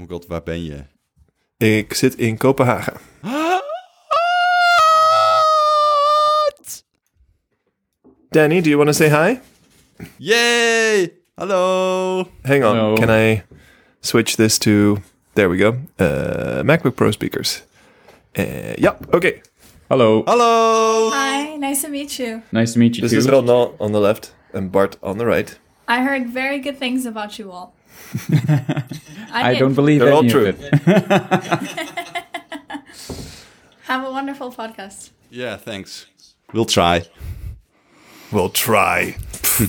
Oh 0.00 0.08
god, 0.08 0.26
waar 0.26 0.42
ben 0.42 0.64
je? 0.64 0.84
Ik 1.56 1.94
zit 1.94 2.14
in 2.14 2.36
Kopenhagen. 2.36 2.94
Danny, 8.30 8.60
do 8.60 8.68
you 8.68 8.76
want 8.76 8.88
to 8.88 8.92
say 8.92 9.08
hi? 9.08 9.40
Yay! 10.16 11.12
Hallo! 11.34 12.28
Hang 12.42 12.64
on, 12.64 12.96
can 12.96 13.10
I 13.10 13.42
switch 14.00 14.36
this 14.36 14.58
to... 14.58 14.98
There 15.32 15.48
we 15.48 15.56
go. 15.58 15.76
Uh, 15.98 16.62
MacBook 16.62 16.94
Pro 16.94 17.10
speakers. 17.10 17.62
Uh, 18.38 18.74
ja, 18.74 18.98
oké. 19.10 19.40
Hallo. 19.88 20.22
Hallo! 20.24 21.10
Hi, 21.10 21.56
nice 21.56 21.82
to 21.82 21.88
meet 21.88 22.16
you. 22.16 22.42
Nice 22.50 22.72
to 22.72 22.78
meet 22.78 22.96
you 22.96 23.08
This 23.08 23.18
is 23.18 23.24
too. 23.24 23.32
Ronald 23.32 23.74
on 23.78 23.92
the 23.92 24.00
left 24.00 24.34
and 24.52 24.70
Bart 24.70 24.96
on 25.00 25.18
the 25.18 25.24
right. 25.24 25.58
I 25.88 26.02
heard 26.02 26.32
very 26.32 26.60
good 26.60 26.78
things 26.78 27.06
about 27.06 27.38
you 27.38 27.50
all. 27.50 27.74
I 29.32 29.50
did. 29.52 29.58
don't 29.58 29.74
believe 29.74 30.00
They're 30.04 30.14
all 30.14 30.28
true. 30.28 30.48
of 30.48 30.56
it. 30.60 30.80
Have 33.86 34.06
a 34.06 34.10
wonderful 34.10 34.50
podcast. 34.56 35.10
Yeah, 35.28 35.56
thanks. 35.64 36.06
We'll 36.52 36.64
try. 36.64 37.02
We'll 38.28 38.50
try. 38.50 39.16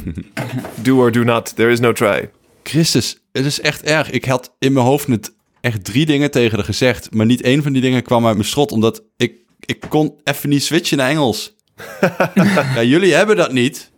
do 0.84 1.00
or 1.00 1.12
do 1.12 1.24
not. 1.24 1.56
There 1.56 1.72
is 1.72 1.80
no 1.80 1.92
try. 1.92 2.30
Christus, 2.64 3.18
het 3.32 3.46
is 3.46 3.60
echt 3.62 3.82
erg. 3.84 4.10
Ik 4.10 4.26
had 4.26 4.56
in 4.60 4.74
mijn 4.74 4.86
hoofd 4.86 5.08
net 5.08 5.34
echt 5.62 5.84
drie 5.84 6.06
dingen 6.06 6.32
tegen 6.32 6.56
haar 6.56 6.66
gezegd, 6.66 7.14
maar 7.14 7.26
niet 7.26 7.42
één 7.42 7.64
van 7.64 7.74
die 7.74 7.82
dingen 7.82 8.04
kwam 8.04 8.26
uit 8.26 8.36
mijn 8.36 8.48
strot, 8.48 8.72
omdat 8.72 9.04
ik, 9.18 9.34
ik 9.60 9.86
kon 9.90 10.16
even 10.24 10.50
niet 10.50 10.64
switchen 10.64 10.98
naar 10.98 11.10
Engels. 11.10 11.56
ja, 12.76 12.84
jullie 12.84 13.14
hebben 13.14 13.36
dat 13.36 13.52
niet. 13.52 13.92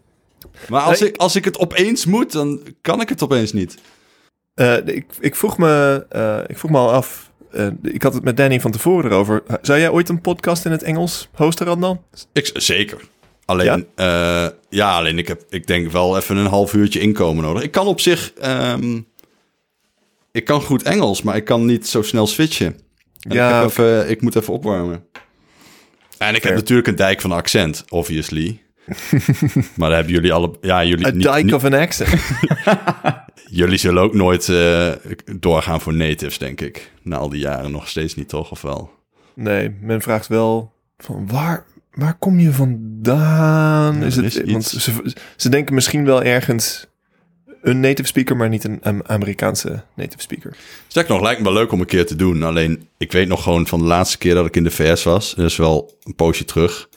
Maar 0.69 0.81
als, 0.81 0.99
Nee, 0.99 1.09
ik, 1.09 1.17
als 1.17 1.35
ik 1.35 1.45
het 1.45 1.57
opeens 1.57 2.05
moet, 2.05 2.31
dan 2.31 2.61
kan 2.81 3.01
ik 3.01 3.09
het 3.09 3.23
opeens 3.23 3.53
niet. 3.53 3.77
Uh, 4.55 4.77
ik, 4.85 5.05
ik, 5.19 5.35
vroeg 5.35 5.57
me, 5.57 6.05
uh, 6.15 6.39
ik 6.47 6.57
vroeg 6.57 6.71
me 6.71 6.77
al 6.77 6.91
af. 6.91 7.31
Uh, 7.51 7.67
ik 7.81 8.03
had 8.03 8.13
het 8.13 8.23
met 8.23 8.37
Danny 8.37 8.59
van 8.59 8.71
tevoren 8.71 9.11
erover. 9.11 9.43
Zou 9.61 9.79
jij 9.79 9.89
ooit 9.89 10.09
een 10.09 10.21
podcast 10.21 10.65
in 10.65 10.71
het 10.71 10.83
Engels 10.83 11.29
hosten, 11.33 11.65
Randal? 11.65 12.03
Ik, 12.33 12.49
zeker. 12.53 13.01
Alleen, 13.45 13.87
ja? 13.95 14.51
ja, 14.69 14.97
alleen 14.97 15.17
ik 15.17 15.27
heb, 15.27 15.43
ik 15.49 15.67
denk 15.67 15.91
wel 15.91 16.17
even 16.17 16.37
een 16.37 16.45
half 16.45 16.73
uurtje 16.73 16.99
inkomen 16.99 17.43
nodig. 17.43 17.63
Ik 17.63 17.71
kan 17.71 17.87
op 17.87 17.99
zich, 17.99 18.33
um, 18.45 19.07
ik 20.31 20.45
kan 20.45 20.61
goed 20.61 20.83
Engels, 20.83 21.21
maar 21.21 21.35
ik 21.35 21.45
kan 21.45 21.65
niet 21.65 21.87
zo 21.87 22.01
snel 22.01 22.27
switchen. 22.27 22.79
En 23.19 23.35
ja, 23.35 23.61
ik, 23.61 23.65
even, 23.65 24.17
moet 24.19 24.35
even 24.35 24.53
opwarmen. 24.53 25.05
En 26.17 26.35
ik 26.35 26.41
Fair. 26.41 26.53
heb 26.53 26.55
natuurlijk 26.55 26.87
een 26.87 26.95
dijk 26.95 27.21
van 27.21 27.31
accent, 27.31 27.83
obviously. 27.89 28.61
maar 29.77 29.89
daar 29.89 29.95
hebben 29.97 30.13
jullie 30.13 30.33
alle... 30.33 30.51
Ja, 30.61 30.83
jullie 30.83 31.11
dike 31.11 31.43
niet, 31.43 31.53
of 31.53 31.63
an 31.63 31.73
accent. 31.73 32.09
jullie 33.55 33.77
zullen 33.77 34.03
ook 34.03 34.13
nooit 34.13 34.47
uh, 34.47 34.91
doorgaan 35.39 35.81
voor 35.81 35.93
natives, 35.93 36.37
denk 36.37 36.61
ik. 36.61 36.91
Na 37.01 37.17
al 37.17 37.29
die 37.29 37.39
jaren 37.39 37.71
nog 37.71 37.87
steeds 37.87 38.15
niet, 38.15 38.29
toch? 38.29 38.51
Of 38.51 38.61
wel? 38.61 38.91
Nee, 39.33 39.75
men 39.81 40.01
vraagt 40.01 40.27
wel 40.27 40.73
van 40.97 41.27
waar, 41.27 41.65
waar 41.91 42.17
kom 42.17 42.39
je 42.39 42.51
vandaan? 42.51 43.99
Ja, 43.99 44.05
is 44.05 44.15
het, 44.15 44.25
is 44.25 44.51
want 44.51 44.65
ze, 44.65 45.15
ze 45.35 45.49
denken 45.49 45.75
misschien 45.75 46.05
wel 46.05 46.23
ergens 46.23 46.87
een 47.61 47.79
native 47.79 48.07
speaker, 48.07 48.37
maar 48.37 48.49
niet 48.49 48.63
een 48.63 49.07
Amerikaanse 49.07 49.83
native 49.95 50.21
speaker. 50.21 50.55
Sterker 50.87 51.13
nog, 51.13 51.23
lijkt 51.23 51.39
me 51.39 51.45
wel 51.45 51.53
leuk 51.53 51.71
om 51.71 51.79
een 51.79 51.85
keer 51.85 52.05
te 52.05 52.15
doen. 52.15 52.43
Alleen, 52.43 52.87
ik 52.97 53.11
weet 53.11 53.27
nog 53.27 53.43
gewoon 53.43 53.67
van 53.67 53.79
de 53.79 53.85
laatste 53.85 54.17
keer 54.17 54.33
dat 54.33 54.45
ik 54.45 54.55
in 54.55 54.63
de 54.63 54.71
VS 54.71 55.03
was. 55.03 55.33
Dat 55.35 55.45
is 55.45 55.57
wel 55.57 55.97
een 56.03 56.15
poosje 56.15 56.45
terug. 56.45 56.89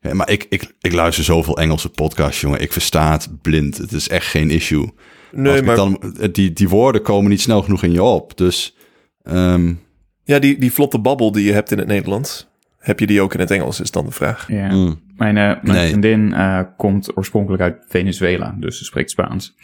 Ja, 0.00 0.14
maar 0.14 0.30
ik, 0.30 0.46
ik, 0.48 0.74
ik 0.80 0.92
luister 0.92 1.24
zoveel 1.24 1.58
Engelse 1.58 1.88
podcasts, 1.88 2.40
jongen. 2.40 2.60
Ik 2.60 2.72
versta 2.72 3.12
het 3.12 3.28
blind. 3.42 3.76
Het 3.76 3.92
is 3.92 4.08
echt 4.08 4.26
geen 4.26 4.50
issue. 4.50 4.92
Nee, 5.34 5.62
maar... 5.62 5.76
Dan, 5.76 6.02
die, 6.32 6.52
die 6.52 6.68
woorden 6.68 7.02
komen 7.02 7.30
niet 7.30 7.40
snel 7.40 7.62
genoeg 7.62 7.82
in 7.82 7.92
je 7.92 8.02
op. 8.02 8.36
Dus... 8.36 8.76
Um... 9.24 9.82
Ja, 10.26 10.38
die, 10.38 10.58
die 10.58 10.72
vlotte 10.72 10.98
babbel 10.98 11.32
die 11.32 11.44
je 11.44 11.52
hebt 11.52 11.70
in 11.70 11.78
het 11.78 11.86
Nederlands... 11.86 12.48
heb 12.78 13.00
je 13.00 13.06
die 13.06 13.20
ook 13.20 13.34
in 13.34 13.40
het 13.40 13.50
Engels, 13.50 13.80
is 13.80 13.90
dan 13.90 14.04
de 14.04 14.10
vraag. 14.10 14.48
Ja. 14.48 14.72
Mm. 14.72 15.00
Mijn, 15.16 15.36
uh, 15.36 15.42
mijn 15.62 15.76
nee. 15.76 15.88
vriendin 15.88 16.30
uh, 16.30 16.60
komt 16.76 17.16
oorspronkelijk 17.16 17.62
uit 17.62 17.76
Venezuela. 17.88 18.56
Dus 18.58 18.78
ze 18.78 18.84
spreekt 18.84 19.10
Spaans. 19.10 19.54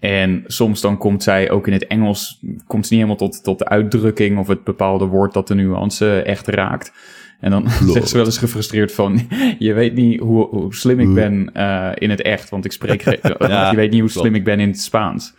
En 0.00 0.44
soms 0.46 0.80
dan 0.80 0.98
komt 0.98 1.22
zij 1.22 1.50
ook 1.50 1.66
in 1.66 1.72
het 1.72 1.86
Engels... 1.86 2.40
komt 2.66 2.86
ze 2.86 2.94
niet 2.94 3.02
helemaal 3.02 3.28
tot, 3.28 3.44
tot 3.44 3.58
de 3.58 3.68
uitdrukking... 3.68 4.38
of 4.38 4.48
het 4.48 4.64
bepaalde 4.64 5.04
woord 5.04 5.32
dat 5.32 5.48
de 5.48 5.54
nuance 5.54 6.22
echt 6.22 6.46
raakt... 6.46 6.92
En 7.40 7.50
dan 7.50 7.70
zegt 7.94 8.08
ze 8.08 8.16
wel 8.16 8.24
eens 8.24 8.38
gefrustreerd 8.38 8.92
van... 8.92 9.28
je 9.58 9.72
weet 9.72 9.94
niet 9.94 10.20
hoe, 10.20 10.46
hoe 10.48 10.74
slim 10.74 11.00
ik 11.00 11.14
ben 11.14 11.50
uh, 11.56 11.90
in 11.94 12.10
het 12.10 12.22
echt, 12.22 12.48
want 12.48 12.64
ik 12.64 12.72
spreek... 12.72 13.02
ja, 13.38 13.70
je 13.70 13.76
weet 13.76 13.90
niet 13.90 14.00
hoe 14.00 14.10
slim 14.10 14.34
ik 14.34 14.44
ben 14.44 14.60
in 14.60 14.68
het 14.68 14.80
Spaans. 14.80 15.34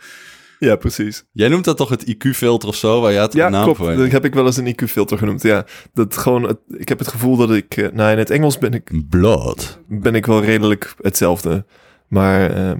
Ja, 0.58 0.76
precies. 0.76 1.24
Jij 1.32 1.48
noemt 1.48 1.64
dat 1.64 1.76
toch 1.76 1.88
het 1.88 2.14
IQ-filter 2.14 2.68
of 2.68 2.76
zo, 2.76 3.00
waar 3.00 3.12
je 3.12 3.18
het 3.18 3.32
ja, 3.32 3.48
naam 3.48 3.62
klopt. 3.62 3.78
voor 3.78 3.96
Dat 3.96 4.10
heb 4.10 4.24
ik 4.24 4.34
wel 4.34 4.46
eens 4.46 4.56
een 4.56 4.74
IQ-filter 4.74 5.18
genoemd, 5.18 5.42
ja. 5.42 5.64
Dat 5.92 6.16
gewoon, 6.16 6.42
het, 6.42 6.58
ik 6.68 6.88
heb 6.88 6.98
het 6.98 7.08
gevoel 7.08 7.36
dat 7.36 7.52
ik... 7.52 7.76
Uh, 7.76 7.88
nou, 7.92 8.12
in 8.12 8.18
het 8.18 8.30
Engels 8.30 8.58
ben 8.58 8.72
ik... 8.72 9.08
Blood. 9.08 9.80
Ben 9.88 10.14
ik 10.14 10.26
wel 10.26 10.44
redelijk 10.44 10.94
hetzelfde. 11.00 11.64
Maar 12.08 12.56
uh, 12.56 12.72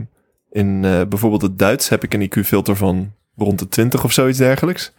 in 0.50 0.80
bijvoorbeeld 0.80 1.42
het 1.42 1.58
Duits 1.58 1.88
heb 1.88 2.04
ik 2.04 2.14
een 2.14 2.30
IQ-filter 2.30 2.76
van 2.76 3.12
rond 3.36 3.58
de 3.58 3.68
20 3.68 4.04
of 4.04 4.12
zoiets 4.12 4.38
dergelijks. 4.38 4.92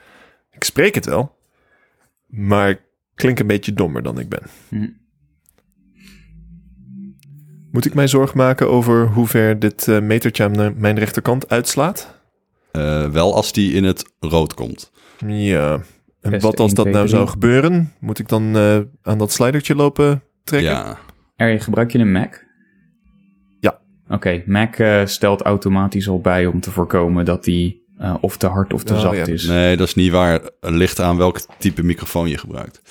Ik 0.51 0.63
spreek 0.63 0.95
het 0.95 1.05
wel. 1.05 1.35
Maar 2.27 2.79
klink 3.15 3.39
een 3.39 3.47
beetje 3.47 3.73
dommer 3.73 4.03
dan 4.03 4.19
ik 4.19 4.29
ben. 4.29 4.43
Hm. 4.69 4.89
Moet 7.71 7.85
ik 7.85 7.93
mij 7.93 8.07
zorgen 8.07 8.37
maken 8.37 8.69
over 8.69 9.07
hoe 9.07 9.27
ver 9.27 9.59
dit 9.59 9.87
uh, 9.87 9.99
metertje 9.99 10.43
aan 10.43 10.79
mijn 10.79 10.99
rechterkant 10.99 11.49
uitslaat? 11.49 12.19
Uh, 12.71 13.09
wel 13.09 13.35
als 13.35 13.53
die 13.53 13.73
in 13.73 13.83
het 13.83 14.13
rood 14.19 14.53
komt. 14.53 14.91
Ja. 15.25 15.81
En 16.21 16.31
Best 16.31 16.43
wat 16.43 16.59
als 16.59 16.73
1, 16.73 16.75
dat 16.75 16.85
2, 16.85 16.93
nou 16.93 17.07
3. 17.07 17.17
zou 17.17 17.29
gebeuren? 17.29 17.93
Moet 17.99 18.19
ik 18.19 18.27
dan 18.27 18.57
uh, 18.57 18.79
aan 19.01 19.17
dat 19.17 19.31
slidertje 19.31 19.75
lopen 19.75 20.23
trekken? 20.43 20.71
Ja. 20.71 20.97
Er, 21.35 21.61
gebruik 21.61 21.91
je 21.91 21.99
een 21.99 22.11
Mac? 22.11 22.45
Ja. 23.59 23.79
Oké, 24.03 24.13
okay. 24.13 24.43
Mac 24.45 24.77
uh, 24.77 25.05
stelt 25.05 25.41
automatisch 25.41 26.07
al 26.07 26.21
bij 26.21 26.45
om 26.45 26.59
te 26.59 26.71
voorkomen 26.71 27.25
dat 27.25 27.43
die 27.43 27.80
uh, 28.01 28.15
of 28.21 28.37
te 28.37 28.47
hard 28.47 28.73
of 28.73 28.83
te 28.83 28.93
Oh, 28.93 28.99
zacht 28.99 29.15
ja. 29.15 29.25
is. 29.25 29.45
Nee, 29.45 29.77
dat 29.77 29.87
is 29.87 29.95
niet 29.95 30.11
waar. 30.11 30.33
Het 30.59 30.73
ligt 30.73 30.99
aan 30.99 31.17
welk 31.17 31.39
type 31.57 31.83
microfoon 31.83 32.29
je 32.29 32.37
gebruikt. 32.37 32.81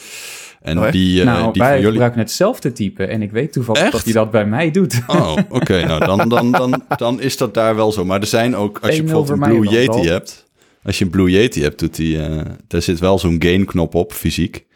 En 0.61 0.79
oh, 0.79 0.91
die, 0.91 1.19
uh, 1.19 1.25
nou, 1.25 1.53
die 1.53 1.63
wij 1.63 1.75
jullie... 1.77 1.91
gebruiken 1.91 2.21
hetzelfde 2.21 2.73
type 2.73 3.05
en 3.05 3.23
ik 3.23 3.31
weet 3.31 3.53
toevallig 3.53 3.83
Echt? 3.83 3.93
dat 3.93 4.05
hij 4.05 4.13
dat 4.13 4.31
bij 4.31 4.47
mij 4.47 4.71
doet. 4.71 5.03
Oh, 5.07 5.31
oké. 5.33 5.55
Okay. 5.55 5.85
nou, 5.91 6.05
dan, 6.05 6.29
dan, 6.29 6.53
dan, 6.53 6.83
dan 6.97 7.21
is 7.29 7.37
dat 7.37 7.55
daar 7.55 7.77
wel 7.77 7.93
zo. 7.93 8.05
Maar 8.05 8.21
er 8.21 8.27
zijn 8.27 8.57
ook, 8.57 8.79
als 8.79 8.97
je 8.97 9.03
bijvoorbeeld 9.03 9.43
een 9.43 9.49
Blue 9.49 9.69
Yeti 9.69 10.09
hebt... 10.09 10.49
Als 10.83 10.99
je 10.99 11.05
een 11.05 11.11
Blue 11.11 11.31
Yeti 11.31 11.63
hebt, 11.63 11.79
doet 11.79 11.97
die... 11.97 12.17
Uh, 12.17 12.41
daar 12.67 12.83
zit 12.83 12.99
wel 12.99 13.19
zo'n 13.19 13.37
gain-knop 13.39 13.95
op, 13.95 14.13
fysiek. 14.13 14.67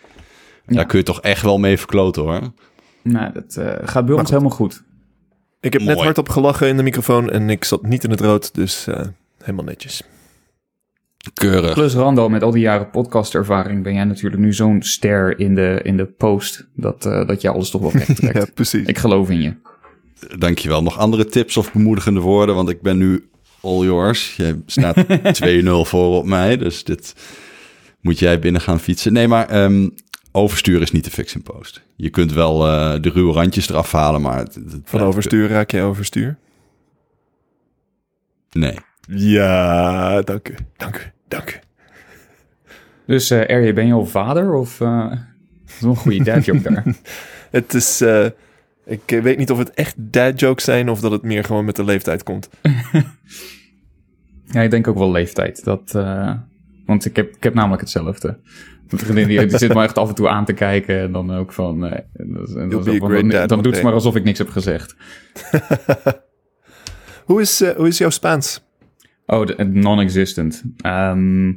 Ja. 0.67 0.75
Daar 0.75 0.87
kun 0.87 0.99
je 0.99 1.05
toch 1.05 1.21
echt 1.21 1.43
wel 1.43 1.59
mee 1.59 1.79
verkloten, 1.79 2.23
hoor. 2.23 2.41
Nou, 3.03 3.33
dat 3.33 3.57
uh, 3.59 3.73
gaat 3.85 4.07
bij 4.07 4.15
ons 4.15 4.31
helemaal 4.31 4.51
goed. 4.51 4.83
Ik 5.61 5.73
heb 5.73 5.83
Mooi. 5.83 5.95
net 5.95 6.05
hardop 6.05 6.29
gelachen 6.29 6.69
in 6.69 6.77
de 6.77 6.83
microfoon 6.83 7.31
en 7.31 7.51
ik 7.51 7.65
zat 7.65 7.83
niet 7.83 8.05
in 8.05 8.11
het 8.11 8.21
rood, 8.21 8.55
dus 8.55 8.87
uh, 8.89 9.01
helemaal 9.39 9.65
netjes. 9.65 10.03
Keurig. 11.33 11.75
Plus 11.75 11.95
Randal, 11.95 12.29
met 12.29 12.43
al 12.43 12.51
die 12.51 12.63
jaren 12.63 12.91
podcastervaring 12.91 13.83
ben 13.83 13.95
jij 13.95 14.05
natuurlijk 14.05 14.43
nu 14.43 14.53
zo'n 14.53 14.83
ster 14.83 15.39
in 15.39 15.55
de, 15.55 15.81
in 15.83 15.97
de 15.97 16.05
post, 16.05 16.67
dat, 16.75 17.07
uh, 17.07 17.27
dat 17.27 17.41
je 17.41 17.49
alles 17.49 17.71
toch 17.71 17.81
wel 17.81 17.91
recht 17.91 18.17
trekt. 18.21 18.35
ja, 18.35 18.47
precies. 18.55 18.87
Ik 18.87 18.99
geloof 18.99 19.31
in 19.31 19.41
je. 19.41 19.55
Dankjewel. 20.39 20.83
Nog 20.83 20.99
andere 20.99 21.27
tips 21.27 21.57
of 21.57 21.73
bemoedigende 21.73 22.21
woorden, 22.21 22.55
want 22.55 22.69
ik 22.69 22.83
ben 22.83 22.99
nu 22.99 23.29
all 23.61 23.85
yours. 23.85 24.37
Jij 24.37 24.61
staat 24.67 24.97
2-0 25.45 25.65
voor 25.65 26.17
op 26.17 26.27
mij, 26.27 26.57
dus 26.57 26.85
dit 26.85 27.15
moet 28.01 28.19
jij 28.19 28.39
binnen 28.39 28.61
gaan 28.61 28.81
fietsen. 28.81 29.13
Nee, 29.13 29.29
maar 29.29 29.63
um, 29.65 29.95
overstuur 30.33 30.83
is 30.83 30.91
niet 30.91 31.05
te 31.05 31.11
fix 31.11 31.35
in 31.35 31.43
post. 31.43 31.83
Je 31.97 32.11
kunt 32.11 32.33
wel 32.33 32.67
uh, 32.67 32.95
de 33.01 33.11
ruwe 33.11 33.33
randjes 33.33 33.69
eraf 33.69 33.93
halen, 33.93 34.21
maar... 34.21 34.39
Het, 34.39 34.55
het 34.55 34.81
Van 34.85 35.01
overstuur 35.01 35.49
raak 35.49 35.71
je 35.71 35.81
overstuur? 35.81 36.39
Nee. 38.51 38.75
Ja, 39.09 40.23
dank 40.23 40.49
u, 40.49 40.55
dank 40.77 40.97
u, 40.97 41.14
dank 41.35 41.51
u. 41.51 41.59
Dus 43.07 43.31
uh, 43.31 43.51
Erje, 43.51 43.73
ben 43.73 43.87
je 43.87 43.93
al 43.93 44.07
vader 44.07 44.53
of... 44.53 44.81
Uh, 44.81 45.11
dat 45.11 45.19
is 45.67 45.81
wel 45.81 45.91
een 45.91 45.97
goede 45.97 46.25
dad 46.25 46.45
joke 46.45 46.63
daar. 46.63 46.85
het 47.51 47.75
is... 47.75 48.03
Uh, 48.03 48.27
ik 48.87 49.21
weet 49.23 49.39
niet 49.39 49.51
of 49.51 49.59
het 49.59 49.71
echt 49.71 49.95
dad 49.97 50.41
jokes 50.41 50.65
zijn 50.65 50.89
of 50.89 51.01
dat 51.01 51.11
het 51.11 51.23
meer 51.23 51.45
gewoon 51.45 51.65
met 51.65 51.77
de 51.77 51.85
leeftijd 51.85 52.23
komt. 52.23 52.49
ja, 54.55 54.61
ik 54.61 54.71
denk 54.71 54.89
ook 54.89 54.99
wel 54.99 55.11
leeftijd. 55.11 55.65
Dat, 55.65 55.93
uh, 55.97 56.33
want 56.87 57.05
ik 57.05 57.17
heb, 57.17 57.37
ik 57.37 57.43
heb 57.43 57.55
namelijk 57.55 57.81
hetzelfde. 57.81 58.39
Mijn 58.89 59.03
vriendin 59.03 59.29
die, 59.29 59.47
die 59.47 59.59
zit 59.59 59.75
me 59.75 59.83
echt 59.83 59.99
af 59.99 60.09
en 60.09 60.15
toe 60.15 60.29
aan 60.29 60.45
te 60.45 60.53
kijken 60.53 61.01
en 61.01 61.13
dan 61.13 61.35
ook 61.35 61.53
van... 61.53 61.85
Uh, 61.85 61.93
en 61.93 62.07
dan, 62.17 62.71
dan, 62.71 62.99
dan, 62.99 63.29
dan, 63.29 63.47
dan 63.47 63.63
doet 63.63 63.77
ze 63.77 63.83
maar 63.83 63.93
alsof 63.93 64.17
ik 64.17 64.25
niks 64.25 64.39
heb 64.39 64.49
gezegd. 64.49 64.97
hoe, 67.25 67.41
is, 67.41 67.65
hoe 67.77 67.89
is 67.89 67.99
jouw 67.99 68.11
Spaans? 68.11 68.63
Oh, 69.27 69.47
non-existent. 69.73 70.65
Um, 70.87 71.49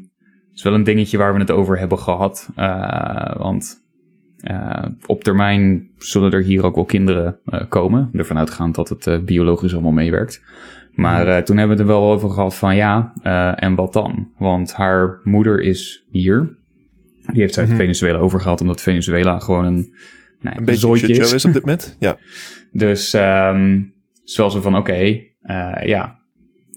het 0.50 0.56
is 0.56 0.64
wel 0.64 0.74
een 0.74 0.84
dingetje 0.84 1.18
waar 1.18 1.34
we 1.34 1.40
het 1.40 1.52
over 1.52 1.80
hebben 1.80 2.00
gehad. 2.00 2.50
Uh, 2.58 3.36
want 3.36 3.86
op 5.06 5.24
termijn 5.24 5.90
zullen 5.98 6.32
er 6.32 6.44
hier 6.44 6.64
ook 6.64 6.76
wel 6.76 6.86
kinderen 6.86 7.40
komen. 7.70 8.10
Ervan 8.14 8.38
uitgaand 8.38 8.76
dat 8.76 8.90
het 8.90 9.26
biologisch 9.26 9.74
allemaal 9.74 9.92
meewerkt. 9.92 10.44
Maar 10.94 11.44
toen 11.44 11.58
hebben 11.58 11.78
we 11.78 11.84
het 11.84 11.92
er 11.92 12.00
wel 12.00 12.12
over 12.12 12.30
gehad 12.30 12.56
van 12.56 12.76
ja, 12.76 13.14
en 13.56 13.76
wat 13.76 13.94
dan? 13.94 14.32
Want 14.38 14.74
haar 14.74 15.20
moeder 15.24 15.62
is 15.62 16.06
hier. 16.12 16.58
Die 17.32 17.42
heeft 17.42 17.54
ze 17.54 17.60
uit 17.60 17.70
mhm. 17.70 17.78
Venezuela 17.78 18.18
overgehaald, 18.18 18.62
omdat 18.62 18.82
Venezuela 18.82 19.40
gewoon 19.40 19.66
een, 19.66 19.94
nou, 20.40 20.58
een 20.58 20.66
beetje 20.66 21.08
is. 21.08 21.34
is 21.34 21.46
op 21.46 21.54
dit 21.54 21.62
moment. 21.62 21.96
Ja. 22.00 22.18
dus 22.72 23.14
um, 23.14 23.94
zoals 24.24 24.54
we 24.54 24.62
van 24.62 24.78
oké, 24.78 25.22
ja, 25.84 26.17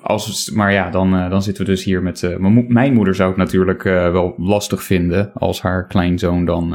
als, 0.02 0.50
maar 0.50 0.72
ja, 0.72 0.90
dan, 0.90 1.14
uh, 1.14 1.30
dan 1.30 1.42
zitten 1.42 1.64
we 1.64 1.70
dus 1.70 1.84
hier 1.84 2.02
met... 2.02 2.22
Uh, 2.22 2.36
mijn 2.68 2.94
moeder 2.94 3.14
zou 3.14 3.28
het 3.28 3.38
natuurlijk 3.38 3.84
uh, 3.84 4.12
wel 4.12 4.34
lastig 4.38 4.82
vinden 4.82 5.32
als 5.34 5.60
haar 5.60 5.86
kleinzoon 5.86 6.44
dan 6.44 6.68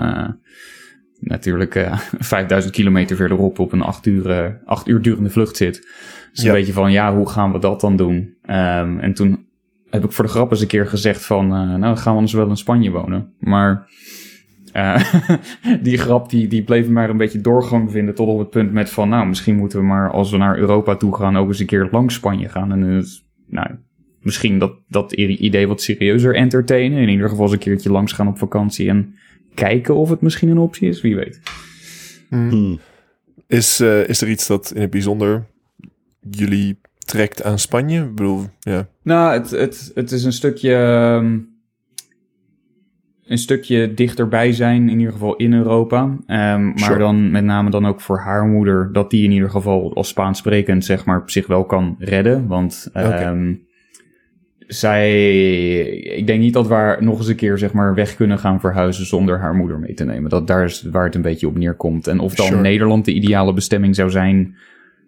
natuurlijk 1.19 1.89
5000 2.19 2.73
kilometer 2.73 3.15
verderop 3.15 3.59
op 3.59 3.71
een 3.71 3.81
acht 3.81 4.05
uur, 4.05 4.59
acht 4.65 4.87
uur 4.87 5.01
durende 5.01 5.29
vlucht 5.29 5.55
zit. 5.55 5.87
Dus 6.33 6.43
een 6.43 6.51
beetje 6.51 6.73
van, 6.73 6.91
ja, 6.91 7.15
hoe 7.15 7.29
gaan 7.29 7.51
we 7.51 7.59
dat 7.59 7.81
dan 7.81 7.95
doen? 7.95 8.15
Um, 8.49 8.99
en 8.99 9.13
toen 9.13 9.45
heb 9.89 10.03
ik 10.03 10.11
voor 10.11 10.25
de 10.25 10.31
grap 10.31 10.51
eens 10.51 10.61
een 10.61 10.67
keer 10.67 10.87
gezegd 10.87 11.25
van, 11.25 11.47
nou, 11.47 11.79
dan 11.79 11.97
gaan 11.97 12.11
we 12.11 12.17
anders 12.17 12.33
wel 12.33 12.49
in 12.49 12.57
Spanje 12.57 12.91
wonen. 12.91 13.33
Maar 13.39 13.87
die 15.81 15.97
grap 15.97 16.29
die, 16.29 16.47
die 16.47 16.63
bleef 16.63 16.87
maar 16.87 17.09
een 17.09 17.17
beetje 17.17 17.41
doorgang 17.41 17.91
vinden 17.91 18.15
tot 18.15 18.27
op 18.27 18.39
het 18.39 18.49
punt 18.49 18.71
met 18.71 18.89
van, 18.89 19.09
nou, 19.09 19.27
misschien 19.27 19.55
moeten 19.55 19.79
we 19.79 19.85
maar 19.85 20.11
als 20.11 20.31
we 20.31 20.37
naar 20.37 20.57
Europa 20.57 20.95
toe 20.95 21.15
gaan 21.15 21.37
ook 21.37 21.47
eens 21.47 21.59
een 21.59 21.65
keer 21.65 21.87
langs 21.91 22.15
Spanje 22.15 22.49
gaan. 22.49 22.71
En 22.71 22.81
dus, 22.81 23.25
nou, 23.47 23.67
misschien 24.19 24.59
dat, 24.59 24.73
dat 24.87 25.11
idee 25.11 25.67
wat 25.67 25.81
serieuzer 25.81 26.35
entertainen. 26.35 27.01
In 27.01 27.09
ieder 27.09 27.29
geval 27.29 27.43
eens 27.43 27.53
een 27.53 27.59
keertje 27.59 27.91
langs 27.91 28.11
gaan 28.11 28.27
op 28.27 28.37
vakantie 28.37 28.89
en 28.89 29.15
kijken 29.53 29.95
of 29.95 30.09
het 30.09 30.21
misschien 30.21 30.49
een 30.49 30.57
optie 30.57 30.89
is, 30.89 31.01
wie 31.01 31.15
weet. 31.15 31.41
Hmm. 32.29 32.49
Hmm. 32.49 32.79
Is, 33.47 33.81
uh, 33.81 34.07
is 34.07 34.21
er 34.21 34.29
iets 34.29 34.47
dat 34.47 34.71
in 34.75 34.81
het 34.81 34.89
bijzonder 34.89 35.45
jullie 36.29 36.79
trekt 36.97 37.43
aan 37.43 37.59
Spanje? 37.59 38.01
Ik 38.01 38.15
bedoel, 38.15 38.45
ja. 38.59 38.87
Nou, 39.01 39.33
het, 39.33 39.49
het, 39.49 39.91
het 39.95 40.11
is 40.11 40.23
een 40.23 40.33
stukje... 40.33 40.73
Um, 41.21 41.54
een 43.25 43.37
stukje 43.37 43.93
dichterbij 43.93 44.51
zijn, 44.51 44.89
in 44.89 44.97
ieder 44.97 45.13
geval 45.13 45.35
in 45.35 45.53
Europa. 45.53 46.01
Um, 46.03 46.73
maar 46.73 46.97
dan 46.97 47.31
met 47.31 47.43
name 47.43 47.69
dan 47.69 47.85
ook 47.85 48.01
voor 48.01 48.19
haar 48.19 48.45
moeder, 48.45 48.89
dat 48.91 49.09
die 49.09 49.23
in 49.23 49.31
ieder 49.31 49.49
geval 49.49 49.93
als 49.95 50.07
Spaans 50.07 50.37
sprekend, 50.37 50.85
zeg 50.85 51.05
maar, 51.05 51.23
zich 51.25 51.47
wel 51.47 51.65
kan 51.65 51.95
redden. 51.99 52.47
Want 52.47 52.89
um, 52.93 53.63
zij, 54.59 55.29
ik 55.99 56.27
denk 56.27 56.39
niet 56.39 56.53
dat 56.53 56.67
we 56.67 56.97
nog 56.99 57.17
eens 57.17 57.27
een 57.27 57.35
keer, 57.35 57.57
zeg 57.57 57.73
maar, 57.73 57.95
weg 57.95 58.15
kunnen 58.15 58.39
gaan 58.39 58.59
verhuizen 58.59 59.05
zonder 59.05 59.39
haar 59.39 59.55
moeder 59.55 59.79
mee 59.79 59.93
te 59.93 60.05
nemen. 60.05 60.29
Dat 60.29 60.47
daar 60.47 60.63
is 60.63 60.87
waar 60.91 61.05
het 61.05 61.15
een 61.15 61.21
beetje 61.21 61.47
op 61.47 61.57
neerkomt. 61.57 62.07
En 62.07 62.19
of 62.19 62.35
dan 62.35 62.61
Nederland 62.61 63.05
de 63.05 63.13
ideale 63.13 63.53
bestemming 63.53 63.95
zou 63.95 64.09
zijn, 64.09 64.55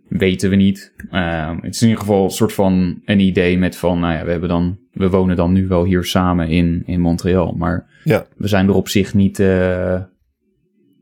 weten 0.07 0.49
we 0.49 0.55
niet. 0.55 0.93
Uh, 1.11 1.55
het 1.61 1.73
is 1.75 1.81
in 1.81 1.87
ieder 1.87 2.03
geval 2.03 2.23
een 2.23 2.29
soort 2.29 2.53
van 2.53 3.01
een 3.05 3.19
idee 3.19 3.57
met 3.57 3.75
van, 3.75 3.99
nou 3.99 4.13
ja, 4.13 4.23
we 4.23 4.31
hebben 4.31 4.49
dan, 4.49 4.77
we 4.91 5.09
wonen 5.09 5.35
dan 5.35 5.53
nu 5.53 5.67
wel 5.67 5.83
hier 5.83 6.03
samen 6.03 6.49
in, 6.49 6.83
in 6.85 6.99
Montreal, 6.99 7.51
maar 7.51 7.85
ja. 8.03 8.25
we 8.37 8.47
zijn 8.47 8.67
er 8.67 8.73
op 8.73 8.87
zich 8.87 9.13
niet, 9.13 9.39
uh, 9.39 10.01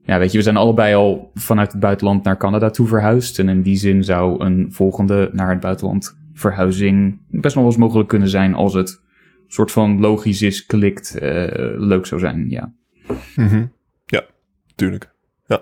ja, 0.03 0.19
weet 0.19 0.31
je, 0.31 0.37
we 0.37 0.43
zijn 0.43 0.57
allebei 0.57 0.95
al 0.95 1.31
vanuit 1.33 1.71
het 1.71 1.81
buitenland 1.81 2.23
naar 2.23 2.37
Canada 2.37 2.69
toe 2.69 2.87
verhuisd. 2.87 3.39
En 3.39 3.49
in 3.49 3.61
die 3.61 3.77
zin 3.77 4.03
zou 4.03 4.45
een 4.45 4.67
volgende 4.69 5.29
naar 5.33 5.49
het 5.49 5.59
buitenland 5.59 6.17
verhuizing 6.33 7.19
best 7.29 7.55
nog 7.55 7.63
wel 7.63 7.73
eens 7.73 7.81
mogelijk 7.81 8.09
kunnen 8.09 8.29
zijn 8.29 8.53
als 8.53 8.73
het 8.73 9.03
soort 9.47 9.71
van 9.71 9.99
logisch 9.99 10.41
is, 10.41 10.65
klikt, 10.65 11.15
uh, 11.15 11.21
leuk 11.77 12.05
zou 12.05 12.21
zijn, 12.21 12.49
ja. 12.49 12.73
Mm 13.35 13.47
-hmm. 13.47 13.71
Ja, 14.05 14.25
tuurlijk. 14.75 15.11
Ja. 15.47 15.61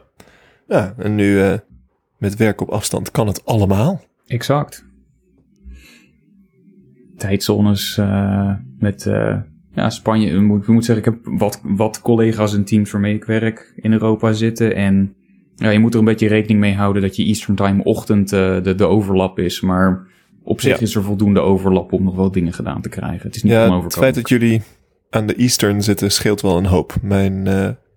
Ja, 0.67 0.93
en 0.97 1.15
nu 1.15 1.25
uh, 1.25 1.53
met 2.23 2.35
werk 2.35 2.61
op 2.61 2.69
afstand 2.69 3.11
kan 3.11 3.27
het 3.27 3.45
allemaal. 3.45 4.01
Exact. 4.27 4.85
Tijdzones 7.17 7.97
uh, 7.97 8.53
met 8.79 9.05
uh, 9.05 9.37
ja, 9.73 9.89
Spanje. 9.89 10.29
Ik 10.29 10.41
moet, 10.41 10.67
moet 10.67 10.85
zeggen, 10.85 11.05
ik 11.05 11.13
heb 11.13 11.39
wat, 11.39 11.61
wat 11.63 12.01
collega's 12.01 12.53
en 12.53 12.63
teams 12.63 12.91
waarmee 12.91 13.15
ik 13.15 13.25
werk 13.25 13.73
in 13.75 13.91
Europa 13.91 14.33
zitten. 14.33 14.75
En 14.75 15.15
ja, 15.55 15.69
je 15.69 15.79
moet 15.79 15.93
er 15.93 15.99
een 15.99 16.05
beetje 16.05 16.27
rekening 16.27 16.59
mee 16.59 16.73
houden 16.73 17.01
dat 17.01 17.15
je 17.15 17.23
Eastern 17.23 17.55
Time 17.55 17.83
ochtend 17.83 18.33
uh, 18.33 18.63
de, 18.63 18.75
de 18.75 18.85
overlap 18.85 19.39
is. 19.39 19.61
Maar 19.61 20.07
op 20.43 20.61
zich 20.61 20.81
is 20.81 20.95
er 20.95 21.03
voldoende 21.03 21.39
overlap 21.39 21.91
om 21.91 22.03
nog 22.03 22.15
wel 22.15 22.31
dingen 22.31 22.53
gedaan 22.53 22.81
te 22.81 22.89
krijgen. 22.89 23.27
Het 23.27 23.35
is 23.35 23.43
niet 23.43 23.51
ja, 23.51 23.81
Het 23.81 23.95
feit 23.95 24.15
dat 24.15 24.29
jullie 24.29 24.61
aan 25.09 25.27
de 25.27 25.35
Eastern 25.35 25.83
zitten 25.83 26.11
scheelt 26.11 26.41
wel 26.41 26.57
een 26.57 26.65
hoop. 26.65 26.95
Mijn 27.01 27.47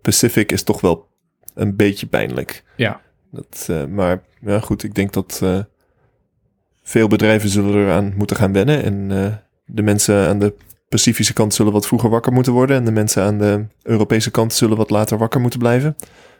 Pacific 0.02 0.52
is 0.52 0.62
toch 0.62 0.80
wel 0.80 1.08
een 1.54 1.76
beetje 1.76 2.06
pijnlijk. 2.06 2.64
Ja. 2.76 3.00
Dat, 3.30 3.66
uh, 3.70 3.84
maar 3.84 4.22
goed, 4.60 4.82
ik 4.82 4.94
denk 4.94 5.12
dat 5.12 5.40
uh, 5.42 5.58
veel 6.82 7.08
bedrijven 7.08 7.48
zullen 7.48 7.74
eraan 7.74 8.12
moeten 8.16 8.36
gaan 8.36 8.52
wennen. 8.52 8.82
En 8.82 9.10
uh, 9.10 9.34
de 9.64 9.82
mensen 9.82 10.28
aan 10.28 10.38
de 10.38 10.54
Pacifische 10.88 11.32
kant 11.32 11.54
zullen 11.54 11.72
wat 11.72 11.86
vroeger 11.86 12.10
wakker 12.10 12.32
moeten 12.32 12.52
worden. 12.52 12.76
En 12.76 12.84
de 12.84 12.90
mensen 12.90 13.22
aan 13.22 13.38
de 13.38 13.64
Europese 13.82 14.30
kant 14.30 14.52
zullen 14.52 14.76
wat 14.76 14.90
later 14.90 15.18
wakker 15.18 15.40
moeten 15.40 15.58
blijven. 15.58 15.96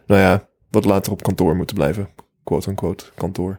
Nou 0.06 0.20
ja, 0.20 0.48
wat 0.70 0.84
later 0.84 1.12
op 1.12 1.22
kantoor 1.22 1.56
moeten 1.56 1.76
blijven. 1.76 2.08
Quote 2.44 2.68
unquote, 2.70 3.04
kantoor. 3.14 3.58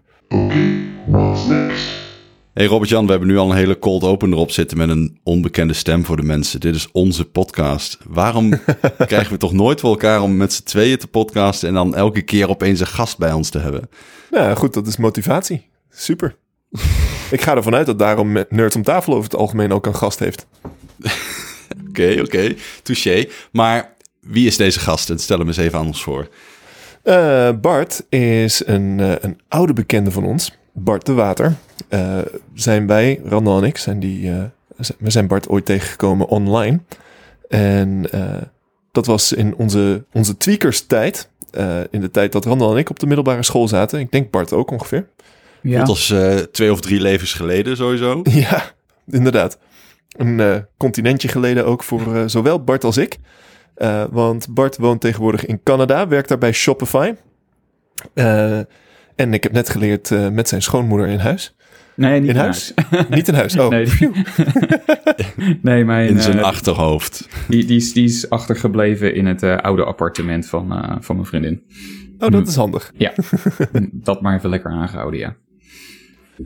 Hey 2.57 2.65
Robert-Jan, 2.65 3.05
we 3.05 3.11
hebben 3.11 3.29
nu 3.29 3.37
al 3.37 3.49
een 3.49 3.55
hele 3.55 3.79
cold 3.79 4.03
open 4.03 4.31
erop 4.31 4.51
zitten 4.51 4.77
met 4.77 4.89
een 4.89 5.19
onbekende 5.23 5.73
stem 5.73 6.05
voor 6.05 6.15
de 6.15 6.23
mensen. 6.23 6.59
Dit 6.59 6.75
is 6.75 6.91
onze 6.91 7.25
podcast. 7.25 7.97
Waarom 8.07 8.49
krijgen 9.07 9.31
we 9.31 9.37
toch 9.37 9.53
nooit 9.53 9.79
voor 9.79 9.89
elkaar 9.89 10.21
om 10.21 10.37
met 10.37 10.53
z'n 10.53 10.63
tweeën 10.63 10.97
te 10.97 11.07
podcasten 11.07 11.67
en 11.67 11.73
dan 11.73 11.95
elke 11.95 12.21
keer 12.21 12.49
opeens 12.49 12.79
een 12.79 12.87
gast 12.87 13.17
bij 13.17 13.31
ons 13.31 13.49
te 13.49 13.59
hebben? 13.59 13.89
Ja, 14.31 14.55
goed, 14.55 14.73
dat 14.73 14.87
is 14.87 14.97
motivatie. 14.97 15.67
Super. 15.89 16.35
Ik 17.31 17.41
ga 17.41 17.55
ervan 17.55 17.75
uit 17.75 17.85
dat 17.85 17.99
daarom 17.99 18.45
Nerds 18.49 18.75
om 18.75 18.83
tafel 18.83 19.13
over 19.13 19.29
het 19.29 19.39
algemeen 19.39 19.71
ook 19.71 19.85
een 19.85 19.95
gast 19.95 20.19
heeft. 20.19 20.47
Oké, 21.89 22.11
oké. 22.11 22.21
Okay, 22.21 22.57
Touché. 22.83 23.25
Maar 23.51 23.95
wie 24.21 24.47
is 24.47 24.57
deze 24.57 24.79
gast? 24.79 25.19
Stel 25.19 25.37
hem 25.37 25.47
eens 25.47 25.57
even 25.57 25.79
aan 25.79 25.87
ons 25.87 26.03
voor. 26.03 26.27
Uh, 27.03 27.49
Bart 27.61 28.05
is 28.09 28.65
een, 28.65 28.99
uh, 28.99 29.11
een 29.19 29.39
oude 29.47 29.73
bekende 29.73 30.11
van 30.11 30.23
ons. 30.23 30.51
Bart 30.79 31.05
de 31.05 31.13
Water. 31.13 31.55
Uh, 31.89 32.17
zijn 32.53 32.87
wij, 32.87 33.21
Randall 33.25 33.57
en 33.57 33.63
ik, 33.63 33.77
zijn 33.77 33.99
die, 33.99 34.31
we 34.97 35.09
zijn 35.09 35.27
Bart 35.27 35.49
ooit 35.49 35.65
tegengekomen 35.65 36.27
online. 36.27 36.79
En 37.49 38.05
dat 38.91 39.05
was 39.05 39.33
in 39.33 39.55
onze, 39.55 40.03
onze 40.13 40.37
tweakers 40.37 40.85
tijd. 40.85 41.29
in 41.89 42.01
de 42.01 42.11
tijd 42.11 42.31
dat 42.31 42.45
Randall 42.45 42.71
en 42.71 42.77
ik 42.77 42.89
op 42.89 42.99
de 42.99 43.05
middelbare 43.05 43.43
school 43.43 43.67
zaten. 43.67 43.99
Ik 43.99 44.11
denk 44.11 44.31
Bart 44.31 44.53
ook 44.53 44.71
ongeveer. 44.71 45.07
Ja. 45.61 45.77
Dat 45.77 45.87
was 45.87 46.13
twee 46.51 46.71
of 46.71 46.81
drie 46.81 47.01
levens 47.01 47.33
geleden 47.33 47.77
sowieso. 47.77 48.21
Ja, 48.29 48.71
inderdaad. 49.07 49.57
Een 50.17 50.65
continentje 50.77 51.27
geleden 51.27 51.65
ook 51.65 51.83
voor 51.83 52.29
zowel 52.29 52.63
Bart 52.63 52.83
als 52.83 52.97
ik. 52.97 53.17
Uh, 53.77 54.03
want 54.11 54.47
Bart 54.49 54.77
woont 54.77 55.01
tegenwoordig 55.01 55.45
in 55.45 55.63
Canada, 55.63 56.07
werkt 56.07 56.29
daar 56.29 56.37
bij 56.37 56.51
Shopify. 56.51 57.13
En 59.17 59.33
ik 59.33 59.43
heb 59.43 59.51
net 59.51 59.69
geleerd 59.69 60.09
uh, 60.09 60.29
met 60.29 60.47
zijn 60.47 60.61
schoonmoeder 60.61 61.07
in 61.07 61.19
huis. 61.19 61.55
Nee, 61.95 62.19
niet 62.19 62.29
in, 62.29 62.35
huis. 62.35 62.73
niet 63.09 63.27
in 63.27 63.33
huis. 63.33 63.57
Oh. 63.57 63.69
Nee, 63.75 63.87
nee 65.61 65.85
mijn, 65.85 66.09
in 66.09 66.21
zijn 66.21 66.43
achterhoofd. 66.43 67.27
Die, 67.47 67.65
die, 67.65 67.77
is, 67.77 67.93
die 67.93 68.05
is 68.05 68.29
achtergebleven 68.29 69.15
in 69.15 69.25
het 69.25 69.43
oude 69.43 69.83
appartement 69.83 70.45
van, 70.45 70.97
van 71.01 71.15
mijn 71.15 71.27
vriendin. 71.27 71.63
Oh, 72.19 72.29
dat 72.29 72.47
is 72.47 72.55
handig. 72.55 72.91
Ja, 72.95 73.13
dat 73.91 74.21
maar 74.21 74.35
even 74.35 74.49
lekker 74.49 74.71
aangehouden, 74.71 75.19
ja. 75.19 75.35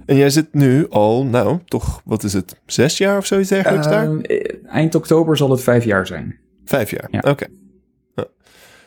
En 0.06 0.16
jij 0.16 0.30
zit 0.30 0.54
nu 0.54 0.90
al, 0.90 1.26
nou, 1.26 1.60
toch, 1.66 2.02
wat 2.06 2.24
is 2.24 2.34
het, 2.34 2.62
zes 2.66 2.98
jaar 2.98 3.18
of 3.18 3.26
zoiets 3.26 3.50
dergelijks 3.50 3.88
daar? 3.88 4.22
Eind 4.66 4.96
oktober 4.96 5.38
zal 5.38 5.50
het 5.50 5.62
vijf 5.62 5.84
jaar 5.84 6.08
zijn. 6.08 6.40
Vijf 6.66 6.92
jaar, 6.92 7.08
ja. 7.12 7.20
oké. 7.20 7.46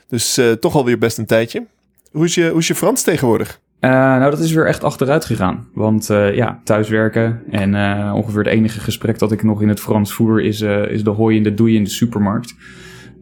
Dus 0.09 0.39
uh, 0.39 0.53
toch 0.53 0.75
alweer 0.75 0.99
best 0.99 1.19
een 1.19 1.27
tijdje. 1.27 1.67
Hoe 2.11 2.25
is 2.25 2.35
je, 2.35 2.49
hoe 2.49 2.59
is 2.59 2.67
je 2.67 2.75
Frans 2.75 3.03
tegenwoordig? 3.03 3.61
Uh, 3.85 3.91
nou, 3.91 4.31
dat 4.31 4.39
is 4.39 4.53
weer 4.53 4.67
echt 4.67 4.85
achteruit 4.85 5.25
gegaan. 5.25 5.67
Want 5.75 6.11
uh, 6.11 6.35
ja, 6.35 6.61
thuiswerken 6.65 7.43
en 7.51 7.75
ongeveer 8.13 8.39
het 8.39 8.53
enige 8.53 8.81
gesprek 8.81 9.19
dat 9.19 9.33
ik 9.33 9.43
nog 9.43 9.63
in 9.63 9.69
het 9.69 9.81
Frans 9.81 10.13
voer 10.13 10.43
is, 10.43 10.61
is 10.61 11.05
de 11.05 11.11
hooi 11.11 11.37
en 11.37 11.43
de 11.43 11.55
doei 11.55 11.77
in 11.77 11.85
de 11.85 11.91
supermarkt. 11.91 12.55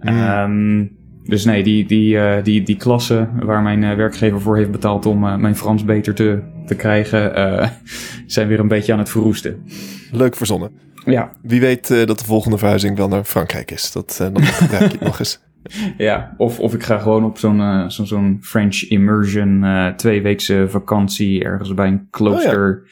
Um, 0.00 0.96
dus 1.24 1.44
nee, 1.44 1.62
die, 1.62 1.86
die, 1.86 2.42
die, 2.42 2.62
die 2.62 2.76
klasse 2.76 3.28
waar 3.42 3.62
mijn 3.62 3.96
werkgever 3.96 4.40
voor 4.40 4.56
heeft 4.56 4.70
betaald 4.70 5.06
om 5.06 5.40
mijn 5.40 5.56
Frans 5.56 5.84
beter 5.84 6.14
te, 6.14 6.42
te 6.66 6.74
krijgen, 6.74 7.32
zijn 8.26 8.48
weer 8.48 8.60
een 8.60 8.68
beetje 8.68 8.92
aan 8.92 8.98
het 8.98 9.10
verroesten. 9.10 9.62
Leuk 10.10 10.36
verzonnen. 10.36 10.70
Ja. 11.04 11.30
Wie 11.42 11.60
weet 11.60 11.88
dat 11.88 12.18
de 12.18 12.24
volgende 12.24 12.58
verhuizing 12.58 12.96
wel 12.96 13.08
naar 13.08 13.24
Frankrijk 13.24 13.70
is. 13.70 13.92
Dat, 13.92 14.16
dan 14.18 14.42
gebruik 14.62 14.92
je 14.92 14.98
het 14.98 15.06
nog 15.06 15.18
eens. 15.18 15.40
Ja, 15.98 16.34
of, 16.36 16.60
of 16.60 16.74
ik 16.74 16.82
ga 16.82 16.98
gewoon 16.98 17.24
op 17.24 17.38
zo'n 17.38 17.58
uh, 17.58 17.88
zo, 17.88 18.04
zo'n 18.04 18.38
French 18.42 18.82
immersion 18.82 19.64
tweeweekse 19.96 20.66
vakantie 20.68 21.44
ergens 21.44 21.74
bij 21.74 21.86
een 21.86 22.06
klooster 22.10 22.82
oh, 22.82 22.88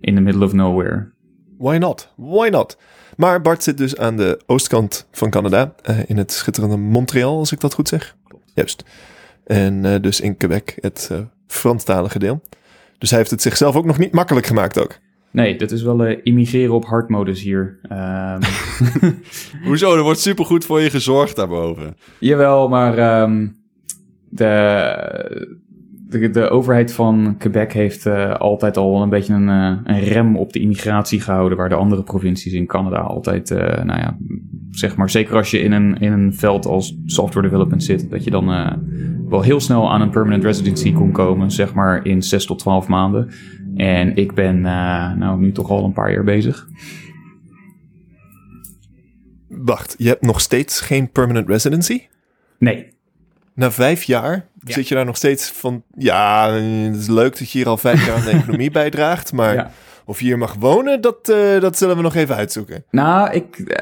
in 0.00 0.14
the 0.14 0.20
middle 0.20 0.44
of 0.44 0.52
nowhere. 0.52 1.12
Why 1.58 1.76
not? 1.76 2.12
Why 2.16 2.48
not? 2.48 2.78
Maar 3.16 3.40
Bart 3.40 3.62
zit 3.62 3.78
dus 3.78 3.96
aan 3.96 4.16
de 4.16 4.40
oostkant 4.46 5.08
van 5.12 5.30
Canada, 5.30 5.74
in 6.06 6.16
het 6.16 6.32
schitterende 6.32 6.76
Montreal, 6.76 7.38
als 7.38 7.52
ik 7.52 7.60
dat 7.60 7.74
goed 7.74 7.88
zeg. 7.88 8.16
Juist. 8.54 8.84
En 9.46 10.02
dus 10.02 10.20
in 10.20 10.36
Quebec 10.36 10.78
het 10.80 11.10
Franstalige 11.46 12.18
deel. 12.18 12.42
Dus 12.98 13.10
hij 13.10 13.18
heeft 13.18 13.30
het 13.30 13.42
zichzelf 13.42 13.76
ook 13.76 13.84
nog 13.84 13.98
niet 13.98 14.12
makkelijk 14.12 14.46
gemaakt 14.46 14.78
ook. 14.78 14.98
Nee, 15.32 15.56
dat 15.56 15.70
is 15.70 15.82
wel 15.82 16.06
uh, 16.06 16.18
immigreren 16.22 16.74
op 16.74 16.84
hardmodus 16.84 17.42
hier. 17.42 17.78
Um... 17.92 18.40
Hoezo? 19.66 19.96
Er 19.96 20.02
wordt 20.02 20.20
supergoed 20.20 20.64
voor 20.64 20.80
je 20.80 20.90
gezorgd 20.90 21.36
daarboven. 21.36 21.96
Jawel, 22.18 22.68
maar 22.68 23.22
um, 23.22 23.56
de, 24.28 25.58
de, 26.08 26.30
de, 26.30 26.48
overheid 26.48 26.92
van 26.92 27.34
Quebec 27.38 27.72
heeft 27.72 28.06
uh, 28.06 28.34
altijd 28.34 28.76
al 28.76 29.02
een 29.02 29.08
beetje 29.08 29.34
een, 29.34 29.48
uh, 29.48 29.76
een, 29.84 30.00
rem 30.00 30.36
op 30.36 30.52
de 30.52 30.60
immigratie 30.60 31.20
gehouden, 31.20 31.58
waar 31.58 31.68
de 31.68 31.74
andere 31.74 32.02
provincies 32.02 32.52
in 32.52 32.66
Canada 32.66 32.98
altijd, 32.98 33.50
nou 33.84 34.00
ja, 34.00 34.16
zeg 34.70 34.96
maar, 34.96 35.10
zeker 35.10 35.36
als 35.36 35.50
je 35.50 35.60
in 35.60 35.72
een, 35.72 35.98
in 35.98 36.12
een 36.12 36.34
veld 36.34 36.66
als 36.66 36.96
software 37.04 37.48
development 37.48 37.84
zit, 37.84 38.10
dat 38.10 38.24
je 38.24 38.30
dan 38.30 38.48
wel 39.30 39.42
heel 39.42 39.60
snel 39.60 39.90
aan 39.90 40.00
een 40.00 40.10
permanent 40.10 40.44
residency 40.44 40.92
kon 40.92 41.12
komen, 41.12 41.50
zeg 41.50 41.74
maar 41.74 42.06
in 42.06 42.22
6 42.22 42.46
tot 42.46 42.58
12 42.58 42.88
maanden. 42.88 43.30
En 43.76 44.16
ik 44.16 44.34
ben 44.34 44.56
uh, 44.56 45.12
nou 45.12 45.40
nu 45.40 45.52
toch 45.52 45.70
al 45.70 45.84
een 45.84 45.92
paar 45.92 46.12
jaar 46.12 46.24
bezig. 46.24 46.68
Wacht, 49.48 49.94
je 49.98 50.08
hebt 50.08 50.22
nog 50.22 50.40
steeds 50.40 50.80
geen 50.80 51.10
permanent 51.10 51.48
residency? 51.48 52.02
Nee. 52.58 52.92
Na 53.54 53.70
vijf 53.70 54.02
jaar 54.02 54.46
zit 54.64 54.88
je 54.88 54.94
daar 54.94 55.04
nog 55.04 55.16
steeds 55.16 55.50
van... 55.50 55.82
Ja, 55.94 56.52
het 56.52 56.96
is 56.96 57.08
leuk 57.08 57.38
dat 57.38 57.50
je 57.50 57.58
hier 57.58 57.68
al 57.68 57.76
vijf 57.76 58.06
jaar 58.06 58.16
aan 58.16 58.24
de 58.24 58.30
economie 58.42 58.70
bijdraagt, 58.70 59.32
maar... 59.32 59.70
Of 60.04 60.18
je 60.20 60.24
hier 60.24 60.38
mag 60.38 60.54
wonen, 60.54 61.00
dat, 61.00 61.28
uh, 61.28 61.60
dat 61.60 61.78
zullen 61.78 61.96
we 61.96 62.02
nog 62.02 62.14
even 62.14 62.36
uitzoeken. 62.36 62.84
Nou, 62.90 63.30
ik, 63.32 63.58
uh, 63.58 63.76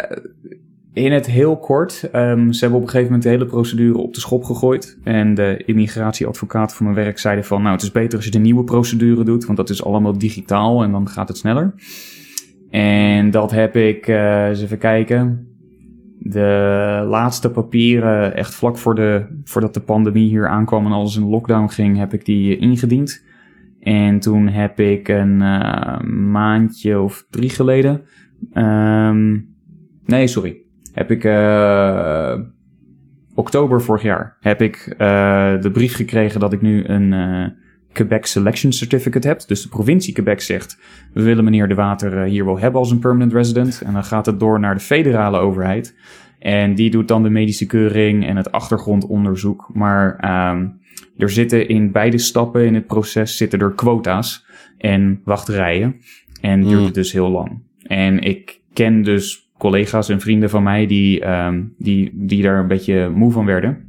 in 0.93 1.13
het 1.13 1.27
heel 1.27 1.59
kort, 1.59 2.09
um, 2.15 2.53
ze 2.53 2.61
hebben 2.61 2.79
op 2.79 2.85
een 2.85 2.91
gegeven 2.91 3.05
moment 3.05 3.23
de 3.23 3.29
hele 3.29 3.47
procedure 3.47 3.99
op 3.99 4.15
de 4.15 4.21
schop 4.21 4.45
gegooid. 4.45 4.99
En 5.05 5.35
de 5.35 5.63
immigratieadvocaat 5.67 6.75
van 6.75 6.85
mijn 6.85 6.99
werk 7.05 7.19
zeiden 7.19 7.45
van, 7.45 7.63
nou 7.63 7.75
het 7.75 7.83
is 7.83 7.93
beter 7.93 8.17
als 8.17 8.25
je 8.25 8.31
de 8.31 8.39
nieuwe 8.39 8.65
procedure 8.65 9.25
doet, 9.25 9.45
want 9.45 9.59
dat 9.59 9.71
is 9.71 9.85
allemaal 9.85 10.19
digitaal 10.19 10.83
en 10.83 10.93
dan 10.93 11.09
gaat 11.09 11.29
het 11.29 11.37
sneller. 11.37 11.75
En 12.71 13.31
dat 13.31 13.51
heb 13.51 13.77
ik, 13.77 14.09
uh, 14.09 14.47
eens 14.47 14.63
even 14.63 14.79
kijken, 14.79 15.47
de 16.19 17.05
laatste 17.09 17.51
papieren, 17.51 18.35
echt 18.35 18.55
vlak 18.55 18.77
voor 18.77 18.95
de, 18.95 19.41
voordat 19.45 19.75
de 19.75 19.81
pandemie 19.81 20.29
hier 20.29 20.49
aankwam 20.49 20.87
en 20.87 20.93
alles 20.93 21.17
in 21.17 21.29
lockdown 21.29 21.69
ging, 21.69 21.97
heb 21.97 22.13
ik 22.13 22.25
die 22.25 22.57
ingediend. 22.57 23.25
En 23.81 24.19
toen 24.19 24.49
heb 24.49 24.81
ik 24.81 25.09
een 25.09 25.41
uh, 25.41 26.01
maandje 26.31 27.01
of 27.01 27.27
drie 27.31 27.51
geleden, 27.51 28.03
um, 28.53 29.49
nee 30.05 30.27
sorry, 30.27 30.63
heb 30.99 31.11
ik 31.11 31.25
uh, 31.25 32.35
oktober 33.35 33.83
vorig 33.83 34.03
jaar 34.03 34.37
heb 34.41 34.63
ik 34.63 34.95
uh, 34.99 35.61
de 35.61 35.71
brief 35.73 35.95
gekregen 35.95 36.41
dat 36.41 36.53
ik 36.53 36.63
nu 36.63 36.85
een 36.85 37.13
uh, 37.13 37.47
Quebec 37.93 38.27
Selection 38.27 38.73
Certificate 38.73 39.29
heb. 39.29 39.41
Dus 39.47 39.63
de 39.63 39.69
provincie 39.69 40.15
Quebec 40.15 40.41
zegt, 40.41 40.79
we 41.13 41.23
willen 41.23 41.45
meneer 41.45 41.69
De 41.69 41.75
Water 41.75 42.23
hier 42.23 42.45
wel 42.45 42.59
hebben 42.59 42.81
als 42.81 42.91
een 42.91 42.99
permanent 42.99 43.33
resident. 43.33 43.83
En 43.85 43.93
dan 43.93 44.05
gaat 44.05 44.27
het 44.27 44.41
door 44.41 44.61
naar 44.61 44.75
de 44.75 44.81
federale 44.81 45.39
overheid. 45.39 45.97
En 46.39 46.75
die 46.75 46.91
doet 46.91 47.09
dan 47.09 47.23
de 47.23 47.31
medische 47.31 47.67
keuring 47.67 48.27
en 48.27 48.37
het 48.37 48.53
achtergrondonderzoek. 48.53 49.71
Maar 49.73 50.31
um, 50.51 50.81
er 51.17 51.31
zitten 51.31 51.69
in 51.69 51.93
beide 51.93 52.19
stappen 52.19 52.67
in 52.67 52.75
het 52.75 52.87
proces 52.87 53.37
zitten 53.37 53.61
er 53.61 53.73
quota's 53.73 54.47
en 54.79 55.21
wachtrijen. 55.25 55.97
En 56.41 56.61
duurt 56.61 56.75
hmm. 56.75 56.85
het 56.85 56.95
dus 56.95 57.13
heel 57.13 57.31
lang. 57.31 57.63
En 57.83 58.21
ik 58.21 58.61
ken 58.73 59.03
dus 59.03 59.48
collega's 59.59 60.09
en 60.09 60.21
vrienden 60.21 60.51
van 60.51 60.63
mij 60.63 60.87
die, 60.87 61.29
um, 61.29 61.75
die, 61.79 62.11
die 62.15 62.43
daar 62.43 62.59
een 62.59 62.67
beetje 62.67 63.09
moe 63.09 63.33
van 63.33 63.45
werden. 63.45 63.87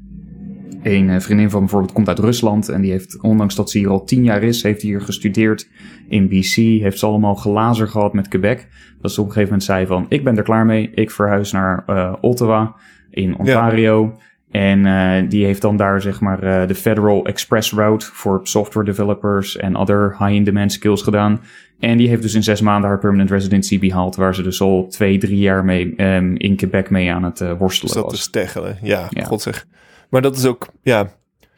Een 0.84 1.10
eh, 1.10 1.20
vriendin 1.20 1.50
van 1.50 1.60
bijvoorbeeld 1.60 1.94
komt 1.94 2.08
uit 2.08 2.20
Rusland 2.20 2.70
en 2.70 2.82
die 2.82 2.92
heeft, 2.92 3.22
ondanks 3.22 3.56
dat 3.56 3.70
ze 3.70 3.78
hier 3.78 3.90
al 3.90 4.04
tien 4.04 4.24
jaar 4.24 4.44
is, 4.44 4.64
heeft 4.64 4.82
hier 4.82 5.02
gestudeerd 5.02 5.70
in 6.08 6.28
BC, 6.28 6.56
heeft 6.56 7.00
ze 7.00 7.06
allemaal 7.06 7.36
glazer 7.36 7.88
gehad 7.88 8.14
met 8.14 8.28
Quebec. 8.28 8.68
Dat 9.02 9.12
ze 9.12 9.22
op 9.22 9.28
een 9.28 9.34
gegeven 9.34 9.52
moment 9.52 9.70
zei 9.70 9.86
van, 9.86 10.06
ik 10.10 10.24
ben 10.24 10.38
er 10.38 10.44
klaar 10.44 10.66
mee, 10.66 10.92
ik 10.94 11.12
verhuis 11.12 11.52
naar 11.52 11.84
uh, 11.88 12.14
Ottawa 12.22 12.76
in 13.10 13.38
Ontario. 13.38 14.18
En 14.52 14.86
uh, 14.86 15.30
die 15.30 15.46
heeft 15.46 15.62
dan 15.62 15.78
daar 15.78 16.02
zeg 16.02 16.22
maar 16.22 16.44
uh, 16.44 16.68
de 16.68 16.76
Federal 16.76 17.26
Express 17.26 17.74
Route 17.74 18.06
voor 18.06 18.40
software 18.44 18.86
developers 18.86 19.58
en 19.58 19.76
other 19.76 20.16
high-in-demand 20.20 20.72
skills 20.72 21.02
gedaan. 21.02 21.40
En 21.80 21.98
die 21.98 22.08
heeft 22.08 22.22
dus 22.22 22.34
in 22.34 22.44
zes 22.44 22.62
maanden 22.62 22.90
haar 22.90 23.00
permanent 23.00 23.30
residency 23.30 23.80
behaald, 23.80 24.16
waar 24.16 24.36
ze 24.36 24.42
dus 24.42 24.62
al 24.62 24.88
twee, 24.88 25.18
drie 25.18 25.38
jaar 25.38 25.66
mee 25.66 26.04
um, 26.04 26.38
in 26.38 26.56
Quebec 26.56 26.90
mee 26.90 27.12
aan 27.12 27.24
het 27.24 27.40
uh, 27.40 27.54
worstelen 27.58 27.94
dus 27.94 28.02
dat 28.02 28.12
was. 28.12 28.20
te 28.20 28.28
steggelen, 28.30 28.78
ja, 28.82 29.08
ja, 29.10 29.24
god 29.24 29.42
zeg. 29.42 29.68
Maar 30.10 30.22
dat 30.22 30.38
is 30.38 30.46
ook, 30.46 30.68
ja, 30.82 31.02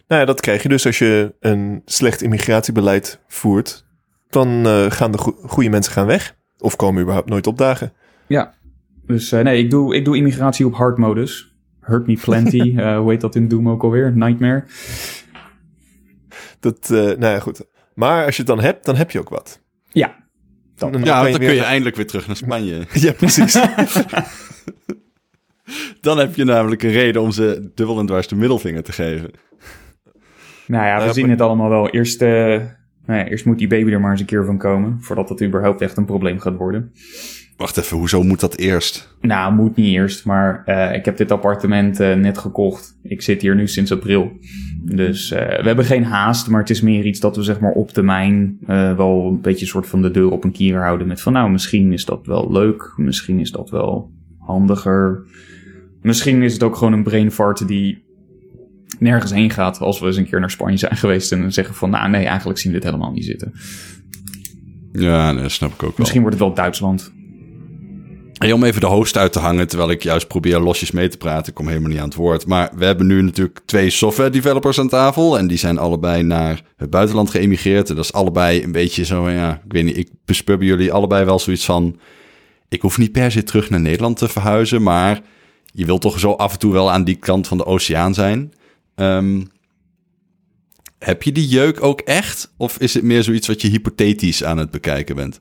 nou 0.08 0.22
ja, 0.22 0.26
dat 0.26 0.42
krijg 0.42 0.64
je 0.64 0.70
dus 0.70 0.86
als 0.86 1.00
je 1.00 1.34
een 1.40 1.82
slecht 1.86 2.22
immigratiebeleid 2.22 3.20
voert. 3.28 3.86
Dan 4.30 4.66
gaan 4.92 5.12
de 5.12 5.18
go 5.18 5.36
goede 5.46 5.70
mensen 5.70 5.94
gaan 5.94 6.06
weg. 6.06 6.36
Of 6.60 6.76
komen 6.76 7.02
überhaupt 7.02 7.30
nooit 7.30 7.48
opdagen. 7.48 7.94
Ja, 8.28 8.54
dus 9.06 9.32
nee, 9.32 9.64
ik 9.64 9.70
doe, 9.70 9.96
ik 9.96 10.06
doe 10.06 10.18
immigratie 10.18 10.66
op 10.66 10.74
hard 10.74 10.98
modus. 10.98 11.56
Hurt 11.80 12.08
Me 12.08 12.20
Plenty, 12.24 12.76
hoe 13.02 13.10
heet 13.12 13.22
dat 13.22 13.36
in 13.36 13.48
Doom 13.48 13.70
ook 13.70 13.84
alweer? 13.84 14.12
Nightmare. 14.16 14.64
Dat, 16.60 16.90
nou 16.90 17.26
ja, 17.26 17.40
goed. 17.40 17.66
Maar 17.94 18.26
als 18.26 18.36
je 18.36 18.42
het 18.42 18.52
dan 18.52 18.62
hebt, 18.62 18.86
dan 18.86 18.96
heb 18.96 19.12
je 19.12 19.20
ook 19.20 19.30
wat. 19.30 19.61
Ja. 19.92 20.16
Dan, 20.76 20.92
dan 20.92 21.04
ja, 21.04 21.24
dan 21.24 21.40
kun 21.40 21.54
je 21.54 21.64
eindelijk 21.64 21.96
weer 21.96 22.08
terug 22.08 22.28
naar 22.28 22.36
Spanje. 22.36 22.86
ja, 23.06 23.12
precies. 23.12 23.54
dan 26.02 26.18
heb 26.18 26.36
je 26.36 26.44
namelijk 26.44 26.84
een 26.84 26.92
reden 26.92 27.22
om 27.22 27.32
ze 27.32 27.72
dubbel 27.76 28.00
en 28.00 28.06
dwars 28.06 28.28
de 28.28 28.36
middelvinger 28.36 28.84
te 28.84 28.92
geven. 28.92 29.32
Nou 30.68 30.86
ja, 30.86 31.00
we 31.00 31.06
uh, 31.06 31.12
zien 31.12 31.30
het 31.30 31.42
allemaal 31.42 31.70
wel. 31.70 31.90
Eerst, 31.90 32.22
uh, 32.22 32.30
nou 33.06 33.20
ja, 33.20 33.28
eerst 33.28 33.46
moet 33.46 33.58
die 33.58 33.68
baby 33.68 33.92
er 33.92 34.00
maar 34.00 34.12
eens 34.12 34.20
een 34.20 34.26
keer 34.26 34.46
van 34.46 34.58
komen, 34.58 34.98
voordat 35.02 35.28
dat 35.28 35.42
überhaupt 35.42 35.82
echt 35.82 35.98
een 35.98 36.06
probleem 36.06 36.40
gaat 36.40 36.56
worden. 36.56 36.92
Wacht 37.62 37.78
even, 37.78 37.98
hoezo 37.98 38.24
moet 38.24 38.40
dat 38.40 38.58
eerst? 38.58 39.16
Nou, 39.20 39.54
moet 39.54 39.76
niet 39.76 39.94
eerst, 39.96 40.26
maar 40.26 40.64
uh, 40.66 40.96
ik 40.96 41.06
heb 41.06 41.18
dit 41.18 41.32
appartement 41.32 42.00
uh, 42.00 42.14
net 42.14 42.38
gekocht. 42.38 42.98
Ik 43.04 43.22
zit 43.22 43.42
hier 43.42 43.56
nu 43.56 43.68
sinds 43.68 43.92
april. 43.92 44.32
Dus 44.84 45.32
uh, 45.32 45.40
we 45.40 45.64
hebben 45.64 45.86
geen 45.86 46.04
haast, 46.04 46.50
maar 46.50 46.60
het 46.60 46.70
is 46.70 46.82
meer 46.82 47.06
iets 47.06 47.20
dat 47.20 47.36
we 47.36 47.44
zeg 47.44 47.60
maar 47.60 47.72
op 47.72 47.92
termijn 47.92 48.58
wel 48.96 49.28
een 49.28 49.42
beetje 49.42 49.66
soort 49.66 49.88
van 49.88 50.02
de 50.02 50.12
deur 50.12 50.32
op 50.32 50.44
een 50.44 50.52
kier 50.52 50.82
houden. 50.82 51.08
Met 51.08 51.22
van 51.22 51.34
nou, 51.34 51.52
misschien 51.52 51.94
is 51.94 52.06
dat 52.06 52.26
wel 52.26 52.52
leuk, 52.52 52.94
misschien 52.98 53.40
is 53.40 53.52
dat 53.52 53.70
wel 53.70 54.12
handiger. 54.40 55.24
Misschien 56.02 56.42
is 56.42 56.54
het 56.54 56.64
ook 56.64 56.76
gewoon 56.76 56.94
een 56.94 57.04
brain 57.04 57.32
fart 57.32 57.68
die 57.68 58.04
nergens 59.00 59.32
heen 59.32 59.50
gaat 59.50 59.80
als 59.80 60.00
we 60.00 60.06
eens 60.06 60.18
een 60.18 60.30
keer 60.30 60.40
naar 60.40 60.52
Spanje 60.52 60.78
zijn 60.78 60.98
geweest 61.04 61.32
en 61.32 61.54
zeggen 61.54 61.76
van 61.76 61.90
nou 61.90 62.10
nee, 62.10 62.26
eigenlijk 62.26 62.60
zien 62.60 62.72
we 62.72 62.78
dit 62.80 62.88
helemaal 62.88 63.12
niet 63.12 63.26
zitten. 63.26 63.54
Ja, 64.92 65.34
dat 65.34 65.52
snap 65.52 65.70
ik 65.70 65.76
ook 65.76 65.82
wel. 65.82 65.96
Misschien 65.98 66.22
wordt 66.22 66.36
het 66.36 66.46
wel 66.46 66.56
Duitsland. 66.56 67.12
Hey, 68.42 68.52
om 68.52 68.64
even 68.64 68.82
de 68.82 68.88
host 68.88 69.18
uit 69.18 69.34
te 69.34 69.40
hangen, 69.40 69.68
terwijl 69.68 69.92
ik 69.92 70.04
juist 70.04 70.28
probeer 70.28 70.60
losjes 70.60 70.92
mee 70.92 71.08
te 71.08 71.18
praten. 71.18 71.48
Ik 71.48 71.54
kom 71.54 71.68
helemaal 71.68 71.90
niet 71.90 72.00
aan 72.00 72.06
het 72.06 72.16
woord. 72.16 72.46
Maar 72.46 72.72
we 72.76 72.86
hebben 72.86 73.08
nu 73.08 73.22
natuurlijk 73.22 73.60
twee 73.66 73.90
software 73.90 74.30
developers 74.30 74.80
aan 74.80 74.88
tafel. 74.88 75.38
En 75.38 75.48
die 75.48 75.58
zijn 75.58 75.78
allebei 75.78 76.24
naar 76.24 76.62
het 76.78 76.90
buitenland 76.90 77.30
geëmigreerd. 77.30 77.90
En 77.90 77.96
dat 77.96 78.04
is 78.04 78.14
allebei 78.14 78.64
een 78.64 78.72
beetje 78.72 79.06
zo, 79.06 79.30
ja, 79.30 79.62
ik 79.66 79.72
weet 79.72 79.84
niet, 79.84 79.98
ik 79.98 80.10
bespeur 80.26 80.58
bij 80.58 80.68
jullie 80.68 80.94
allebei 80.94 81.26
wel 81.26 81.40
zoiets 81.40 81.66
van... 81.66 82.00
Ik 82.70 82.82
hoef 82.82 82.98
niet 82.98 83.12
per 83.12 83.32
se 83.32 83.44
terug 83.44 83.70
naar 83.70 83.82
Nederland 83.82 84.18
te 84.18 84.28
verhuizen, 84.28 84.84
maar 84.84 85.22
je 85.66 85.86
wilt 85.86 86.02
toch 86.02 86.20
zo 86.20 86.32
af 86.32 86.54
en 86.54 86.60
toe 86.60 86.74
wel 86.74 86.92
aan 86.92 87.04
die 87.04 87.16
kant 87.16 87.48
van 87.48 87.58
de 87.58 87.66
oceaan 87.66 88.14
zijn. 88.14 88.54
Um, 88.96 89.50
heb 91.00 91.24
je 91.24 91.32
die 91.32 91.48
jeuk 91.48 91.84
ook 91.84 92.02
echt? 92.02 92.54
Of 92.58 92.78
is 92.78 92.94
het 92.94 93.04
meer 93.04 93.24
zoiets 93.24 93.48
wat 93.48 93.62
je 93.62 93.68
hypothetisch 93.68 94.44
aan 94.44 94.58
het 94.58 94.72
bekijken 94.72 95.16
bent? 95.16 95.40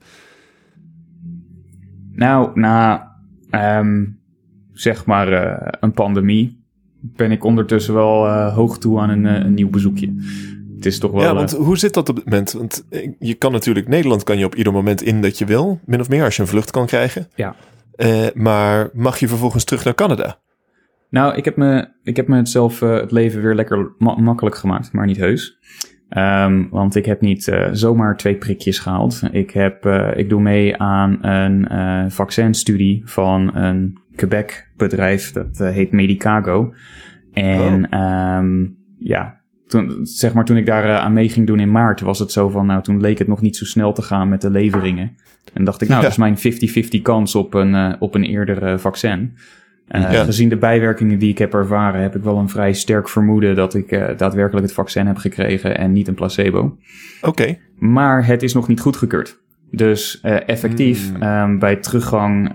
Nou, 2.12 2.60
na 2.60 3.08
um, 3.50 4.20
zeg 4.72 5.06
maar 5.06 5.32
uh, 5.32 5.68
een 5.80 5.92
pandemie 5.92 6.64
ben 7.00 7.30
ik 7.30 7.44
ondertussen 7.44 7.94
wel 7.94 8.26
uh, 8.26 8.54
hoog 8.54 8.78
toe 8.78 9.00
aan 9.00 9.10
een, 9.10 9.24
uh, 9.24 9.34
een, 9.34 9.54
nieuw 9.54 9.70
bezoekje. 9.70 10.14
Het 10.76 10.86
is 10.86 10.98
toch 10.98 11.10
wel. 11.10 11.22
Ja, 11.22 11.34
want 11.34 11.50
hoe 11.50 11.78
zit 11.78 11.94
dat 11.94 12.08
op 12.08 12.16
het 12.16 12.24
moment? 12.24 12.52
Want 12.52 12.84
je 13.18 13.34
kan 13.34 13.52
natuurlijk 13.52 13.88
Nederland 13.88 14.22
kan 14.22 14.38
je 14.38 14.44
op 14.44 14.54
ieder 14.54 14.72
moment 14.72 15.02
in 15.02 15.22
dat 15.22 15.38
je 15.38 15.44
wil, 15.44 15.80
min 15.84 16.00
of 16.00 16.08
meer 16.08 16.24
als 16.24 16.36
je 16.36 16.42
een 16.42 16.48
vlucht 16.48 16.70
kan 16.70 16.86
krijgen. 16.86 17.28
Ja. 17.34 17.54
maar 18.34 18.90
mag 18.92 19.18
je 19.18 19.28
vervolgens 19.28 19.64
terug 19.64 19.84
naar 19.84 19.94
Canada? 19.94 20.38
Nou, 21.10 21.34
ik 21.34 21.44
heb 21.44 21.56
me, 21.56 21.88
ik 22.02 22.16
heb 22.16 22.28
me 22.28 22.36
het 22.36 22.48
zelf 22.48 22.80
het 22.80 23.10
leven 23.10 23.42
weer 23.42 23.54
lekker 23.54 23.92
ma 23.98 24.14
makkelijk 24.14 24.56
gemaakt, 24.56 24.92
maar 24.92 25.06
niet 25.06 25.16
heus. 25.16 25.58
Um, 26.18 26.68
want 26.70 26.96
ik 26.96 27.06
heb 27.06 27.20
niet 27.20 27.46
uh, 27.46 27.68
zomaar 27.72 28.16
twee 28.16 28.34
prikjes 28.34 28.78
gehaald. 28.78 29.22
Ik, 29.30 29.50
heb, 29.50 29.86
uh, 29.86 30.10
ik 30.16 30.28
doe 30.28 30.40
mee 30.40 30.76
aan 30.76 31.24
een 31.24 31.66
uh, 31.72 32.04
vaccinstudie 32.08 33.02
van 33.04 33.56
een 33.56 33.98
Quebec 34.16 34.70
bedrijf. 34.76 35.32
Dat 35.32 35.58
heet 35.58 35.92
Medicago. 35.92 36.74
En 37.32 37.92
oh. 37.92 38.36
um, 38.38 38.76
ja, 38.98 39.40
toen, 39.66 39.98
zeg 40.02 40.34
maar, 40.34 40.44
toen 40.44 40.56
ik 40.56 40.66
daar 40.66 40.98
aan 40.98 41.12
mee 41.12 41.28
ging 41.28 41.46
doen 41.46 41.60
in 41.60 41.70
maart, 41.70 42.00
was 42.00 42.18
het 42.18 42.32
zo 42.32 42.48
van, 42.48 42.66
nou, 42.66 42.82
toen 42.82 43.00
leek 43.00 43.18
het 43.18 43.28
nog 43.28 43.40
niet 43.40 43.56
zo 43.56 43.64
snel 43.64 43.92
te 43.92 44.02
gaan 44.02 44.28
met 44.28 44.40
de 44.40 44.50
leveringen. 44.50 45.16
En 45.52 45.64
dacht 45.64 45.80
ik, 45.80 45.88
nou, 45.88 46.00
ja. 46.00 46.08
dat 46.08 46.18
is 46.18 46.42
mijn 46.42 46.98
50-50 46.98 47.02
kans 47.02 47.34
op 47.34 47.54
een, 47.54 48.00
op 48.00 48.14
een 48.14 48.24
eerder 48.24 48.80
vaccin. 48.80 49.36
Uh, 49.96 50.10
Gezien 50.10 50.48
de 50.48 50.56
bijwerkingen 50.56 51.18
die 51.18 51.30
ik 51.30 51.38
heb 51.38 51.54
ervaren, 51.54 52.02
heb 52.02 52.16
ik 52.16 52.22
wel 52.22 52.38
een 52.38 52.48
vrij 52.48 52.72
sterk 52.72 53.08
vermoeden 53.08 53.54
dat 53.54 53.74
ik 53.74 53.92
uh, 53.92 54.08
daadwerkelijk 54.16 54.66
het 54.66 54.74
vaccin 54.74 55.06
heb 55.06 55.16
gekregen 55.16 55.78
en 55.78 55.92
niet 55.92 56.08
een 56.08 56.14
placebo. 56.14 56.60
Oké. 56.60 57.28
Okay. 57.28 57.60
Maar 57.78 58.26
het 58.26 58.42
is 58.42 58.54
nog 58.54 58.68
niet 58.68 58.80
goedgekeurd. 58.80 59.40
Dus 59.70 60.20
uh, 60.22 60.48
effectief, 60.48 61.12
mm. 61.12 61.22
um, 61.22 61.58
bij 61.58 61.76
teruggang 61.76 62.52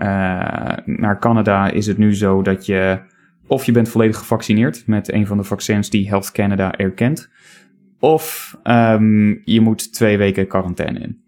naar 0.84 1.18
Canada 1.20 1.70
is 1.70 1.86
het 1.86 1.98
nu 1.98 2.14
zo 2.14 2.42
dat 2.42 2.66
je 2.66 3.00
of 3.46 3.64
je 3.64 3.72
bent 3.72 3.88
volledig 3.88 4.18
gevaccineerd 4.18 4.86
met 4.86 5.12
een 5.12 5.26
van 5.26 5.36
de 5.36 5.42
vaccins 5.42 5.90
die 5.90 6.08
Health 6.08 6.32
Canada 6.32 6.72
erkent, 6.72 7.30
of 7.98 8.56
um, 8.64 9.40
je 9.44 9.60
moet 9.60 9.92
twee 9.92 10.18
weken 10.18 10.46
quarantaine 10.46 10.98
in. 10.98 11.24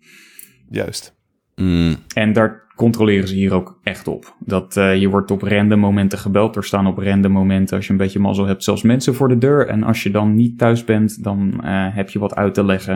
Juist. 0.70 1.16
Mm. 1.54 1.96
En 2.14 2.32
daar 2.32 2.66
controleren 2.78 3.28
ze 3.28 3.34
hier 3.34 3.52
ook 3.52 3.78
echt 3.82 4.08
op. 4.08 4.34
Dat 4.38 4.76
uh, 4.76 4.96
je 4.96 5.08
wordt 5.08 5.30
op 5.30 5.42
random 5.42 5.78
momenten 5.78 6.18
gebeld. 6.18 6.56
Er 6.56 6.64
staan 6.64 6.86
op 6.86 6.98
random 6.98 7.32
momenten, 7.32 7.76
als 7.76 7.86
je 7.86 7.92
een 7.92 7.98
beetje 7.98 8.18
mazzel 8.18 8.46
hebt, 8.46 8.64
zelfs 8.64 8.82
mensen 8.82 9.14
voor 9.14 9.28
de 9.28 9.38
deur. 9.38 9.66
En 9.66 9.82
als 9.82 10.02
je 10.02 10.10
dan 10.10 10.34
niet 10.34 10.58
thuis 10.58 10.84
bent, 10.84 11.24
dan 11.24 11.60
uh, 11.64 11.86
heb 11.94 12.10
je 12.10 12.18
wat 12.18 12.34
uit 12.34 12.54
te 12.54 12.64
leggen. 12.64 12.94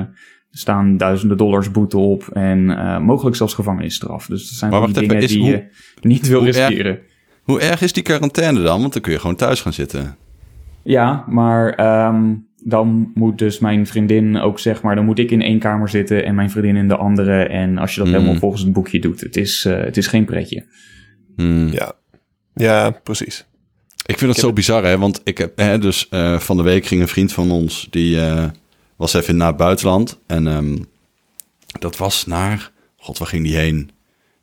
Er 0.50 0.58
staan 0.58 0.96
duizenden 0.96 1.36
dollars 1.36 1.70
boete 1.70 1.98
op 1.98 2.28
en 2.32 2.58
uh, 2.58 2.98
mogelijk 2.98 3.36
zelfs 3.36 3.54
gevangenisstraf. 3.54 4.26
Dus 4.26 4.48
dat 4.48 4.58
zijn 4.58 4.70
maar 4.70 4.86
die 4.86 5.08
dingen 5.08 5.26
die 5.26 5.40
hoe, 5.40 5.50
je 5.50 5.68
niet 6.00 6.28
wil 6.28 6.44
riskeren. 6.44 6.92
Erg, 6.92 7.00
hoe 7.42 7.60
erg 7.60 7.82
is 7.82 7.92
die 7.92 8.02
quarantaine 8.02 8.62
dan? 8.62 8.80
Want 8.80 8.92
dan 8.92 9.02
kun 9.02 9.12
je 9.12 9.18
gewoon 9.18 9.36
thuis 9.36 9.60
gaan 9.60 9.72
zitten. 9.72 10.16
Ja, 10.82 11.24
maar 11.28 12.06
um, 12.06 12.46
dan 12.64 13.11
moet 13.14 13.38
dus 13.38 13.59
mijn 13.59 13.87
vriendin 13.87 14.37
ook 14.37 14.59
zeg 14.59 14.83
maar, 14.83 14.95
dan 14.95 15.04
moet 15.04 15.19
ik 15.19 15.31
in 15.31 15.42
één 15.42 15.59
kamer 15.59 15.88
zitten 15.88 16.25
en 16.25 16.35
mijn 16.35 16.50
vriendin 16.50 16.76
in 16.76 16.88
de 16.88 16.97
andere. 16.97 17.42
En 17.42 17.78
als 17.78 17.95
je 17.95 18.00
dat 18.00 18.09
helemaal 18.09 18.35
volgens 18.35 18.62
het 18.62 18.73
boekje 18.73 18.99
doet, 18.99 19.21
het 19.21 19.37
is, 19.37 19.64
uh, 19.64 19.76
het 19.76 19.97
is 19.97 20.07
geen 20.07 20.25
pretje. 20.25 20.66
Mm. 21.37 21.69
Ja. 21.69 21.92
ja, 22.54 22.90
precies. 22.90 23.47
Ik 24.07 24.19
vind 24.19 24.31
het 24.31 24.40
zo 24.40 24.52
bizar, 24.52 24.85
hè? 24.85 24.99
Want 24.99 25.21
ik 25.25 25.38
heb, 25.38 25.57
hè, 25.57 25.78
dus 25.78 26.07
uh, 26.11 26.38
van 26.38 26.57
de 26.57 26.62
week 26.62 26.87
ging 26.87 27.00
een 27.00 27.09
vriend 27.09 27.33
van 27.33 27.50
ons, 27.50 27.87
die 27.90 28.16
uh, 28.16 28.45
was 28.97 29.14
even 29.14 29.37
naar 29.37 29.49
het 29.49 29.57
buitenland. 29.57 30.21
En 30.26 30.47
um, 30.47 30.87
dat 31.78 31.97
was 31.97 32.26
naar, 32.26 32.71
god, 32.97 33.19
waar 33.19 33.28
ging 33.28 33.45
die 33.45 33.57
heen? 33.57 33.90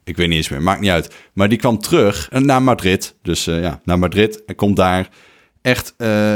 Ik 0.04 0.18
weet 0.18 0.28
niet 0.28 0.38
eens 0.38 0.50
meer, 0.50 0.62
maakt 0.62 0.82
niet 0.82 0.90
uit. 0.90 1.16
Maar 1.34 1.50
die 1.50 1.58
kwam 1.58 1.80
terug 1.80 2.30
naar 2.32 2.62
Madrid. 2.62 3.16
Dus 3.22 3.46
ja, 3.46 3.82
naar 3.84 4.00
Madrid 4.00 4.46
en 4.46 4.56
komt 4.56 4.76
daar 4.76 5.10
echt 5.62 5.94
uh, 5.98 6.36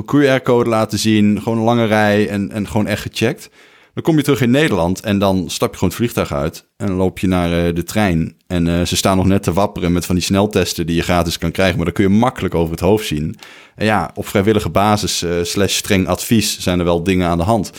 QR-code 0.00 0.68
laten 0.68 0.98
zien, 0.98 1.42
gewoon 1.42 1.58
een 1.58 1.64
lange 1.64 1.84
rij 1.84 2.28
en, 2.28 2.50
en 2.50 2.68
gewoon 2.68 2.86
echt 2.86 3.02
gecheckt. 3.02 3.50
Dan 3.94 4.04
kom 4.04 4.16
je 4.16 4.22
terug 4.22 4.40
in 4.40 4.50
Nederland 4.50 5.00
en 5.00 5.18
dan 5.18 5.50
stap 5.50 5.68
je 5.70 5.74
gewoon 5.74 5.88
het 5.88 5.98
vliegtuig 5.98 6.32
uit 6.32 6.68
en 6.76 6.92
loop 6.92 7.18
je 7.18 7.26
naar 7.26 7.66
uh, 7.66 7.74
de 7.74 7.82
trein. 7.82 8.36
En 8.46 8.86
ze 8.86 8.96
staan 8.96 9.16
nog 9.16 9.26
net 9.26 9.42
te 9.42 9.52
wapperen 9.52 9.92
met 9.92 10.06
van 10.06 10.14
die 10.14 10.24
sneltesten 10.24 10.86
die 10.86 10.96
je 10.96 11.02
gratis 11.02 11.38
kan 11.38 11.50
krijgen, 11.50 11.76
maar 11.76 11.84
dan 11.84 11.94
kun 11.94 12.04
je 12.04 12.10
makkelijk 12.10 12.54
over 12.54 12.70
het 12.70 12.80
hoofd 12.80 13.06
zien. 13.06 13.36
En 13.74 13.86
ja, 13.86 14.10
op 14.14 14.26
vrijwillige 14.26 14.68
basis 14.68 15.24
slash 15.42 15.74
streng 15.74 16.08
advies 16.08 16.58
zijn 16.60 16.78
er 16.78 16.84
wel 16.84 17.02
dingen 17.02 17.28
aan 17.28 17.38
de 17.38 17.44
hand. 17.44 17.70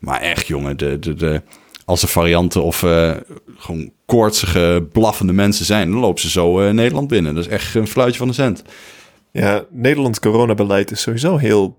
Maar 0.00 0.20
echt 0.20 0.46
jongen, 0.46 0.76
de, 0.76 0.98
de, 0.98 1.14
de, 1.14 1.42
als 1.84 2.02
er 2.02 2.08
varianten 2.08 2.62
of 2.62 2.78
gewoon 3.56 3.92
koortsige, 4.06 4.88
blaffende 4.92 5.32
mensen 5.32 5.64
zijn, 5.64 5.90
dan 5.90 6.00
lopen 6.00 6.22
ze 6.22 6.30
zo 6.30 6.72
Nederland 6.72 7.08
binnen. 7.08 7.34
Dat 7.34 7.44
is 7.44 7.50
echt 7.50 7.74
een 7.74 7.86
fluitje 7.86 8.18
van 8.18 8.28
de 8.28 8.34
cent. 8.34 8.62
Ja, 9.32 9.64
Nederlands 9.70 10.20
coronabeleid 10.20 10.90
is 10.90 11.00
sowieso 11.00 11.36
heel 11.36 11.78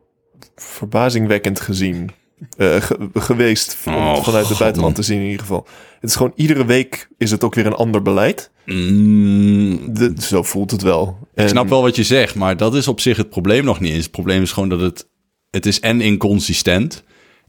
verbazingwekkend 0.55 1.59
gezien. 1.59 2.09
Uh, 2.57 2.83
geweest 3.13 3.75
van, 3.75 3.93
oh, 3.93 4.23
vanuit 4.23 4.49
het 4.49 4.57
buitenland 4.57 4.95
te 4.95 5.03
zien 5.03 5.17
in 5.17 5.25
ieder 5.25 5.39
geval. 5.39 5.67
Het 5.99 6.09
is 6.09 6.15
gewoon 6.15 6.33
iedere 6.35 6.65
week 6.65 7.07
is 7.17 7.31
het 7.31 7.43
ook 7.43 7.55
weer 7.55 7.65
een 7.65 7.73
ander 7.73 8.01
beleid. 8.01 8.51
Mm. 8.65 9.93
De, 9.93 10.13
zo 10.19 10.43
voelt 10.43 10.71
het 10.71 10.81
wel. 10.81 11.17
En... 11.33 11.43
Ik 11.43 11.49
snap 11.49 11.69
wel 11.69 11.81
wat 11.81 11.95
je 11.95 12.03
zegt, 12.03 12.35
maar 12.35 12.57
dat 12.57 12.75
is 12.75 12.87
op 12.87 12.99
zich 12.99 13.17
het 13.17 13.29
probleem 13.29 13.63
nog 13.65 13.79
niet 13.79 13.93
eens. 13.93 14.03
Het 14.03 14.11
probleem 14.11 14.41
is 14.41 14.51
gewoon 14.51 14.69
dat 14.69 14.79
het, 14.79 15.07
het 15.49 15.65
is 15.65 15.79
en 15.79 16.01
inconsistent. 16.01 17.03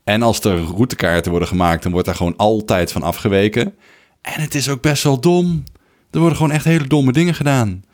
En 0.04 0.22
als 0.22 0.40
er 0.40 0.58
routekaarten 0.58 1.30
worden 1.30 1.48
gemaakt, 1.48 1.82
dan 1.82 1.92
wordt 1.92 2.06
daar 2.06 2.16
gewoon 2.16 2.36
altijd 2.36 2.92
van 2.92 3.02
afgeweken. 3.02 3.74
En 4.20 4.40
het 4.40 4.54
is 4.54 4.68
ook 4.68 4.82
best 4.82 5.02
wel 5.02 5.20
dom. 5.20 5.64
Er 6.10 6.18
worden 6.18 6.36
gewoon 6.36 6.52
echt 6.52 6.64
hele 6.64 6.86
domme 6.86 7.12
dingen 7.12 7.34
gedaan. 7.34 7.84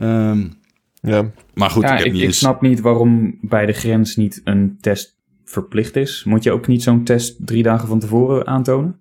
Um, 0.00 0.57
ja. 1.00 1.30
Maar 1.54 1.70
goed, 1.70 1.82
ja, 1.82 1.98
ik, 1.98 2.14
ik, 2.14 2.20
ik 2.20 2.34
snap 2.34 2.60
niet 2.60 2.80
waarom 2.80 3.38
bij 3.40 3.66
de 3.66 3.72
grens 3.72 4.16
niet 4.16 4.40
een 4.44 4.76
test 4.80 5.16
verplicht 5.44 5.96
is. 5.96 6.24
Moet 6.24 6.42
je 6.42 6.52
ook 6.52 6.66
niet 6.66 6.82
zo'n 6.82 7.04
test 7.04 7.46
drie 7.46 7.62
dagen 7.62 7.88
van 7.88 7.98
tevoren 7.98 8.46
aantonen? 8.46 9.00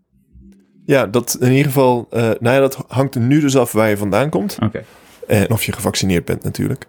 Ja, 0.86 1.08
dat 1.08 1.38
in 1.40 1.52
ieder 1.52 1.66
geval. 1.66 2.08
Uh, 2.12 2.20
nou 2.20 2.38
ja, 2.40 2.60
dat 2.60 2.86
hangt 2.88 3.16
er 3.16 3.22
nu 3.22 3.40
dus 3.40 3.58
af 3.58 3.72
waar 3.72 3.90
je 3.90 3.98
vandaan 3.98 4.30
komt. 4.30 4.56
Oké. 4.56 4.66
Okay. 4.66 4.86
En 5.28 5.52
of 5.52 5.64
je 5.64 5.72
gevaccineerd 5.72 6.26
bent, 6.26 6.44
natuurlijk. 6.44 6.88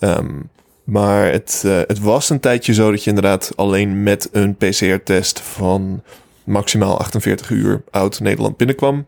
Um, 0.00 0.50
maar 0.84 1.32
het, 1.32 1.62
uh, 1.66 1.78
het 1.86 2.00
was 2.00 2.30
een 2.30 2.40
tijdje 2.40 2.74
zo 2.74 2.90
dat 2.90 3.04
je 3.04 3.08
inderdaad 3.08 3.52
alleen 3.56 4.02
met 4.02 4.28
een 4.32 4.56
PCR-test 4.56 5.40
van 5.40 6.02
maximaal 6.44 6.98
48 6.98 7.50
uur 7.50 7.82
oud 7.90 8.20
Nederland 8.20 8.56
binnenkwam. 8.56 9.06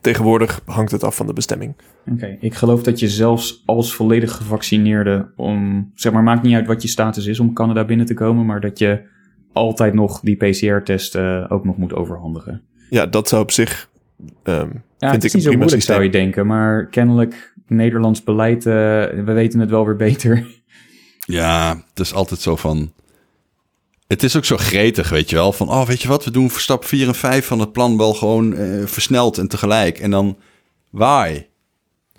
Tegenwoordig 0.00 0.60
hangt 0.64 0.90
het 0.90 1.04
af 1.04 1.16
van 1.16 1.26
de 1.26 1.32
bestemming. 1.32 1.74
Oké, 2.12 2.36
ik 2.40 2.54
geloof 2.54 2.82
dat 2.82 3.00
je 3.00 3.08
zelfs 3.08 3.62
als 3.66 3.94
volledig 3.94 4.36
gevaccineerde, 4.36 5.30
om, 5.36 5.90
zeg 5.94 6.12
maar, 6.12 6.22
maakt 6.22 6.42
niet 6.42 6.54
uit 6.54 6.66
wat 6.66 6.82
je 6.82 6.88
status 6.88 7.26
is 7.26 7.40
om 7.40 7.52
Canada 7.52 7.84
binnen 7.84 8.06
te 8.06 8.14
komen, 8.14 8.46
maar 8.46 8.60
dat 8.60 8.78
je 8.78 9.02
altijd 9.52 9.94
nog 9.94 10.20
die 10.20 10.36
PCR-test 10.36 11.16
uh, 11.16 11.44
ook 11.48 11.64
nog 11.64 11.76
moet 11.76 11.94
overhandigen. 11.94 12.62
Ja, 12.90 13.06
dat 13.06 13.28
zou 13.28 13.42
op 13.42 13.50
zich, 13.50 13.90
um, 14.44 14.82
ja, 14.98 15.10
vind 15.10 15.24
ik 15.24 15.32
een 15.32 15.40
prima 15.40 15.48
prima 15.48 15.68
systeem. 15.68 15.94
zou 15.94 16.02
je 16.02 16.10
denken, 16.10 16.46
maar 16.46 16.86
kennelijk 16.86 17.54
Nederlands 17.66 18.22
beleid, 18.22 18.66
uh, 18.66 18.72
we 19.24 19.32
weten 19.32 19.60
het 19.60 19.70
wel 19.70 19.86
weer 19.86 19.96
beter. 19.96 20.46
Ja, 21.26 21.84
het 21.88 22.00
is 22.00 22.14
altijd 22.14 22.40
zo 22.40 22.56
van, 22.56 22.92
het 24.10 24.22
is 24.22 24.36
ook 24.36 24.44
zo 24.44 24.56
gretig, 24.56 25.08
weet 25.08 25.30
je 25.30 25.36
wel. 25.36 25.52
Van, 25.52 25.68
oh, 25.68 25.86
weet 25.86 26.02
je 26.02 26.08
wat, 26.08 26.24
we 26.24 26.30
doen 26.30 26.50
stap 26.50 26.84
4 26.84 27.06
en 27.06 27.14
5 27.14 27.46
van 27.46 27.58
het 27.60 27.72
plan 27.72 27.96
wel 27.96 28.14
gewoon 28.14 28.52
uh, 28.52 28.86
versneld 28.86 29.38
en 29.38 29.48
tegelijk. 29.48 29.98
En 29.98 30.10
dan, 30.10 30.38
why? 30.90 31.46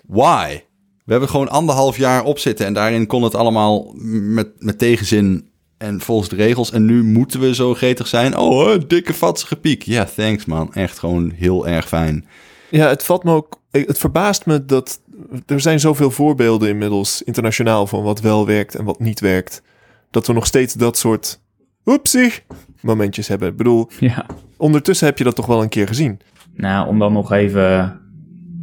Why? 0.06 0.62
We 1.04 1.10
hebben 1.10 1.28
gewoon 1.28 1.48
anderhalf 1.48 1.96
jaar 1.96 2.24
opzitten 2.24 2.66
en 2.66 2.74
daarin 2.74 3.06
kon 3.06 3.22
het 3.22 3.34
allemaal 3.34 3.92
met, 3.96 4.48
met 4.58 4.78
tegenzin 4.78 5.48
en 5.78 6.00
volgens 6.00 6.28
de 6.28 6.36
regels. 6.36 6.70
En 6.70 6.84
nu 6.84 7.02
moeten 7.02 7.40
we 7.40 7.54
zo 7.54 7.74
gretig 7.74 8.06
zijn. 8.06 8.36
Oh, 8.36 8.80
dikke 8.86 9.14
vatsige 9.14 9.56
piek. 9.56 9.82
Ja, 9.82 10.04
thanks 10.04 10.44
man. 10.44 10.74
Echt 10.74 10.98
gewoon 10.98 11.30
heel 11.30 11.66
erg 11.66 11.88
fijn. 11.88 12.26
Ja, 12.70 12.88
het 12.88 13.02
valt 13.02 13.24
me 13.24 13.34
ook... 13.34 13.60
Het 13.70 13.98
verbaast 13.98 14.46
me 14.46 14.64
dat... 14.64 15.00
Er 15.46 15.60
zijn 15.60 15.80
zoveel 15.80 16.10
voorbeelden 16.10 16.68
inmiddels 16.68 17.22
internationaal 17.22 17.86
van 17.86 18.02
wat 18.02 18.20
wel 18.20 18.46
werkt 18.46 18.74
en 18.74 18.84
wat 18.84 19.00
niet 19.00 19.20
werkt. 19.20 19.62
Dat 20.10 20.26
we 20.26 20.32
nog 20.32 20.46
steeds 20.46 20.74
dat 20.74 20.98
soort 20.98 21.40
oepsie 21.84 22.32
momentjes 22.80 23.28
hebben. 23.28 23.48
Ik 23.48 23.56
bedoel, 23.56 23.88
ja. 24.00 24.26
ondertussen 24.56 25.06
heb 25.06 25.18
je 25.18 25.24
dat 25.24 25.34
toch 25.34 25.46
wel 25.46 25.62
een 25.62 25.68
keer 25.68 25.86
gezien. 25.86 26.20
Nou, 26.54 26.88
om 26.88 26.98
dan 26.98 27.12
nog 27.12 27.32
even, 27.32 28.00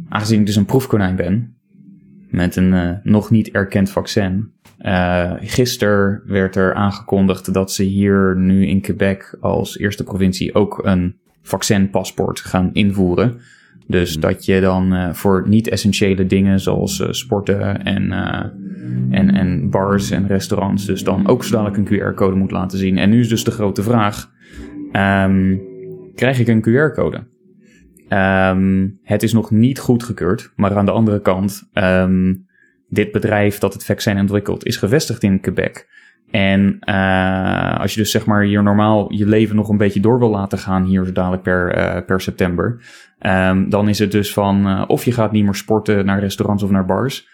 aangezien 0.08 0.40
ik 0.40 0.46
dus 0.46 0.56
een 0.56 0.64
proefkonijn 0.64 1.16
ben, 1.16 1.56
met 2.28 2.56
een 2.56 2.72
uh, 2.72 2.90
nog 3.02 3.30
niet 3.30 3.50
erkend 3.50 3.90
vaccin. 3.90 4.52
Uh, 4.78 5.32
gisteren 5.40 6.22
werd 6.26 6.56
er 6.56 6.74
aangekondigd 6.74 7.54
dat 7.54 7.72
ze 7.72 7.82
hier 7.82 8.36
nu 8.36 8.66
in 8.66 8.80
Quebec 8.80 9.36
als 9.40 9.78
eerste 9.78 10.04
provincie 10.04 10.54
ook 10.54 10.80
een 10.84 11.16
vaccinpaspoort 11.42 12.40
gaan 12.40 12.70
invoeren. 12.72 13.40
Dus 13.86 14.12
hmm. 14.12 14.20
dat 14.20 14.44
je 14.44 14.60
dan 14.60 14.94
uh, 14.94 15.12
voor 15.12 15.48
niet-essentiële 15.48 16.26
dingen 16.26 16.60
zoals 16.60 17.02
sporten 17.10 17.84
en, 17.84 18.12
en, 19.10 19.34
en 19.34 19.70
bars 19.70 20.10
en 20.10 20.26
restaurants 20.26 20.86
dus 20.86 21.04
dan 21.04 21.26
ook 21.26 21.44
zo 21.44 21.56
dadelijk 21.56 21.76
een 21.76 21.98
QR-code 21.98 22.36
moet 22.36 22.50
laten 22.50 22.78
zien. 22.78 22.98
En 22.98 23.10
nu 23.10 23.20
is 23.20 23.28
dus 23.28 23.44
de 23.44 23.50
grote 23.50 23.82
vraag, 23.82 24.30
um, 24.92 25.60
krijg 26.14 26.38
ik 26.38 26.48
een 26.48 26.62
QR-code? 26.62 27.26
Um, 28.12 28.98
het 29.02 29.22
is 29.22 29.32
nog 29.32 29.50
niet 29.50 29.78
goedgekeurd, 29.78 30.52
maar 30.56 30.76
aan 30.76 30.84
de 30.84 30.90
andere 30.90 31.20
kant, 31.20 31.70
um, 31.74 32.46
dit 32.88 33.12
bedrijf 33.12 33.58
dat 33.58 33.72
het 33.72 33.84
vaccin 33.84 34.18
ontwikkelt 34.18 34.66
is 34.66 34.76
gevestigd 34.76 35.22
in 35.22 35.40
Quebec. 35.40 35.88
En 36.30 36.78
uh, 36.80 37.80
als 37.80 37.94
je 37.94 38.00
dus 38.00 38.10
zeg 38.10 38.26
maar 38.26 38.42
hier 38.42 38.62
normaal 38.62 39.12
je 39.12 39.26
leven 39.26 39.56
nog 39.56 39.68
een 39.68 39.76
beetje 39.76 40.00
door 40.00 40.18
wil 40.18 40.30
laten 40.30 40.58
gaan 40.58 40.84
hier 40.84 41.04
zo 41.04 41.12
dadelijk 41.12 41.42
per, 41.42 41.76
uh, 41.76 42.04
per 42.06 42.20
september. 42.20 42.80
Um, 43.20 43.68
dan 43.68 43.88
is 43.88 43.98
het 43.98 44.12
dus 44.12 44.32
van 44.32 44.66
uh, 44.66 44.84
of 44.86 45.04
je 45.04 45.12
gaat 45.12 45.32
niet 45.32 45.44
meer 45.44 45.54
sporten 45.54 46.04
naar 46.04 46.20
restaurants 46.20 46.62
of 46.62 46.70
naar 46.70 46.84
bars. 46.84 47.28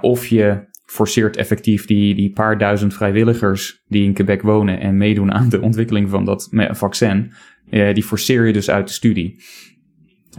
of 0.00 0.26
je 0.26 0.70
forceert 0.92 1.36
effectief 1.36 1.86
die, 1.86 2.14
die 2.14 2.30
paar 2.30 2.58
duizend 2.58 2.94
vrijwilligers 2.94 3.82
die 3.88 4.04
in 4.04 4.12
Quebec 4.12 4.42
wonen 4.42 4.80
en 4.80 4.96
meedoen 4.96 5.32
aan 5.32 5.48
de 5.48 5.60
ontwikkeling 5.60 6.10
van 6.10 6.24
dat 6.24 6.48
vaccin. 6.70 7.32
die 7.70 8.02
forceer 8.02 8.46
je 8.46 8.52
dus 8.52 8.70
uit 8.70 8.86
de 8.86 8.92
studie. 8.92 9.40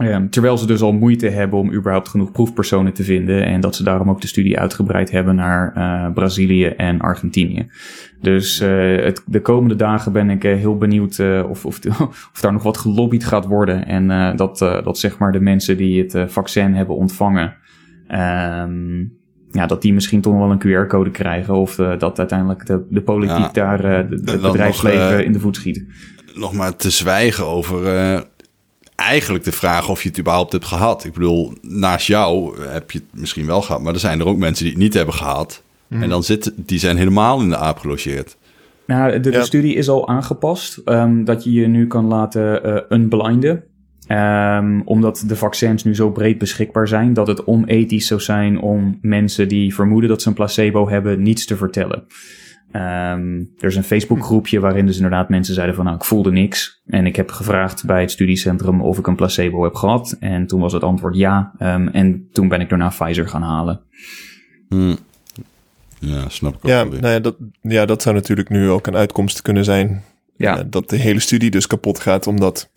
Um, 0.00 0.30
terwijl 0.30 0.58
ze 0.58 0.66
dus 0.66 0.80
al 0.80 0.92
moeite 0.92 1.28
hebben 1.28 1.58
om 1.58 1.72
überhaupt 1.72 2.08
genoeg 2.08 2.32
proefpersonen 2.32 2.92
te 2.92 3.02
vinden. 3.04 3.44
En 3.44 3.60
dat 3.60 3.76
ze 3.76 3.82
daarom 3.82 4.10
ook 4.10 4.20
de 4.20 4.26
studie 4.26 4.58
uitgebreid 4.58 5.10
hebben 5.10 5.34
naar 5.34 5.74
uh, 5.76 6.12
Brazilië 6.12 6.66
en 6.66 7.00
Argentinië. 7.00 7.66
Dus 8.20 8.58
het, 8.58 9.22
de 9.26 9.40
komende 9.40 9.76
dagen 9.76 10.12
ben 10.12 10.30
ik 10.30 10.44
uh, 10.44 10.56
heel 10.56 10.76
benieuwd 10.76 11.20
of, 11.48 11.66
of, 11.66 11.78
of 12.32 12.38
daar 12.40 12.52
nog 12.52 12.62
wat 12.62 12.78
gelobbyd 12.78 13.24
gaat 13.24 13.46
worden. 13.46 13.86
En 13.86 14.36
dat, 14.36 14.58
dat 14.58 14.98
zeg 14.98 15.18
maar 15.18 15.32
de 15.32 15.40
mensen 15.40 15.76
die 15.76 16.02
het 16.02 16.32
vaccin 16.32 16.74
hebben 16.74 16.96
ontvangen. 16.96 17.56
ehm, 18.08 19.04
ja, 19.54 19.66
dat 19.66 19.82
die 19.82 19.92
misschien 19.92 20.20
toch 20.20 20.34
wel 20.34 20.50
een 20.50 20.86
QR-code 20.86 21.10
krijgen. 21.10 21.54
Of 21.54 21.78
uh, 21.78 21.98
dat 21.98 22.18
uiteindelijk 22.18 22.66
de, 22.66 22.82
de 22.88 23.00
politiek 23.00 23.36
ja, 23.36 23.50
daar 23.52 23.84
uh, 23.84 23.96
het 23.96 24.40
bedrijfsleven 24.40 25.10
nog, 25.10 25.20
uh, 25.20 25.24
in 25.24 25.32
de 25.32 25.40
voet 25.40 25.56
schiet. 25.56 25.84
Nog 26.34 26.52
maar 26.52 26.76
te 26.76 26.90
zwijgen 26.90 27.46
over 27.46 27.82
eigenlijk 28.96 29.44
de 29.44 29.52
vraag 29.52 29.88
of 29.88 30.02
je 30.02 30.08
het 30.08 30.18
überhaupt 30.18 30.52
hebt 30.52 30.64
gehad. 30.64 31.04
Ik 31.04 31.12
bedoel, 31.12 31.52
naast 31.62 32.06
jou 32.06 32.60
heb 32.60 32.90
je 32.90 32.98
het 32.98 33.20
misschien 33.20 33.46
wel 33.46 33.62
gehad, 33.62 33.82
maar 33.82 33.92
er 33.92 34.00
zijn 34.00 34.20
er 34.20 34.26
ook 34.26 34.38
mensen 34.38 34.64
die 34.64 34.72
het 34.72 34.82
niet 34.82 34.94
hebben 34.94 35.14
gehad. 35.14 35.62
Mm. 35.88 36.02
En 36.02 36.08
dan 36.08 36.22
zitten, 36.22 36.52
die 36.56 36.78
zijn 36.78 36.96
helemaal 36.96 37.40
in 37.40 37.48
de 37.48 37.56
aap 37.56 37.78
gelogeerd. 37.78 38.36
Nou, 38.86 39.12
de, 39.12 39.20
de 39.20 39.30
ja. 39.30 39.42
studie 39.42 39.74
is 39.74 39.88
al 39.88 40.08
aangepast. 40.08 40.80
Um, 40.84 41.24
dat 41.24 41.44
je 41.44 41.52
je 41.52 41.66
nu 41.66 41.86
kan 41.86 42.06
laten 42.06 42.66
uh, 42.66 42.76
unblinden. 42.88 43.64
Um, 44.08 44.82
omdat 44.84 45.24
de 45.26 45.36
vaccins 45.36 45.84
nu 45.84 45.94
zo 45.94 46.10
breed 46.10 46.38
beschikbaar 46.38 46.88
zijn, 46.88 47.12
dat 47.12 47.26
het 47.26 47.44
onethisch 47.44 48.06
zou 48.06 48.20
zijn 48.20 48.60
om 48.60 48.98
mensen 49.00 49.48
die 49.48 49.74
vermoeden 49.74 50.10
dat 50.10 50.22
ze 50.22 50.28
een 50.28 50.34
placebo 50.34 50.88
hebben, 50.88 51.22
niets 51.22 51.46
te 51.46 51.56
vertellen. 51.56 52.04
Um, 52.72 53.50
er 53.58 53.68
is 53.68 53.76
een 53.76 53.84
Facebookgroepje 53.84 54.60
waarin 54.60 54.86
dus 54.86 54.96
inderdaad 54.96 55.28
mensen 55.28 55.54
zeiden 55.54 55.74
van 55.74 55.84
nou 55.84 55.96
ik 55.96 56.04
voelde 56.04 56.32
niks. 56.32 56.82
En 56.86 57.06
ik 57.06 57.16
heb 57.16 57.30
gevraagd 57.30 57.84
bij 57.84 58.00
het 58.00 58.10
studiecentrum 58.10 58.80
of 58.80 58.98
ik 58.98 59.06
een 59.06 59.16
placebo 59.16 59.62
heb 59.62 59.74
gehad. 59.74 60.16
En 60.20 60.46
toen 60.46 60.60
was 60.60 60.72
het 60.72 60.82
antwoord 60.82 61.16
ja. 61.16 61.52
Um, 61.58 61.88
en 61.88 62.28
toen 62.32 62.48
ben 62.48 62.60
ik 62.60 62.68
daarna 62.68 62.88
Pfizer 62.88 63.28
gaan 63.28 63.42
halen. 63.42 63.80
Hmm. 64.68 64.96
Ja, 65.98 66.28
snap 66.28 66.54
ik 66.54 66.64
ook. 66.64 66.70
Ja, 66.70 66.84
nou 66.84 67.08
ja, 67.08 67.20
dat, 67.20 67.36
ja, 67.60 67.86
dat 67.86 68.02
zou 68.02 68.14
natuurlijk 68.14 68.48
nu 68.48 68.70
ook 68.70 68.86
een 68.86 68.96
uitkomst 68.96 69.42
kunnen 69.42 69.64
zijn. 69.64 70.02
Ja. 70.36 70.58
Uh, 70.58 70.64
dat 70.66 70.90
de 70.90 70.96
hele 70.96 71.20
studie 71.20 71.50
dus 71.50 71.66
kapot 71.66 71.98
gaat 71.98 72.26
omdat 72.26 72.70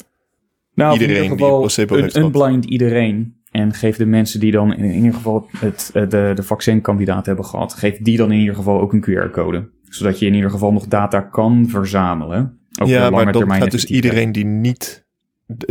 nou, 0.78 0.94
iedereen 0.94 1.16
in 1.16 1.24
ieder 1.24 1.38
geval 1.38 1.50
die 1.50 1.60
placebo 1.60 2.22
een, 2.22 2.32
blind 2.32 2.66
iedereen. 2.66 3.36
En 3.52 3.74
geef 3.74 3.98
de 3.98 4.06
mensen 4.06 4.40
die 4.40 4.52
dan 4.52 4.74
in 4.76 4.94
ieder 4.94 5.14
geval 5.14 5.48
het, 5.58 5.90
de, 5.94 6.32
de 6.36 6.44
vaccinkandidaat 6.44 7.26
hebben 7.26 7.46
gehad, 7.46 7.74
geef 7.74 7.98
die 7.98 8.18
dan 8.18 8.32
in 8.32 8.40
ieder 8.40 8.56
geval 8.56 8.82
ook 8.82 8.94
een 8.94 9.06
QR-code. 9.10 9.70
Zodat 9.90 10.20
je 10.20 10.26
in 10.26 10.34
ieder 10.34 10.50
geval 10.50 10.72
nog 10.72 10.88
data 10.88 11.22
kan 11.22 11.66
verzamelen. 11.70 12.60
Ook 12.82 12.88
ja, 12.88 13.10
maar 13.10 13.32
dan 13.32 13.52
gaat 13.52 13.72
dus 13.72 13.86
iedereen 13.86 14.32
die 14.32 14.46
niet 14.46 15.06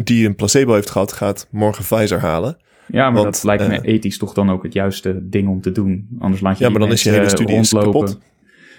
die 0.04 0.26
een 0.26 0.34
placebo 0.34 0.74
heeft 0.74 0.90
gehad, 0.90 1.12
gaat 1.12 1.48
morgen 1.50 1.84
Pfizer 1.84 2.20
halen. 2.20 2.56
Ja, 2.86 3.10
maar 3.10 3.22
want, 3.22 3.34
dat 3.34 3.44
lijkt 3.44 3.68
me 3.68 3.80
eh, 3.80 3.94
ethisch 3.94 4.18
toch 4.18 4.32
dan 4.34 4.50
ook 4.50 4.62
het 4.62 4.72
juiste 4.72 5.28
ding 5.28 5.48
om 5.48 5.60
te 5.60 5.72
doen. 5.72 6.08
Anders 6.18 6.42
laat 6.42 6.58
je 6.58 6.64
Ja, 6.64 6.70
maar 6.70 6.80
dan 6.80 6.92
is 6.92 7.02
je 7.02 7.10
hele 7.10 7.28
studie 7.28 7.54
rondlopen. 7.54 7.92
kapot. 7.92 8.18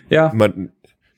Ja, 0.07 0.31
Maar 0.35 0.51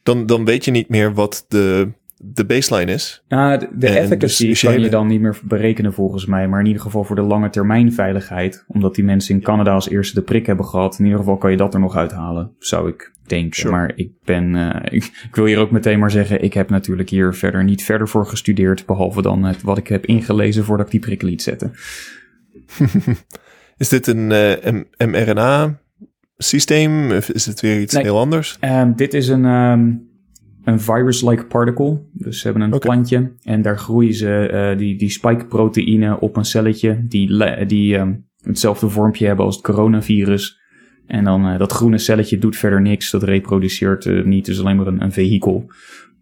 dan, 0.04 0.26
dan 0.26 0.46
weet 0.46 0.66
je 0.66 0.72
niet 0.72 0.90
meer 0.90 1.14
wat 1.14 1.46
de, 1.48 1.92
de 2.22 2.46
baseline 2.46 2.92
is. 2.92 3.24
De, 3.28 3.68
de 3.74 3.88
efficacy 3.88 4.48
dus- 4.48 4.62
je 4.62 4.68
kan 4.68 4.82
je 4.82 4.90
dan 4.90 5.08
niet 5.08 5.22
meer 5.22 5.40
berekenen 5.44 5.94
volgens 5.94 6.26
mij. 6.26 6.48
Maar 6.48 6.60
in 6.60 6.66
ieder 6.66 6.82
geval 6.82 7.04
voor 7.04 7.16
de 7.16 7.22
lange 7.22 7.50
termijn 7.50 7.94
veiligheid. 7.94 8.64
Omdat 8.68 8.96
die 8.96 9.04
mensen 9.04 9.36
in 9.36 9.42
Canada 9.42 9.74
als 9.74 9.90
eerste 9.90 10.14
de 10.16 10.22
prik 10.22 10.46
hebben 10.46 10.66
gehad. 10.66 11.00
In 11.00 11.04
ieder 11.06 11.20
geval 11.20 11.38
kan 11.38 11.52
je 11.52 11.58
dat 11.58 11.74
er 11.74 11.80
nog 11.80 11.96
uithalen. 11.96 12.52
Zou 12.60 12.90
ik 12.90 13.12
denken. 13.26 13.56
Sure. 13.60 13.72
Maar 13.72 13.92
ik 13.96 14.12
ben... 14.24 14.56
eh, 14.56 14.94
ik, 14.98 15.04
ik 15.04 15.30
wil 15.36 15.46
hier 15.46 15.58
ook 15.60 15.72
meteen 15.72 16.00
maar 16.00 16.12
zeggen. 16.12 16.44
Ik 16.44 16.54
heb 16.54 16.70
natuurlijk 16.70 17.10
hier 17.10 17.34
verder 17.34 17.64
niet 17.64 17.84
verder 17.84 18.08
voor 18.08 18.26
gestudeerd. 18.26 18.86
Behalve 18.86 19.22
dan 19.22 19.44
het, 19.44 19.62
wat 19.62 19.78
ik 19.78 19.88
heb 19.88 20.06
ingelezen 20.06 20.64
voordat 20.64 20.86
ik 20.86 20.92
die 20.92 21.02
prik 21.02 21.22
liet 21.22 21.42
zetten. 21.42 21.74
Is 23.78 23.90
dit 23.90 24.08
een 24.08 24.32
eh, 24.32 24.72
M- 24.74 24.84
mRNA-systeem? 25.10 27.12
Of 27.12 27.30
is 27.30 27.46
het 27.46 27.62
weer 27.62 27.80
iets 27.82 27.94
Nee. 27.94 28.04
heel 28.04 28.20
anders? 28.20 28.58
Ehm, 28.60 28.94
dit 28.96 29.14
is 29.14 29.28
een, 29.28 29.46
ehm, 29.46 29.90
een 30.70 30.80
virus-like 30.80 31.46
particle. 31.46 32.02
Dus 32.14 32.40
ze 32.40 32.48
hebben 32.48 32.72
een 32.72 32.80
plantje 32.80 33.32
en 33.44 33.62
daar 33.62 33.78
groeien 33.78 34.14
ze 34.14 34.48
eh, 34.48 34.78
die, 34.78 34.98
die 34.98 35.10
spike-proteïnen 35.10 36.20
op 36.20 36.36
een 36.36 36.46
celletje 36.46 37.06
die, 37.08 37.66
die 37.66 37.98
ehm, 37.98 38.14
hetzelfde 38.44 38.90
vormpje 38.90 39.26
hebben 39.26 39.46
als 39.46 39.56
het 39.56 39.66
coronavirus. 39.66 40.60
En 41.10 41.24
dan 41.24 41.48
eh, 41.48 41.58
dat 41.58 41.72
groene 41.72 41.98
celletje 41.98 42.38
doet 42.38 42.58
verder 42.58 42.82
niks, 42.82 43.12
dat 43.12 43.24
reproduceert 43.24 44.06
eh, 44.06 44.24
niet, 44.24 44.46
dus 44.46 44.60
alleen 44.60 44.76
maar 44.76 44.88
een, 44.88 45.02
een 45.02 45.12
vehikel 45.12 45.72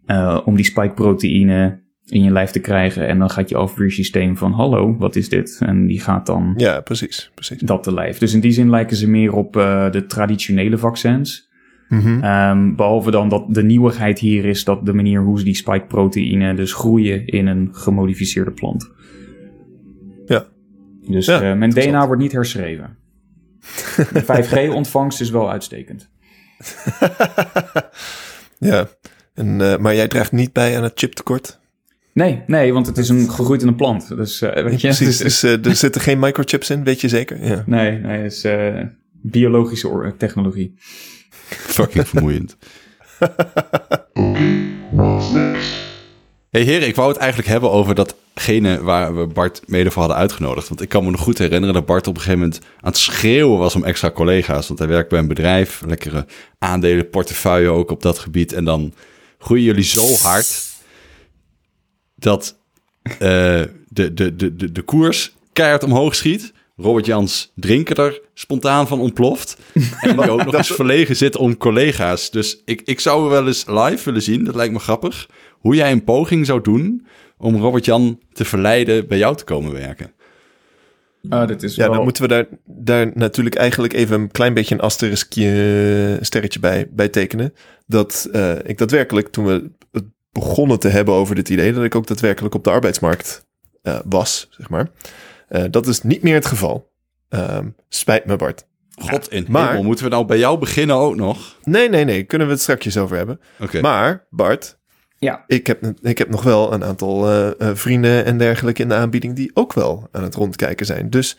eh, 0.06 0.40
om 0.44 0.56
die 0.56 0.64
spike-proteïnen 0.64 1.82
in 2.06 2.22
je 2.22 2.30
lijf 2.30 2.50
te 2.50 2.60
krijgen. 2.60 3.06
En 3.06 3.18
dan 3.18 3.30
gaat 3.30 3.48
je 3.48 3.56
afweersysteem 3.56 4.36
van 4.36 4.52
hallo, 4.52 4.96
wat 4.96 5.16
is 5.16 5.28
dit? 5.28 5.60
En 5.64 5.86
die 5.86 6.00
gaat 6.00 6.26
dan 6.26 6.54
Ja, 6.56 6.80
precies. 6.80 7.30
precies. 7.34 7.60
dat 7.60 7.82
te 7.82 7.94
lijf. 7.94 8.18
Dus 8.18 8.34
in 8.34 8.40
die 8.40 8.50
zin 8.50 8.70
lijken 8.70 8.96
ze 8.96 9.08
meer 9.08 9.32
op 9.32 9.52
de 9.92 10.04
traditionele 10.06 10.78
vaccins. 10.78 11.47
Mhm. 11.88 12.22
Ehm, 12.22 12.74
behalve 12.74 13.10
dan 13.10 13.28
dat 13.28 13.44
de 13.48 13.62
nieuwigheid 13.62 14.18
hier 14.18 14.44
is 14.44 14.64
dat 14.64 14.86
de 14.86 14.92
manier 14.92 15.20
hoe 15.22 15.38
ze 15.38 15.44
die 15.44 15.56
spike-proteïnen 15.56 16.56
dus 16.56 16.72
groeien 16.72 17.26
in 17.26 17.46
een 17.46 17.68
gemodificeerde 17.72 18.50
plant. 18.50 18.90
Ja. 20.26 20.46
Dus 21.08 21.26
Ja, 21.26 21.42
eh, 21.42 21.56
mijn. 21.56 21.70
DNA 21.70 22.06
wordt 22.06 22.22
niet 22.22 22.32
herschreven. 22.32 22.96
De 24.12 24.22
5G-ontvangst 24.24 25.20
is 25.20 25.30
wel 25.30 25.50
uitstekend. 25.50 26.10
ja. 28.58 28.88
En, 29.34 29.60
eh, 29.60 29.76
maar 29.76 29.94
jij 29.94 30.08
draagt 30.08 30.32
niet 30.32 30.52
bij 30.52 30.76
aan 30.76 30.82
het 30.82 30.98
chiptekort? 30.98 31.60
Nee, 32.12 32.42
nee, 32.46 32.72
want 32.72 32.86
het 32.86 32.98
is 32.98 33.08
een 33.08 33.30
gegroeid 33.30 33.62
in 33.62 33.68
een 33.68 33.76
plant. 33.76 34.08
Dus 34.08 34.40
eh, 34.40 34.64
weet 34.64 34.80
je, 34.80 34.88
Precies. 34.88 35.18
Dus 35.18 35.42
er 35.42 35.76
zitten 35.76 36.00
geen 36.00 36.18
microchips 36.18 36.70
in, 36.70 36.84
weet 36.84 37.00
je 37.00 37.08
zeker? 37.08 37.44
Ja. 37.44 37.62
nee, 37.66 37.98
nee, 37.98 38.22
het 38.22 38.32
is 38.32 38.46
biologische 39.22 40.14
technologie. 40.16 40.74
Fucking 41.48 42.08
vermoeiend. 42.08 42.56
Hey 46.50 46.62
heren, 46.62 46.88
ik 46.88 46.96
wou 46.96 47.08
het 47.08 47.18
eigenlijk 47.18 47.48
hebben 47.50 47.70
over 47.70 47.94
datgene 47.94 48.82
waar 48.82 49.16
we 49.16 49.26
Bart 49.26 49.62
mede 49.66 49.90
voor 49.90 50.02
hadden 50.02 50.20
uitgenodigd. 50.20 50.68
Want 50.68 50.80
ik 50.80 50.88
kan 50.88 51.04
me 51.04 51.10
nog 51.10 51.20
goed 51.20 51.38
herinneren 51.38 51.74
dat 51.74 51.86
Bart 51.86 52.06
op 52.06 52.14
een 52.14 52.20
gegeven 52.20 52.40
moment 52.40 52.60
aan 52.80 52.90
het 52.90 52.98
schreeuwen 52.98 53.58
was 53.58 53.74
om 53.74 53.84
extra 53.84 54.10
collega's. 54.10 54.68
Want 54.68 54.78
hij 54.78 54.88
werkt 54.88 55.08
bij 55.08 55.18
een 55.18 55.28
bedrijf, 55.28 55.82
lekkere 55.86 56.26
aandelen, 56.58 57.10
portefeuille 57.10 57.68
ook 57.68 57.90
op 57.90 58.02
dat 58.02 58.18
gebied. 58.18 58.52
En 58.52 58.64
dan 58.64 58.94
groeien 59.38 59.64
jullie 59.64 59.84
zo 59.84 60.14
hard 60.14 60.66
dat 62.14 62.56
eh, 63.02 63.18
de, 63.18 64.14
de, 64.14 64.36
de, 64.36 64.56
de, 64.56 64.72
de 64.72 64.82
koers 64.82 65.32
keihard 65.52 65.82
omhoog 65.82 66.14
schiet. 66.14 66.52
Robert 66.80 67.06
Jans 67.06 67.52
drinken 67.54 67.96
er 67.96 68.20
spontaan 68.34 68.88
van 68.88 69.00
ontploft. 69.00 69.56
En 70.00 70.16
die 70.16 70.30
ook 70.30 70.44
nog 70.44 70.54
eens 70.54 70.72
verlegen 70.72 71.16
zit 71.16 71.36
om 71.36 71.56
collega's. 71.56 72.30
Dus 72.30 72.62
ik, 72.64 72.82
ik 72.84 73.00
zou 73.00 73.30
wel 73.30 73.46
eens 73.46 73.66
live 73.66 74.04
willen 74.04 74.22
zien, 74.22 74.44
dat 74.44 74.54
lijkt 74.54 74.72
me 74.72 74.78
grappig, 74.78 75.28
hoe 75.58 75.74
jij 75.74 75.92
een 75.92 76.04
poging 76.04 76.46
zou 76.46 76.60
doen 76.60 77.06
om 77.38 77.56
Robert 77.56 77.84
Jan 77.84 78.20
te 78.32 78.44
verleiden 78.44 79.08
bij 79.08 79.18
jou 79.18 79.36
te 79.36 79.44
komen 79.44 79.72
werken. 79.72 80.12
Ah, 81.28 81.48
dit 81.48 81.62
is 81.62 81.74
Ja, 81.74 81.84
wel... 81.86 81.92
dan 81.94 82.02
moeten 82.02 82.22
we 82.22 82.28
daar, 82.28 82.46
daar 82.64 83.10
natuurlijk 83.14 83.56
eigenlijk 83.56 83.92
even 83.92 84.20
een 84.20 84.30
klein 84.30 84.54
beetje 84.54 84.74
een 84.74 84.80
asteriskje 84.80 86.18
sterretje 86.20 86.60
bij, 86.60 86.88
bij 86.90 87.08
tekenen. 87.08 87.54
Dat 87.86 88.28
eh, 88.32 88.54
ik 88.64 88.78
daadwerkelijk, 88.78 89.28
toen 89.28 89.44
we 89.44 89.70
het 89.92 90.04
begonnen 90.32 90.78
te 90.78 90.88
hebben 90.88 91.14
over 91.14 91.34
dit 91.34 91.48
idee, 91.48 91.72
dat 91.72 91.84
ik 91.84 91.94
ook 91.94 92.06
daadwerkelijk 92.06 92.54
op 92.54 92.64
de 92.64 92.70
arbeidsmarkt 92.70 93.46
eh, 93.82 93.98
was, 94.04 94.48
zeg 94.50 94.68
maar. 94.68 94.90
Eh, 95.48 95.64
dat 95.70 95.86
is 95.86 96.02
niet 96.02 96.22
meer 96.22 96.34
het 96.34 96.46
geval. 96.46 96.90
Ehm, 97.28 97.66
spijt 97.88 98.24
me, 98.24 98.36
Bart. 98.36 98.66
God 99.00 99.30
in 99.32 99.46
maar- 99.48 99.68
hemel, 99.68 99.82
moeten 99.82 100.04
we 100.04 100.10
nou 100.10 100.24
bij 100.24 100.38
jou 100.38 100.58
beginnen 100.58 100.96
ook 100.96 101.16
nog? 101.16 101.56
Nee, 101.64 101.88
nee, 101.88 102.04
nee, 102.04 102.22
kunnen 102.24 102.46
we 102.46 102.52
het 102.52 102.62
straks 102.62 102.96
over 102.96 103.16
hebben. 103.16 103.40
Oké. 103.60 103.80
Maar, 103.80 104.26
Bart, 104.30 104.78
Ja. 105.18 105.44
ik 105.46 105.66
heb, 105.66 105.92
ik 106.02 106.18
heb 106.18 106.28
nog 106.30 106.42
wel 106.42 106.72
een 106.72 106.84
aantal 106.84 107.28
eh, 107.28 107.48
eh, 107.60 107.76
vrienden 107.76 108.24
en 108.24 108.38
dergelijke 108.38 108.82
in 108.82 108.88
de 108.88 108.94
aanbieding 108.94 109.34
die 109.36 109.50
ook 109.54 109.72
wel 109.72 110.08
aan 110.12 110.22
het 110.22 110.34
rondkijken 110.34 110.86
zijn. 110.86 111.10
Dus 111.10 111.36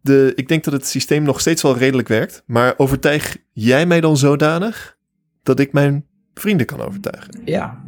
de, 0.00 0.32
ik 0.34 0.48
denk 0.48 0.64
dat 0.64 0.72
het 0.72 0.86
systeem 0.86 1.22
nog 1.22 1.40
steeds 1.40 1.62
wel 1.62 1.76
redelijk 1.76 2.08
werkt. 2.08 2.42
Maar 2.46 2.74
overtuig 2.76 3.36
jij 3.52 3.86
mij 3.86 4.00
dan 4.00 4.16
zodanig 4.16 4.96
dat 5.42 5.60
ik 5.60 5.72
mijn 5.72 6.06
vrienden 6.34 6.66
kan 6.66 6.80
overtuigen? 6.80 7.40
Ja. 7.44 7.84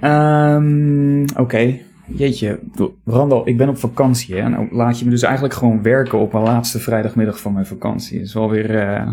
Ehm, 0.00 1.24
Oké. 1.36 1.78
Jeetje, 2.06 2.60
Randal, 3.04 3.48
ik 3.48 3.56
ben 3.56 3.68
op 3.68 3.78
vakantie. 3.78 4.34
Hè? 4.34 4.40
En 4.40 4.50
nou 4.50 4.68
laat 4.70 4.98
je 4.98 5.04
me 5.04 5.10
dus 5.10 5.22
eigenlijk 5.22 5.54
gewoon 5.54 5.82
werken 5.82 6.18
op 6.18 6.32
mijn 6.32 6.44
laatste 6.44 6.78
vrijdagmiddag 6.78 7.40
van 7.40 7.52
mijn 7.52 7.66
vakantie. 7.66 8.18
Dat 8.18 8.26
is 8.26 8.34
wel 8.34 8.50
weer 8.50 8.78
eh, 8.78 9.06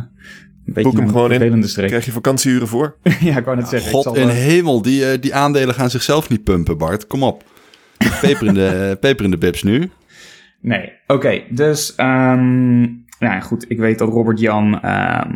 een 0.66 0.74
beetje 0.74 0.84
Boek 0.84 0.94
hem 0.94 1.02
een 1.02 1.10
gewoon 1.10 1.32
in. 1.32 1.38
vervelende 1.38 1.68
streek. 1.68 1.88
Krijg 1.88 2.06
je 2.06 2.12
vakantieuren 2.12 2.68
voor? 2.68 2.96
ja, 3.20 3.38
ik 3.38 3.46
wou 3.46 3.58
net 3.58 3.68
zeggen. 3.68 3.90
ik 3.90 3.96
God 3.96 4.04
zal, 4.04 4.16
in 4.16 4.28
hemel, 4.28 4.82
die, 4.82 5.06
eh, 5.06 5.22
die 5.22 5.36
aandelen 5.36 5.76
gaan 5.76 5.90
zichzelf 5.90 6.30
niet 6.30 6.44
pumpen, 6.44 6.78
Bart. 6.78 7.08
Kom 7.08 7.24
op. 7.24 7.44
Peper 8.22 8.48
in 8.48 8.54
de, 8.54 8.98
peper 9.02 9.26
in 9.26 9.32
de 9.32 9.38
bips 9.38 9.64
nu. 9.64 9.90
Nee, 10.62 10.92
oké. 11.08 11.42
dus, 11.50 11.96
ehm, 11.96 12.80
nou 13.20 13.34
ja, 13.34 13.40
goed. 13.40 13.66
Ik 13.68 13.78
weet 13.78 14.00
dat 14.00 14.10
Robert 14.10 14.40
Jan 14.40 14.82
ehm, 14.82 15.32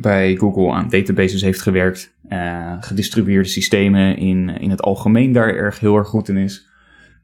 bij 0.00 0.36
Google 0.36 0.72
aan 0.72 0.88
databases 0.88 1.42
heeft 1.42 1.62
gewerkt. 1.62 2.16
eh, 2.28 2.76
gedistribueerde 2.80 3.48
systemen 3.48 4.16
in, 4.16 4.48
in 4.48 4.70
het 4.70 4.82
algemeen 4.82 5.32
daar 5.32 5.54
erg 5.54 5.80
heel 5.80 5.96
erg 5.96 6.08
goed 6.08 6.28
in 6.28 6.36
is. 6.36 6.68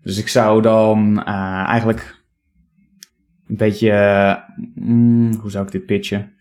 Dus 0.02 0.18
ik 0.18 0.28
zou 0.28 0.62
dan 0.62 1.24
eh, 1.24 1.64
eigenlijk 1.66 2.22
een 3.46 3.56
beetje... 3.56 3.90
eh, 3.90 4.36
mm, 4.74 5.34
hoe 5.34 5.50
zou 5.50 5.64
ik 5.66 5.72
dit 5.72 5.86
pitchen? 5.86 6.32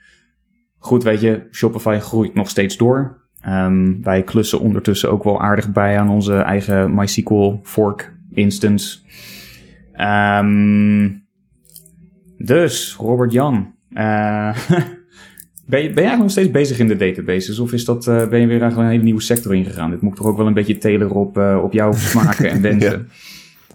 Goed, 0.77 1.03
weet 1.03 1.21
je, 1.21 1.47
Shopify 1.51 1.97
groeit 1.99 2.33
nog 2.33 2.49
steeds 2.49 2.77
door. 2.77 3.21
Ehm, 3.41 4.01
wij 4.01 4.23
klussen 4.23 4.59
ondertussen 4.59 5.11
ook 5.11 5.23
wel 5.23 5.41
aardig 5.41 5.71
bij 5.71 5.99
aan 5.99 6.09
onze 6.09 6.35
eigen 6.35 6.93
MySQL 6.95 7.59
fork 7.63 8.13
instance. 8.31 8.99
Ehm, 9.93 11.09
Dus, 12.37 12.95
Robert 12.99 13.31
Jan. 13.31 13.73
Uh, 13.91 14.57
ben, 15.65 15.81
je, 15.81 15.85
ben 15.87 16.03
je 16.03 16.09
eigenlijk 16.09 16.21
nog 16.21 16.31
steeds 16.31 16.51
bezig 16.51 16.79
in 16.79 16.87
de 16.87 16.95
databases? 16.95 17.59
Of 17.59 17.73
is 17.73 17.85
dat, 17.85 18.07
uh, 18.07 18.27
ben 18.27 18.39
je 18.39 18.47
weer 18.47 18.61
eigenlijk 18.61 18.77
een 18.77 18.89
hele 18.89 19.03
nieuwe 19.03 19.21
sector 19.21 19.55
ingegaan? 19.55 19.89
Dit 19.89 20.01
moet 20.01 20.15
toch 20.15 20.25
ook 20.25 20.37
wel 20.37 20.47
een 20.47 20.53
beetje 20.53 20.77
tailoren 20.77 21.15
op, 21.15 21.37
uh, 21.37 21.59
op 21.63 21.73
jouw 21.73 21.93
smaken 22.09 22.49
en 22.49 22.61
wensen? 22.61 22.91
ja. 22.91 23.15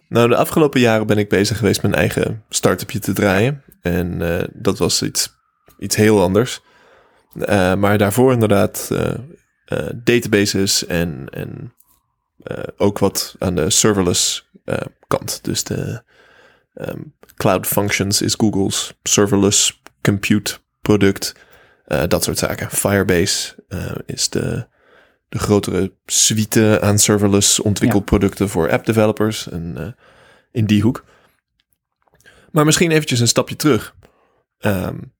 Nou, 0.08 0.28
de 0.28 0.36
afgelopen 0.36 0.80
jaren 0.80 1.06
ben 1.06 1.18
ik 1.18 1.28
bezig 1.28 1.58
geweest 1.58 1.82
mijn 1.82 1.94
eigen 1.94 2.44
start-upje 2.48 2.98
te 2.98 3.12
draaien. 3.12 3.62
En 3.80 4.22
dat 4.54 4.78
was 4.78 5.02
iets, 5.02 5.34
iets 5.78 5.96
heel 5.96 6.22
anders. 6.22 6.60
maar 7.78 7.98
daarvoor 7.98 8.32
inderdaad 8.32 8.90
databases 10.04 10.86
en, 10.86 11.26
en 11.30 11.74
ook 12.76 12.98
wat 12.98 13.36
aan 13.38 13.54
de 13.54 13.70
serverless 13.70 14.50
kant. 15.06 15.44
Dus 15.44 15.64
de 15.64 16.02
um, 16.74 17.14
Cloud 17.36 17.66
Functions 17.66 18.22
is 18.22 18.34
Google's 18.34 18.94
serverless 19.02 19.82
compute 20.02 20.58
product. 20.80 21.34
Uh, 21.88 22.02
dat 22.08 22.24
soort 22.24 22.38
zaken. 22.38 22.70
Firebase 22.70 23.54
uh, 23.68 23.90
is 24.06 24.28
de, 24.28 24.66
de 25.28 25.38
grotere 25.38 25.92
suite 26.06 26.78
aan 26.82 26.98
serverless 26.98 27.60
ontwikkelproducten 27.60 28.44
ja. 28.44 28.50
voor 28.50 28.70
app 28.70 28.86
developers. 28.86 29.48
En 29.48 29.74
uh, 29.78 29.86
in 30.52 30.66
die 30.66 30.82
hoek. 30.82 31.04
Maar 32.50 32.64
misschien 32.64 32.90
eventjes 32.90 33.20
een 33.20 33.28
stapje 33.28 33.56
terug. 33.56 33.94
Um, 34.60 35.12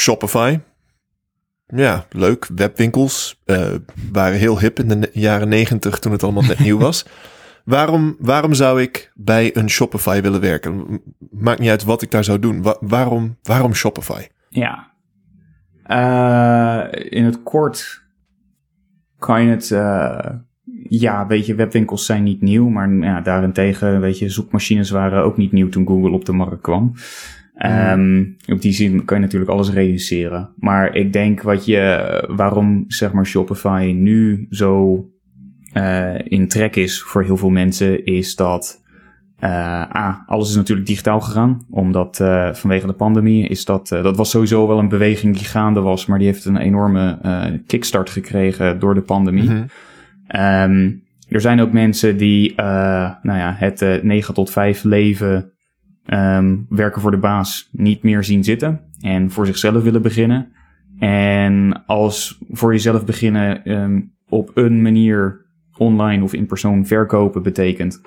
Shopify. 0.00 0.58
Ja, 1.66 2.06
leuk. 2.10 2.48
Webwinkels 2.54 3.42
waren 4.12 4.38
heel 4.38 4.60
hip 4.60 4.78
in 4.78 5.00
de 5.00 5.10
jaren 5.12 5.48
negentig 5.48 5.98
toen 5.98 6.12
het 6.12 6.22
allemaal 6.22 6.42
net 6.42 6.58
nieuw 6.66 6.78
was. 6.78 7.04
Waarom, 7.64 8.16
waarom 8.18 8.54
zou 8.54 8.82
ik 8.82 9.12
bij 9.14 9.56
een 9.56 9.70
Shopify 9.70 10.20
willen 10.20 10.40
werken? 10.40 11.02
Maakt 11.30 11.58
niet 11.58 11.70
uit 11.70 11.84
wat 11.84 12.02
ik 12.02 12.10
daar 12.10 12.24
zou 12.24 12.38
doen. 12.38 12.74
waarom, 12.80 13.38
waarom 13.42 13.74
Shopify? 13.74 14.26
Ja. 14.48 14.87
Uh, 15.90 16.84
in 17.08 17.24
het 17.24 17.42
kort 17.42 18.02
kan 19.18 19.42
je 19.42 19.50
het... 19.50 19.70
Uh, 19.70 20.30
ja, 20.88 21.26
weet 21.26 21.46
je, 21.46 21.54
webwinkels 21.54 22.06
zijn 22.06 22.22
niet 22.22 22.42
nieuw. 22.42 22.68
Maar 22.68 22.90
ja, 22.90 23.20
daarentegen, 23.20 24.00
weet 24.00 24.18
je, 24.18 24.28
zoekmachines 24.28 24.90
waren 24.90 25.22
ook 25.22 25.36
niet 25.36 25.52
nieuw 25.52 25.68
toen 25.68 25.86
Google 25.86 26.10
op 26.10 26.24
de 26.24 26.32
markt 26.32 26.60
kwam. 26.60 26.92
Um, 27.66 28.36
op 28.46 28.62
die 28.62 28.72
zin 28.72 29.04
kan 29.04 29.16
je 29.16 29.22
natuurlijk 29.22 29.50
alles 29.50 29.70
reduceren. 29.70 30.52
Maar 30.56 30.94
ik 30.94 31.12
denk 31.12 31.42
wat 31.42 31.64
je, 31.64 32.24
waarom 32.36 32.84
zeg 32.86 33.12
maar 33.12 33.26
Shopify 33.26 33.92
nu 33.96 34.46
zo 34.50 35.04
uh, 35.74 36.14
in 36.24 36.48
trek 36.48 36.76
is 36.76 37.02
voor 37.02 37.22
heel 37.22 37.36
veel 37.36 37.50
mensen, 37.50 38.04
is 38.04 38.36
dat 38.36 38.82
uh, 39.40 39.50
A, 39.96 40.24
alles 40.26 40.50
is 40.50 40.56
natuurlijk 40.56 40.86
digitaal 40.86 41.20
gegaan. 41.20 41.66
Omdat 41.70 42.18
uh, 42.22 42.52
vanwege 42.52 42.86
de 42.86 42.92
pandemie 42.92 43.48
is 43.48 43.64
dat, 43.64 43.88
dat 43.88 44.16
was 44.16 44.30
sowieso 44.30 44.66
wel 44.66 44.78
een 44.78 44.88
beweging 44.88 45.36
die 45.36 45.44
gaande 45.44 45.80
was, 45.80 46.06
maar 46.06 46.18
die 46.18 46.26
heeft 46.26 46.44
een 46.44 46.56
enorme 46.56 47.18
kickstart 47.66 48.10
gekregen 48.10 48.78
door 48.78 48.94
de 48.94 49.00
pandemie. 49.00 49.50
Mm 49.50 49.66
um, 50.36 51.02
er 51.28 51.40
zijn 51.40 51.60
ook 51.60 51.72
mensen 51.72 52.16
die 52.16 52.54
nou 52.56 53.18
ja, 53.38 53.54
het 53.56 54.02
9 54.02 54.34
tot 54.34 54.50
5 54.50 54.84
leven 54.84 55.52
um, 56.14 56.66
werken 56.68 57.00
voor 57.00 57.10
de 57.10 57.18
baas 57.18 57.68
niet 57.72 58.02
meer 58.02 58.24
zien 58.24 58.44
zitten 58.44 58.80
en 59.00 59.30
voor 59.30 59.46
zichzelf 59.46 59.82
willen 59.82 60.02
beginnen. 60.02 60.52
En 60.98 61.82
als 61.86 62.38
voor 62.50 62.72
jezelf 62.72 63.04
beginnen 63.04 63.72
um, 63.72 64.12
op 64.28 64.50
een 64.54 64.82
manier 64.82 65.46
online 65.76 66.22
of 66.22 66.32
in 66.32 66.46
persoon 66.46 66.86
verkopen 66.86 67.42
betekent, 67.42 68.00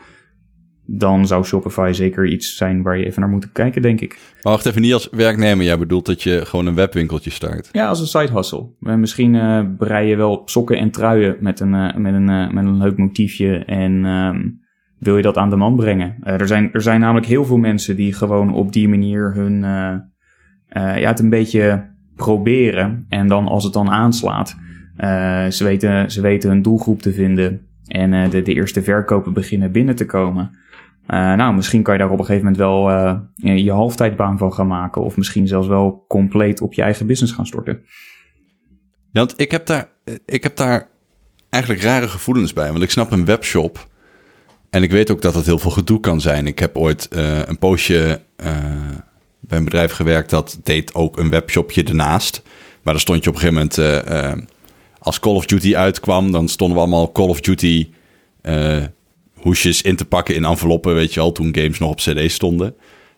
dan 0.94 1.28
zou 1.28 1.44
Shopify 1.44 1.90
zeker 1.94 2.28
iets 2.28 2.56
zijn 2.56 2.82
waar 2.82 2.98
je 2.98 3.06
even 3.06 3.22
naar 3.22 3.30
moet 3.30 3.52
kijken, 3.52 3.82
denk 3.82 4.02
ik. 4.02 4.20
Maar 4.44 4.54
wacht 4.54 4.66
even, 4.66 4.82
niet 4.82 4.94
als 4.94 5.10
werknemer. 5.12 5.66
Jij 5.66 5.78
bedoelt 5.78 6.06
dat 6.06 6.24
je 6.24 6.46
gewoon 6.46 6.66
een 6.66 6.76
webwinkeltje 6.76 7.30
start? 7.30 7.70
Ja, 7.72 7.88
als 7.88 8.00
een 8.00 8.08
side 8.08 8.34
hustle. 8.34 8.68
Misschien 8.80 9.34
uh, 9.34 9.62
brei 9.78 10.08
je 10.08 10.16
wel 10.16 10.42
sokken 10.46 10.78
en 10.78 10.92
truien 10.92 11.38
met 11.40 11.60
een, 11.60 11.74
uh, 11.74 11.96
met 11.96 12.14
een, 12.14 12.30
uh, 12.30 12.52
met 12.52 12.66
een 12.66 12.78
leuk 12.78 12.98
motiefje 12.98 13.66
en 13.66 14.06
um, 14.06 14.62
wil 14.98 15.18
je 15.18 15.22
dat 15.22 15.38
aan 15.38 15.50
de 15.50 15.56
man 15.56 15.76
brengen. 15.76 16.16
er, 16.24 16.48
zijn, 16.48 16.70
er 16.74 16.82
zijn 16.82 17.00
namelijk 17.00 17.26
heel 17.26 17.46
veel 17.46 17.58
mensen 17.58 17.96
die 17.96 18.14
gewoon 18.14 18.54
op 18.54 18.74
die 18.74 18.90
manier 18.90 19.34
hun, 19.34 19.62
ja, 20.74 21.08
het 21.08 21.20
een 21.20 21.30
beetje 21.30 21.90
proberen. 22.16 23.06
En 23.10 23.28
dan 23.28 23.48
als 23.48 23.64
het 23.64 23.74
dan 23.74 23.90
aanslaat, 23.90 24.58
ze, 25.50 25.64
weten, 25.64 26.12
ze 26.12 26.22
weten 26.22 26.50
hun 26.50 26.62
doelgroep 26.62 27.02
te 27.02 27.14
vinden 27.14 27.62
en 27.86 28.30
de, 28.30 28.42
de 28.42 28.54
eerste 28.54 28.82
verkopen 28.82 29.34
beginnen 29.34 29.72
binnen 29.72 29.96
te 29.96 30.06
komen. 30.06 30.52
Uh, 31.08 31.18
nou, 31.34 31.54
misschien 31.56 31.84
kan 31.84 31.94
je 31.94 32.00
daar 32.00 32.10
op 32.10 32.20
een 32.20 32.26
gegeven 32.26 32.52
moment 32.52 32.62
wel 32.62 32.90
je 33.64 33.72
halftijdbaan 33.72 34.38
van 34.38 34.54
gaan 34.54 34.68
maken. 34.68 35.02
Of 35.04 35.18
misschien 35.18 35.48
zelfs 35.48 35.68
wel 35.68 36.06
compleet 36.08 36.62
op 36.62 36.74
je 36.74 36.82
eigen 36.82 37.08
business 37.08 37.34
gaan 37.34 37.46
storten. 37.46 37.82
Ja, 39.12 39.20
want 39.20 39.34
ik 39.36 39.52
heb 39.52 39.66
daar, 39.66 39.90
ik 40.26 40.44
heb 40.44 40.56
daar 40.56 40.88
eigenlijk 41.50 41.84
rare 41.84 42.08
gevoelens 42.08 42.54
bij. 42.54 42.72
Want 42.72 42.84
ik 42.84 42.92
snap 42.92 43.12
een 43.12 43.26
webshop. 43.26 43.88
En 44.70 44.84
ik 44.84 44.92
weet 44.92 45.12
ook 45.12 45.22
dat 45.22 45.36
het 45.36 45.46
heel 45.46 45.60
veel 45.60 45.72
gedoe 45.72 46.00
kan 46.00 46.22
zijn. 46.22 46.48
Ik 46.48 46.60
heb 46.60 46.78
ooit 46.78 47.08
een 47.48 47.60
poosje 47.60 48.22
bij 49.40 49.58
een 49.58 49.64
bedrijf 49.64 49.92
gewerkt 49.92 50.30
dat 50.30 50.60
deed 50.64 50.94
ook 50.94 51.18
een 51.18 51.30
webshopje 51.30 51.84
ernaast. 51.84 52.42
Maar 52.84 52.94
dan 52.94 53.02
stond 53.02 53.24
je 53.24 53.30
op 53.30 53.36
een 53.36 53.42
gegeven 53.42 53.70
moment 53.78 54.16
als 55.00 55.20
Call 55.20 55.36
of 55.36 55.46
Duty 55.46 55.76
uitkwam, 55.76 56.32
dan 56.32 56.48
stonden 56.48 56.78
we 56.78 56.84
allemaal 56.84 57.12
Call 57.12 57.28
of 57.28 57.42
Duty 57.42 57.90
hoesjes 59.42 59.82
in 59.82 59.96
te 59.96 60.06
pakken 60.06 60.36
in 60.36 60.46
enveloppen, 60.46 60.94
weet 60.94 61.14
je 61.14 61.20
al, 61.20 61.32
toen 61.32 61.56
games 61.56 61.80
nog 61.80 61.90
op 61.90 61.98
CD 61.98 62.32
stonden. 62.32 62.76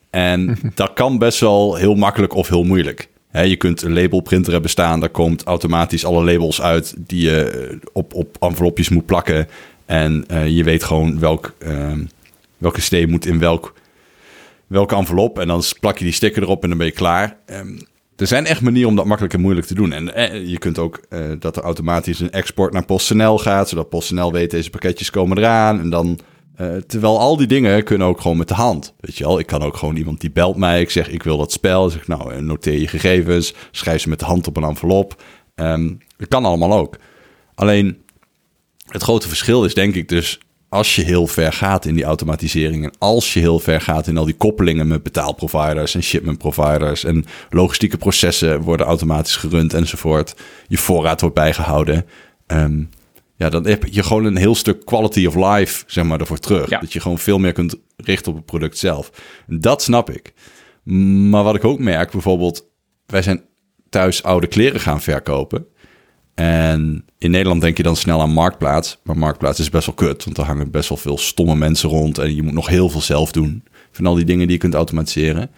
En 0.09 0.57
dat 0.75 0.93
kan 0.93 1.17
best 1.17 1.39
wel 1.39 1.75
heel 1.75 1.95
makkelijk 1.95 2.33
of 2.33 2.47
heel 2.47 2.63
moeilijk. 2.63 3.09
je 3.31 3.55
kunt 3.55 3.81
een 3.81 3.93
labelprinter 3.93 4.51
hebben 4.51 4.69
staan, 4.69 4.99
daar 4.99 5.09
komt 5.09 5.43
automatisch 5.43 6.05
alle 6.05 6.23
labels 6.23 6.61
uit 6.61 6.93
die 6.97 7.21
je 7.21 7.43
eh, 7.43 7.77
op, 7.93 8.13
op 8.13 8.37
envelopjes 8.39 8.89
moet 8.89 9.05
plakken. 9.05 9.47
En 9.85 10.25
uh, 10.31 10.47
je 10.47 10.63
weet 10.63 10.83
gewoon 10.83 11.19
welk, 11.19 11.53
uh, 11.67 11.91
welke 12.57 12.81
CD 12.81 13.07
moet 13.07 13.25
in 13.25 13.39
welk, 13.39 13.73
welke 14.67 14.95
envelop. 14.95 15.39
En 15.39 15.47
dan 15.47 15.63
plak 15.79 15.97
je 15.97 16.03
die 16.03 16.13
sticker 16.13 16.43
erop 16.43 16.63
en 16.63 16.69
dan 16.69 16.77
ben 16.77 16.87
je 16.87 16.93
klaar. 16.93 17.37
Um, 17.45 17.79
er 18.15 18.27
zijn 18.27 18.45
echt 18.45 18.61
manieren 18.61 18.89
om 18.89 18.95
dat 18.95 19.05
makkelijk 19.05 19.33
en 19.33 19.41
moeilijk 19.41 19.67
te 19.67 19.75
doen. 19.75 19.91
En 19.91 20.15
eh, 20.15 20.47
je 20.47 20.57
kunt 20.57 20.79
ook 20.79 20.99
uh, 21.09 21.31
dat 21.39 21.57
er 21.57 21.63
automatisch 21.63 22.19
een 22.19 22.31
export 22.31 22.73
naar 22.73 22.85
PostNL 22.85 23.37
gaat, 23.37 23.69
zodat 23.69 23.89
PostNL 23.89 24.31
weet 24.31 24.51
deze 24.51 24.69
pakketjes 24.69 25.09
komen 25.09 25.37
eraan. 25.37 25.79
En 25.79 25.89
dan, 25.89 26.19
uh, 26.61 26.75
terwijl 26.75 27.19
al 27.19 27.37
die 27.37 27.47
dingen 27.47 27.83
kunnen 27.83 28.07
ook 28.07 28.21
gewoon 28.21 28.37
met 28.37 28.47
de 28.47 28.53
hand. 28.53 28.93
Weet 28.99 29.17
je 29.17 29.23
wel, 29.23 29.39
ik 29.39 29.45
kan 29.45 29.61
ook 29.61 29.77
gewoon 29.77 29.95
iemand 29.95 30.21
die 30.21 30.31
belt 30.31 30.57
mij, 30.57 30.81
ik 30.81 30.89
zeg 30.89 31.09
ik 31.09 31.23
wil 31.23 31.37
dat 31.37 31.51
spel. 31.51 31.89
zeg 31.89 32.07
nou 32.07 32.41
noteer 32.41 32.79
je 32.79 32.87
gegevens, 32.87 33.53
schrijf 33.71 34.01
ze 34.01 34.09
met 34.09 34.19
de 34.19 34.25
hand 34.25 34.47
op 34.47 34.57
een 34.57 34.63
envelop. 34.63 35.23
Um, 35.55 35.99
dat 36.17 36.27
kan 36.27 36.45
allemaal 36.45 36.73
ook. 36.73 36.97
Alleen 37.55 38.01
het 38.87 39.03
grote 39.03 39.27
verschil 39.27 39.65
is 39.65 39.73
denk 39.73 39.95
ik 39.95 40.09
dus 40.09 40.39
als 40.73 40.95
je 40.95 41.03
heel 41.03 41.27
ver 41.27 41.53
gaat 41.53 41.85
in 41.85 41.93
die 41.95 42.03
automatisering 42.03 42.83
en 42.83 42.93
als 42.97 43.33
je 43.33 43.39
heel 43.39 43.59
ver 43.59 43.81
gaat 43.81 44.07
in 44.07 44.17
al 44.17 44.25
die 44.25 44.35
koppelingen 44.35 44.87
met 44.87 45.03
betaalproviders 45.03 45.95
en 45.95 46.03
shipment 46.03 46.37
providers 46.37 47.03
en 47.03 47.25
logistieke 47.49 47.97
processen 47.97 48.61
worden 48.61 48.85
automatisch 48.85 49.35
gerund 49.35 49.73
enzovoort, 49.73 50.35
je 50.67 50.77
voorraad 50.77 51.21
wordt 51.21 51.35
bijgehouden, 51.35 52.05
um, 52.47 52.89
ja, 53.35 53.49
dan 53.49 53.67
heb 53.67 53.83
je 53.85 54.03
gewoon 54.03 54.25
een 54.25 54.37
heel 54.37 54.55
stuk 54.55 54.85
quality 54.85 55.25
of 55.25 55.35
life, 55.35 55.83
zeg 55.87 56.03
maar, 56.03 56.19
ervoor 56.19 56.39
terug. 56.39 56.69
Dat 56.69 56.93
je 56.93 56.99
gewoon 56.99 57.19
veel 57.19 57.39
meer 57.39 57.53
kunt 57.53 57.75
richten 57.97 58.31
op 58.31 58.37
het 58.37 58.45
product 58.45 58.77
zelf. 58.77 59.11
Dat 59.47 59.81
snap 59.81 60.09
ik. 60.09 60.33
Maar 61.29 61.43
wat 61.43 61.55
ik 61.55 61.65
ook 61.65 61.79
merk, 61.79 62.11
bijvoorbeeld, 62.11 62.65
wij 63.05 63.21
zijn 63.21 63.43
thuis 63.89 64.23
oude 64.23 64.47
kleren 64.47 64.79
gaan 64.79 65.01
verkopen. 65.01 65.67
En 66.35 67.05
in 67.17 67.31
Nederland 67.31 67.61
denk 67.61 67.77
je 67.77 67.83
dan 67.83 67.95
snel 67.95 68.21
aan 68.21 68.33
Marktplaats. 68.33 68.99
Maar 69.03 69.17
Marktplaats 69.17 69.59
is 69.59 69.69
best 69.69 69.85
wel 69.85 69.95
kut, 69.95 70.23
want 70.23 70.37
er 70.37 70.43
hangen 70.43 70.71
best 70.71 70.89
wel 70.89 70.97
veel 70.97 71.17
stomme 71.17 71.55
mensen 71.55 71.89
rond. 71.89 72.17
En 72.17 72.35
je 72.35 72.43
moet 72.43 72.53
nog 72.53 72.67
heel 72.67 72.89
veel 72.89 73.01
zelf 73.01 73.31
doen. 73.31 73.63
Van 73.91 74.05
al 74.05 74.15
die 74.15 74.25
dingen 74.25 74.47
die 74.47 74.55
je 74.55 74.61
kunt 74.61 74.73
automatiseren. 74.73 75.51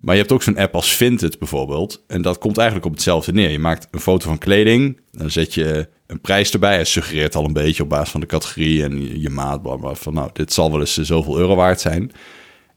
Maar 0.00 0.14
je 0.14 0.20
hebt 0.20 0.32
ook 0.32 0.42
zo'n 0.42 0.58
app 0.58 0.74
als 0.74 0.96
Vinted 0.96 1.38
bijvoorbeeld. 1.38 2.04
En 2.06 2.22
dat 2.22 2.38
komt 2.38 2.56
eigenlijk 2.56 2.86
op 2.86 2.92
hetzelfde 2.92 3.32
neer. 3.32 3.50
Je 3.50 3.58
maakt 3.58 3.88
een 3.90 4.00
foto 4.00 4.28
van 4.28 4.38
kleding. 4.38 5.00
Dan 5.10 5.30
zet 5.30 5.54
je 5.54 5.88
een 6.06 6.20
prijs 6.20 6.52
erbij. 6.52 6.74
Hij 6.74 6.84
suggereert 6.84 7.34
al 7.34 7.44
een 7.44 7.52
beetje 7.52 7.82
op 7.82 7.88
basis 7.88 8.10
van 8.10 8.20
de 8.20 8.26
categorie 8.26 8.82
en 8.82 9.20
je, 9.20 9.30
maat. 9.30 9.60
Van 9.98 10.14
nou, 10.14 10.30
dit 10.32 10.52
zal 10.52 10.70
wel 10.70 10.80
eens 10.80 10.96
zoveel 10.96 11.38
euro 11.38 11.54
waard 11.54 11.80
zijn. 11.80 12.12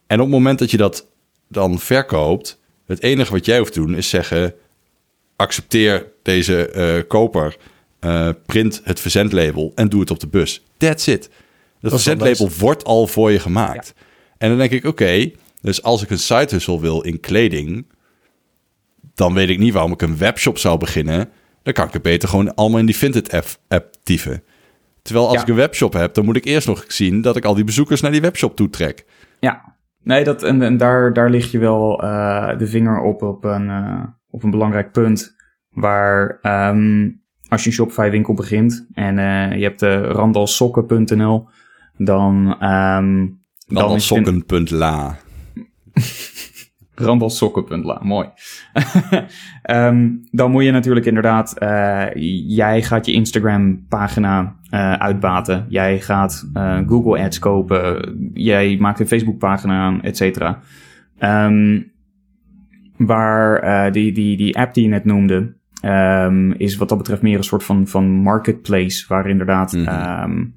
En 0.08 0.20
op 0.20 0.26
het 0.26 0.36
moment 0.36 0.60
dat 0.60 0.72
je 0.72 0.78
dat 0.78 1.08
dan 1.50 1.80
verkoopt. 1.80 2.62
Het 2.86 3.02
enige 3.02 3.32
wat 3.32 3.46
jij 3.46 3.58
hoeft 3.58 3.74
te 3.74 3.80
doen 3.80 3.96
is 3.96 4.10
zeggen 4.10 4.54
accepteer 5.36 6.12
deze 6.22 6.74
uh, 6.76 7.08
koper, 7.08 7.58
uh, 8.02 8.30
print 8.46 8.82
het 8.84 9.00
verzendlabel 9.00 9.72
en 9.76 9.90
doe 9.90 10.00
het 10.00 10.12
op 10.12 10.20
de 10.20 10.28
bus. 10.28 10.66
That's 10.78 11.08
it. 11.08 11.30
Dat, 11.80 11.92
verzendlabel 11.92 12.50
wordt 12.60 12.84
al 12.84 13.08
voor 13.08 13.32
je 13.32 13.40
gemaakt. 13.40 13.94
En 14.38 14.50
dan 14.50 14.58
denk 14.58 14.72
ik, 14.72 14.86
oké, 14.86 15.32
dus 15.62 15.84
als 15.84 16.04
ik 16.04 16.10
een 16.10 16.48
hustle 16.50 16.80
wil 16.80 17.02
in 17.02 17.20
kleding, 17.20 17.86
dan 19.14 19.34
weet 19.34 19.50
ik 19.50 19.60
niet 19.60 19.74
waarom 19.74 19.92
ik 19.92 20.02
een 20.02 20.18
webshop 20.18 20.58
zou 20.58 20.78
beginnen. 20.78 21.30
Dan 21.64 21.74
kan 21.74 21.88
ik 21.88 21.94
het 21.94 22.02
beter 22.02 22.30
gewoon 22.30 22.56
allemaal 22.56 22.80
in 22.80 22.86
die 22.86 22.98
Vinted 22.98 23.32
app, 23.32 23.48
app 23.68 23.96
typen. 24.04 24.44
Terwijl 25.02 25.28
als 25.28 25.42
ik 25.42 25.48
een 25.48 25.56
webshop 25.56 25.94
heb, 25.94 26.14
dan 26.14 26.26
moet 26.26 26.36
ik 26.36 26.46
eerst 26.46 26.68
nog 26.68 26.86
zien 26.88 27.22
dat 27.22 27.36
ik 27.36 27.46
al 27.46 27.56
die 27.56 27.64
bezoekers 27.64 28.02
naar 28.02 28.12
die 28.12 28.22
webshop 28.22 28.56
toe 28.56 28.70
trek. 28.70 29.06
Ja, 29.40 29.74
Nee, 30.04 30.24
dat, 30.24 30.44
en, 30.44 30.62
en 30.62 30.78
daar, 30.78 31.14
daar 31.14 31.30
lig 31.30 31.52
je 31.52 31.60
wel 31.60 32.04
uh, 32.04 32.58
de 32.58 32.68
vinger 32.68 33.02
op 33.02 33.22
op 33.22 33.44
een, 33.44 33.68
uh, 33.68 34.04
op 34.34 34.44
een 34.44 34.52
belangrijk 34.52 34.92
punt. 34.92 35.36
Waar 35.70 36.40
um, 36.70 37.22
als 37.48 37.64
je 37.64 37.70
een 37.70 37.76
Shopify 37.76 38.10
winkel 38.10 38.34
begint 38.34 38.88
en 38.94 39.18
uh, 39.18 39.58
je 39.58 39.64
hebt 39.64 39.80
de 39.80 40.02
randalsokken.nl, 40.02 41.48
dan... 41.98 42.64
Um, 42.64 43.42
Randalsokken.la 43.68 45.18
Randalsokken.la, 46.96 48.00
mooi. 48.04 48.28
um, 49.72 50.24
dan 50.32 50.52
moet 50.52 50.64
je 50.64 50.72
natuurlijk 50.72 51.06
inderdaad, 51.06 51.56
uh, 51.64 52.06
jij 52.48 52.82
gaat 52.82 53.06
je 53.06 53.12
Instagram 53.12 53.86
pagina 53.88 54.56
uh, 54.72 54.94
uitbaten. 54.94 55.66
Jij 55.70 56.00
gaat 56.00 56.50
uh, 56.54 56.80
Google 56.88 57.24
Ads 57.24 57.40
kopen. 57.40 58.32
Jij 58.34 58.78
maakt 58.80 59.00
een 59.00 59.08
Facebook 59.08 59.38
pagina 59.38 59.82
aan, 59.82 60.02
et 60.02 60.18
cetera. 60.18 60.60
Um, 61.20 61.93
waar 63.06 63.92
die, 63.92 64.12
die, 64.12 64.38
die 64.38 64.58
app 64.58 64.74
die 64.74 64.84
je 64.84 64.90
net 64.90 65.06
noemde, 65.06 65.54
um, 65.86 66.54
is 66.54 66.78
wat 66.78 66.90
dat 66.90 66.98
betreft 66.98 67.22
meer 67.22 67.38
een 67.38 67.44
soort 67.44 67.64
van, 67.64 67.88
van 67.88 68.10
marketplace. 68.10 69.06
Waar 69.08 69.30
inderdaad, 69.30 69.74
mm 69.74 69.86
-hmm. 69.86 70.54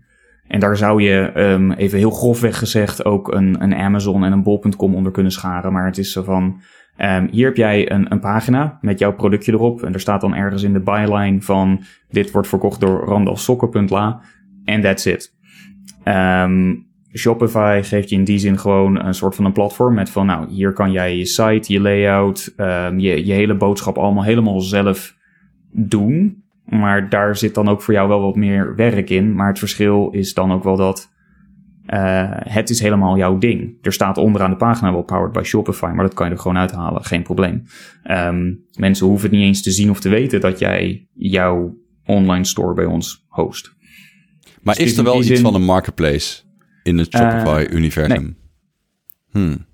En 0.48 0.60
daar 0.60 0.76
zou 0.76 1.02
je 1.02 1.32
um, 1.36 1.72
even 1.72 1.98
heel 1.98 2.10
grofweg 2.10 2.58
gezegd 2.58 3.04
ook 3.04 3.32
een, 3.34 3.62
een 3.62 3.74
Amazon 3.74 4.24
en 4.24 4.32
een 4.32 4.42
bol.com 4.42 4.94
onder 4.94 5.12
kunnen 5.12 5.32
scharen. 5.32 5.72
Maar 5.72 5.86
het 5.86 5.98
is 5.98 6.12
zo 6.12 6.22
van, 6.22 6.60
um, 6.98 7.28
hier 7.30 7.46
heb 7.46 7.56
jij 7.56 7.90
een, 7.90 8.12
een 8.12 8.20
pagina 8.20 8.78
met 8.80 8.98
jouw 8.98 9.12
productje 9.12 9.52
erop. 9.52 9.82
En 9.82 9.92
er 9.92 10.00
staat 10.00 10.20
dan 10.20 10.34
ergens 10.34 10.62
in 10.62 10.72
de 10.72 10.80
byline 10.80 11.42
van, 11.42 11.82
dit 12.10 12.30
wordt 12.30 12.48
verkocht 12.48 12.80
door 12.80 13.04
randalsokken.la. 13.04 14.20
En 14.64 14.80
that's 14.80 15.06
it. 15.06 15.34
Um, 16.04 16.85
Shopify 17.16 17.80
geeft 17.82 18.08
je 18.08 18.16
in 18.16 18.24
die 18.24 18.38
zin 18.38 18.58
gewoon 18.58 19.04
een 19.04 19.14
soort 19.14 19.34
van 19.34 19.44
een 19.44 19.52
platform 19.52 19.94
met 19.94 20.10
van, 20.10 20.26
nou, 20.26 20.50
hier 20.50 20.72
kan 20.72 20.92
jij 20.92 21.16
je 21.16 21.24
site, 21.24 21.72
je 21.72 21.80
layout, 21.80 22.54
um, 22.56 22.98
je, 22.98 23.26
je 23.26 23.32
hele 23.32 23.54
boodschap 23.54 23.98
allemaal 23.98 24.24
helemaal 24.24 24.60
zelf 24.60 25.16
doen. 25.70 26.44
Maar 26.64 27.08
daar 27.08 27.36
zit 27.36 27.54
dan 27.54 27.68
ook 27.68 27.82
voor 27.82 27.94
jou 27.94 28.08
wel 28.08 28.20
wat 28.20 28.36
meer 28.36 28.74
werk 28.74 29.10
in. 29.10 29.34
Maar 29.34 29.48
het 29.48 29.58
verschil 29.58 30.10
is 30.10 30.34
dan 30.34 30.52
ook 30.52 30.64
wel 30.64 30.76
dat 30.76 31.14
uh, 31.86 32.30
het 32.30 32.70
is 32.70 32.80
helemaal 32.80 33.16
jouw 33.16 33.38
ding. 33.38 33.78
Er 33.82 33.92
staat 33.92 34.18
onderaan 34.18 34.50
de 34.50 34.56
pagina 34.56 34.92
wel 34.92 35.02
powered 35.02 35.32
by 35.32 35.42
Shopify, 35.42 35.86
maar 35.86 36.04
dat 36.04 36.14
kan 36.14 36.26
je 36.26 36.32
er 36.32 36.38
gewoon 36.38 36.58
uithalen. 36.58 37.04
Geen 37.04 37.22
probleem. 37.22 37.62
Um, 38.10 38.64
mensen 38.78 39.06
hoeven 39.06 39.28
het 39.28 39.38
niet 39.38 39.46
eens 39.46 39.62
te 39.62 39.70
zien 39.70 39.90
of 39.90 40.00
te 40.00 40.08
weten 40.08 40.40
dat 40.40 40.58
jij 40.58 41.08
jouw 41.14 41.76
online 42.04 42.44
store 42.44 42.74
bij 42.74 42.84
ons 42.84 43.24
host. 43.28 43.74
Maar 44.62 44.74
dus 44.74 44.84
is 44.84 44.98
er 44.98 45.04
wel 45.04 45.18
iets 45.18 45.26
zin... 45.26 45.38
van 45.38 45.54
een 45.54 45.64
marketplace 45.64 46.45
in 46.86 46.98
het 46.98 47.16
Shopify-universum? 47.16 48.16
Uh, 48.16 48.22
nee. 48.22 48.36
Hmm. 49.30 49.66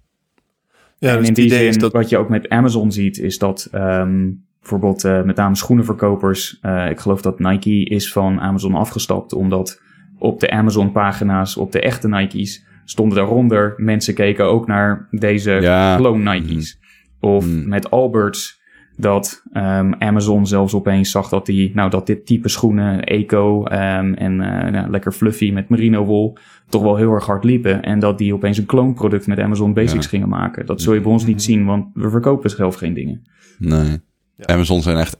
Ja, 0.98 1.10
en 1.10 1.18
dus 1.18 1.28
in 1.28 1.34
die 1.34 1.48
zin, 1.48 1.66
is 1.66 1.78
dat... 1.78 1.92
wat 1.92 2.08
je 2.08 2.18
ook 2.18 2.28
met 2.28 2.48
Amazon 2.48 2.92
ziet, 2.92 3.18
is 3.18 3.38
dat 3.38 3.68
um, 3.74 4.44
bijvoorbeeld 4.60 5.04
uh, 5.04 5.22
met 5.22 5.36
name 5.36 5.56
schoenenverkopers. 5.56 6.58
Uh, 6.62 6.90
ik 6.90 7.00
geloof 7.00 7.22
dat 7.22 7.38
Nike 7.38 7.84
is 7.84 8.12
van 8.12 8.40
Amazon 8.40 8.74
afgestapt, 8.74 9.32
omdat 9.32 9.80
op 10.18 10.40
de 10.40 10.50
Amazon-pagina's, 10.50 11.56
op 11.56 11.72
de 11.72 11.80
echte 11.80 12.08
Nike's, 12.08 12.64
stonden 12.84 13.16
daaronder. 13.16 13.74
Mensen 13.76 14.14
keken 14.14 14.44
ook 14.44 14.66
naar 14.66 15.08
deze 15.10 15.50
ja. 15.50 15.96
clone 15.96 16.32
Nike's. 16.32 16.78
Mm. 16.80 17.30
Of 17.30 17.46
mm. 17.46 17.68
met 17.68 17.90
Alberts, 17.90 18.61
dat 19.02 19.42
um, 19.52 19.94
Amazon 19.94 20.46
zelfs 20.46 20.74
opeens 20.74 21.10
zag 21.10 21.28
dat, 21.28 21.46
die, 21.46 21.70
nou, 21.74 21.90
dat 21.90 22.06
dit 22.06 22.26
type 22.26 22.48
schoenen, 22.48 23.04
eco 23.04 23.64
um, 23.64 24.14
en 24.14 24.32
uh, 24.32 24.70
nou, 24.70 24.90
lekker 24.90 25.12
fluffy 25.12 25.50
met 25.50 25.68
merino 25.68 26.04
wol, 26.04 26.36
toch 26.68 26.82
wel 26.82 26.96
heel 26.96 27.12
erg 27.12 27.26
hard 27.26 27.44
liepen. 27.44 27.82
En 27.82 27.98
dat 27.98 28.18
die 28.18 28.34
opeens 28.34 28.58
een 28.58 28.66
kloonproduct 28.66 29.26
met 29.26 29.38
Amazon 29.38 29.74
Basics 29.74 30.04
ja. 30.04 30.10
gingen 30.10 30.28
maken. 30.28 30.66
Dat 30.66 30.80
zul 30.80 30.94
je 30.94 31.00
bij 31.00 31.12
ons 31.12 31.26
niet 31.26 31.42
zien, 31.42 31.64
want 31.64 31.86
we 31.94 32.10
verkopen 32.10 32.50
zelf 32.50 32.74
geen 32.74 32.94
dingen. 32.94 33.22
Nee. 33.58 34.00
Ja. 34.36 34.54
Amazon 34.54 34.82
zijn 34.82 34.96
echt 34.96 35.16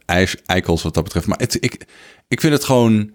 eikels 0.47 0.83
wat 0.83 0.95
dat 0.95 1.05
betreft. 1.05 1.27
Maar 1.27 1.38
het, 1.38 1.55
ik, 1.55 1.87
ik 2.29 2.40
vind 2.40 2.53
het 2.53 2.64
gewoon. 2.64 3.11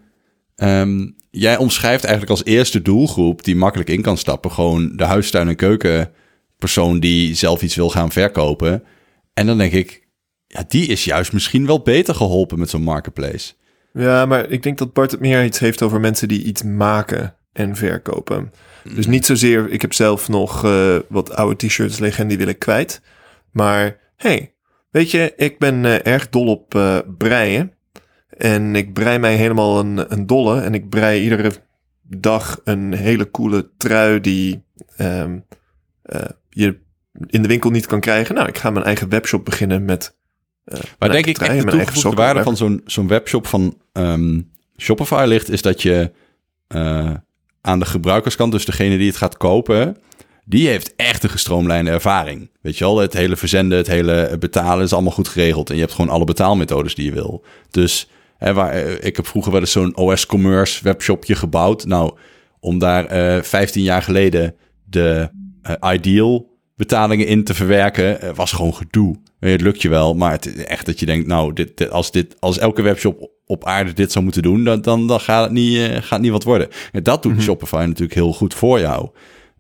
Um, 0.56 1.16
jij 1.32 1.58
omschrijft 1.58 2.04
eigenlijk 2.04 2.32
als 2.32 2.46
eerste 2.46 2.82
doelgroep 2.82 3.44
die 3.44 3.56
makkelijk 3.56 3.90
in 3.90 4.02
kan 4.02 4.18
stappen. 4.18 4.52
Gewoon 4.52 4.96
de 4.96 5.04
huistuin- 5.04 5.48
en 5.48 5.56
keukenpersoon 5.56 7.00
die 7.00 7.36
zelf 7.36 7.62
iets 7.62 7.76
wil 7.76 7.90
gaan 7.90 8.12
verkopen. 8.12 8.84
En 9.34 9.46
dan 9.46 9.58
denk 9.58 9.72
ik, 9.72 10.07
ja, 10.48 10.64
die 10.68 10.88
is 10.88 11.04
juist 11.04 11.34
misschien 11.34 11.66
wel 11.66 11.82
beter 11.82 12.16
geholpen 12.16 12.60
met 12.60 12.70
zo'n 12.70 12.82
marketplace. 12.82 13.54
Ja, 13.94 14.26
maar 14.26 14.50
ik 14.50 14.64
denk 14.64 14.78
dat 14.78 14.94
Bart 14.94 15.12
het 15.12 15.20
meer 15.20 15.44
iets 15.44 15.60
heeft 15.60 15.82
over 15.82 16.00
mensen 16.00 16.28
die 16.28 16.44
iets 16.44 16.64
maken 16.64 17.36
en 17.54 17.76
verkopen. 17.76 18.52
Dus 18.84 19.06
mm. 19.06 19.12
niet 19.12 19.26
zozeer, 19.26 19.70
ik 19.70 19.82
heb 19.82 19.94
zelf 19.94 20.28
nog 20.28 20.66
uh, 20.66 21.00
wat 21.10 21.36
oude 21.36 21.68
t-shirts 21.68 22.00
liggen 22.00 22.24
en 22.24 22.30
die 22.30 22.38
wil 22.38 22.48
ik 22.48 22.60
kwijt. 22.60 23.02
Maar 23.52 24.00
hey, 24.16 24.52
Weet 24.98 25.12
je, 25.12 25.34
ik 25.36 25.60
ben 25.60 25.84
uh, 25.84 26.06
erg 26.06 26.30
dol 26.30 26.48
op 26.48 26.74
uh, 26.74 26.98
breien. 27.18 27.74
En 28.30 28.76
ik 28.76 28.94
brei 28.94 29.20
mij 29.20 29.36
helemaal 29.36 29.80
een, 29.80 30.14
een 30.14 30.26
dolle. 30.26 30.62
En 30.62 30.74
ik 30.74 30.90
brei 30.90 31.22
iedere 31.22 31.52
dag 32.02 32.62
een 32.64 32.94
hele 32.94 33.32
coole 33.32 33.70
trui 33.78 34.22
die 34.22 34.64
um, 34.98 35.46
uh, 36.04 36.22
je 36.50 36.80
in 37.28 37.42
de 37.42 37.48
winkel 37.48 37.70
niet 37.70 37.86
kan 37.86 38.00
krijgen. 38.00 38.36
Nou, 38.36 38.48
ik 38.48 38.58
ga 38.58 38.70
mijn 38.70 38.86
eigen 38.86 39.10
webshop 39.10 39.46
beginnen 39.46 39.86
met. 39.86 40.18
Maar 41.00 41.12
denk 41.12 41.26
ik 41.26 41.38
echt 41.38 41.62
de 41.64 41.72
toegevoegde 41.72 42.16
waarde 42.22 42.44
van 42.44 42.58
zo'n 42.58 42.82
zo'n 42.86 43.08
webshop 43.08 43.48
van 43.48 43.78
um, 43.94 44.52
Shopify 44.78 45.24
ligt, 45.28 45.50
is 45.50 45.62
dat 45.62 45.82
je 45.82 46.12
aan 47.62 47.80
de 47.80 47.86
gebruikerskant, 47.86 48.52
dus 48.52 48.66
degene 48.66 48.98
die 48.98 49.08
het 49.08 49.18
gaat 49.18 49.38
kopen, 49.38 49.98
die 50.46 50.68
heeft 50.68 50.96
echt 50.96 51.24
een 51.24 51.30
gestroomlijnde 51.30 51.92
ervaring. 51.92 52.50
Weet 52.62 52.78
je 52.78 52.84
wel, 52.84 52.98
het 52.98 53.14
hele 53.14 53.36
verzenden, 53.36 53.78
het 53.78 53.88
hele 53.88 54.36
betalen 54.40 54.84
is 54.84 54.94
allemaal 54.94 55.12
goed 55.12 55.28
geregeld. 55.28 55.70
En 55.70 55.76
je 55.76 55.82
hebt 55.82 55.94
gewoon 55.94 56.12
alle 56.12 56.24
betaalmethodes 56.24 56.96
die 56.96 57.06
je 57.06 57.12
wil. 57.12 57.44
Dus 57.70 58.10
hè, 58.38 58.54
waar, 58.54 58.72
eh, 58.72 59.06
ik 59.06 59.16
heb 59.16 59.28
vroeger 59.28 59.52
wel 59.52 59.62
eens 59.62 59.72
zo'n 59.72 59.98
OS-commerce 59.98 60.84
webshopje 60.84 61.36
gebouwd. 61.36 61.86
Nou, 61.86 62.18
om 62.60 62.80
daar 62.80 63.12
uh, 63.12 63.38
eh, 63.38 63.44
15 63.44 63.84
jaar 63.84 64.02
geleden 64.02 64.56
de 64.84 65.30
uh, 65.64 65.94
ideal 65.94 66.57
betalingen 66.78 67.28
in 67.28 67.44
te 67.44 67.54
verwerken, 67.54 68.24
uh, 68.24 68.30
was 68.36 68.52
gewoon 68.52 68.74
gedoe. 68.74 69.16
Het 69.40 69.62
lukt 69.62 69.82
je 69.82 69.90
wel, 69.90 70.14
maar 70.14 70.32
het, 70.32 70.66
echt 70.66 70.86
dat 70.86 71.00
je 71.00 71.06
denkt, 71.06 71.28
nou, 71.28 71.54
dit, 71.54 71.90
als, 71.90 72.12
dit, 72.12 72.36
als 72.40 72.58
elke 72.58 72.82
webshop 72.82 73.32
op 73.46 73.66
aarde 73.66 73.94
dit 73.94 74.12
zou 74.12 74.24
moeten 74.24 74.42
doen, 74.42 74.64
dan, 74.64 74.82
dan, 74.82 75.08
dan 75.08 75.20
gaat, 75.20 75.44
het 75.44 75.52
niet, 75.52 75.90
gaat 75.92 76.22
niet 76.22 76.32
wat 76.32 76.44
worden. 76.44 76.68
En 76.92 77.04
dat 77.04 77.24
doet 77.24 77.32
mm 77.32 77.38
-hmm. 77.38 77.48
Shopify 77.48 77.76
natuurlijk 77.76 78.14
heel 78.14 78.34
goed 78.34 78.54
voor 78.54 78.80
jou. 78.80 79.10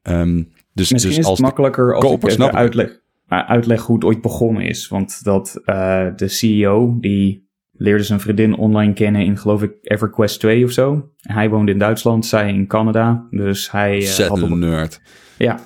Um, 0.03 0.51
dus, 0.73 0.91
Misschien 0.91 1.15
dus 1.15 1.19
is 1.19 1.27
het 1.27 1.39
makkelijker 1.39 1.95
als 1.95 2.12
ik 2.12 2.23
even 2.23 2.53
uitleg, 2.53 2.99
uitleg 3.27 3.82
hoe 3.82 3.95
het 3.95 4.06
ooit 4.06 4.21
begonnen 4.21 4.63
is. 4.63 4.88
Want 4.88 5.23
dat 5.23 5.62
uh, 5.65 6.06
de 6.15 6.27
CEO, 6.27 6.97
die 6.99 7.49
leerde 7.71 8.03
zijn 8.03 8.19
vriendin 8.19 8.56
online 8.56 8.93
kennen 8.93 9.25
in, 9.25 9.38
geloof 9.38 9.63
ik, 9.63 9.71
EverQuest 9.82 10.39
2 10.39 10.63
of 10.63 10.71
zo. 10.71 11.10
Hij 11.17 11.49
woonde 11.49 11.71
in 11.71 11.77
Duitsland, 11.77 12.25
zij 12.25 12.49
in 12.49 12.67
Canada. 12.67 13.27
Dus 13.32 13.71
hij... 13.71 13.97
Uh, 13.97 14.27
had 14.27 14.41
een 14.41 14.60
nerd. 14.60 15.01
Ja. 15.38 15.60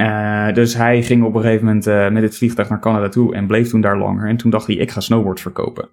Uh, 0.00 0.54
dus 0.54 0.74
hij 0.74 1.02
ging 1.02 1.24
op 1.24 1.34
een 1.34 1.40
gegeven 1.40 1.64
moment 1.64 1.86
uh, 1.86 2.10
met 2.10 2.22
het 2.22 2.36
vliegtuig 2.36 2.68
naar 2.68 2.80
Canada 2.80 3.08
toe 3.08 3.34
en 3.34 3.46
bleef 3.46 3.68
toen 3.68 3.80
daar 3.80 3.98
langer. 3.98 4.28
En 4.28 4.36
toen 4.36 4.50
dacht 4.50 4.66
hij, 4.66 4.76
ik 4.76 4.90
ga 4.90 5.00
snowboards 5.00 5.42
verkopen. 5.42 5.88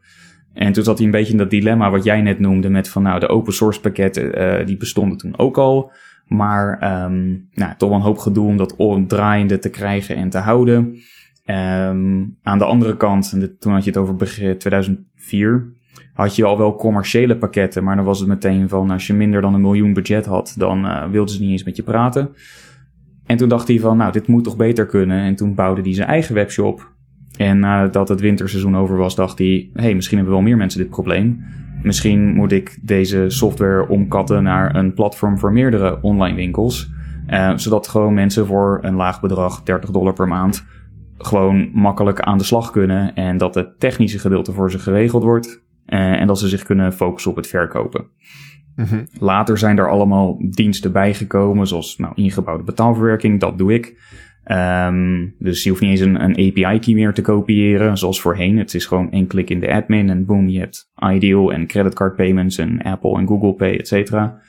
En 0.54 0.72
toen 0.72 0.84
zat 0.84 0.98
hij 0.98 1.06
een 1.06 1.12
beetje 1.12 1.32
in 1.32 1.38
dat 1.38 1.50
dilemma 1.50 1.90
wat 1.90 2.04
jij 2.04 2.22
net 2.22 2.40
noemde 2.40 2.70
met 2.70 2.90
van 2.90 3.04
nou 3.04 3.20
de 3.20 3.28
open 3.28 3.54
source 3.54 3.80
pakketten, 3.80 4.66
die 4.66 4.78
bestonden 4.78 5.18
toen 5.18 5.38
ook 5.38 5.58
al. 5.58 5.92
Maar 6.28 6.94
um, 7.06 7.50
nou, 7.54 7.74
toch 7.78 7.90
wel 7.90 7.98
een 7.98 8.04
hoop 8.04 8.18
gedoe 8.18 8.48
om 8.48 8.58
dat 8.58 8.76
draaiende 9.08 9.60
te 9.60 9.70
krijgen 9.70 10.16
en 10.16 10.30
te 10.30 10.38
houden. 10.38 10.78
Um, 11.46 12.38
aan 12.44 12.58
de 12.58 12.66
andere 12.66 12.98
kant, 12.98 13.32
en 13.34 13.58
toen 13.60 13.74
had 13.74 13.84
je 13.84 13.90
het 13.90 14.00
over 14.00 14.16
begin 14.16 14.58
2004, 14.58 15.74
had 16.14 16.36
je 16.36 16.46
al 16.46 16.58
wel 16.58 16.76
commerciële 16.76 17.38
pakketten, 17.38 17.84
maar 17.84 17.96
dan 17.96 18.06
was 18.06 18.20
het 18.20 18.28
meteen 18.28 18.70
van 18.70 18.92
als 18.92 19.08
je 19.08 19.14
minder 19.14 19.42
dan 19.42 19.54
een 19.54 19.62
miljoen 19.62 19.94
budget 19.94 20.26
had, 20.26 20.56
dan 20.58 21.12
wilden 21.12 21.36
ze 21.36 21.42
niet 21.42 21.52
eens 21.52 21.64
met 21.64 21.76
je 21.76 21.84
praten. 21.84 22.30
En 23.28 23.38
toen 23.38 23.50
dacht 23.50 23.68
hij 23.68 23.80
van, 23.80 23.98
nou, 23.98 24.12
dit 24.12 24.28
moet 24.28 24.44
toch 24.44 24.58
beter 24.58 24.86
kunnen. 24.86 25.20
En 25.20 25.36
toen 25.36 25.56
bouwde 25.56 25.82
hij 25.82 25.94
zijn 25.94 26.08
eigen 26.08 26.36
webshop. 26.36 26.92
En 27.38 27.60
nadat 27.60 28.10
het 28.10 28.20
winterseizoen 28.20 28.78
over 28.78 28.98
was, 28.98 29.16
dacht 29.16 29.38
hij, 29.38 29.70
hey, 29.74 29.96
misschien 29.96 30.18
hebben 30.18 30.36
wel 30.36 30.44
meer 30.44 30.58
mensen 30.58 30.80
dit 30.80 30.90
probleem. 30.90 31.44
Misschien 31.84 32.34
moet 32.34 32.52
ik 32.52 32.78
deze 32.82 33.26
software 33.28 33.88
omkatten 33.88 34.44
naar 34.44 34.76
een 34.76 34.94
platform 34.94 35.40
voor 35.40 35.52
meerdere 35.52 36.02
online 36.02 36.36
winkels. 36.36 36.90
Uh, 37.30 37.54
zodat 37.56 37.88
gewoon 37.88 38.14
mensen 38.14 38.46
voor 38.46 38.80
een 38.82 38.96
laag 38.96 39.22
bedrag, 39.22 39.64
30 39.64 39.90
dollar 39.90 40.14
per 40.14 40.28
maand, 40.28 40.66
gewoon 41.18 41.70
makkelijk 41.74 42.20
aan 42.20 42.38
de 42.38 42.44
slag 42.44 42.72
kunnen. 42.72 43.16
En 43.16 43.38
dat 43.38 43.56
het 43.56 43.80
technische 43.80 44.20
gedeelte 44.20 44.54
voor 44.54 44.72
ze 44.72 44.80
geregeld 44.80 45.24
wordt. 45.24 45.66
Uh, 45.88 46.00
en 46.00 46.28
dat 46.28 46.40
ze 46.40 46.48
zich 46.48 46.64
kunnen 46.64 46.94
focussen 46.94 47.32
op 47.32 47.38
het 47.38 47.48
verkopen. 47.48 48.06
-hmm. 48.86 49.08
Later 49.20 49.58
zijn 49.58 49.78
er 49.78 49.90
allemaal 49.90 50.38
diensten 50.40 50.92
bijgekomen, 50.92 51.68
zoals 51.68 51.98
nou, 51.98 52.14
ingebouwde 52.16 52.64
betaalverwerking, 52.64 53.40
dat 53.40 53.58
doe 53.58 53.74
ik. 53.74 54.16
Um, 54.52 55.36
dus 55.40 55.64
je 55.64 55.70
hoeft 55.70 55.82
niet 55.82 55.92
eens 55.92 56.00
een, 56.00 56.24
een 56.24 56.32
API-key 56.32 56.94
meer 56.94 57.14
te 57.14 57.22
kopiëren, 57.22 57.98
zoals 57.98 58.22
voorheen. 58.22 58.58
Het 58.58 58.74
is 58.74 58.86
gewoon 58.86 59.12
één 59.12 59.28
klik 59.28 59.50
in 59.50 59.60
de 59.60 59.74
admin 59.74 60.10
en 60.10 60.26
boom, 60.26 60.48
je 60.48 60.60
hebt 60.60 60.92
Ideal 60.96 61.54
en 61.54 61.68
creditcard 61.68 62.16
payments 62.16 62.58
en 62.58 62.82
Apple 62.82 63.18
en 63.18 63.28
Google 63.28 63.54
Pay, 63.54 63.78
et 63.78 63.88
cetera. 63.88 64.42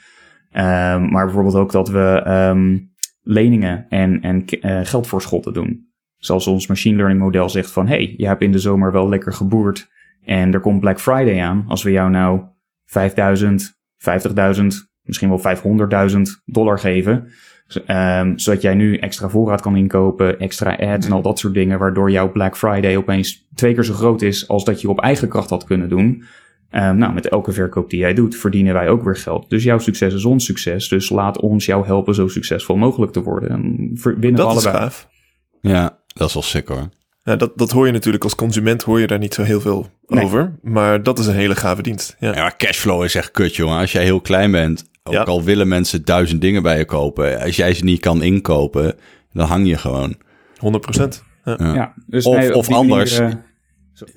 Um, 0.52 1.10
maar 1.10 1.24
bijvoorbeeld 1.24 1.54
ook 1.54 1.72
dat 1.72 1.88
we 1.88 2.24
um, 2.26 2.92
leningen 3.22 3.86
en, 3.88 4.22
en 4.22 4.44
uh, 4.60 4.80
geldvoorschotten 4.82 5.52
doen. 5.52 5.86
Zoals 6.16 6.46
ons 6.46 6.66
machine 6.66 6.96
learning 6.96 7.20
model 7.20 7.48
zegt 7.48 7.70
van... 7.70 7.86
hey, 7.86 8.14
je 8.16 8.26
hebt 8.26 8.42
in 8.42 8.52
de 8.52 8.58
zomer 8.58 8.92
wel 8.92 9.08
lekker 9.08 9.32
geboerd 9.32 9.90
en 10.24 10.52
er 10.54 10.60
komt 10.60 10.80
Black 10.80 11.00
Friday 11.00 11.42
aan. 11.42 11.64
Als 11.68 11.82
we 11.82 11.90
jou 11.90 12.10
nou 12.10 12.40
5000, 12.84 13.77
50.000, 13.98 14.64
misschien 15.02 15.28
wel 15.28 15.56
500.000 16.10 16.20
dollar 16.44 16.78
geven... 16.78 17.28
Um, 17.86 18.38
zodat 18.38 18.62
jij 18.62 18.74
nu 18.74 18.96
extra 18.96 19.28
voorraad 19.28 19.60
kan 19.60 19.76
inkopen, 19.76 20.38
extra 20.38 20.76
ads 20.76 21.06
en 21.06 21.12
al 21.12 21.22
dat 21.22 21.38
soort 21.38 21.54
dingen, 21.54 21.78
waardoor 21.78 22.10
jouw 22.10 22.32
Black 22.32 22.56
Friday 22.56 22.96
opeens 22.96 23.48
twee 23.54 23.74
keer 23.74 23.84
zo 23.84 23.94
groot 23.94 24.22
is 24.22 24.48
als 24.48 24.64
dat 24.64 24.80
je 24.80 24.88
op 24.88 25.00
eigen 25.00 25.28
kracht 25.28 25.50
had 25.50 25.64
kunnen 25.64 25.88
doen. 25.88 26.24
Um, 26.70 26.96
nou, 26.96 27.12
met 27.12 27.28
elke 27.28 27.52
verkoop 27.52 27.90
die 27.90 27.98
jij 27.98 28.14
doet, 28.14 28.36
verdienen 28.36 28.74
wij 28.74 28.88
ook 28.88 29.02
weer 29.02 29.16
geld. 29.16 29.50
Dus 29.50 29.62
jouw 29.62 29.78
succes 29.78 30.14
is 30.14 30.24
ons 30.24 30.44
succes. 30.44 30.88
Dus 30.88 31.10
laat 31.10 31.40
ons 31.40 31.66
jou 31.66 31.86
helpen 31.86 32.14
zo 32.14 32.28
succesvol 32.28 32.76
mogelijk 32.76 33.12
te 33.12 33.22
worden. 33.22 33.50
En 33.50 33.90
winnen 34.02 34.34
dat 34.34 34.46
allebei. 34.46 34.74
is 34.74 34.80
gaaf. 34.80 35.08
Ja, 35.60 35.98
dat 36.06 36.28
is 36.28 36.34
wel 36.34 36.42
sick 36.42 36.68
hoor. 36.68 36.88
Ja, 37.28 37.36
dat, 37.36 37.52
dat 37.54 37.70
hoor 37.70 37.86
je 37.86 37.92
natuurlijk 37.92 38.24
als 38.24 38.34
consument, 38.34 38.82
hoor 38.82 39.00
je 39.00 39.06
daar 39.06 39.18
niet 39.18 39.34
zo 39.34 39.42
heel 39.42 39.60
veel 39.60 39.90
nee. 40.06 40.24
over. 40.24 40.54
Maar 40.62 41.02
dat 41.02 41.18
is 41.18 41.26
een 41.26 41.34
hele 41.34 41.54
gave 41.54 41.82
dienst. 41.82 42.16
Ja. 42.18 42.34
ja, 42.34 42.42
maar 42.42 42.56
cashflow 42.56 43.04
is 43.04 43.14
echt 43.14 43.30
kut, 43.30 43.56
jongen. 43.56 43.78
Als 43.78 43.92
jij 43.92 44.04
heel 44.04 44.20
klein 44.20 44.50
bent, 44.50 44.84
ook 45.02 45.12
ja. 45.12 45.22
al 45.22 45.42
willen 45.42 45.68
mensen 45.68 46.04
duizend 46.04 46.40
dingen 46.40 46.62
bij 46.62 46.78
je 46.78 46.84
kopen. 46.84 47.40
Als 47.40 47.56
jij 47.56 47.74
ze 47.74 47.84
niet 47.84 48.00
kan 48.00 48.22
inkopen, 48.22 48.94
dan 49.32 49.46
hang 49.46 49.68
je 49.68 49.76
gewoon. 49.76 50.16
100 50.58 50.84
procent. 50.84 51.22
Ja. 51.44 51.56
ja. 51.58 51.94
dus 52.06 52.24
of, 52.24 52.36
nee, 52.36 52.54
of 52.54 52.70
anders, 52.70 53.18
manier, 53.18 53.42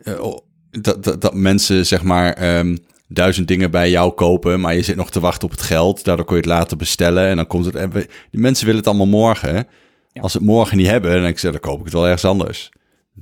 uh, 0.03 0.33
dat, 0.71 1.03
dat, 1.03 1.21
dat 1.21 1.33
mensen 1.33 1.85
zeg 1.85 2.03
maar 2.03 2.57
um, 2.57 2.77
duizend 3.07 3.47
dingen 3.47 3.71
bij 3.71 3.89
jou 3.89 4.11
kopen, 4.11 4.59
maar 4.59 4.75
je 4.75 4.81
zit 4.81 4.95
nog 4.95 5.11
te 5.11 5.19
wachten 5.19 5.47
op 5.47 5.51
het 5.51 5.61
geld. 5.61 6.03
Daardoor 6.03 6.25
kun 6.25 6.35
je 6.35 6.41
het 6.41 6.51
later 6.51 6.77
bestellen 6.77 7.27
en 7.27 7.35
dan 7.35 7.47
komt 7.47 7.65
het. 7.65 7.75
En 7.75 7.91
die 8.31 8.41
mensen 8.41 8.65
willen 8.65 8.79
het 8.79 8.89
allemaal 8.89 9.19
morgen. 9.19 9.67
Als 10.21 10.31
ze 10.31 10.37
het 10.37 10.47
morgen 10.47 10.77
niet 10.77 10.87
hebben, 10.87 11.11
dan 11.11 11.21
denk 11.21 11.35
ik, 11.35 11.41
dan 11.41 11.59
koop 11.59 11.79
ik 11.79 11.83
het 11.83 11.93
wel 11.93 12.05
ergens 12.05 12.25
anders. 12.25 12.71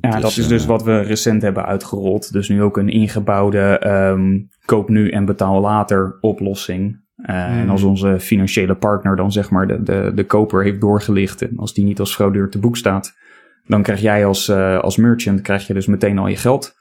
Ja, 0.02 0.12
dus, 0.12 0.22
dat 0.22 0.38
is 0.38 0.48
dus 0.48 0.62
uh, 0.62 0.68
wat 0.68 0.84
we 0.84 1.00
recent 1.00 1.42
hebben 1.42 1.66
uitgerold. 1.66 2.32
Dus 2.32 2.50
nu 2.50 2.62
ook 2.62 2.78
een 2.78 2.90
ingebouwde 2.90 3.88
um, 3.88 4.50
koop 4.66 4.90
nu 4.90 5.10
en 5.10 5.26
betaal 5.26 5.62
later 5.62 6.18
oplossing. 6.22 7.08
Uh, 7.18 7.46
hmm. 7.46 7.58
En 7.58 7.70
als 7.70 7.84
onze 7.84 8.20
financiële 8.20 8.76
partner 8.76 9.16
dan 9.16 9.32
zeg 9.32 9.50
maar 9.50 9.68
de, 9.68 9.84
de, 9.84 10.12
de 10.16 10.24
koper 10.24 10.64
heeft 10.64 10.82
doorgelicht 10.82 11.42
en 11.42 11.58
als 11.58 11.74
die 11.74 11.86
niet 11.86 12.00
als 12.00 12.16
fraudeur 12.16 12.50
te 12.50 12.60
boek 12.60 12.78
staat, 12.78 13.18
dan 13.66 13.82
krijg 13.82 14.02
jij 14.02 14.26
als, 14.26 14.50
uh, 14.50 14.80
als 14.80 14.98
merchant 14.98 15.42
krijg 15.42 15.68
je 15.68 15.74
dus 15.74 15.86
meteen 15.86 16.18
al 16.18 16.28
je 16.28 16.36
geld. 16.36 16.78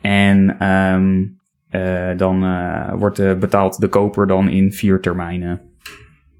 En 0.00 0.66
um, 0.68 1.38
uh, 1.70 2.16
dan 2.16 2.40
wordt 2.98 3.38
betaald 3.38 3.80
de 3.80 3.88
koper 3.88 4.26
dan 4.26 4.48
in 4.48 4.72
vier 4.72 5.00
termijnen 5.00 5.60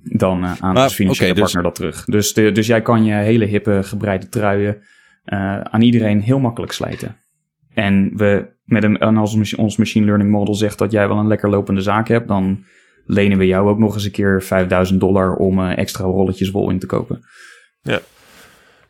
dan 0.02 0.46
aan 0.46 0.56
maar, 0.60 0.82
als 0.82 0.94
financiële 0.94 1.30
okay, 1.30 1.42
partner 1.42 1.62
dus... 1.62 1.72
dat 1.72 1.74
terug. 1.74 2.04
Dus, 2.04 2.34
de, 2.34 2.52
dus 2.52 2.66
jij 2.66 2.82
kan 2.82 3.04
je 3.04 3.12
hele 3.12 3.44
hippe 3.44 3.80
gebreide 3.82 4.28
truien 4.28 4.82
aan 5.62 5.83
iedereen 5.83 6.20
heel 6.20 6.39
makkelijk 6.39 6.72
slijten. 6.72 7.16
En 7.74 8.12
we 8.14 8.55
met 8.64 8.85
een, 8.85 8.99
en 8.99 9.16
als 9.16 9.55
ons 9.55 9.77
machine 9.77 10.07
learning 10.07 10.31
model 10.31 10.55
zegt 10.55 10.79
dat 10.79 10.93
jij 10.93 11.09
wel 11.09 11.18
een 11.18 11.27
lekker 11.27 11.51
lopende 11.51 11.81
zaak 11.81 12.09
hebt, 12.09 12.29
dan 12.29 12.64
lenen 13.07 13.39
we 13.39 13.47
jou 13.47 13.68
ook 13.68 13.79
nog 13.79 13.95
eens 13.95 14.05
een 14.05 14.11
keer 14.11 14.43
5000 14.43 15.01
dollar 15.01 15.37
om 15.37 15.59
uh, 15.59 15.79
extra 15.79 16.05
rolletjes 16.05 16.51
wol 16.51 16.70
in 16.70 16.79
te 16.79 16.87
kopen. 16.87 17.24
Ja. 17.83 18.01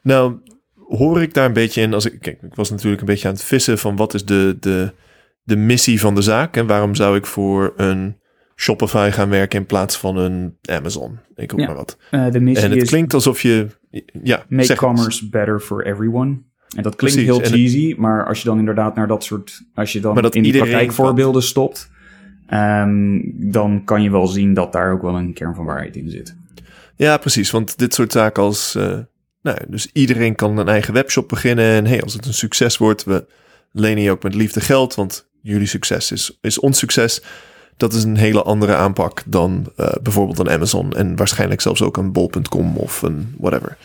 Nou, 0.03 0.35
hoor 0.75 1.23
ik 1.23 1.35
daar 1.35 1.47
een 1.47 1.53
beetje 1.53 1.83
in 1.83 1.95
als 1.95 2.07
ik. 2.07 2.21
Kijk, 2.21 2.43
ik 2.43 2.55
was 2.55 2.71
natuurlijk 2.71 3.01
een 3.01 3.07
beetje 3.07 3.29
aan 3.29 3.35
het 3.35 3.45
vissen 3.45 3.79
van 3.79 3.97
wat 3.97 4.15
is 4.15 4.25
de, 4.25 4.57
de, 4.61 4.93
de 5.43 5.57
missie 5.57 6.01
van 6.01 6.15
de 6.15 6.23
zaak 6.23 6.57
en 6.57 6.67
waarom 6.67 6.95
zou 6.95 7.17
ik 7.17 7.27
voor 7.27 7.73
een 7.77 8.17
Shopify 8.57 9.11
gaan 9.13 9.29
werken 9.29 9.59
in 9.59 9.67
plaats 9.67 9.97
van 9.97 10.17
een 10.17 10.57
Amazon. 10.63 11.19
Ik 11.35 11.57
ja. 11.57 11.67
maar 11.67 11.75
wat. 11.75 11.99
Uh, 12.11 12.31
de 12.31 12.41
missie 12.41 12.65
en 12.65 12.71
het 12.73 12.83
is 12.83 12.89
klinkt 12.89 13.15
alsof 13.15 13.43
je. 13.43 13.67
Ja, 14.23 14.45
make 14.49 14.77
commerce 14.77 15.21
het. 15.21 15.31
better 15.31 15.61
for 15.61 15.87
everyone. 15.87 16.39
En 16.77 16.83
dat 16.83 16.97
klinkt 16.97 17.17
Precies. 17.17 17.39
heel 17.39 17.51
cheesy, 17.51 17.89
het, 17.89 17.99
maar 17.99 18.27
als 18.27 18.39
je 18.39 18.49
dan 18.49 18.59
inderdaad 18.59 18.95
naar 18.95 19.07
dat 19.07 19.25
soort. 19.25 19.63
Als 19.75 19.93
je 19.93 20.01
dan 20.01 20.31
in 20.31 20.43
die 20.43 20.57
praktijkvoorbeelden 20.57 21.43
stopt. 21.43 21.91
Um, 22.51 23.35
dan 23.35 23.85
kan 23.85 24.03
je 24.03 24.11
wel 24.11 24.27
zien 24.27 24.55
dat 24.55 24.73
daar 24.73 24.93
ook 24.93 25.03
wel 25.03 25.17
een 25.17 25.33
kern 25.33 25.55
van 25.55 25.65
waarheid 25.65 25.97
in 25.97 26.11
zit. 26.11 26.37
Ja, 26.97 27.17
precies. 27.17 27.51
Want 27.51 27.79
dit 27.79 27.95
soort 27.95 28.13
zaken 28.13 28.43
als. 28.43 28.75
Uh, 28.77 28.99
nou, 29.43 29.59
dus 29.69 29.91
iedereen 29.93 30.35
kan 30.35 30.59
een 30.59 30.69
eigen 30.69 30.95
webshop 30.95 31.29
beginnen. 31.29 31.65
En 31.65 31.87
hey, 31.87 32.03
als 32.03 32.13
het 32.13 32.27
een 32.27 32.35
succes 32.35 32.77
wordt, 32.77 33.05
we 33.05 33.27
lenen 33.73 34.03
je 34.03 34.11
ook 34.11 34.23
met 34.23 34.35
liefde 34.35 34.61
geld. 34.61 34.95
Want 34.95 35.29
jullie 35.43 35.67
succes 35.67 36.13
is, 36.13 36.39
is 36.41 36.59
ons 36.59 36.79
succes. 36.79 37.23
Dat 37.77 37.93
is 37.93 38.05
een 38.05 38.17
hele 38.17 38.43
andere 38.43 38.75
aanpak 38.75 39.23
dan 39.27 39.67
uh, 39.77 39.87
bijvoorbeeld 40.03 40.39
een 40.39 40.51
Amazon. 40.51 40.93
En 40.93 41.17
waarschijnlijk 41.17 41.61
zelfs 41.61 41.83
ook 41.83 41.97
een 41.97 42.13
bol.com 42.13 42.77
of 42.77 43.03
een 43.03 43.35
whatever. 43.39 43.77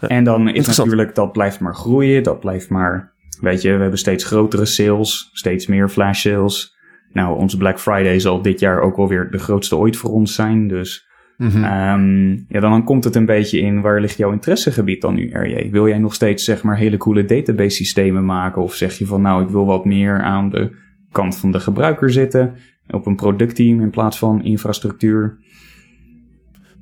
Ja, 0.00 0.08
en 0.08 0.24
dan 0.24 0.48
is 0.48 0.76
natuurlijk, 0.76 1.14
dat 1.14 1.32
blijft 1.32 1.60
maar 1.60 1.74
groeien. 1.74 2.22
Dat 2.22 2.40
blijft 2.40 2.68
maar. 2.68 3.12
Weet 3.40 3.62
je, 3.62 3.72
we 3.72 3.80
hebben 3.80 3.98
steeds 3.98 4.24
grotere 4.24 4.64
sales, 4.64 5.30
steeds 5.32 5.66
meer 5.66 5.88
flash 5.88 6.20
sales. 6.20 6.76
Nou, 7.12 7.38
onze 7.38 7.56
Black 7.56 7.80
Friday 7.80 8.18
zal 8.18 8.42
dit 8.42 8.60
jaar 8.60 8.80
ook 8.80 8.96
wel 8.96 9.08
weer 9.08 9.30
de 9.30 9.38
grootste 9.38 9.76
ooit 9.76 9.96
voor 9.96 10.10
ons 10.10 10.34
zijn. 10.34 10.68
Dus 10.68 11.06
mm 11.36 11.48
-hmm. 11.48 11.64
um, 11.64 12.44
ja, 12.48 12.60
dan 12.60 12.84
komt 12.84 13.04
het 13.04 13.14
een 13.14 13.26
beetje 13.26 13.60
in 13.60 13.80
waar 13.80 14.00
ligt 14.00 14.16
jouw 14.16 14.32
interessegebied 14.32 15.00
dan 15.00 15.14
nu, 15.14 15.30
RJ? 15.32 15.70
Wil 15.70 15.88
jij 15.88 15.98
nog 15.98 16.14
steeds 16.14 16.44
zeg 16.44 16.62
maar 16.62 16.76
hele 16.76 16.96
coole 16.96 17.24
database 17.24 17.76
systemen 17.76 18.24
maken? 18.24 18.62
Of 18.62 18.74
zeg 18.74 18.98
je 18.98 19.06
van 19.06 19.22
nou, 19.22 19.42
ik 19.42 19.48
wil 19.48 19.66
wat 19.66 19.84
meer 19.84 20.22
aan 20.22 20.50
de 20.50 20.70
kant 21.12 21.36
van 21.36 21.52
de 21.52 21.60
gebruiker 21.60 22.10
zitten. 22.10 22.54
Op 22.90 23.06
een 23.06 23.16
productteam 23.16 23.80
in 23.80 23.90
plaats 23.90 24.18
van 24.18 24.44
infrastructuur. 24.44 25.38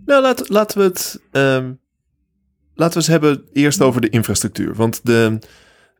Nou, 0.05 0.23
laat, 0.23 0.49
laten 0.49 0.79
we 0.79 0.85
het. 0.85 1.21
Um, 1.33 1.79
laten 2.75 2.93
we 2.93 2.99
eens 2.99 3.07
hebben 3.07 3.45
eerst 3.53 3.81
over 3.81 4.01
de 4.01 4.09
infrastructuur. 4.09 4.75
Want 4.75 5.01
de. 5.07 5.39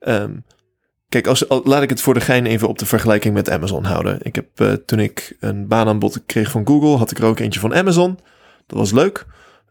Um, 0.01 0.45
Kijk, 1.09 1.27
als, 1.27 1.45
laat 1.49 1.83
ik 1.83 1.91
het 1.91 2.01
voor 2.01 2.15
de 2.15 2.21
gein 2.21 2.47
even 2.47 2.69
op 2.69 2.79
de 2.79 2.87
vergelijking 2.87 3.35
met 3.35 3.51
Amazon 3.51 3.85
houden. 3.85 4.19
Ik 4.23 4.35
heb 4.35 4.61
uh, 4.61 4.73
toen 4.73 4.99
ik 4.99 5.37
een 5.41 5.69
baanaanbod 5.69 6.23
kreeg 6.27 6.51
van 6.51 6.67
Google, 6.67 6.97
had 6.97 7.11
ik 7.11 7.19
er 7.19 7.25
ook 7.25 7.39
eentje 7.39 7.61
van 7.61 7.75
Amazon. 7.75 8.19
Dat 8.67 8.79
was 8.79 8.93
leuk, 8.93 9.27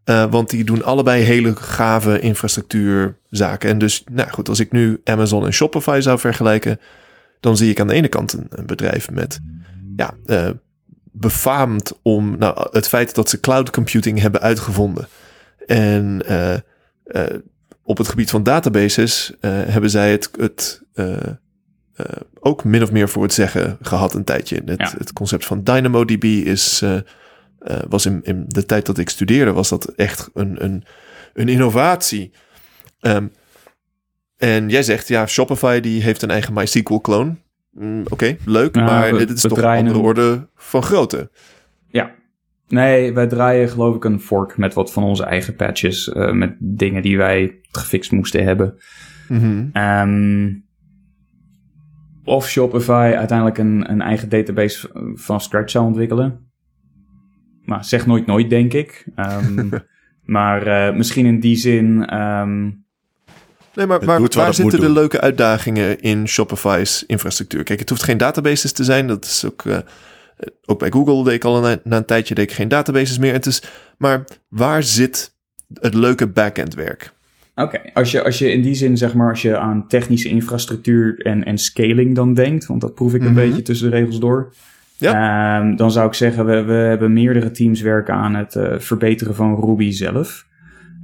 uh, 0.06 0.32
want 0.32 0.50
die 0.50 0.64
doen 0.64 0.84
allebei 0.84 1.24
hele 1.24 1.56
gave 1.56 2.20
infrastructuurzaken. 2.20 3.70
En 3.70 3.78
dus, 3.78 4.04
nou 4.12 4.30
goed, 4.30 4.50
als 4.50 4.60
ik 4.60 4.72
nu 4.72 5.02
Amazon 5.04 5.46
en 5.46 5.54
Shopify 5.54 6.00
zou 6.02 6.20
vergelijken, 6.20 6.80
dan 7.40 7.58
zie 7.58 7.70
ik 7.70 7.80
aan 7.80 7.88
de 7.88 7.94
ene 7.94 8.08
kant 8.08 8.34
een 8.50 8.66
bedrijf 8.66 9.12
met, 9.12 9.40
ja, 9.96 10.14
uh, 10.26 10.50
befaamd 11.12 12.00
om 12.02 12.38
nou, 12.38 12.68
het 12.72 12.88
feit 12.88 13.16
dat 13.16 13.30
ze 13.30 13.40
cloud 13.40 13.70
computing 13.70 14.20
hebben 14.20 14.42
uitgevonden. 14.42 15.08
En 15.68 16.22
op 17.86 17.98
het 17.98 18.08
gebied 18.08 18.30
van 18.30 18.44
databases 18.44 19.34
uh, 19.42 19.52
hebben 19.52 19.90
zij 19.90 20.12
het, 20.12 20.30
het 20.38 20.82
uh, 20.96 21.12
uh, 21.12 22.06
ook 22.40 22.64
min 22.64 22.84
of 22.84 22.92
meer 22.92 23.10
voor 23.10 23.24
het 23.24 23.34
zeggen 23.34 23.78
gehad 23.82 24.14
een 24.14 24.24
tijdje. 24.24 24.62
Het, 24.66 24.80
ja. 24.80 24.94
het 24.98 25.14
concept 25.14 25.46
van 25.46 25.64
DynamoDB 25.64 26.24
is, 26.24 26.84
was 27.88 28.06
in, 28.06 28.20
in, 28.24 28.46
de 28.48 28.66
tijd 28.66 28.86
dat 28.86 28.98
ik 28.98 29.10
studeerde, 29.10 29.54
was 29.54 29.70
dat 29.70 29.86
echt 29.86 30.30
een, 30.34 30.64
een, 30.64 30.84
een 31.34 31.50
innovatie. 31.50 32.32
Um, 33.02 33.32
en 34.38 34.70
jij 34.70 34.84
zegt, 34.84 35.08
ja, 35.08 35.28
Shopify 35.28 35.80
die 35.80 36.04
heeft 36.04 36.22
een 36.22 36.32
eigen 36.32 36.54
MySQL-kloon. 36.54 37.40
Mm, 37.76 38.02
Oké, 38.02 38.14
okay, 38.14 38.38
leuk, 38.46 38.76
ja, 38.76 38.86
maar 38.86 39.12
we, 39.12 39.18
dit 39.18 39.30
is 39.30 39.42
toch 39.42 39.58
een 39.58 39.64
andere 39.66 40.00
orde 40.00 40.50
van 40.56 40.84
grootte. 40.84 41.30
Ja, 41.88 42.16
Nee, 42.68 43.14
wij 43.14 43.28
draaien 43.28 43.70
geloof 43.70 43.96
ik 43.96 44.04
een 44.04 44.20
fork 44.20 44.58
met 44.58 44.74
wat 44.74 44.94
van 44.94 45.04
onze 45.04 45.24
eigen 45.24 45.56
patches. 45.56 46.08
Uh, 46.08 46.32
met 46.32 46.56
dingen 46.60 47.02
die 47.02 47.18
wij 47.18 47.60
gefixt 47.72 48.12
moesten 48.12 48.44
hebben. 48.44 48.76
Mm 49.28 49.38
-hmm. 49.38 49.84
um, 49.84 50.66
of 52.24 52.50
Shopify 52.50 53.14
uiteindelijk 53.16 53.58
een, 53.58 53.92
een 53.92 54.02
eigen 54.02 54.30
database 54.30 54.90
van 55.14 55.42
scratch 55.42 55.72
zou 55.72 55.86
ontwikkelen. 55.86 56.50
Maar 57.64 57.86
zeg 57.86 58.06
nooit 58.06 58.26
nooit, 58.26 58.50
denk 58.50 58.74
ik. 58.74 59.08
Um, 59.16 59.70
maar 60.36 60.68
uh, 60.68 60.98
misschien 60.98 61.26
in 61.26 61.40
die 61.40 61.56
zin... 61.56 62.18
Um, 62.18 62.85
Nee, 63.76 63.86
maar, 63.86 64.06
maar 64.06 64.22
waar 64.22 64.54
zitten 64.54 64.80
de 64.80 64.90
leuke 64.90 65.22
uitdagingen 65.22 66.00
in 66.00 66.28
Shopify's 66.28 67.04
infrastructuur? 67.08 67.64
Kijk, 67.64 67.80
het 67.80 67.90
hoeft 67.90 68.04
geen 68.04 68.18
databases 68.18 68.72
te 68.72 68.84
zijn. 68.84 69.08
Dat 69.08 69.26
is 69.26 69.46
ook... 69.46 69.64
Uh, 69.64 69.78
ook 70.66 70.80
bij 70.80 70.92
Google 70.92 71.24
deed 71.24 71.34
ik 71.34 71.44
al 71.44 71.62
na, 71.62 71.78
na 71.84 71.98
een 71.98 72.06
tijdje 72.06 72.36
deed 72.36 72.50
ik 72.50 72.56
geen 72.56 72.68
databases 72.68 73.18
meer. 73.18 73.34
Het 73.34 73.46
is, 73.46 73.64
maar 73.98 74.24
waar 74.48 74.84
zit 74.84 75.34
het 75.74 75.94
leuke 75.94 76.28
backend 76.28 76.74
werk? 76.74 77.14
Oké, 77.56 77.76
okay. 77.76 77.92
als, 77.94 78.12
je, 78.12 78.24
als 78.24 78.40
je 78.40 78.52
in 78.52 78.62
die 78.62 78.74
zin, 78.74 78.98
zeg 78.98 79.14
maar, 79.14 79.30
als 79.30 79.42
je 79.42 79.58
aan 79.58 79.88
technische 79.88 80.30
infrastructuur 80.30 81.20
en, 81.22 81.44
en 81.44 81.58
scaling 81.58 82.16
dan 82.16 82.34
denkt, 82.34 82.66
want 82.66 82.82
dat 82.82 82.96
proef 82.96 83.14
ik 83.14 83.22
een 83.22 83.28
mm 83.28 83.38
-hmm. 83.38 83.48
beetje 83.48 83.62
tussen 83.62 83.90
de 83.90 83.98
regels 83.98 84.20
door. 84.20 84.54
Ja. 84.98 85.60
Um, 85.60 85.76
dan 85.76 85.92
zou 85.92 86.08
ik 86.08 86.14
zeggen, 86.14 86.46
we, 86.46 86.64
we 86.64 86.74
hebben 86.74 87.14
meerdere 87.14 87.52
teams 87.52 87.82
werken 87.82 88.14
aan 88.14 88.36
het 88.36 88.56
uh, 88.56 88.74
verbeteren 88.78 89.36
van 89.36 89.60
Ruby 89.66 89.92
zelf. 89.92 90.46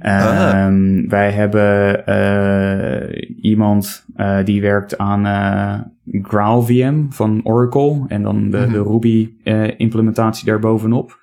Um, 0.06 1.08
wij 1.08 1.30
hebben 1.30 2.02
uh, 2.08 3.28
iemand 3.42 4.06
uh, 4.16 4.36
die 4.44 4.60
werkt 4.60 4.98
aan 4.98 5.26
uh, 5.26 5.74
GraalVM 6.22 7.04
van 7.08 7.40
Oracle 7.44 8.04
en 8.08 8.22
dan 8.22 8.50
de, 8.50 8.56
mm 8.56 8.62
-hmm. 8.62 8.72
de 8.72 8.82
Ruby 8.82 9.30
implementatie 9.76 10.46
daarbovenop. 10.46 11.18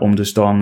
om 0.00 0.16
dus 0.16 0.32
dan, 0.32 0.60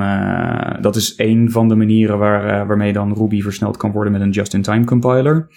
dat 0.81 0.97
is 0.97 1.15
een 1.17 1.51
van 1.51 1.69
de 1.69 1.75
manieren 1.75 2.19
waar, 2.19 2.67
waarmee 2.67 2.93
dan 2.93 3.15
Ruby 3.15 3.43
versneld 3.43 3.77
kan 3.77 3.93
worden 3.93 4.13
met 4.13 4.21
een 4.21 4.31
just-in-time 4.31 4.85
compiler. 4.85 5.49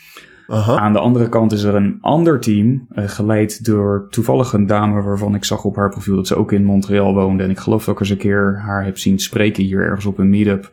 Aha. 0.48 0.78
Aan 0.78 0.94
de 0.94 1.00
andere 1.00 1.30
kant 1.30 1.52
is 1.52 1.64
er 1.64 1.76
een 1.76 1.98
ander 2.02 2.40
team, 2.40 2.88
geleid 2.96 3.66
door 3.66 4.08
toevallig 4.10 4.54
een 4.54 4.68
dame 4.68 5.02
waarvan 5.02 5.36
ik 5.36 5.44
zag 5.44 5.64
op 5.64 5.76
haar 5.76 5.90
profiel 5.90 6.16
dat 6.16 6.28
ze 6.28 6.36
ook 6.36 6.52
in 6.52 6.66
Montreal 6.66 7.14
woonde. 7.14 7.44
En 7.44 7.50
ik 7.50 7.60
geloof 7.60 7.86
dat 7.86 7.94
ik 7.94 8.00
eens 8.00 8.10
een 8.10 8.18
keer 8.18 8.62
haar 8.66 8.86
heb 8.86 8.98
zien 8.98 9.20
spreken 9.20 9.64
hier 9.64 9.82
ergens 9.82 10.06
op 10.06 10.18
een 10.18 10.30
meetup. 10.30 10.72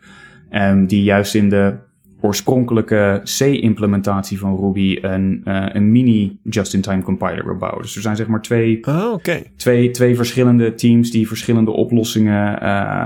Um, 0.54 0.86
die 0.86 1.02
juist 1.02 1.34
in 1.34 1.48
de 1.48 1.74
oorspronkelijke 2.20 3.20
C-implementatie 3.38 4.38
van 4.38 4.56
Ruby 4.56 4.98
een, 5.00 5.40
uh, 5.44 5.66
een 5.72 5.92
mini 5.92 6.38
just-in-time 6.42 7.02
compiler 7.02 7.44
wil 7.44 7.56
bouwen. 7.56 7.82
Dus 7.82 7.96
er 7.96 8.02
zijn 8.02 8.16
zeg 8.16 8.26
maar 8.26 8.42
twee, 8.42 8.86
oh, 8.86 9.12
okay. 9.12 9.52
twee, 9.56 9.90
twee 9.90 10.16
verschillende 10.16 10.74
teams 10.74 11.10
die 11.10 11.28
verschillende 11.28 11.70
oplossingen 11.70 12.52
uh, 12.52 12.58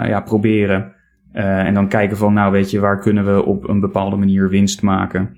ja, 0.09 0.21
proberen. 0.21 0.93
Uh, 1.33 1.59
en 1.59 1.75
dan 1.75 1.89
kijken 1.89 2.17
van, 2.17 2.33
nou 2.33 2.53
weet 2.53 2.71
je, 2.71 2.81
waar 2.81 3.01
kunnen 3.01 3.35
we 3.35 3.45
op 3.45 3.69
een 3.69 3.81
bepaalde 3.81 4.17
manier 4.17 4.49
winst 4.49 4.83
maken. 4.83 5.37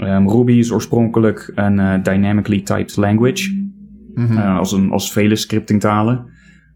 Um, 0.00 0.30
Ruby 0.30 0.52
is 0.52 0.72
oorspronkelijk 0.72 1.52
een 1.54 2.02
dynamically 2.02 2.60
typed 2.60 2.96
language. 2.96 3.66
Mm 4.14 4.26
-hmm. 4.26 4.38
als, 4.38 4.72
een, 4.72 4.90
als 4.90 5.12
vele 5.12 5.36
scriptingtalen. 5.36 6.26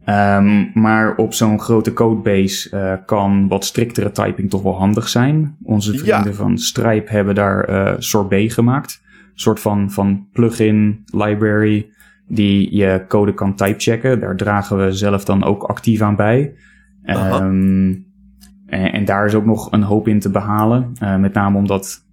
Um, 0.07 0.71
maar 0.75 1.17
op 1.17 1.35
zo'n 1.35 1.61
grote 1.61 1.93
codebase 1.93 2.77
uh, 2.77 3.07
kan 3.07 3.49
wat 3.49 3.65
striktere 3.65 4.11
typing 4.11 4.51
toch 4.51 4.63
wel 4.63 4.79
handig 4.79 5.09
zijn. 5.09 5.57
Onze 5.63 5.99
vrienden 5.99 6.35
van 6.35 6.59
Stripe 6.59 7.13
hebben 7.13 7.35
daar 7.35 7.71
uh, 7.71 7.95
Sorbet 7.99 8.53
gemaakt. 8.53 9.03
Een 9.05 9.41
soort 9.41 9.61
van, 9.61 9.91
van 9.91 10.27
plugin 10.33 11.05
library 11.05 11.91
die 12.29 12.77
je 12.77 13.05
code 13.09 13.35
kan 13.35 13.55
typechecken. 13.55 14.21
Daar 14.21 14.37
dragen 14.37 14.85
we 14.85 14.93
zelf 14.93 15.25
dan 15.25 15.45
ook 15.45 15.63
actief 15.63 16.01
aan 16.01 16.17
bij. 16.17 16.55
Um, 17.05 18.07
en, 18.67 18.93
en, 18.93 19.05
daar 19.05 19.27
is 19.27 19.35
ook 19.35 19.45
nog 19.45 19.73
een 19.73 19.83
hoop 19.83 20.09
in 20.09 20.21
te 20.21 20.31
behalen. 20.31 20.93
Uh, 21.03 21.17
met 21.17 21.35
name 21.35 21.59
omdat 21.59 22.05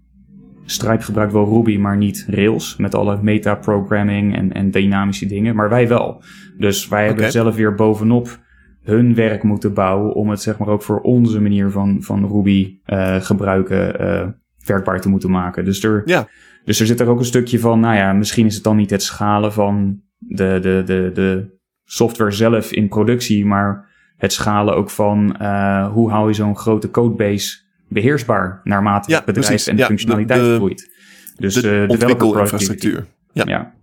Stripe 0.65 1.03
gebruikt 1.03 1.33
wel 1.33 1.49
Ruby, 1.49 1.77
maar 1.77 1.97
niet 1.97 2.25
Rails. 2.29 2.77
Met 2.77 2.95
alle 2.95 3.19
metaprogramming 3.21 4.35
en, 4.35 4.53
en 4.53 4.71
dynamische 4.71 5.25
dingen. 5.25 5.55
Maar 5.55 5.69
wij 5.69 5.87
wel. 5.87 6.23
Dus 6.59 6.87
wij 6.87 7.05
hebben 7.05 7.31
zelf 7.31 7.55
weer 7.55 7.75
bovenop 7.75 8.39
hun 8.83 9.15
werk 9.15 9.43
moeten 9.43 9.73
bouwen. 9.73 10.13
om 10.13 10.29
het 10.29 10.41
zeg 10.41 10.57
maar 10.57 10.67
ook 10.67 10.83
voor 10.83 10.99
onze 10.99 11.41
manier 11.41 11.71
van, 11.71 11.97
van 12.01 12.27
Ruby 12.27 12.79
uh, 12.85 13.15
gebruiken 13.15 14.01
uh, 14.01 14.27
werkbaar 14.65 15.01
te 15.01 15.09
moeten 15.09 15.31
maken. 15.31 15.65
Dus 15.65 15.83
er, 15.83 16.01
ja. 16.05 16.27
dus 16.65 16.79
er 16.79 16.85
zit 16.85 16.99
er 16.99 17.07
ook 17.07 17.19
een 17.19 17.25
stukje 17.25 17.59
van. 17.59 17.79
Nou 17.79 17.95
ja, 17.95 18.13
misschien 18.13 18.45
is 18.45 18.55
het 18.55 18.63
dan 18.63 18.75
niet 18.75 18.89
het 18.89 19.03
schalen 19.03 19.53
van 19.53 20.01
de, 20.17 20.59
de, 20.61 20.83
de, 20.85 21.11
de 21.13 21.57
software 21.85 22.31
zelf 22.31 22.71
in 22.71 22.87
productie. 22.87 23.45
maar 23.45 23.87
het 24.17 24.33
schalen 24.33 24.75
ook 24.75 24.89
van 24.89 25.35
uh, 25.41 25.91
hoe 25.91 26.09
hou 26.09 26.27
je 26.27 26.33
zo'n 26.33 26.57
grote 26.57 26.91
codebase 26.91 27.57
beheersbaar 27.87 28.61
naarmate 28.63 29.15
het 29.15 29.25
bedrijf 29.25 29.67
en 29.67 29.75
de 29.75 29.85
functionaliteit 29.85 30.55
groeit. 30.55 30.97
Dus 31.37 31.53
de, 31.53 31.81
uh, 31.83 31.89
ontwikkelinfrastructuur. 31.89 33.05
Ja. 33.31 33.43
ja. 33.47 33.73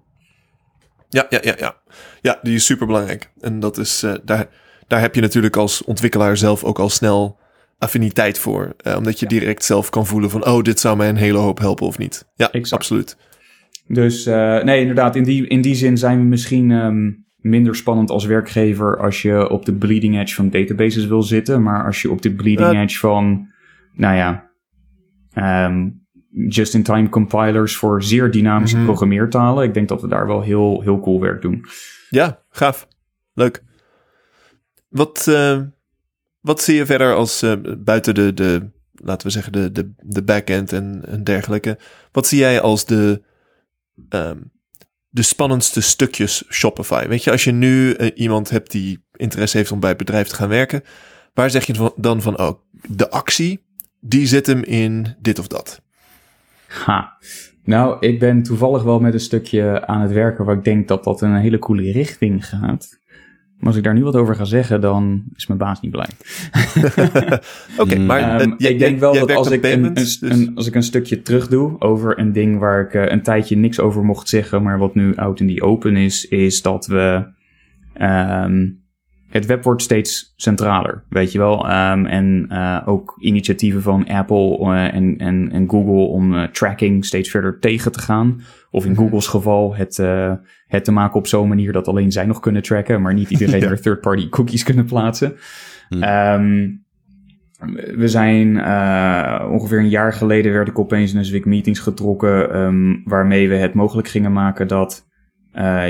Ja, 1.09 1.27
ja, 1.29 1.39
ja, 1.43 1.55
ja. 1.59 1.77
Ja, 2.21 2.39
die 2.43 2.55
is 2.55 2.65
super 2.65 2.87
belangrijk. 2.87 3.31
En 3.41 3.61
dat 3.61 3.79
is, 3.79 4.03
uh, 4.05 4.15
daar, 4.25 4.47
daar 4.87 5.01
heb 5.01 5.15
je 5.15 5.21
natuurlijk 5.21 5.57
als 5.57 5.85
ontwikkelaar 5.85 6.37
zelf 6.37 6.65
ook 6.65 6.79
al 6.79 6.89
snel 6.89 7.39
affiniteit 7.79 8.39
voor. 8.39 8.77
Uh, 8.87 8.97
omdat 8.97 9.21
je 9.21 9.27
direct 9.27 9.65
zelf 9.65 9.91
kan 9.91 10.07
voelen 10.07 10.31
van, 10.31 10.47
oh, 10.47 10.63
dit 10.63 10.81
zou 10.81 10.97
mij 10.97 11.09
een 11.09 11.17
hele 11.17 11.39
hoop 11.39 11.59
helpen 11.59 11.87
of 11.87 11.99
niet. 11.99 12.29
Ja, 12.35 12.51
exact. 12.51 12.83
absoluut. 12.83 13.17
Dus 13.89 14.27
uh, 14.27 14.63
nee, 14.63 14.81
inderdaad, 14.81 15.17
in 15.17 15.23
die, 15.23 15.47
in 15.47 15.61
die 15.61 15.75
zin 15.75 15.99
zijn 15.99 16.19
we 16.19 16.25
misschien 16.25 16.71
um, 16.71 17.27
minder 17.37 17.75
spannend 17.75 18.11
als 18.11 18.25
werkgever 18.25 19.01
als 19.01 19.23
je 19.23 19.51
op 19.51 19.65
de 19.65 19.75
bleeding 19.75 20.19
edge 20.19 20.35
van 20.35 20.51
databases 20.51 21.07
wil 21.07 21.23
zitten. 21.23 21.63
Maar 21.63 21.85
als 21.85 22.03
je 22.03 22.11
op 22.11 22.23
de 22.23 22.35
bleeding 22.35 22.77
edge 22.77 22.99
van 22.99 23.49
nou 23.93 24.17
ja, 24.17 24.51
um, 25.67 26.06
just-in-time 26.49 27.09
compilers 27.09 27.77
voor 27.77 28.03
zeer 28.03 28.31
dynamische 28.31 28.77
mm 28.77 28.85
programmeertalen. 28.85 29.65
Ik 29.65 29.75
denk 29.75 29.89
dat 29.89 30.01
we 30.01 30.09
daar 30.09 30.27
wel 30.27 30.43
heel, 30.43 30.81
heel 30.83 31.01
cool 31.01 31.21
werk 31.21 31.43
doen. 31.43 31.65
Ja, 32.11 32.43
gaaf. 32.51 32.89
Leuk. 33.35 33.63
Wat, 34.89 35.27
uh, 35.29 35.61
wat 36.41 36.63
zie 36.63 36.75
je 36.75 36.87
verder 36.87 37.15
als 37.15 37.43
uh, 37.43 37.53
buiten 37.79 38.15
de, 38.15 38.35
de, 38.35 38.71
laten 38.95 39.27
we 39.27 39.33
zeggen, 39.33 39.53
de, 39.53 39.73
de, 39.73 39.93
de 39.97 40.23
backend 40.23 40.73
en, 40.73 41.03
en 41.07 41.25
dergelijke? 41.25 41.79
Wat 42.13 42.27
zie 42.27 42.39
jij 42.39 42.61
als 42.61 42.85
de, 42.85 43.23
um, 44.09 44.51
de 45.09 45.23
spannendste 45.23 45.81
stukjes 45.81 46.45
Shopify? 46.51 47.07
Weet 47.09 47.25
je, 47.25 47.31
als 47.31 47.45
je 47.45 47.53
nu 47.53 47.97
uh, 47.97 48.11
iemand 48.15 48.51
hebt 48.51 48.71
die 48.71 49.05
interesse 49.13 49.57
heeft 49.57 49.73
om 49.73 49.81
bij 49.81 49.89
het 49.89 49.99
bedrijf 49.99 50.29
te 50.29 50.35
gaan 50.35 50.49
werken, 50.49 50.83
waar 51.35 51.51
zeg 51.51 51.67
je 51.67 51.93
dan 51.97 52.23
van, 52.23 52.39
oh, 52.39 52.61
de 52.89 53.11
actie, 53.11 53.67
die 54.01 54.27
zit 54.27 54.47
hem 54.47 54.63
in 54.63 55.17
dit 55.21 55.39
of 55.39 55.47
dat. 55.47 55.85
Ha. 56.85 57.19
Nou, 57.65 57.97
ik 58.01 58.19
ben 58.19 58.43
toevallig 58.43 58.83
wel 58.83 59.01
met 59.01 59.15
een 59.15 59.21
stukje 59.21 59.87
aan 59.87 60.01
het 60.01 60.13
werken 60.13 60.45
waar 60.45 60.57
ik 60.57 60.65
denk 60.65 60.89
dat 60.89 61.05
dat 61.05 61.23
in 61.23 61.31
een 61.31 61.41
hele 61.41 61.59
coole 61.59 61.93
richting 61.93 62.47
gaat. 62.47 62.99
Maar 63.57 63.67
als 63.67 63.77
ik 63.77 63.83
daar 63.83 63.95
nu 63.95 64.05
wat 64.05 64.17
over 64.17 64.35
ga 64.35 64.45
zeggen, 64.45 64.81
dan 64.81 65.25
is 65.35 65.47
mijn 65.47 65.59
baas 65.59 65.81
niet 65.81 65.91
blij. 65.91 66.09
Oké, 67.83 67.99
maar 67.99 68.41
um, 68.41 68.55
ik 68.57 68.79
denk 68.79 68.99
wel 68.99 69.13
dat 69.13 69.35
als 69.35 69.51
ik 69.51 69.65
een, 69.65 69.95
dus... 69.95 70.23
een, 70.23 70.53
als 70.55 70.67
ik 70.67 70.75
een 70.75 70.83
stukje 70.83 71.23
terug 71.23 71.49
doe 71.49 71.81
over 71.81 72.19
een 72.19 72.33
ding 72.33 72.59
waar 72.59 72.81
ik 72.81 72.95
uh, 72.95 73.05
een 73.07 73.23
tijdje 73.23 73.57
niks 73.57 73.81
over 73.81 74.05
mocht 74.05 74.29
zeggen, 74.29 74.63
maar 74.63 74.79
wat 74.79 74.95
nu 74.95 75.15
out 75.15 75.41
in 75.41 75.47
die 75.47 75.63
open 75.63 75.97
is, 75.97 76.29
is 76.29 76.63
dat 76.63 76.87
we 76.87 77.27
um, 78.01 78.85
het 79.29 79.47
web 79.47 79.65
wordt 79.65 79.83
steeds 79.83 80.33
centraler, 80.37 81.05
weet 81.09 81.33
je 81.33 81.39
wel. 81.39 81.65
Um, 81.65 82.07
en 82.07 82.47
uh, 82.51 82.83
ook 82.85 83.17
initiatieven 83.19 83.83
van 83.83 84.09
Apple 84.09 84.59
uh, 84.61 84.95
en, 84.95 85.17
en, 85.19 85.53
en 85.53 85.71
Google 85.71 86.07
om 86.07 86.35
uh, 86.35 86.43
tracking 86.45 87.05
steeds 87.05 87.31
verder 87.31 87.59
tegen 87.59 87.93
te 87.93 87.99
gaan. 87.99 88.41
Of 88.71 88.85
in 88.85 88.93
mhm. 88.93 89.01
Google's 89.01 89.27
geval 89.27 89.75
het, 89.75 89.97
het 90.67 90.85
te 90.85 90.93
maken 90.93 91.19
op 91.19 91.27
zo'n 91.27 91.49
manier 91.49 91.73
dat 91.73 91.89
alleen 91.89 92.13
zij 92.13 92.27
nog 92.27 92.41
kunnen 92.41 92.63
tracken, 92.63 93.03
maar 93.03 93.15
niet 93.15 93.31
iedereen 93.31 93.63
er 93.71 93.81
third-party 93.81 94.29
cookies 94.29 94.63
kunnen 94.63 94.85
plaatsen. 94.85 95.37
Um, 95.91 96.85
we 97.97 98.09
zijn 98.09 98.49
ongeveer 99.51 99.79
een 99.79 99.89
jaar 99.89 100.13
geleden 100.13 100.53
werd 100.53 100.69
ik 100.69 100.79
opeens 100.79 101.13
in 101.13 101.19
een 101.19 101.25
Zwick 101.25 101.45
Meetings 101.45 101.81
getrokken, 101.81 102.57
um, 102.59 103.03
waarmee 103.05 103.49
we 103.49 103.55
het 103.55 103.75
mogelijk 103.75 104.09
gingen 104.09 104.33
maken 104.33 104.69
dat 104.69 105.07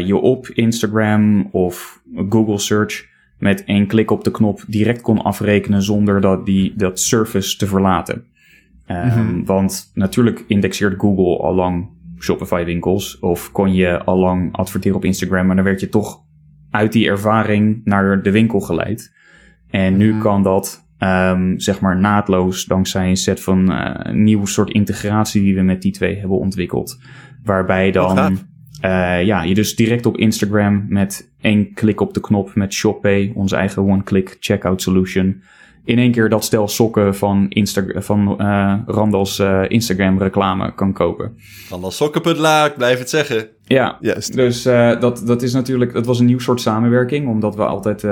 je 0.04 0.16
op 0.16 0.48
Instagram 0.48 1.48
of 1.50 2.02
Google 2.28 2.58
Search 2.58 3.14
met 3.38 3.64
één 3.64 3.86
klik 3.86 4.10
op 4.10 4.24
de 4.24 4.30
knop 4.30 4.64
direct 4.66 5.00
kon 5.00 5.22
afrekenen 5.22 5.82
zonder 5.82 6.20
dat, 6.20 6.46
die, 6.46 6.72
dat 6.76 7.00
service 7.00 7.56
te 7.56 7.66
verlaten. 7.66 8.24
Um, 8.90 9.44
Want 9.44 9.90
natuurlijk 9.94 10.44
indexeert 10.46 11.00
Google 11.00 11.38
al 11.38 11.54
lang 11.54 11.88
Shopify 12.18 12.64
winkels 12.64 13.18
of 13.18 13.52
kon 13.52 13.74
je 13.74 14.04
al 14.04 14.18
lang 14.18 14.52
adverteren 14.52 14.96
op 14.96 15.04
Instagram, 15.04 15.46
maar 15.46 15.56
dan 15.56 15.64
werd 15.64 15.80
je 15.80 15.88
toch 15.88 16.20
uit 16.70 16.92
die 16.92 17.08
ervaring 17.08 17.80
naar 17.84 18.22
de 18.22 18.30
winkel 18.30 18.60
geleid. 18.60 19.14
En 19.70 19.96
nu 19.96 20.12
mhm. 20.12 20.20
kan 20.20 20.42
dat 20.42 20.86
um, 20.98 21.60
zeg 21.60 21.80
maar 21.80 21.98
naadloos 21.98 22.64
dankzij 22.64 23.08
een 23.08 23.16
set 23.16 23.42
van 23.42 23.72
uh, 23.72 24.12
nieuwe 24.12 24.46
soort 24.46 24.70
integratie 24.70 25.42
die 25.42 25.54
we 25.54 25.62
met 25.62 25.82
die 25.82 25.92
twee 25.92 26.18
hebben 26.18 26.38
ontwikkeld. 26.38 27.00
Waarbij 27.42 27.90
dan 27.90 28.18
uh, 28.84 29.22
ja, 29.24 29.42
je 29.42 29.54
dus 29.54 29.76
direct 29.76 30.06
op 30.06 30.16
Instagram 30.16 30.86
met 30.88 31.34
één 31.46 31.72
klik 31.74 32.00
op 32.00 32.14
de 32.14 32.20
knop 32.20 32.54
met 32.54 32.74
ShopPay, 32.74 33.32
onze 33.34 33.56
eigen 33.56 33.82
one-click 33.82 34.36
checkout 34.40 34.82
solution, 34.82 35.42
in 35.84 35.98
één 35.98 36.12
keer 36.12 36.28
dat 36.28 36.44
stel 36.44 36.68
sokken 36.68 37.14
van, 37.14 37.46
Insta 37.48 37.84
van 37.94 38.36
uh, 38.40 38.74
Randals 38.86 39.38
uh, 39.38 39.62
Instagram 39.68 40.18
reclame 40.18 40.74
kan 40.74 40.92
kopen. 40.92 41.36
Randalsokken.la, 41.70 42.64
ik 42.64 42.74
blijf 42.76 42.98
het 42.98 43.10
zeggen. 43.10 43.48
Ja, 43.64 43.96
yes. 44.00 44.26
dus 44.26 44.66
uh, 44.66 45.00
dat, 45.00 45.22
dat 45.26 45.42
is 45.42 45.52
natuurlijk, 45.52 45.92
dat 45.92 46.06
was 46.06 46.18
een 46.18 46.26
nieuw 46.26 46.38
soort 46.38 46.60
samenwerking, 46.60 47.28
omdat 47.28 47.56
we 47.56 47.66
altijd, 47.66 48.02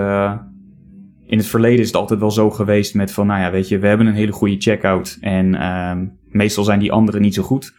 in 1.27 1.39
het 1.39 1.47
verleden 1.47 1.81
is 1.81 1.87
het 1.87 1.97
altijd 1.97 2.21
wel 2.21 2.31
zo 2.31 2.51
geweest 2.51 2.95
met 2.95 3.13
van, 3.13 3.27
nou 3.27 3.41
ja, 3.41 3.51
weet 3.51 3.69
je, 3.69 3.79
we 3.79 3.87
hebben 3.87 4.07
een 4.07 4.15
hele 4.15 4.33
goede 4.33 4.57
checkout 4.59 5.19
en 5.21 5.55
ehm, 5.55 6.05
meestal 6.29 6.65
zijn 6.65 6.79
die 6.79 6.93
anderen 6.93 7.21
niet 7.21 7.35
zo 7.35 7.43
goed. 7.43 7.73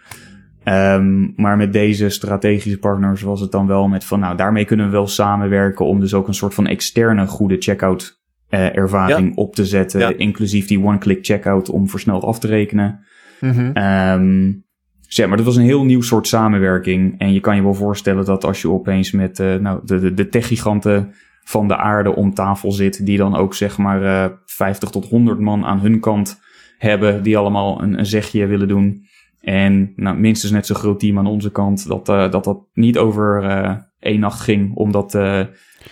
Um, 0.67 1.33
maar 1.35 1.57
met 1.57 1.73
deze 1.73 2.09
strategische 2.09 2.79
partners 2.79 3.21
was 3.21 3.39
het 3.39 3.51
dan 3.51 3.67
wel 3.67 3.87
met 3.87 4.05
van, 4.05 4.19
nou, 4.19 4.37
daarmee 4.37 4.65
kunnen 4.65 4.85
we 4.85 4.91
wel 4.91 5.07
samenwerken 5.07 5.85
om 5.85 5.99
dus 5.99 6.13
ook 6.13 6.27
een 6.27 6.33
soort 6.33 6.53
van 6.53 6.67
externe 6.67 7.27
goede 7.27 7.55
checkout 7.59 8.23
uh, 8.49 8.75
ervaring 8.75 9.35
op 9.35 9.55
te 9.55 9.65
zetten. 9.65 10.17
Inclusief 10.17 10.67
die 10.67 10.83
one-click 10.83 11.25
checkout 11.25 11.69
om 11.69 11.89
versneld 11.89 12.23
af 12.23 12.39
te 12.39 12.47
rekenen. 12.47 12.99
Mm 13.39 13.51
-hmm. 13.51 13.77
um, 13.77 14.65
zeg 15.07 15.27
maar, 15.27 15.37
dat 15.37 15.45
was 15.45 15.55
een 15.55 15.63
heel 15.63 15.85
nieuw 15.85 16.01
soort 16.01 16.27
samenwerking. 16.27 17.19
En 17.19 17.33
je 17.33 17.39
kan 17.39 17.55
je 17.55 17.63
wel 17.63 17.73
voorstellen 17.73 18.25
dat 18.25 18.43
als 18.43 18.61
je 18.61 18.69
opeens 18.69 19.11
met 19.11 19.39
uh, 19.39 19.55
nou, 19.55 19.79
de, 19.83 19.99
de, 19.99 20.13
de 20.13 20.29
techgiganten 20.29 21.13
van 21.43 21.67
de 21.67 21.77
aarde 21.77 22.15
om 22.15 22.33
tafel 22.33 22.71
zit, 22.71 23.05
die 23.05 23.17
dan 23.17 23.35
ook 23.35 23.53
zeg 23.53 23.77
maar 23.77 24.01
uh, 24.01 24.23
eh, 24.23 24.31
50 24.45 24.89
tot 24.89 25.09
100 25.09 25.39
man 25.39 25.65
aan 25.65 25.79
hun 25.79 25.99
kant 25.99 26.41
hebben, 26.77 27.23
die 27.23 27.37
allemaal 27.37 27.81
een, 27.81 27.99
een 27.99 28.05
zegje 28.05 28.45
willen 28.45 28.67
doen. 28.67 29.05
En 29.45 29.93
nou, 29.95 30.17
minstens 30.17 30.51
net 30.51 30.65
zo 30.65 30.75
groot 30.75 30.99
team 30.99 31.17
aan 31.17 31.27
onze 31.27 31.51
kant, 31.51 31.87
dat 31.87 32.09
uh, 32.09 32.31
dat, 32.31 32.43
dat 32.43 32.59
niet 32.73 32.97
over 32.97 33.43
uh, 33.43 33.75
één 33.99 34.19
nacht 34.19 34.39
ging 34.39 34.75
om 34.75 34.91
dat 34.91 35.13
uh, 35.13 35.41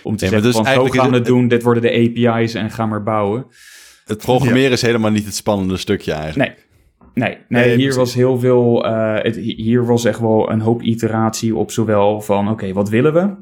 Om 0.02 0.16
te 0.16 0.26
zeggen, 0.26 0.42
dus 0.42 0.54
van, 0.54 0.66
zo 0.66 0.86
gaan 0.86 1.10
we 1.10 1.16
het 1.16 1.24
doen, 1.24 1.48
dit 1.48 1.62
worden 1.62 1.82
de 1.82 2.22
API's 2.24 2.54
en 2.54 2.70
ga 2.70 2.86
maar 2.86 3.02
bouwen. 3.02 3.46
Het 4.04 4.18
programmeren 4.18 4.70
is 4.70 4.82
helemaal 4.82 5.10
niet 5.10 5.24
het 5.24 5.34
spannende 5.34 5.76
stukje 5.76 6.12
eigenlijk. 6.12 6.48
Nee, 6.48 6.64
Nee, 7.14 7.38
nee, 7.48 7.76
hier 7.76 7.94
was 7.94 8.14
heel 8.14 8.38
veel. 8.38 8.86
Uh, 8.86 9.14
het, 9.18 9.36
hier 9.36 9.86
was 9.86 10.04
echt 10.04 10.20
wel 10.20 10.50
een 10.50 10.60
hoop 10.60 10.82
iteratie 10.82 11.56
op 11.56 11.70
zowel 11.70 12.20
van: 12.20 12.48
oké, 12.50 12.72
wat 12.72 12.88
willen 12.88 13.12
we? 13.12 13.34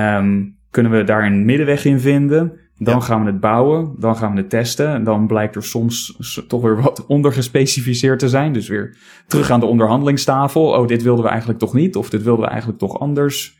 Um, 0.00 0.58
kunnen 0.70 0.92
we 0.92 1.04
daar 1.04 1.26
een 1.26 1.44
middenweg 1.44 1.84
in 1.84 2.00
vinden? 2.00 2.52
Dan 2.82 3.02
gaan 3.02 3.24
we 3.24 3.30
het 3.30 3.40
bouwen, 3.40 3.94
dan 3.98 4.16
gaan 4.16 4.32
we 4.32 4.40
het 4.40 4.50
testen. 4.50 5.04
Dan 5.04 5.26
blijkt 5.26 5.56
er 5.56 5.64
soms 5.64 6.18
toch 6.48 6.62
weer 6.62 6.82
wat 6.82 7.06
ondergespecificeerd 7.16 8.18
te 8.18 8.28
zijn. 8.28 8.52
Dus 8.52 8.68
weer 8.68 8.96
terug 9.26 9.50
aan 9.50 9.60
de 9.60 9.66
onderhandelingstafel. 9.66 10.62
Oh, 10.62 10.86
dit 10.86 11.02
wilden 11.02 11.24
we 11.24 11.30
eigenlijk 11.30 11.58
toch 11.58 11.74
niet, 11.74 11.96
of 11.96 12.10
dit 12.10 12.22
wilden 12.22 12.44
we 12.44 12.50
eigenlijk 12.50 12.78
toch 12.80 12.98
anders. 12.98 13.58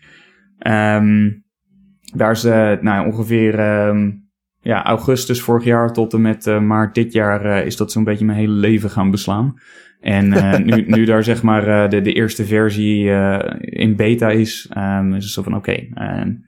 Um, 0.66 1.44
daar 2.14 2.30
is 2.30 2.44
uh, 2.44 2.72
nou, 2.80 3.06
ongeveer 3.06 3.86
um, 3.86 4.28
ja, 4.60 4.84
augustus 4.84 5.40
vorig 5.42 5.64
jaar 5.64 5.92
tot 5.92 6.12
en 6.12 6.20
met 6.20 6.46
uh, 6.46 6.60
maart 6.60 6.94
dit 6.94 7.12
jaar 7.12 7.46
uh, 7.46 7.66
is 7.66 7.76
dat 7.76 7.92
zo'n 7.92 8.04
beetje 8.04 8.24
mijn 8.24 8.38
hele 8.38 8.52
leven 8.52 8.90
gaan 8.90 9.10
beslaan. 9.10 9.54
En 10.00 10.26
uh, 10.26 10.58
nu, 10.76 10.84
nu 10.86 11.04
daar 11.04 11.24
zeg 11.24 11.42
maar 11.42 11.90
de, 11.90 12.00
de 12.00 12.12
eerste 12.12 12.44
versie 12.44 13.10
in 13.60 13.96
beta 13.96 14.30
is, 14.30 14.70
um, 14.76 15.14
is 15.14 15.24
het 15.24 15.32
zo 15.32 15.42
van 15.42 15.54
oké. 15.54 15.70
Okay, 15.70 16.40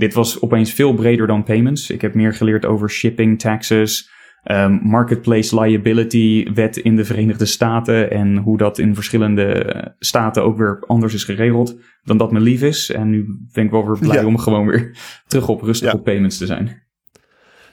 dit 0.00 0.14
was 0.14 0.40
opeens 0.40 0.72
veel 0.72 0.94
breder 0.94 1.26
dan 1.26 1.44
payments. 1.44 1.90
Ik 1.90 2.00
heb 2.00 2.14
meer 2.14 2.34
geleerd 2.34 2.66
over 2.66 2.90
shipping, 2.90 3.38
taxes, 3.38 4.10
um, 4.44 4.80
marketplace 4.82 5.60
liability 5.60 6.52
wet 6.54 6.76
in 6.76 6.96
de 6.96 7.04
Verenigde 7.04 7.44
Staten 7.44 8.10
en 8.10 8.36
hoe 8.36 8.58
dat 8.58 8.78
in 8.78 8.94
verschillende 8.94 9.94
staten 9.98 10.42
ook 10.42 10.58
weer 10.58 10.84
anders 10.86 11.14
is 11.14 11.24
geregeld 11.24 11.76
dan 12.02 12.16
dat 12.16 12.32
me 12.32 12.40
lief 12.40 12.62
is. 12.62 12.90
En 12.90 13.10
nu 13.10 13.26
ben 13.52 13.64
ik 13.64 13.70
wel 13.70 13.86
weer 13.86 13.98
blij 13.98 14.24
om 14.24 14.38
gewoon 14.38 14.66
weer 14.66 14.96
terug 15.26 15.48
op 15.48 15.62
rustig 15.62 15.92
ja. 15.92 15.98
op 15.98 16.04
payments 16.04 16.38
te 16.38 16.46
zijn. 16.46 16.82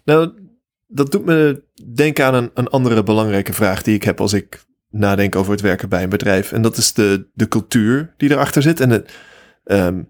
Nou, 0.03 0.31
dat 0.87 1.11
doet 1.11 1.25
me 1.25 1.63
denken 1.93 2.25
aan 2.25 2.33
een, 2.33 2.51
een 2.53 2.67
andere 2.67 3.03
belangrijke 3.03 3.53
vraag 3.53 3.81
die 3.81 3.95
ik 3.95 4.03
heb 4.03 4.21
als 4.21 4.33
ik 4.33 4.65
nadenk 4.89 5.35
over 5.35 5.51
het 5.51 5.61
werken 5.61 5.89
bij 5.89 6.03
een 6.03 6.09
bedrijf. 6.09 6.51
En 6.51 6.61
dat 6.61 6.77
is 6.77 6.93
de, 6.93 7.29
de 7.33 7.47
cultuur 7.47 8.13
die 8.17 8.31
erachter 8.31 8.61
zit. 8.61 8.79
En 8.79 8.89
het, 8.89 9.17
um, 9.65 10.09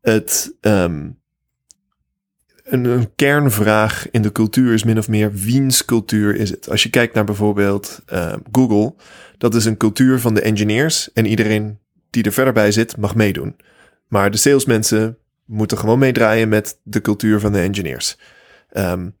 het 0.00 0.56
um, 0.60 1.18
een, 2.66 3.14
kernvraag 3.14 4.10
in 4.10 4.22
de 4.22 4.32
cultuur 4.32 4.72
is 4.72 4.84
min 4.84 4.98
of 4.98 5.08
meer 5.08 5.32
wiens 5.32 5.84
cultuur 5.84 6.36
is 6.36 6.50
het? 6.50 6.70
Als 6.70 6.82
je 6.82 6.90
kijkt 6.90 7.14
naar 7.14 7.24
bijvoorbeeld 7.24 8.02
uh, 8.12 8.32
Google, 8.52 8.94
dat 9.38 9.54
is 9.54 9.64
een 9.64 9.76
cultuur 9.76 10.20
van 10.20 10.34
de 10.34 10.40
engineers 10.40 11.12
en 11.12 11.26
iedereen 11.26 11.78
die 12.10 12.22
er 12.22 12.32
verder 12.32 12.52
bij 12.52 12.72
zit 12.72 12.96
mag 12.96 13.14
meedoen. 13.14 13.56
Maar 14.08 14.30
de 14.30 14.36
salesmensen 14.36 15.18
moeten 15.44 15.78
gewoon 15.78 15.98
meedraaien 15.98 16.48
met 16.48 16.80
de 16.82 17.00
cultuur 17.00 17.40
van 17.40 17.52
de 17.52 17.60
engineers. 17.60 18.18
Um, 18.72 19.14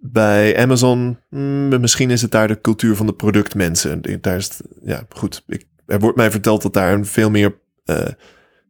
bij 0.00 0.58
Amazon, 0.58 1.18
mm, 1.30 1.80
misschien 1.80 2.10
is 2.10 2.22
het 2.22 2.30
daar 2.30 2.48
de 2.48 2.60
cultuur 2.60 2.96
van 2.96 3.06
de 3.06 3.14
productmensen. 3.14 4.20
Daar 4.20 4.36
is 4.36 4.60
ja, 4.82 5.06
goed. 5.08 5.44
Ik, 5.46 5.66
er 5.86 5.98
wordt 5.98 6.16
mij 6.16 6.30
verteld 6.30 6.62
dat 6.62 6.72
daar 6.72 6.92
een 6.92 7.06
veel 7.06 7.30
meer 7.30 7.58
uh, 7.84 8.06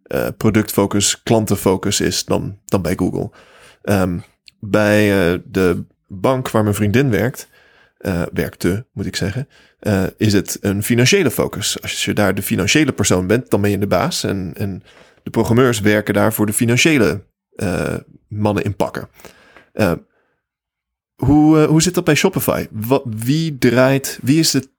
uh, 0.06 0.26
productfocus, 0.36 1.22
klantenfocus 1.22 2.00
is 2.00 2.24
dan, 2.24 2.58
dan 2.64 2.82
bij 2.82 2.94
Google. 2.96 3.30
Um, 3.88 4.22
bij 4.60 5.32
uh, 5.34 5.40
de 5.44 5.84
bank 6.08 6.50
waar 6.50 6.62
mijn 6.62 6.74
vriendin 6.74 7.10
werkt, 7.10 7.48
werkte, 8.32 8.86
moet 8.92 9.06
ik 9.06 9.16
zeggen, 9.16 9.48
is 10.16 10.32
het 10.32 10.58
een 10.60 10.82
financiële 10.82 11.30
focus. 11.30 11.82
Als 11.82 12.04
je 12.04 12.12
daar 12.12 12.34
de 12.34 12.42
financiële 12.42 12.92
persoon 12.92 13.26
bent, 13.26 13.50
dan 13.50 13.60
ben 13.60 13.70
je 13.70 13.78
de 13.78 13.86
baas. 13.86 14.24
En, 14.24 14.52
en 14.56 14.82
de 15.22 15.30
programmeurs 15.30 15.80
werken 15.80 16.14
daar 16.14 16.32
voor 16.32 16.46
de 16.46 16.52
financiële 16.52 17.24
mannen 18.28 18.64
in 18.64 18.76
pakken. 18.76 19.08
Hoe, 21.16 21.58
uh, 21.58 21.64
hoe 21.64 21.82
zit 21.82 21.94
dat 21.94 22.04
bij 22.04 22.14
Shopify? 22.14 22.66
Wat, 22.70 23.02
wie 23.06 23.58
draait, 23.58 24.18
wie 24.22 24.38
is 24.38 24.52
het, 24.52 24.70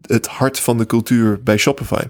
het 0.00 0.26
hart 0.26 0.60
van 0.60 0.78
de 0.78 0.86
cultuur 0.86 1.42
bij 1.42 1.56
Shopify? 1.56 2.02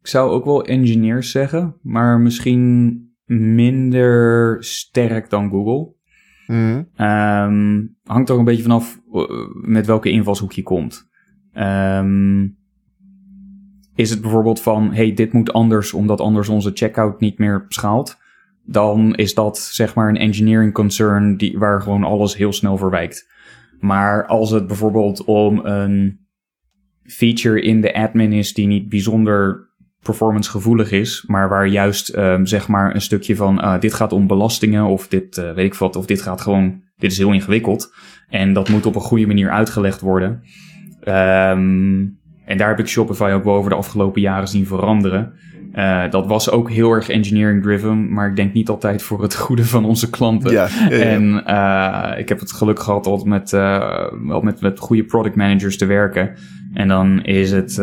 Ik 0.00 0.06
zou 0.06 0.30
ook 0.30 0.44
wel 0.44 0.64
engineers 0.64 1.30
zeggen, 1.30 1.76
maar 1.82 2.18
misschien 2.18 3.09
minder 3.38 4.56
sterk 4.64 5.30
dan 5.30 5.50
Google. 5.50 5.94
Mm. 6.46 6.88
Um, 6.96 7.96
hangt 8.04 8.28
er 8.28 8.38
een 8.38 8.44
beetje 8.44 8.62
vanaf 8.62 9.00
uh, 9.12 9.24
met 9.52 9.86
welke 9.86 10.10
invalshoek 10.10 10.52
je 10.52 10.62
komt. 10.62 11.08
Um, 11.54 12.58
is 13.94 14.10
het 14.10 14.20
bijvoorbeeld 14.20 14.60
van, 14.60 14.92
hey, 14.92 15.14
dit 15.14 15.32
moet 15.32 15.52
anders 15.52 15.92
omdat 15.92 16.20
anders 16.20 16.48
onze 16.48 16.70
checkout 16.74 17.20
niet 17.20 17.38
meer 17.38 17.64
schaalt? 17.68 18.18
dan 18.70 19.14
is 19.14 19.34
dat 19.34 19.58
zeg 19.58 19.94
maar 19.94 20.08
een 20.08 20.16
engineering 20.16 20.72
concern 20.72 21.36
die, 21.36 21.58
waar 21.58 21.82
gewoon 21.82 22.04
alles 22.04 22.36
heel 22.36 22.52
snel 22.52 22.76
verwijkt. 22.76 23.28
Maar 23.80 24.26
als 24.26 24.50
het 24.50 24.66
bijvoorbeeld 24.66 25.24
om 25.24 25.58
een 25.58 26.26
feature 27.02 27.62
in 27.62 27.80
de 27.80 27.94
admin 27.94 28.32
is 28.32 28.54
die 28.54 28.66
niet 28.66 28.88
bijzonder 28.88 29.69
performance 30.02 30.50
gevoelig 30.50 30.90
is, 30.90 31.24
maar 31.26 31.48
waar 31.48 31.66
juist 31.66 32.16
um, 32.16 32.46
zeg 32.46 32.68
maar 32.68 32.94
een 32.94 33.00
stukje 33.00 33.36
van 33.36 33.58
uh, 33.58 33.80
dit 33.80 33.94
gaat 33.94 34.12
om 34.12 34.26
belastingen 34.26 34.84
of 34.84 35.08
dit 35.08 35.36
uh, 35.36 35.52
weet 35.52 35.66
ik 35.66 35.74
wat, 35.74 35.96
of 35.96 36.06
dit 36.06 36.22
gaat 36.22 36.40
gewoon, 36.40 36.82
dit 36.98 37.12
is 37.12 37.18
heel 37.18 37.32
ingewikkeld 37.32 37.94
en 38.28 38.52
dat 38.52 38.68
moet 38.68 38.86
op 38.86 38.94
een 38.94 39.00
goede 39.00 39.26
manier 39.26 39.50
uitgelegd 39.50 40.00
worden. 40.00 40.42
Um, 41.08 42.18
en 42.44 42.56
daar 42.56 42.68
heb 42.68 42.78
ik 42.78 42.88
Shopify 42.88 43.30
ook 43.34 43.44
wel 43.44 43.54
over 43.54 43.70
de 43.70 43.76
afgelopen 43.76 44.20
jaren 44.20 44.48
zien 44.48 44.66
veranderen. 44.66 45.32
Uh, 45.74 46.10
dat 46.10 46.26
was 46.26 46.50
ook 46.50 46.70
heel 46.70 46.90
erg 46.90 47.08
engineering 47.08 47.62
driven, 47.62 48.12
maar 48.12 48.28
ik 48.28 48.36
denk 48.36 48.52
niet 48.52 48.68
altijd 48.68 49.02
voor 49.02 49.22
het 49.22 49.36
goede 49.46 49.64
van 49.64 49.84
onze 49.84 50.10
klanten. 50.10 50.52
Ja, 50.52 50.68
ja, 50.88 50.96
ja. 50.96 51.02
En 51.02 51.42
uh, 51.46 52.18
ik 52.18 52.28
heb 52.28 52.40
het 52.40 52.52
geluk 52.52 52.80
gehad 52.80 53.06
altijd 53.06 53.28
met, 53.28 53.50
wel 53.50 54.40
met, 54.42 54.60
met 54.60 54.78
goede 54.78 55.04
product 55.04 55.36
managers 55.36 55.76
te 55.76 55.86
werken. 55.86 56.34
En 56.72 56.88
dan 56.88 57.24
is 57.24 57.50
het, 57.50 57.74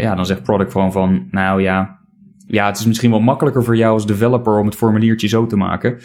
ja, 0.00 0.14
dan 0.14 0.26
zegt 0.26 0.42
product 0.42 0.72
gewoon 0.72 0.92
van, 0.92 1.28
nou 1.30 1.62
ja, 1.62 1.98
ja, 2.46 2.66
het 2.66 2.78
is 2.78 2.86
misschien 2.86 3.10
wel 3.10 3.20
makkelijker 3.20 3.64
voor 3.64 3.76
jou 3.76 3.92
als 3.92 4.06
developer 4.06 4.58
om 4.58 4.66
het 4.66 4.74
formuliertje 4.74 5.28
zo 5.28 5.46
te 5.46 5.56
maken. 5.56 5.98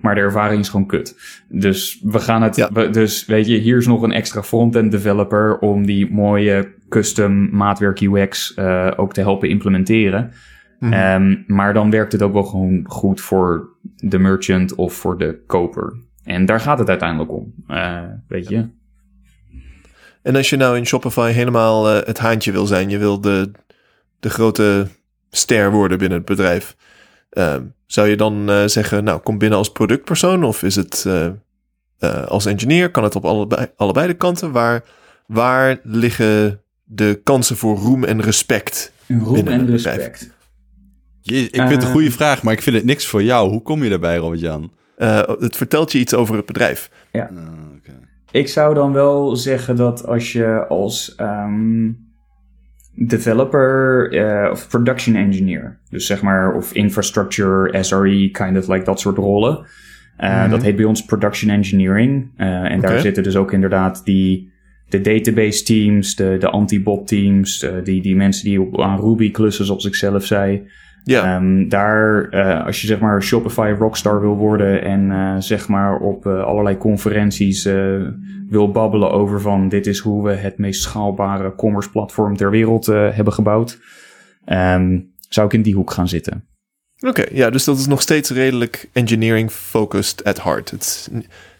Maar 0.00 0.14
de 0.14 0.20
ervaring 0.20 0.60
is 0.60 0.68
gewoon 0.68 0.86
kut. 0.86 1.16
Dus 1.48 2.00
we 2.02 2.18
gaan 2.18 2.42
het. 2.42 2.68
dus 2.92 3.26
weet 3.26 3.46
je, 3.46 3.56
hier 3.56 3.76
is 3.76 3.86
nog 3.86 4.02
een 4.02 4.12
extra 4.12 4.42
front-end 4.42 4.90
developer 4.90 5.58
om 5.58 5.86
die 5.86 6.12
mooie 6.12 6.74
custom 6.88 7.56
maatwerk 7.56 8.00
UX 8.00 8.56
uh, 8.56 8.90
ook 8.96 9.12
te 9.12 9.20
helpen 9.20 9.48
implementeren. 9.48 10.30
Mm 10.78 10.92
um, 10.92 11.44
maar 11.46 11.74
dan 11.74 11.90
werkt 11.90 12.12
het 12.12 12.22
ook 12.22 12.32
wel 12.32 12.42
gewoon 12.42 12.84
goed 12.86 13.20
voor 13.20 13.68
de 13.96 14.18
merchant 14.18 14.74
of 14.74 14.94
voor 14.94 15.18
de 15.18 15.42
koper. 15.46 15.96
En 16.24 16.44
daar 16.44 16.60
gaat 16.60 16.78
het 16.78 16.88
uiteindelijk 16.88 17.32
om, 17.32 17.52
uh, 17.68 18.02
weet 18.28 18.48
je. 18.48 18.68
En 20.22 20.36
als 20.36 20.50
je 20.50 20.56
nou 20.56 20.76
in 20.76 20.86
Shopify 20.86 21.30
helemaal 21.30 21.96
uh, 21.96 22.06
het 22.06 22.18
haantje 22.18 22.52
wil 22.52 22.66
zijn, 22.66 22.90
je 22.90 22.98
wil 22.98 23.20
de, 23.20 23.50
de 24.20 24.30
grote 24.30 24.88
ster 25.30 25.70
worden 25.70 25.98
binnen 25.98 26.18
het 26.18 26.26
bedrijf. 26.26 26.76
Uh, 27.32 27.54
zou 27.86 28.08
je 28.08 28.16
dan 28.16 28.50
uh, 28.50 28.66
zeggen, 28.66 29.04
nou, 29.04 29.20
kom 29.20 29.38
binnen 29.38 29.58
als 29.58 29.72
productpersoon 29.72 30.44
of 30.44 30.62
is 30.62 30.76
het 30.76 31.06
als 32.26 32.46
engineer? 32.46 32.90
Kan 32.90 33.04
het 33.04 33.16
op 33.16 33.24
allebei, 33.24 33.66
allebei 33.76 34.06
de 34.06 34.14
kanten? 34.14 34.52
Waar, 34.52 34.84
waar 35.26 35.80
liggen 35.82 36.62
de 36.84 37.20
kansen 37.24 37.56
voor 37.56 37.76
roem 37.76 38.04
en 38.04 38.22
respect? 38.22 38.92
Roem 39.06 39.46
en 39.48 39.66
respect. 39.70 40.30
Je, 41.20 41.42
ik 41.42 41.54
vind 41.54 41.70
het 41.70 41.82
een 41.82 41.90
goede 41.90 42.06
eh. 42.06 42.12
vraag, 42.12 42.42
maar 42.42 42.52
ik 42.52 42.62
vind 42.62 42.76
het 42.76 42.84
niks 42.84 43.06
voor 43.06 43.22
jou. 43.22 43.50
Hoe 43.50 43.62
kom 43.62 43.82
je 43.82 43.88
daarbij, 43.88 44.16
Robert-Jan? 44.16 44.72
Uh, 44.98 45.22
het 45.38 45.56
vertelt 45.56 45.92
je 45.92 45.98
iets 45.98 46.14
over 46.14 46.36
het 46.36 46.46
bedrijf. 46.46 46.90
Ja. 47.12 47.30
Uh, 47.30 47.38
okay. 47.76 47.94
Ik 48.32 48.48
zou 48.48 48.74
dan 48.74 48.92
wel 48.92 49.36
zeggen 49.36 49.76
dat 49.76 50.06
als 50.06 50.32
je 50.32 50.66
als 50.68 51.14
um, 51.20 51.98
developer 52.94 54.12
uh, 54.12 54.50
of 54.50 54.68
production 54.68 55.16
engineer, 55.16 55.80
dus 55.90 56.06
zeg 56.06 56.22
maar, 56.22 56.54
of 56.54 56.72
infrastructure, 56.72 57.82
SRE, 57.82 58.30
kind 58.30 58.56
of 58.56 58.68
like 58.68 58.84
dat 58.84 59.00
soort 59.00 59.16
rollen. 59.16 59.66
Mm-hmm. 60.18 60.50
Dat 60.50 60.62
heet 60.62 60.76
bij 60.76 60.84
ons 60.84 61.04
production 61.04 61.50
engineering. 61.50 62.30
en 62.36 62.78
okay. 62.78 62.80
daar 62.80 63.00
zitten 63.00 63.22
dus 63.22 63.36
ook 63.36 63.52
inderdaad 63.52 64.04
die 64.04 64.52
de 64.88 65.00
database 65.00 65.64
teams, 65.64 66.16
de, 66.16 66.36
de 66.38 66.48
anti-bot 66.48 67.08
teams, 67.08 67.66
die, 67.84 68.02
die 68.02 68.16
mensen 68.16 68.44
die 68.44 68.60
op, 68.60 68.80
aan 68.80 69.00
Ruby 69.00 69.30
klussen, 69.30 69.64
zoals 69.64 69.84
ik 69.84 69.94
zelf 69.94 70.24
zei. 70.24 70.68
Ja. 71.04 71.36
Um, 71.36 71.68
daar, 71.68 72.28
uh, 72.30 72.66
als 72.66 72.80
je 72.80 72.86
zeg 72.86 73.00
maar 73.00 73.22
Shopify 73.22 73.74
rockstar 73.78 74.20
wil 74.20 74.36
worden 74.36 74.82
en 74.82 75.10
uh, 75.10 75.34
zeg 75.38 75.68
maar 75.68 75.98
op 75.98 76.26
uh, 76.26 76.44
allerlei 76.44 76.76
conferenties 76.76 77.68
wil 78.48 78.70
babbelen 78.70 79.10
over 79.10 79.40
van 79.40 79.68
dit 79.68 79.86
is 79.86 79.98
hoe 79.98 80.24
we 80.24 80.32
het 80.32 80.58
meest 80.58 80.82
schaalbare 80.82 81.54
commerce 81.54 81.90
platform 81.90 82.36
ter 82.36 82.50
wereld 82.50 82.86
hebben 82.86 83.32
gebouwd, 83.32 83.78
um, 84.46 85.12
zou 85.28 85.46
ik 85.46 85.52
in 85.52 85.62
die 85.62 85.74
hoek 85.74 85.90
gaan 85.90 86.08
zitten. 86.08 86.44
Oké, 87.00 87.20
okay, 87.20 87.36
ja, 87.36 87.50
dus 87.50 87.64
dat 87.64 87.78
is 87.78 87.86
nog 87.86 88.00
steeds 88.00 88.30
redelijk 88.30 88.88
engineering 88.92 89.50
focused 89.50 90.24
at 90.24 90.42
heart. 90.42 90.70
Het 90.70 91.10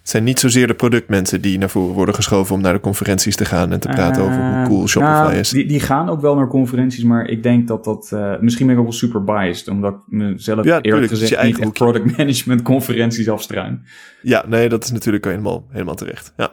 Het 0.00 0.08
zijn 0.10 0.24
niet 0.24 0.40
zozeer 0.40 0.66
de 0.66 0.74
productmensen 0.74 1.40
die 1.40 1.58
naar 1.58 1.70
voren 1.70 1.94
worden 1.94 2.14
geschoven 2.14 2.54
om 2.54 2.60
naar 2.60 2.72
de 2.72 2.80
conferenties 2.80 3.36
te 3.36 3.44
gaan 3.44 3.72
en 3.72 3.80
te 3.80 3.88
praten 3.88 4.22
over 4.22 4.56
hoe 4.56 4.66
cool 4.66 4.88
Shopify 4.88 5.12
nou, 5.12 5.34
is. 5.34 5.48
Die, 5.50 5.66
die 5.66 5.80
gaan 5.80 6.08
ook 6.08 6.20
wel 6.20 6.34
naar 6.34 6.48
conferenties, 6.48 7.04
maar 7.04 7.26
ik 7.26 7.42
denk 7.42 7.68
dat 7.68 7.84
dat... 7.84 8.10
Uh, 8.14 8.38
misschien 8.40 8.66
ben 8.66 8.74
ik 8.74 8.80
ook 8.80 8.88
wel 8.88 8.98
super 8.98 9.24
biased, 9.24 9.68
omdat 9.68 9.94
ik 9.94 10.00
mezelf 10.06 10.64
Ja, 10.64 10.80
eerlijk 10.80 11.08
gezegd 11.08 11.42
niet 11.42 11.58
echt 11.58 11.72
product 11.72 12.16
management 12.16 12.62
conferenties 12.62 13.28
afstruin. 13.28 13.84
Ja, 14.22 14.44
nee, 14.46 14.68
dat 14.68 14.84
is 14.84 14.90
natuurlijk 14.90 15.24
helemaal, 15.24 15.66
helemaal 15.70 15.94
terecht. 15.94 16.32
Ja. 16.36 16.52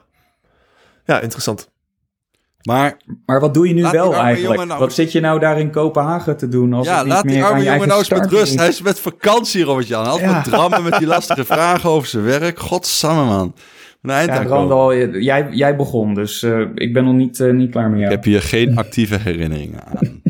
ja, 1.05 1.19
interessant. 1.19 1.71
Maar 2.68 2.97
Maar 3.26 3.39
wat 3.39 3.53
doe 3.53 3.68
je 3.68 3.74
nu 3.74 3.82
die 3.82 3.91
wel 3.91 4.13
eigenlijk? 4.15 4.65
nou- 4.65 4.80
Wat 4.80 4.93
zit 4.93 5.11
je 5.11 5.20
nou 5.20 5.39
daar 5.39 5.59
in 5.59 5.72
Kopenhagen 5.72 6.38
te 6.38 6.47
doen? 6.47 6.74
Als 6.74 6.88
ja, 6.88 6.93
het 6.95 7.03
niet 7.03 7.13
laat 7.13 7.24
die 7.24 7.32
meer 7.32 7.43
aan 7.43 7.49
arme 7.49 7.63
je 7.63 7.70
jongen 7.70 7.88
nou 7.88 7.99
eens 7.99 8.09
met 8.09 8.26
rust. 8.32 8.57
Hij 8.59 8.68
is 8.68 8.82
met 8.82 8.99
vakantie, 8.99 9.63
Robert-Jan. 9.63 10.01
Hij 10.01 10.11
had 10.11 10.20
Ja. 10.20 10.34
met 10.36 10.43
drammen 10.43 10.84
met 10.84 10.97
die 10.97 11.07
lastige 11.07 11.45
vragen 11.55 11.89
over 11.89 12.07
zijn 12.07 12.24
werk. 12.24 12.59
Godsamme, 12.59 13.26
man. 13.26 13.55
Ja. 14.01 14.43
Randal, 14.43 14.95
jij, 14.95 15.47
jij 15.51 15.76
begon, 15.76 16.13
dus 16.13 16.43
eh, 16.43 16.59
ik 16.76 16.93
ben 16.93 17.03
nog 17.03 17.13
niet, 17.13 17.39
eh, 17.39 17.51
niet 17.51 17.72
klaar 17.72 17.89
met 17.89 18.01
Ik 18.01 18.09
heb 18.09 18.24
hier 18.24 18.41
geen 18.41 18.78
actieve 18.78 19.18
herinneringen 19.18 19.80
aan. 19.86 20.22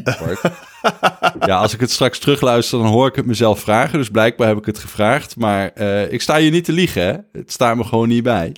Ja, 1.45 1.57
als 1.57 1.73
ik 1.73 1.79
het 1.79 1.91
straks 1.91 2.19
terugluister, 2.19 2.79
dan 2.79 2.87
hoor 2.87 3.07
ik 3.07 3.15
het 3.15 3.25
mezelf 3.25 3.59
vragen. 3.59 3.97
Dus 3.99 4.09
blijkbaar 4.09 4.47
heb 4.47 4.57
ik 4.57 4.65
het 4.65 4.77
gevraagd. 4.79 5.35
Maar 5.37 5.71
eh, 5.73 6.11
ik 6.11 6.21
sta 6.21 6.37
hier 6.37 6.51
niet 6.51 6.65
te 6.65 6.71
liegen, 6.71 7.01
hè. 7.01 7.13
Het 7.31 7.51
staat 7.51 7.75
me 7.75 7.83
gewoon 7.83 8.07
niet 8.07 8.23
bij. 8.23 8.51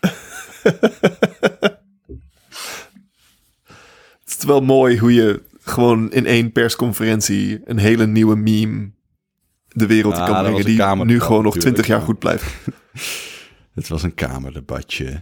Het 4.36 4.44
is 4.44 4.50
wel 4.50 4.60
mooi 4.60 4.98
hoe 4.98 5.14
je 5.14 5.42
gewoon 5.60 6.12
in 6.12 6.26
één 6.26 6.52
persconferentie 6.52 7.60
een 7.64 7.78
hele 7.78 8.06
nieuwe 8.06 8.36
meme 8.36 8.90
de 9.68 9.86
wereld 9.86 10.14
Ah, 10.14 10.26
kan 10.26 10.42
brengen 10.42 10.64
die 10.64 11.04
nu 11.04 11.20
gewoon 11.20 11.42
nog 11.42 11.54
natuurlijk. 11.54 11.54
twintig 11.54 11.86
jaar 11.86 12.00
goed 12.00 12.18
blijft. 12.18 12.44
Het 13.74 13.88
was 13.88 14.02
een 14.02 14.14
kamerdebatje. 14.14 15.18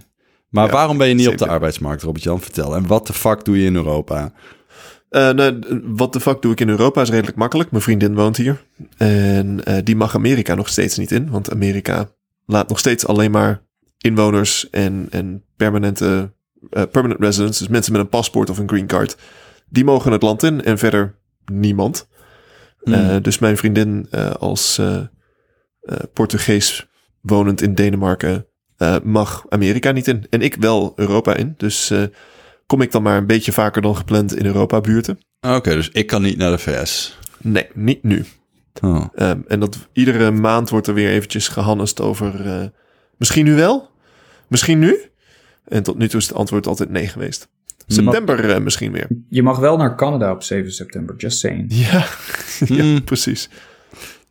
Maar 0.49 0.67
Ja, 0.67 0.73
waarom 0.73 0.99
ben 0.99 1.09
je 1.09 1.15
niet 1.15 1.29
op 1.29 1.39
de 1.39 1.49
arbeidsmarkt, 1.49 2.03
Robert-Jan? 2.03 2.41
Vertel. 2.41 2.75
En 2.77 2.87
wat 2.87 3.07
de 3.07 3.13
fuck 3.13 3.45
doe 3.45 3.59
je 3.59 3.67
in 3.67 3.75
Europa? 3.75 4.33
Eh, 5.09 5.31
nou, 5.31 5.59
wat 5.85 6.13
de 6.13 6.21
fuck 6.21 6.43
doe 6.43 6.53
ik 6.53 6.61
in 6.61 6.69
Europa 6.69 7.03
is 7.03 7.11
redelijk 7.11 7.37
makkelijk. 7.37 7.71
Mijn 7.71 7.83
vriendin 7.83 8.15
woont 8.15 8.37
hier. 8.37 8.65
En 8.97 9.65
eh, 9.65 9.79
die 9.85 9.97
mag 9.97 10.15
Amerika 10.15 10.55
nog 10.55 10.69
steeds 10.69 10.99
niet 10.99 11.11
in. 11.13 11.31
Want 11.31 11.51
Amerika 11.51 12.09
laat 12.47 12.69
nog 12.69 12.79
steeds 12.79 13.07
alleen 13.07 13.31
maar 13.31 13.63
inwoners 13.99 14.71
en, 14.71 15.07
en 15.11 15.45
permanente 15.57 16.33
eh, 16.71 16.83
permanent 16.91 17.21
residents, 17.21 17.59
dus 17.59 17.69
mensen 17.69 17.93
met 17.93 18.01
een 18.01 18.09
paspoort 18.09 18.51
of 18.51 18.59
een 18.59 18.69
green 18.69 18.87
card, 18.87 19.17
die 19.69 19.85
mogen 19.85 20.13
het 20.13 20.23
land 20.23 20.43
in 20.43 20.65
en 20.65 20.79
verder 20.79 21.19
niemand. 21.53 22.09
Hmm. 22.83 22.95
Eh, 22.95 23.17
dus 23.23 23.39
mijn 23.39 23.57
vriendin 23.57 24.07
eh, 24.11 24.31
als 24.31 24.81
Portugees 26.13 26.87
wonend 27.21 27.63
in 27.63 27.75
Denemarken 27.75 28.47
mag 29.03 29.45
Amerika 29.49 29.93
niet 29.93 30.09
in. 30.09 30.27
En 30.31 30.43
ik 30.43 30.55
wel 30.55 30.93
Europa 30.97 31.35
in. 31.35 31.55
Dus 31.57 31.93
kom 32.67 32.81
ik 32.81 32.93
dan 32.93 33.03
maar 33.03 33.17
een 33.17 33.27
beetje 33.27 33.53
vaker 33.53 33.83
dan 33.83 33.97
gepland 33.97 34.37
in 34.37 34.47
Europa 34.47 34.81
buurten. 34.81 35.19
Oké, 35.41 35.75
dus 35.75 35.89
ik 35.89 36.07
kan 36.07 36.23
niet 36.23 36.37
naar 36.37 36.51
de 36.51 36.59
VS. 36.59 37.19
Nee, 37.39 37.69
niet 37.75 38.03
nu. 38.03 38.25
Oh. 38.83 39.05
Ehm, 39.15 39.41
en 39.49 39.61
dat 39.61 39.89
iedere 39.93 40.31
maand 40.31 40.71
wordt 40.71 40.87
er 40.87 40.95
weer 40.95 41.11
eventjes 41.11 41.49
gehannest 41.49 42.01
over... 42.01 42.33
misschien 43.17 43.45
nu 43.45 43.55
wel? 43.55 43.91
Misschien 44.49 44.79
nu? 44.79 45.11
En 45.65 45.83
tot 45.83 45.99
nu 45.99 46.09
toe 46.09 46.21
is 46.21 46.27
het 46.27 46.37
antwoord 46.37 46.67
altijd 46.67 46.91
nee 46.91 47.07
geweest. 47.07 47.49
September 47.87 48.51
eh, 48.51 48.61
misschien 48.61 48.93
weer. 48.93 49.09
Je 49.29 49.43
mag 49.43 49.59
wel 49.59 49.77
naar 49.77 49.97
Canada 49.97 50.33
op 50.33 50.43
7 50.43 50.73
september, 50.73 51.15
just 51.17 51.39
saying. 51.39 51.65
Ja, 51.69 52.07
ja 52.77 52.83
Hmm. 52.83 53.05
precies. 53.05 53.49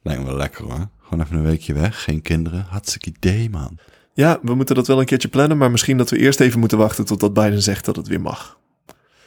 Lijkt 0.04 0.22
me 0.22 0.28
wel 0.28 0.38
lekker 0.38 0.64
hoor. 0.64 0.88
Gewoon 1.02 1.24
even 1.26 1.38
een 1.38 1.44
weekje 1.44 1.74
weg, 1.74 2.04
geen 2.04 2.22
kinderen. 2.22 2.66
Hartstikke 2.70 3.10
idee, 3.18 3.50
man. 3.50 3.78
Ja, 4.14 4.40
we 4.42 4.56
moeten 4.56 4.76
dat 4.76 4.88
wel 4.88 5.00
een 5.00 5.06
keertje 5.06 5.28
plannen. 5.28 5.58
Maar 5.58 5.72
misschien 5.72 5.98
dat 5.98 6.10
we 6.10 6.18
eerst 6.18 6.40
even 6.40 6.60
moeten 6.60 6.78
wachten 6.78 7.06
totdat 7.06 7.34
Biden 7.34 7.62
zegt 7.62 7.86
dat 7.86 7.96
het 7.96 8.08
weer 8.08 8.22
mag. 8.22 8.58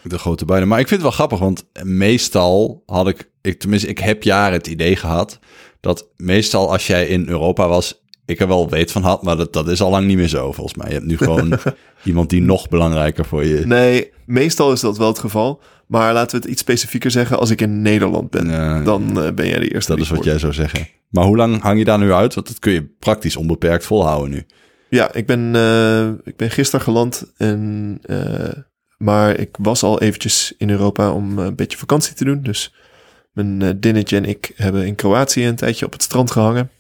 De 0.02 0.18
grote 0.18 0.44
beide. 0.44 0.66
Maar 0.66 0.80
ik 0.80 0.88
vind 0.88 1.02
het 1.02 1.08
wel 1.08 1.18
grappig, 1.18 1.38
want 1.38 1.64
meestal 1.82 2.82
had 2.86 3.08
ik, 3.08 3.30
ik, 3.42 3.58
tenminste, 3.60 3.88
ik 3.88 3.98
heb 3.98 4.22
jaren 4.22 4.52
het 4.52 4.66
idee 4.66 4.96
gehad 4.96 5.38
dat 5.80 6.06
meestal 6.16 6.72
als 6.72 6.86
jij 6.86 7.06
in 7.06 7.28
Europa 7.28 7.68
was, 7.68 8.04
ik 8.26 8.40
er 8.40 8.48
wel 8.48 8.68
weet 8.68 8.92
van 8.92 9.02
had, 9.02 9.22
maar 9.22 9.36
dat, 9.36 9.52
dat 9.52 9.68
is 9.68 9.80
al 9.80 9.90
lang 9.90 10.06
niet 10.06 10.16
meer 10.16 10.28
zo 10.28 10.52
volgens 10.52 10.76
mij. 10.76 10.88
Je 10.88 10.94
hebt 10.94 11.06
nu 11.06 11.16
gewoon 11.16 11.58
iemand 12.04 12.30
die 12.30 12.42
nog 12.42 12.68
belangrijker 12.68 13.24
voor 13.24 13.44
je 13.44 13.58
is. 13.58 13.64
Nee, 13.64 14.12
meestal 14.24 14.72
is 14.72 14.80
dat 14.80 14.98
wel 14.98 15.08
het 15.08 15.18
geval. 15.18 15.60
Maar 15.86 16.12
laten 16.12 16.30
we 16.30 16.42
het 16.42 16.52
iets 16.52 16.60
specifieker 16.60 17.10
zeggen. 17.10 17.38
Als 17.38 17.50
ik 17.50 17.60
in 17.60 17.82
Nederland 17.82 18.30
ben, 18.30 18.48
Ja, 18.48 18.82
dan 18.82 19.22
eh, 19.22 19.32
ben 19.32 19.48
jij 19.48 19.58
de 19.58 19.72
eerste 19.72 19.92
dat 19.92 20.00
is 20.00 20.10
wat 20.10 20.24
jij 20.24 20.38
zou 20.38 20.52
zeggen. 20.52 20.88
Maar 21.08 21.24
hoe 21.24 21.36
lang 21.36 21.62
hang 21.62 21.78
je 21.78 21.84
daar 21.84 21.98
nu 21.98 22.12
uit? 22.12 22.34
Want 22.34 22.46
dat 22.46 22.58
kun 22.58 22.72
je 22.72 22.84
praktisch 22.98 23.36
onbeperkt 23.36 23.84
volhouden 23.84 24.30
nu. 24.30 24.46
Ja, 24.88 25.12
ik 25.12 25.26
ben, 25.26 25.54
eh, 25.54 26.08
ik 26.24 26.36
ben 26.36 26.50
gisteren 26.50 26.84
geland. 26.84 27.32
En, 27.36 27.98
eh, 28.02 28.52
maar 28.98 29.38
ik 29.38 29.56
was 29.58 29.82
al 29.82 30.00
eventjes 30.00 30.54
in 30.58 30.70
Europa 30.70 31.12
om 31.12 31.38
een 31.38 31.54
beetje 31.54 31.78
vakantie 31.78 32.14
te 32.14 32.24
doen. 32.24 32.42
Dus 32.42 32.74
mijn 33.32 33.80
dinnetje 33.80 34.16
en 34.16 34.24
ik 34.24 34.52
hebben 34.56 34.86
in 34.86 34.94
Kroatië 34.94 35.46
een 35.46 35.56
tijdje 35.56 35.86
op 35.86 35.92
het 35.92 36.02
strand 36.02 36.30
gehangen. 36.30 36.70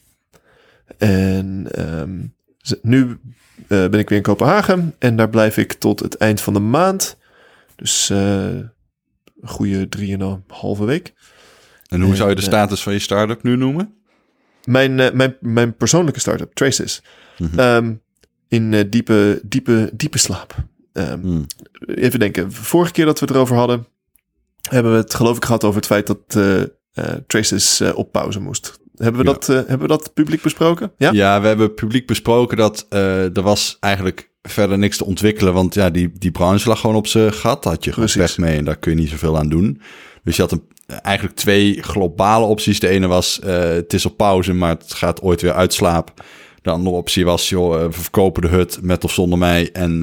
En 0.98 1.66
ehm, 1.70 2.18
nu 2.82 3.18
eh, 3.68 3.88
ben 3.88 3.98
ik 3.98 4.08
weer 4.08 4.18
in 4.18 4.24
Kopenhagen. 4.24 4.94
En 4.98 5.16
daar 5.16 5.30
blijf 5.30 5.56
ik 5.56 5.72
tot 5.72 6.00
het 6.00 6.16
eind 6.16 6.40
van 6.40 6.52
de 6.52 6.60
maand. 6.60 7.16
Dus 7.76 8.10
eh, 8.10 8.44
een 8.46 8.70
goede 9.42 9.88
drieënhalve 9.88 10.84
week. 10.84 11.14
En 11.86 12.00
hoe 12.00 12.10
En, 12.10 12.16
zou 12.16 12.28
je 12.28 12.34
de 12.34 12.40
eh, 12.40 12.46
status 12.46 12.82
van 12.82 12.92
je 12.92 12.98
start-up 12.98 13.42
nu 13.42 13.56
noemen? 13.56 13.94
Mijn, 14.64 14.94
mijn, 14.94 15.36
mijn 15.40 15.76
persoonlijke 15.76 16.20
start-up, 16.20 16.54
Traces. 16.54 17.02
Mhm. 17.38 17.58
Ehm, 17.58 17.94
in 18.48 18.88
diepe, 18.90 19.40
diepe, 19.42 19.90
diepe 19.94 20.18
slaap. 20.18 20.54
Ehm, 20.92 21.20
Hmm. 21.20 21.46
Even 21.86 22.18
denken. 22.18 22.52
Vorige 22.52 22.92
keer 22.92 23.04
dat 23.04 23.20
we 23.20 23.26
het 23.26 23.34
erover 23.34 23.56
hadden, 23.56 23.86
hebben 24.70 24.92
we 24.92 24.98
het 24.98 25.14
geloof 25.14 25.36
ik 25.36 25.44
gehad 25.44 25.64
over 25.64 25.76
het 25.76 25.86
feit 25.86 26.06
dat 26.06 26.38
Traces 27.26 27.80
op 27.80 28.12
pauze 28.12 28.40
moest. 28.40 28.78
Hebben 28.96 29.20
we, 29.20 29.26
Ja. 29.26 29.32
dat, 29.32 29.48
eh, 29.48 29.56
hebben 29.56 29.80
we 29.80 29.86
dat 29.86 30.10
publiek 30.14 30.42
besproken? 30.42 30.92
Ja? 30.98 31.10
Ja, 31.12 31.40
we 31.40 31.46
hebben 31.46 31.74
publiek 31.74 32.06
besproken 32.06 32.56
dat 32.56 32.86
eh, 32.88 33.36
er 33.36 33.42
was 33.42 33.76
eigenlijk 33.80 34.30
verder 34.42 34.78
niks 34.78 34.96
te 34.96 35.04
ontwikkelen. 35.04 35.52
Want 35.52 35.74
ja, 35.74 35.90
die, 35.90 36.12
die 36.18 36.30
branche 36.30 36.68
lag 36.68 36.80
gewoon 36.80 36.96
op 36.96 37.06
zijn 37.06 37.32
gat. 37.32 37.64
Had 37.64 37.84
je 37.84 37.92
gewoon 37.92 38.28
mee 38.36 38.56
en 38.58 38.64
daar 38.64 38.76
kun 38.76 38.90
je 38.90 38.98
niet 38.98 39.08
zoveel 39.10 39.38
aan 39.38 39.48
doen. 39.48 39.80
Dus 40.24 40.36
je 40.36 40.42
had 40.42 40.52
een, 40.52 40.62
eigenlijk 40.86 41.36
twee 41.36 41.82
globale 41.82 42.44
opties. 42.44 42.80
De 42.80 42.88
ene 42.88 43.06
was, 43.06 43.40
eh, 43.40 43.60
het 43.60 43.92
is 43.92 44.06
op 44.06 44.16
pauze, 44.16 44.52
maar 44.52 44.70
het 44.70 44.94
gaat 44.94 45.22
ooit 45.22 45.40
weer 45.40 45.52
uitslaap. 45.52 46.24
De 46.62 46.70
andere 46.70 46.96
optie 46.96 47.24
was, 47.24 47.48
joh, 47.48 47.82
we 47.86 47.92
verkopen 47.92 48.42
de 48.42 48.48
hut 48.48 48.78
met 48.82 49.04
of 49.04 49.12
zonder 49.12 49.38
mij. 49.38 49.70
En 49.72 50.00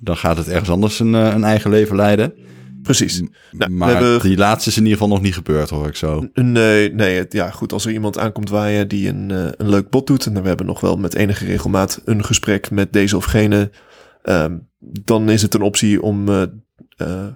dan 0.00 0.16
gaat 0.16 0.36
het 0.36 0.48
ergens 0.48 0.70
anders 0.70 0.98
een, 1.00 1.12
een 1.12 1.44
eigen 1.44 1.70
leven 1.70 1.96
leiden. 1.96 2.34
Precies. 2.82 3.22
Nou, 3.50 3.70
maar 3.70 3.88
we 3.88 3.94
hebben 3.94 4.28
die 4.28 4.36
laatste 4.36 4.70
is 4.70 4.76
in 4.76 4.82
ieder 4.82 4.98
geval 4.98 5.14
nog 5.14 5.22
niet 5.24 5.34
gebeurd, 5.34 5.70
hoor 5.70 5.86
ik 5.86 5.96
zo. 5.96 6.28
Nee, 6.34 6.92
nee, 6.92 7.26
ja, 7.28 7.50
goed. 7.50 7.72
Als 7.72 7.84
er 7.84 7.92
iemand 7.92 8.18
aankomt 8.18 8.50
waaien 8.50 8.88
die 8.88 9.08
een, 9.08 9.30
eh, 9.30 9.48
een 9.56 9.68
leuk 9.68 9.90
bot 9.90 10.06
doet. 10.06 10.26
En 10.26 10.42
we 10.42 10.48
hebben 10.48 10.66
nog 10.66 10.80
wel 10.80 10.96
met 10.96 11.14
enige 11.14 11.44
regelmaat 11.44 12.00
een 12.04 12.24
gesprek 12.24 12.70
met 12.70 12.92
deze 12.92 13.16
of 13.16 13.24
gene. 13.24 13.70
ehm, 14.22 14.58
dan 14.78 15.28
is 15.28 15.42
het 15.42 15.54
een 15.54 15.62
optie 15.62 16.02
om, 16.02 16.28
eh, 16.28 16.42
eh, 16.96 17.26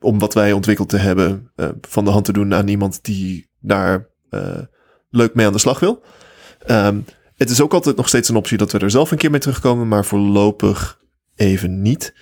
om 0.00 0.18
wat 0.18 0.34
wij 0.34 0.52
ontwikkeld 0.52 0.88
te 0.88 0.96
hebben. 0.96 1.46
van 1.80 2.04
de 2.04 2.10
hand 2.10 2.24
te 2.24 2.32
doen 2.32 2.54
aan 2.54 2.68
iemand 2.68 3.04
die 3.04 3.48
daar 3.60 4.08
leuk 5.10 5.34
mee 5.34 5.46
aan 5.46 5.52
de 5.52 5.58
slag 5.58 5.80
wil. 5.80 6.02
Ehm, 6.66 7.00
het 7.36 7.50
is 7.50 7.60
ook 7.60 7.72
altijd 7.72 7.96
nog 7.96 8.08
steeds 8.08 8.28
een 8.28 8.36
optie 8.36 8.58
dat 8.58 8.72
we 8.72 8.78
er 8.78 8.90
zelf 8.90 9.10
een 9.10 9.18
keer 9.18 9.30
mee 9.30 9.40
terugkomen. 9.40 9.88
Maar 9.88 10.04
voorlopig 10.04 11.00
even 11.36 11.82
niet. 11.82 12.14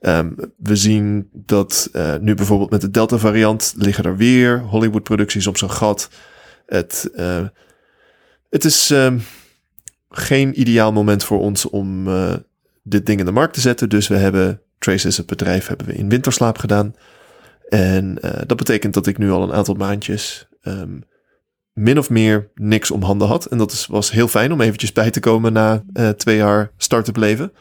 Ehm, 0.00 0.30
we 0.56 0.76
zien 0.76 1.28
dat 1.32 1.88
eh, 1.92 2.14
nu 2.16 2.34
bijvoorbeeld 2.34 2.70
met 2.70 2.80
de 2.80 2.90
Delta-variant 2.90 3.74
liggen 3.76 4.04
er 4.04 4.16
weer 4.16 4.60
Hollywood-producties 4.60 5.46
op 5.46 5.56
zijn 5.56 5.70
gat. 5.70 6.10
Het, 6.66 7.10
eh, 7.14 7.46
het 8.50 8.64
is 8.64 8.90
ehm, 8.90 9.18
geen 10.10 10.60
ideaal 10.60 10.92
moment 10.92 11.24
voor 11.24 11.40
ons 11.40 11.68
om 11.70 12.08
eh, 12.08 12.34
dit 12.82 13.06
ding 13.06 13.18
in 13.18 13.24
de 13.24 13.32
markt 13.32 13.54
te 13.54 13.60
zetten. 13.60 13.88
Dus 13.88 14.08
we 14.08 14.16
hebben 14.16 14.60
Traces, 14.78 15.16
het 15.16 15.26
bedrijf, 15.26 15.66
hebben 15.66 15.86
we 15.86 15.94
in 15.94 16.08
winterslaap 16.08 16.58
gedaan. 16.58 16.94
En 17.68 18.18
dat 18.46 18.56
betekent 18.56 18.94
dat 18.94 19.06
ik 19.06 19.18
nu 19.18 19.30
al 19.30 19.42
een 19.42 19.52
aantal 19.52 19.74
maandjes 19.74 20.48
ehm, 20.62 20.98
min 21.72 21.98
of 21.98 22.10
meer 22.10 22.50
niks 22.54 22.90
om 22.90 23.02
handen 23.02 23.28
had. 23.28 23.46
En 23.46 23.58
dat 23.58 23.72
is, 23.72 23.86
was 23.86 24.10
heel 24.10 24.28
fijn 24.28 24.52
om 24.52 24.60
eventjes 24.60 24.92
bij 24.92 25.10
te 25.10 25.20
komen 25.20 25.52
na 25.52 25.84
twee 26.16 26.36
jaar 26.36 26.70
start-up 26.76 27.16
leven. 27.16 27.52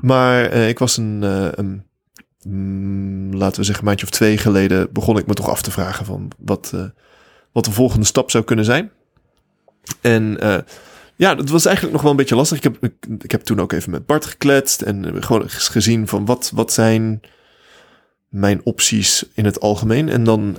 Maar 0.00 0.44
eh, 0.44 0.68
ik 0.68 0.78
was 0.78 0.96
een, 0.96 1.22
eh, 1.22 1.64
mm, 2.42 3.34
laten 3.34 3.60
we 3.60 3.66
zeggen, 3.66 3.84
maandje 3.84 4.06
of 4.06 4.12
twee 4.12 4.38
geleden 4.38 4.92
begon 4.92 5.18
ik 5.18 5.26
me 5.26 5.34
toch 5.34 5.48
af 5.48 5.62
te 5.62 5.70
vragen 5.70 6.04
van 6.04 6.30
wat, 6.38 6.70
eh, 6.74 6.84
wat 7.52 7.64
de 7.64 7.72
volgende 7.72 8.06
stap 8.06 8.30
zou 8.30 8.44
kunnen 8.44 8.64
zijn. 8.64 8.90
En 10.00 10.38
ja, 11.16 11.34
dat 11.34 11.48
was 11.48 11.64
eigenlijk 11.64 11.94
nog 11.94 12.02
wel 12.02 12.10
een 12.10 12.16
beetje 12.16 12.34
lastig. 12.34 12.56
Ik 12.56 12.62
heb, 12.62 12.76
ik, 12.80 12.94
ik 13.18 13.30
heb 13.30 13.42
toen 13.42 13.60
ook 13.60 13.72
even 13.72 13.90
met 13.90 14.06
Bart 14.06 14.24
gekletst 14.24 14.82
en 14.82 15.22
gewoon 15.22 15.48
gezien 15.48 16.08
van 16.08 16.24
wat, 16.24 16.50
wat 16.54 16.72
zijn 16.72 17.20
mijn 18.28 18.60
opties 18.64 19.24
in 19.34 19.44
het 19.44 19.60
algemeen. 19.60 20.08
En 20.08 20.24
dan 20.24 20.56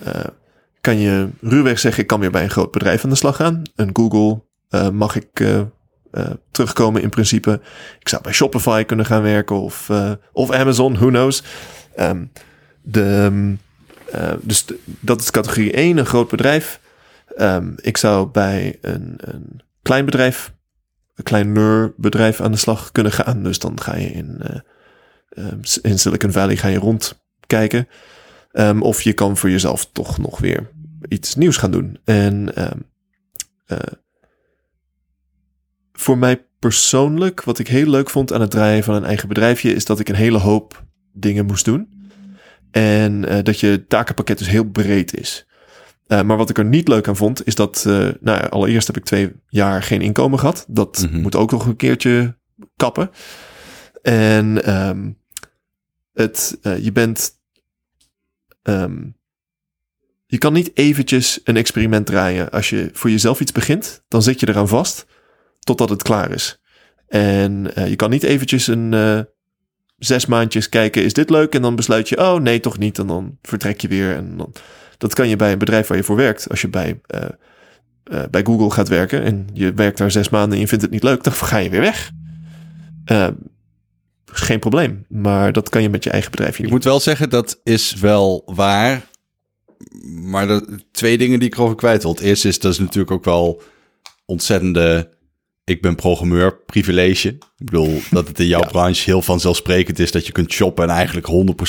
kan 0.81 0.99
je 0.99 1.29
ruwweg 1.41 1.79
zeggen, 1.79 2.01
ik 2.01 2.07
kan 2.07 2.19
weer 2.19 2.31
bij 2.31 2.43
een 2.43 2.49
groot 2.49 2.71
bedrijf 2.71 3.03
aan 3.03 3.09
de 3.09 3.15
slag 3.15 3.35
gaan. 3.35 3.61
Een 3.75 3.89
Google 3.93 4.41
mag 4.91 5.15
ik 5.15 5.43
uh, 6.13 6.29
terugkomen 6.51 7.01
in 7.01 7.09
principe. 7.09 7.61
Ik 7.99 8.09
zou 8.09 8.21
bij 8.21 8.33
Shopify 8.33 8.83
kunnen 8.83 9.05
gaan 9.05 9.21
werken 9.21 9.61
of, 9.61 9.89
uh, 9.89 10.11
of 10.31 10.51
Amazon, 10.51 10.93
who 10.93 11.07
knows. 11.07 11.43
Um, 11.99 12.31
de, 12.81 13.55
uh, 14.15 14.33
dus 14.41 14.65
dat 14.99 15.21
is 15.21 15.31
categorie 15.31 15.71
1, 15.71 15.97
een 15.97 16.05
groot 16.05 16.29
bedrijf. 16.29 16.79
Um, 17.37 17.75
ik 17.81 17.97
zou 17.97 18.27
bij 18.27 18.77
een, 18.81 19.13
een 19.17 19.61
klein 19.81 20.05
bedrijf, 20.05 20.53
een 21.15 21.23
kleiner 21.23 21.93
bedrijf 21.97 22.41
aan 22.41 22.51
de 22.51 22.57
slag 22.57 22.91
kunnen 22.91 23.11
gaan. 23.11 23.43
Dus 23.43 23.59
dan 23.59 23.81
ga 23.81 23.95
je 23.95 24.11
in, 24.11 24.41
in 25.81 25.99
Silicon 25.99 26.31
Valley 26.31 26.57
ga 26.57 26.67
je 26.67 26.77
rondkijken. 26.77 27.87
Of 28.79 29.01
je 29.01 29.13
kan 29.13 29.37
voor 29.37 29.49
jezelf 29.49 29.89
toch 29.91 30.17
nog 30.17 30.39
weer 30.39 30.69
iets 31.07 31.35
nieuws 31.35 31.57
gaan 31.57 31.71
doen. 31.71 31.97
En 32.03 32.53
voor 35.93 36.17
mij 36.17 36.45
persoonlijk, 36.59 37.43
wat 37.43 37.59
ik 37.59 37.67
heel 37.67 37.89
leuk 37.89 38.09
vond 38.09 38.33
aan 38.33 38.41
het 38.41 38.51
draaien 38.51 38.83
van 38.83 38.95
een 38.95 39.03
eigen 39.03 39.27
bedrijfje, 39.27 39.73
is 39.73 39.85
dat 39.85 39.99
ik 39.99 40.09
een 40.09 40.15
hele 40.15 40.37
hoop 40.37 40.83
dingen 41.13 41.45
moest 41.45 41.65
doen. 41.65 42.07
En 42.71 43.31
uh, 43.31 43.43
dat 43.43 43.59
je 43.59 43.85
takenpakket 43.87 44.37
dus 44.37 44.47
heel 44.49 44.63
breed 44.63 45.17
is. 45.17 45.47
Uh, 46.07 46.21
maar 46.21 46.37
wat 46.37 46.49
ik 46.49 46.57
er 46.57 46.65
niet 46.65 46.87
leuk 46.87 47.07
aan 47.07 47.15
vond, 47.15 47.47
is 47.47 47.55
dat, 47.55 47.83
uh, 47.87 47.93
nou 47.93 48.39
ja, 48.39 48.45
allereerst 48.45 48.87
heb 48.87 48.97
ik 48.97 49.03
twee 49.03 49.31
jaar 49.47 49.83
geen 49.83 50.01
inkomen 50.01 50.39
gehad. 50.39 50.65
Dat 50.67 51.01
mm 51.01 51.09
-hmm. 51.09 51.21
moet 51.21 51.35
ook 51.35 51.51
nog 51.51 51.65
een 51.65 51.75
keertje 51.75 52.37
kappen. 52.75 53.09
En 54.01 54.73
um, 54.87 55.17
het, 56.13 56.57
je 56.61 56.91
bent 56.91 57.41
Um, 58.63 59.17
je 60.25 60.37
kan 60.37 60.53
niet 60.53 60.71
eventjes 60.73 61.39
een 61.43 61.57
experiment 61.57 62.05
draaien. 62.05 62.51
Als 62.51 62.69
je 62.69 62.89
voor 62.93 63.09
jezelf 63.09 63.39
iets 63.39 63.51
begint, 63.51 64.03
dan 64.07 64.21
zit 64.21 64.39
je 64.39 64.49
eraan 64.49 64.67
vast 64.67 65.05
totdat 65.63 65.89
het 65.89 66.03
klaar 66.03 66.31
is. 66.31 66.61
En 67.07 67.71
uh, 67.77 67.87
je 67.87 67.95
kan 67.95 68.09
niet 68.09 68.23
eventjes 68.23 68.67
een 68.67 68.91
uh, 68.91 69.19
zes 69.97 70.25
maandjes 70.25 70.69
kijken, 70.69 71.03
is 71.03 71.13
dit 71.13 71.29
leuk? 71.29 71.55
En 71.55 71.61
dan 71.61 71.75
besluit 71.75 72.09
je, 72.09 72.17
oh 72.17 72.35
nee, 72.35 72.59
toch 72.59 72.77
niet. 72.77 72.99
En 72.99 73.07
dan 73.07 73.37
vertrek 73.41 73.81
je 73.81 73.87
weer. 73.87 74.15
En 74.15 74.37
dan, 74.37 74.53
dat 74.97 75.13
kan 75.13 75.29
je 75.29 75.35
bij 75.35 75.51
een 75.51 75.57
bedrijf 75.57 75.87
waar 75.87 75.97
je 75.97 76.03
voor 76.03 76.15
werkt. 76.15 76.49
Als 76.49 76.61
je 76.61 76.67
bij, 76.67 77.01
uh, 77.15 78.23
bij 78.31 78.43
Google 78.43 78.71
gaat 78.71 78.87
werken 78.87 79.23
en 79.23 79.47
je 79.53 79.73
werkt 79.73 79.97
daar 79.97 80.11
zes 80.11 80.29
maanden 80.29 80.53
en 80.53 80.59
je 80.59 80.67
vindt 80.67 80.83
het 80.83 80.93
niet 80.93 81.03
leuk, 81.03 81.23
dan 81.23 81.33
ga 81.33 81.57
je 81.57 81.69
weer 81.69 81.81
weg. 81.81 82.11
geen 84.25 84.59
probleem. 84.59 85.05
Maar 85.09 85.51
dat 85.51 85.69
kan 85.69 85.81
je 85.81 85.89
met 85.89 86.03
je 86.03 86.09
eigen 86.09 86.31
bedrijf 86.31 86.57
niet. 86.57 86.67
Ik 86.67 86.73
moet 86.73 86.83
wel 86.83 86.99
zeggen, 86.99 87.29
dat 87.29 87.59
is 87.63 87.93
wel 87.93 88.43
waar. 88.45 89.01
Maar 90.05 90.47
de 90.47 90.79
twee 90.91 91.17
dingen 91.17 91.39
die 91.39 91.47
ik 91.47 91.55
erover 91.55 91.75
kwijt 91.75 92.03
wil. 92.03 92.11
Het 92.11 92.21
eerste 92.21 92.47
is, 92.47 92.59
dat 92.59 92.71
is 92.71 92.79
natuurlijk 92.79 93.11
ook 93.11 93.25
wel 93.25 93.61
ontzettende... 94.25 95.11
Ik 95.65 95.81
ben 95.81 95.95
programmeur, 95.95 96.57
privilege. 96.65 97.27
Ik 97.29 97.65
bedoel, 97.65 98.01
dat 98.11 98.27
het 98.27 98.39
in 98.39 98.47
jouw 98.47 98.61
ja. 98.61 98.67
branche 98.67 99.03
heel 99.03 99.21
vanzelfsprekend 99.21 99.99
is... 99.99 100.11
dat 100.11 100.25
je 100.25 100.31
kunt 100.31 100.51
shoppen 100.51 100.83
en 100.83 100.89
eigenlijk 100.89 101.27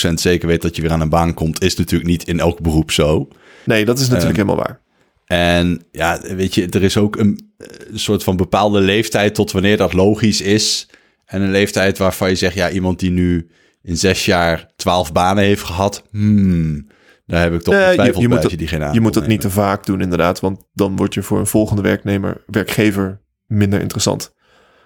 100% 0.08 0.12
zeker 0.14 0.48
weet 0.48 0.62
dat 0.62 0.76
je 0.76 0.82
weer 0.82 0.92
aan 0.92 1.00
een 1.00 1.08
baan 1.08 1.34
komt... 1.34 1.62
is 1.62 1.76
natuurlijk 1.76 2.10
niet 2.10 2.28
in 2.28 2.40
elk 2.40 2.60
beroep 2.60 2.90
zo. 2.90 3.28
Nee, 3.64 3.84
dat 3.84 3.98
is 3.98 4.08
natuurlijk 4.08 4.38
um, 4.38 4.46
helemaal 4.46 4.66
waar. 4.66 4.80
En 5.26 5.84
ja, 5.90 6.20
weet 6.20 6.54
je, 6.54 6.68
er 6.68 6.82
is 6.82 6.96
ook 6.96 7.16
een, 7.16 7.52
een 7.90 7.98
soort 7.98 8.22
van 8.22 8.36
bepaalde 8.36 8.80
leeftijd... 8.80 9.34
tot 9.34 9.52
wanneer 9.52 9.76
dat 9.76 9.92
logisch 9.92 10.40
is... 10.40 10.88
En 11.24 11.42
een 11.42 11.50
leeftijd 11.50 11.98
waarvan 11.98 12.28
je 12.28 12.34
zegt, 12.34 12.54
ja, 12.54 12.70
iemand 12.70 12.98
die 12.98 13.10
nu 13.10 13.48
in 13.82 13.96
zes 13.96 14.24
jaar 14.24 14.70
twaalf 14.76 15.12
banen 15.12 15.44
heeft 15.44 15.62
gehad, 15.62 16.04
hmm, 16.10 16.86
daar 17.26 17.42
heb 17.42 17.54
ik 17.54 17.62
toch 17.62 17.74
Nee, 17.74 17.94
twijfel 17.94 18.14
je, 18.14 18.20
je 18.20 18.28
bij 18.28 18.38
moet 18.42 18.50
je 18.50 18.56
die 18.56 18.66
geen 18.68 18.80
je 18.80 19.00
moet 19.00 19.14
aankomt 19.14 19.26
niet 19.26 19.40
te 19.40 19.50
vaak 19.50 19.86
doen, 19.86 20.00
inderdaad. 20.00 20.40
Want 20.40 20.64
dan 20.72 20.96
word 20.96 21.14
je 21.14 21.22
voor 21.22 21.38
een 21.38 21.46
volgende 21.46 21.82
werknemer, 21.82 22.42
werkgever 22.46 23.22
minder 23.46 23.80
interessant. 23.80 24.34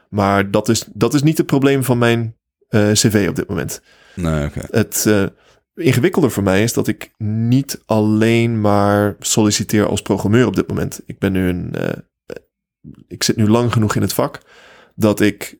Maar 0.08 0.50
dat 0.50 0.68
is, 0.68 0.84
dat 0.92 1.14
is 1.14 1.22
niet 1.22 1.38
het 1.38 1.46
probleem 1.46 1.84
van 1.84 1.98
mijn 1.98 2.36
eh, 2.68 2.90
cv 2.90 3.26
op 3.28 3.36
dit 3.36 3.48
moment. 3.48 3.82
Nee. 4.14 4.48
Het 4.70 5.04
eh, 5.06 5.24
ingewikkelder 5.74 6.30
voor 6.30 6.42
mij 6.42 6.62
is 6.62 6.72
dat 6.72 6.88
ik 6.88 7.10
niet 7.18 7.82
alleen 7.86 8.60
maar 8.60 9.16
solliciteer 9.18 9.86
als 9.86 10.02
programmeur 10.02 10.46
op 10.46 10.56
dit 10.56 10.68
moment. 10.68 11.00
Ik 11.06 11.18
ben 11.18 11.32
nu 11.32 11.48
een. 11.48 11.74
eh, 11.74 11.92
ik 13.06 13.22
zit 13.22 13.36
nu 13.36 13.48
lang 13.48 13.72
genoeg 13.72 13.94
in 13.94 14.02
het 14.02 14.12
vak 14.12 14.40
dat 14.94 15.20
ik 15.20 15.58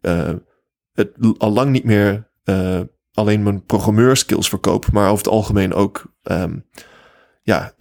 het 0.93 1.11
al 1.39 1.51
lang 1.53 1.71
niet 1.71 1.85
meer 1.85 2.31
alleen 3.13 3.43
mijn 3.43 3.65
programmeurskills 3.65 4.49
verkoop, 4.49 4.93
maar 4.93 5.11
over 5.11 5.25
het 5.25 5.33
algemeen 5.35 5.75
ook. 5.75 6.13
ehm, 6.23 6.57
ja, 7.43 7.75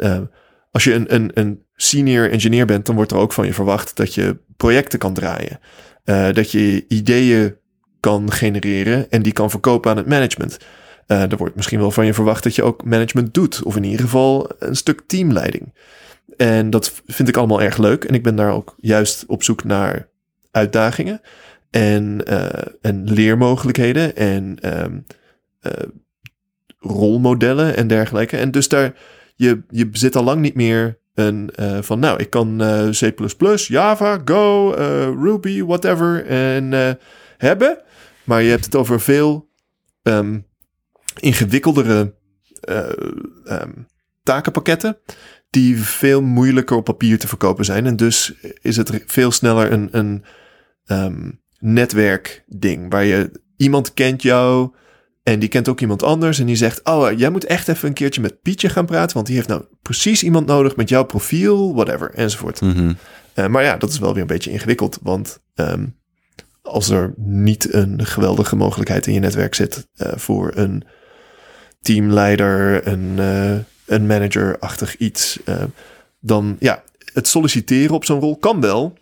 als 0.72 0.84
je 0.84 0.94
een, 0.94 1.14
een, 1.14 1.32
een 1.34 1.67
senior 1.78 2.32
engineer 2.32 2.66
bent, 2.66 2.86
dan 2.86 2.96
wordt 2.96 3.12
er 3.12 3.18
ook 3.18 3.34
van 3.34 3.46
je 3.46 3.54
verwacht 3.54 3.96
dat 3.96 4.14
je 4.14 4.38
projecten 4.58 5.00
kan 5.00 5.14
draaien. 5.14 5.60
Eh, 6.04 6.32
dat 6.32 6.52
je 6.52 6.86
ideeën 6.88 7.56
kan 8.00 8.32
genereren 8.32 9.10
en 9.10 9.22
die 9.22 9.34
kan 9.34 9.50
verkopen 9.50 9.92
aan 9.92 9.98
het 9.98 10.08
management. 10.08 10.58
Eh, 11.08 11.32
er 11.32 11.38
wordt 11.38 11.56
misschien 11.56 11.80
wel 11.80 11.92
van 11.92 12.06
je 12.06 12.14
verwacht 12.14 12.44
dat 12.44 12.56
je 12.56 12.64
ook 12.64 12.84
management 12.84 13.34
doet, 13.34 13.64
of 13.64 13.76
in 13.76 13.84
ieder 13.84 14.02
geval 14.02 14.50
een 14.60 14.76
stuk 14.76 15.02
teamleiding. 15.08 15.74
En 16.38 16.70
dat 16.70 17.02
vind 17.06 17.28
ik 17.28 17.38
allemaal 17.38 17.62
erg 17.62 17.78
leuk. 17.78 18.04
En 18.04 18.14
ik 18.14 18.24
ben 18.24 18.36
daar 18.36 18.52
ook 18.52 18.76
juist 18.78 19.26
op 19.28 19.44
zoek 19.44 19.64
naar 19.64 20.10
uitdagingen 20.52 21.22
en, 21.70 22.26
eh, 22.26 22.72
en 22.82 23.04
leermogelijkheden 23.12 24.16
en 24.16 24.58
ehm, 24.62 24.98
eh, 25.60 25.72
rolmodellen 26.80 27.76
en 27.76 27.88
dergelijke. 27.88 28.38
En 28.38 28.52
dus 28.52 28.68
daar, 28.68 28.94
je, 29.36 29.62
je 29.70 29.90
zit 29.92 30.16
al 30.16 30.24
lang 30.24 30.42
niet 30.42 30.56
meer 30.56 30.98
een 31.18 31.50
eh, 31.56 31.78
van, 31.82 32.00
nou, 32.00 32.20
ik 32.20 32.30
kan 32.30 32.62
eh, 32.62 32.90
C++, 32.90 33.14
Java, 33.68 34.22
Go, 34.26 34.74
eh, 34.74 35.04
Ruby, 35.04 35.64
whatever 35.64 36.26
en 36.26 36.98
hebben. 37.38 37.82
Maar 38.24 38.42
je 38.42 38.50
hebt 38.50 38.66
het 38.66 38.76
over 38.76 39.02
veel 39.02 39.50
ehm, 40.04 40.40
ingewikkeldere 41.20 42.14
eh, 42.60 42.90
ehm, 43.46 43.72
takenpakketten 44.24 44.98
die 45.50 45.78
veel 45.82 46.22
moeilijker 46.22 46.78
op 46.78 46.84
papier 46.84 47.20
te 47.20 47.28
verkopen 47.28 47.66
zijn. 47.66 47.86
En 47.86 47.96
dus 47.96 48.34
is 48.62 48.78
het 48.78 49.04
veel 49.06 49.32
sneller 49.32 49.72
een, 49.72 49.88
een 49.92 50.24
ehm, 50.86 51.32
netwerkding 51.60 52.92
waar 52.92 53.06
je 53.06 53.32
iemand 53.56 53.94
kent 53.94 54.22
jou 54.22 54.74
en 55.28 55.40
die 55.40 55.50
kent 55.50 55.70
ook 55.70 55.82
iemand 55.82 56.04
anders 56.04 56.40
en 56.40 56.46
die 56.46 56.56
zegt: 56.56 56.84
"Oh, 56.84 57.18
jij 57.18 57.30
moet 57.30 57.46
echt 57.46 57.68
even 57.68 57.88
een 57.88 57.94
keertje 57.94 58.22
met 58.22 58.42
Pietje 58.42 58.70
gaan 58.70 58.86
praten, 58.86 59.14
want 59.14 59.26
die 59.26 59.36
heeft 59.36 59.48
nou 59.48 59.64
precies 59.82 60.24
iemand 60.24 60.46
nodig 60.46 60.76
met 60.76 60.90
jouw 60.90 61.04
profiel, 61.04 61.74
whatever 61.74 62.12
enzovoort." 62.14 62.62
Mhm. 62.62 62.94
Eh, 63.34 63.48
maar 63.48 63.64
ja, 63.64 63.78
dat 63.78 63.90
is 63.90 64.00
wel 64.00 64.14
weer 64.14 64.22
een 64.22 64.28
beetje 64.28 64.52
ingewikkeld, 64.52 65.00
want 65.02 65.40
ehm, 65.56 65.86
als 66.62 66.90
er 66.90 67.14
niet 67.18 67.74
een 67.74 68.06
geweldige 68.06 68.56
mogelijkheid 68.56 69.08
in 69.08 69.14
je 69.14 69.20
netwerk 69.20 69.56
zit 69.56 69.88
eh, 69.96 70.12
voor 70.16 70.52
een 70.56 70.84
teamleider, 71.82 72.88
een, 72.88 73.14
eh, 73.20 73.58
een 73.86 74.06
manager-achtig 74.08 74.98
iets, 74.98 75.40
dan 76.20 76.56
ja, 76.60 76.84
het 77.14 77.28
solliciteren 77.28 77.96
op 77.96 78.06
zo'n 78.06 78.20
rol 78.20 78.38
kan 78.38 78.62
wel. 78.62 78.98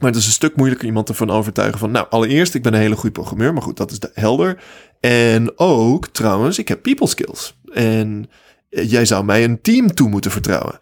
Maar 0.00 0.10
het 0.10 0.20
is 0.20 0.26
een 0.26 0.32
stuk 0.32 0.56
moeilijker 0.56 0.86
iemand 0.86 1.08
ervan 1.08 1.30
overtuigen 1.30 1.78
van, 1.78 1.90
nou, 1.90 2.06
allereerst, 2.10 2.54
ik 2.54 2.62
ben 2.62 2.74
een 2.74 2.80
hele 2.80 2.96
goede 2.96 3.14
programmeur, 3.14 3.52
maar 3.52 3.62
goed, 3.62 3.76
dat 3.76 3.90
is 3.90 3.98
de- 4.00 4.10
helder. 4.14 4.62
En 5.10 5.58
ook, 5.58 6.08
trouwens, 6.08 6.58
ik 6.58 6.68
heb 6.68 6.82
people 6.82 7.06
skills. 7.06 7.60
En 7.72 8.26
eh, 8.68 8.90
jij 8.90 9.04
zou 9.04 9.24
mij 9.24 9.44
een 9.44 9.60
team 9.60 9.94
toe 9.94 10.08
moeten 10.08 10.30
vertrouwen. 10.30 10.78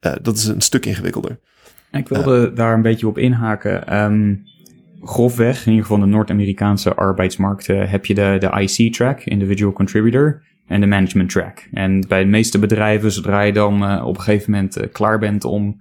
Eh, 0.00 0.12
dat 0.22 0.36
is 0.36 0.46
een 0.46 0.60
stuk 0.60 0.86
ingewikkelder. 0.86 1.38
Ik 1.90 2.08
wilde 2.08 2.52
daar 2.52 2.74
een 2.74 2.82
beetje 2.82 3.06
op 3.06 3.18
inhaken. 3.18 3.86
Ehm, 3.86 4.34
grofweg, 5.02 5.66
in 5.66 5.72
ieder 5.72 5.86
geval 5.86 6.00
de 6.00 6.10
Noord-Amerikaanse 6.10 6.94
arbeidsmarkt, 6.94 7.68
eh, 7.68 7.90
heb 7.90 8.06
je 8.06 8.14
de, 8.14 8.36
de 8.38 8.60
IC-track, 8.60 9.20
Individual 9.24 9.72
Contributor, 9.72 10.42
en 10.66 10.80
de 10.80 10.86
Management 10.86 11.30
track. 11.30 11.68
En 11.72 12.04
bij 12.08 12.22
de 12.22 12.28
meeste 12.28 12.58
bedrijven, 12.58 13.12
zodra 13.12 13.40
je 13.40 13.52
dan 13.52 13.84
eh, 13.84 14.06
op 14.06 14.16
een 14.16 14.22
gegeven 14.22 14.50
moment 14.50 14.76
eh, 14.76 14.92
klaar 14.92 15.18
bent 15.18 15.44
om 15.44 15.76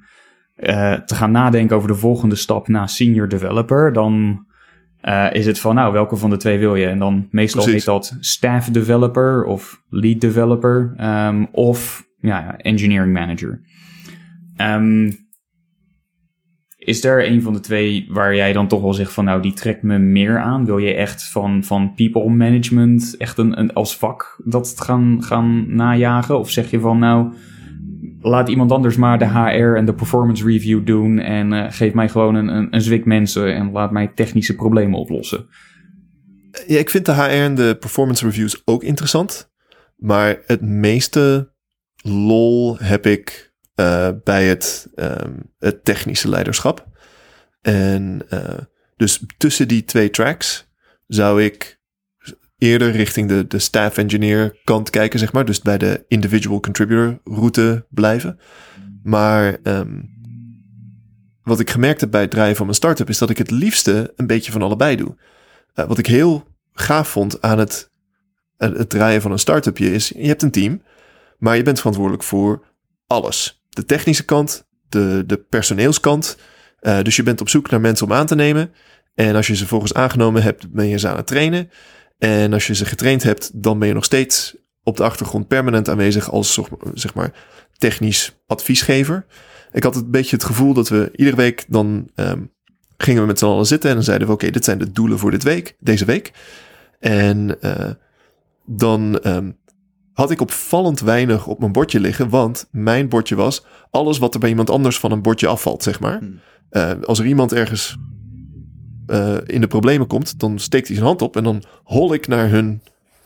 eh, 0.55 0.93
te 0.93 1.15
gaan 1.15 1.31
nadenken 1.31 1.75
over 1.75 1.87
de 1.87 1.95
volgende 1.95 2.35
stap 2.35 2.67
naar 2.67 2.89
Senior 2.89 3.29
Developer, 3.29 3.93
dan 3.93 4.45
eh, 5.03 5.27
is 5.31 5.45
het 5.45 5.59
van, 5.59 5.75
nou, 5.75 5.93
welke 5.93 6.15
van 6.15 6.29
de 6.29 6.37
twee 6.37 6.59
wil 6.59 6.75
je? 6.75 6.85
En 6.85 6.99
dan 6.99 7.27
meestal 7.31 7.61
Precies. 7.61 7.79
is 7.79 7.85
dat 7.85 8.17
Staff 8.19 8.69
Developer 8.69 9.43
of 9.43 9.81
Lead 9.89 10.21
Developer 10.21 10.93
ehm, 10.97 11.45
of 11.51 12.05
ja, 12.19 12.39
ja, 12.39 12.57
Engineering 12.57 13.13
Manager. 13.13 13.61
Ehm, 14.55 15.11
is 16.77 17.03
er 17.03 17.27
een 17.27 17.41
van 17.41 17.53
de 17.53 17.59
twee 17.59 18.07
waar 18.09 18.35
jij 18.35 18.53
dan 18.53 18.67
toch 18.67 18.81
wel 18.81 18.93
zegt 18.93 19.13
van 19.13 19.25
nou 19.25 19.41
die 19.41 19.53
trekt 19.53 19.83
me 19.83 19.97
meer 19.97 20.39
aan? 20.39 20.65
Wil 20.65 20.77
je 20.77 20.93
echt 20.93 21.29
van, 21.29 21.63
van 21.63 21.93
people 21.93 22.29
management 22.29 23.15
echt 23.17 23.37
een, 23.37 23.59
een, 23.59 23.73
als 23.73 23.97
vak 23.97 24.41
dat 24.45 24.73
gaan, 24.81 25.23
gaan 25.23 25.75
najagen? 25.75 26.39
Of 26.39 26.49
zeg 26.49 26.71
je 26.71 26.79
van 26.79 26.99
nou 26.99 27.33
laat 28.23 28.49
iemand 28.49 28.71
anders 28.71 28.95
maar 28.95 29.19
de 29.19 29.27
HR 29.27 29.75
en 29.75 29.85
de 29.85 29.93
performance 29.93 30.45
review 30.45 30.85
doen 30.85 31.19
en 31.19 31.53
eh, 31.53 31.71
geef 31.71 31.93
mij 31.93 32.09
gewoon 32.09 32.35
een, 32.35 32.47
een, 32.47 32.67
een 32.71 32.81
zwik 32.81 33.05
mensen 33.05 33.55
en 33.55 33.71
laat 33.71 33.91
mij 33.91 34.11
technische 34.15 34.55
problemen 34.55 34.99
oplossen? 34.99 35.47
Ja, 36.67 36.79
ik 36.79 36.89
vind 36.89 37.05
de 37.05 37.13
HR 37.13 37.19
en 37.21 37.55
de 37.55 37.77
performance 37.79 38.25
reviews 38.25 38.61
ook 38.65 38.83
interessant. 38.83 39.51
Maar 39.95 40.41
het 40.45 40.61
meeste 40.61 41.51
lol 42.01 42.77
heb 42.77 43.05
ik 43.05 43.53
eh, 43.75 44.09
bij 44.23 44.47
het, 44.47 44.91
ehm, 44.95 45.33
het 45.59 45.83
technische 45.83 46.29
leiderschap. 46.29 46.87
En 47.61 48.21
eh, 48.29 48.57
Dus 48.97 49.23
tussen 49.37 49.67
die 49.67 49.85
twee 49.85 50.09
tracks 50.09 50.71
zou 51.07 51.43
ik 51.43 51.79
eerder 52.63 52.91
richting 52.91 53.27
de, 53.27 53.47
de 53.47 53.59
staff 53.59 53.97
engineer 53.97 54.59
kant 54.63 54.89
kijken, 54.89 55.19
zeg 55.19 55.33
maar. 55.33 55.45
Dus 55.45 55.61
bij 55.61 55.77
de 55.77 56.05
individual 56.07 56.59
contributor 56.59 57.19
route 57.23 57.85
blijven. 57.89 58.39
Maar 59.03 59.57
ehm, 59.63 59.99
wat 61.43 61.59
ik 61.59 61.69
gemerkt 61.69 62.01
heb 62.01 62.11
bij 62.11 62.21
het 62.21 62.31
draaien 62.31 62.55
van 62.55 62.65
mijn 62.65 62.77
start-up 62.77 63.09
is 63.09 63.17
dat 63.17 63.29
ik 63.29 63.37
het 63.37 63.51
liefste 63.51 64.13
een 64.15 64.27
beetje 64.27 64.51
van 64.51 64.61
allebei 64.61 64.95
doe. 64.95 65.15
Uh, 65.75 65.85
wat 65.85 65.97
ik 65.97 66.05
heel 66.05 66.47
gaaf 66.73 67.07
vond 67.07 67.41
aan 67.41 67.59
het, 67.59 67.91
het 68.57 68.89
draaien 68.89 69.21
van 69.21 69.31
een 69.31 69.39
start-upje 69.39 69.93
is, 69.93 70.09
je 70.15 70.27
hebt 70.27 70.41
een 70.41 70.51
team, 70.51 70.81
maar 71.37 71.57
je 71.57 71.63
bent 71.63 71.77
verantwoordelijk 71.77 72.23
voor 72.23 72.65
alles. 73.07 73.63
De 73.69 73.85
technische 73.85 74.25
kant, 74.25 74.67
de, 74.89 75.23
de 75.25 75.37
personeelskant. 75.37 76.37
Uh, 76.81 77.01
dus 77.01 77.15
je 77.15 77.23
bent 77.23 77.41
op 77.41 77.49
zoek 77.49 77.69
naar 77.69 77.81
mensen 77.81 78.05
om 78.05 78.13
aan 78.13 78.25
te 78.25 78.35
nemen. 78.35 78.73
En 79.15 79.35
als 79.35 79.47
je 79.47 79.55
ze 79.55 79.67
volgens 79.67 79.93
aangenomen 79.93 80.43
hebt, 80.43 80.71
ben 80.71 80.87
je 80.87 80.99
ze 80.99 81.07
aan 81.07 81.17
het 81.17 81.27
trainen. 81.27 81.69
En 82.23 82.53
als 82.53 82.67
je 82.67 82.75
ze 82.75 82.85
getraind 82.85 83.23
hebt, 83.23 83.63
dan 83.63 83.79
ben 83.79 83.87
je 83.87 83.93
nog 83.93 84.03
steeds 84.03 84.55
op 84.83 84.97
de 84.97 85.03
achtergrond 85.03 85.47
permanent 85.47 85.89
aanwezig 85.89 86.31
als 86.31 86.59
zeg 86.93 87.13
maar 87.13 87.33
technisch 87.77 88.35
adviesgever. 88.47 89.25
Ik 89.71 89.83
had 89.83 89.95
een 89.95 90.11
beetje 90.11 90.35
het 90.35 90.45
gevoel 90.45 90.73
dat 90.73 90.89
we 90.89 91.11
iedere 91.15 91.35
week 91.35 91.65
dan 91.67 92.09
um, 92.15 92.51
gingen 92.97 93.21
we 93.21 93.27
met 93.27 93.39
z'n 93.39 93.45
allen 93.45 93.65
zitten 93.65 93.89
en 93.89 93.95
dan 93.95 94.05
zeiden 94.05 94.27
we 94.27 94.33
oké, 94.33 94.49
dit 94.49 94.63
zijn 94.63 94.77
de 94.77 94.91
doelen 94.91 95.19
voor 95.19 95.31
dit 95.31 95.43
week, 95.43 95.75
deze 95.79 96.05
week. 96.05 96.31
En 96.99 97.57
uh, 97.61 97.89
dan 98.65 99.19
um, 99.23 99.57
had 100.13 100.31
ik 100.31 100.41
opvallend 100.41 100.99
weinig 100.99 101.47
op 101.47 101.59
mijn 101.59 101.71
bordje 101.71 101.99
liggen, 101.99 102.29
want 102.29 102.67
mijn 102.71 103.09
bordje 103.09 103.35
was 103.35 103.65
alles 103.89 104.17
wat 104.17 104.33
er 104.33 104.39
bij 104.39 104.49
iemand 104.49 104.69
anders 104.69 104.99
van 104.99 105.11
een 105.11 105.21
bordje 105.21 105.47
afvalt, 105.47 105.83
zeg 105.83 105.99
maar. 105.99 106.21
Uh, 106.71 106.91
als 107.03 107.19
er 107.19 107.25
iemand 107.25 107.53
ergens 107.53 107.97
uh, 109.07 109.37
in 109.45 109.61
de 109.61 109.67
problemen 109.67 110.07
komt, 110.07 110.39
dan 110.39 110.59
steekt 110.59 110.87
hij 110.87 110.95
zijn 110.95 111.07
hand 111.07 111.21
op 111.21 111.35
en 111.35 111.43
dan 111.43 111.63
hol 111.83 112.13
ik 112.13 112.27
naar 112.27 112.49
hun 112.49 112.81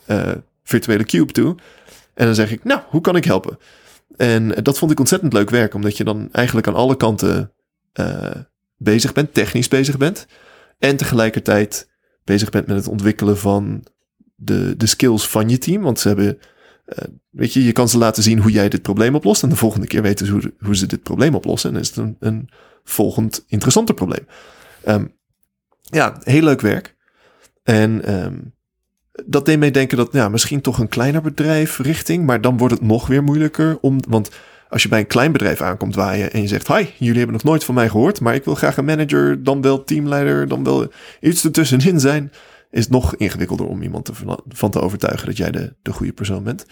uh, 0.07 0.31
virtuele 0.63 1.03
cube 1.03 1.31
toe. 1.31 1.55
En 2.13 2.25
dan 2.25 2.35
zeg 2.35 2.51
ik, 2.51 2.63
nou, 2.63 2.81
hoe 2.89 3.01
kan 3.01 3.15
ik 3.15 3.25
helpen? 3.25 3.57
En 4.17 4.49
dat 4.49 4.77
vond 4.77 4.91
ik 4.91 4.99
ontzettend 4.99 5.33
leuk 5.33 5.49
werk, 5.49 5.73
omdat 5.73 5.97
je 5.97 6.03
dan 6.03 6.29
eigenlijk 6.31 6.67
aan 6.67 6.75
alle 6.75 6.97
kanten 6.97 7.51
uh, 7.99 8.31
bezig 8.77 9.13
bent, 9.13 9.33
technisch 9.33 9.67
bezig 9.67 9.97
bent. 9.97 10.27
En 10.79 10.97
tegelijkertijd 10.97 11.89
bezig 12.23 12.49
bent 12.49 12.67
met 12.67 12.75
het 12.77 12.87
ontwikkelen 12.87 13.37
van 13.37 13.83
de, 14.35 14.77
de 14.77 14.85
skills 14.85 15.27
van 15.27 15.49
je 15.49 15.57
team. 15.57 15.81
Want 15.81 15.99
ze 15.99 16.07
hebben, 16.07 16.39
weet 17.29 17.53
je, 17.53 17.63
je 17.63 17.71
kan 17.71 17.89
ze 17.89 17.97
laten 17.97 18.23
zien 18.23 18.39
hoe 18.39 18.51
jij 18.51 18.69
dit 18.69 18.81
probleem 18.81 19.15
oplost. 19.15 19.43
En 19.43 19.49
de 19.49 19.55
volgende 19.55 19.87
keer 19.87 20.01
weten 20.01 20.25
ze 20.25 20.31
hoe, 20.31 20.53
hoe 20.59 20.75
ze 20.75 20.85
dit 20.85 21.03
probleem 21.03 21.35
oplossen. 21.35 21.69
En 21.69 21.75
dan 21.75 21.83
is 21.83 21.89
het 21.89 21.97
een, 21.97 22.15
een 22.19 22.49
volgend 22.83 23.43
interessanter 23.47 23.95
probleem. 23.95 24.27
Um, 24.87 25.16
ja, 25.89 26.17
heel 26.23 26.41
leuk 26.41 26.61
werk. 26.61 26.95
En 27.63 28.15
um, 28.23 28.53
dat 29.25 29.45
deed 29.45 29.59
mij 29.59 29.71
denken 29.71 29.97
dat 29.97 30.09
ja, 30.11 30.29
misschien 30.29 30.61
toch 30.61 30.79
een 30.79 30.87
kleiner 30.87 31.21
bedrijf 31.21 31.77
richting. 31.77 32.25
Maar 32.25 32.41
dan 32.41 32.57
wordt 32.57 32.73
het 32.73 32.83
nog 32.83 33.07
weer 33.07 33.23
moeilijker 33.23 33.77
om. 33.81 33.99
Want 34.07 34.29
als 34.69 34.83
je 34.83 34.89
bij 34.89 34.99
een 34.99 35.07
klein 35.07 35.31
bedrijf 35.31 35.61
aankomt 35.61 35.95
waar 35.95 36.17
je 36.17 36.29
en 36.29 36.41
je 36.41 36.47
zegt: 36.47 36.67
Hi, 36.67 36.85
jullie 36.97 37.17
hebben 37.17 37.35
nog 37.35 37.43
nooit 37.43 37.63
van 37.63 37.75
mij 37.75 37.89
gehoord. 37.89 38.21
Maar 38.21 38.35
ik 38.35 38.43
wil 38.43 38.55
graag 38.55 38.77
een 38.77 38.85
manager, 38.85 39.43
dan 39.43 39.61
wel 39.61 39.83
teamleider, 39.83 40.47
dan 40.47 40.63
wel 40.63 40.91
iets 41.19 41.43
ertussenin 41.43 41.99
zijn. 41.99 42.31
Is 42.71 42.83
het 42.83 42.91
nog 42.91 43.15
ingewikkelder 43.15 43.65
om 43.65 43.81
iemand 43.81 44.11
van 44.47 44.71
te 44.71 44.81
overtuigen 44.81 45.27
dat 45.27 45.37
jij 45.37 45.51
de, 45.51 45.75
de 45.81 45.93
goede 45.93 46.13
persoon 46.13 46.43
bent. 46.43 46.65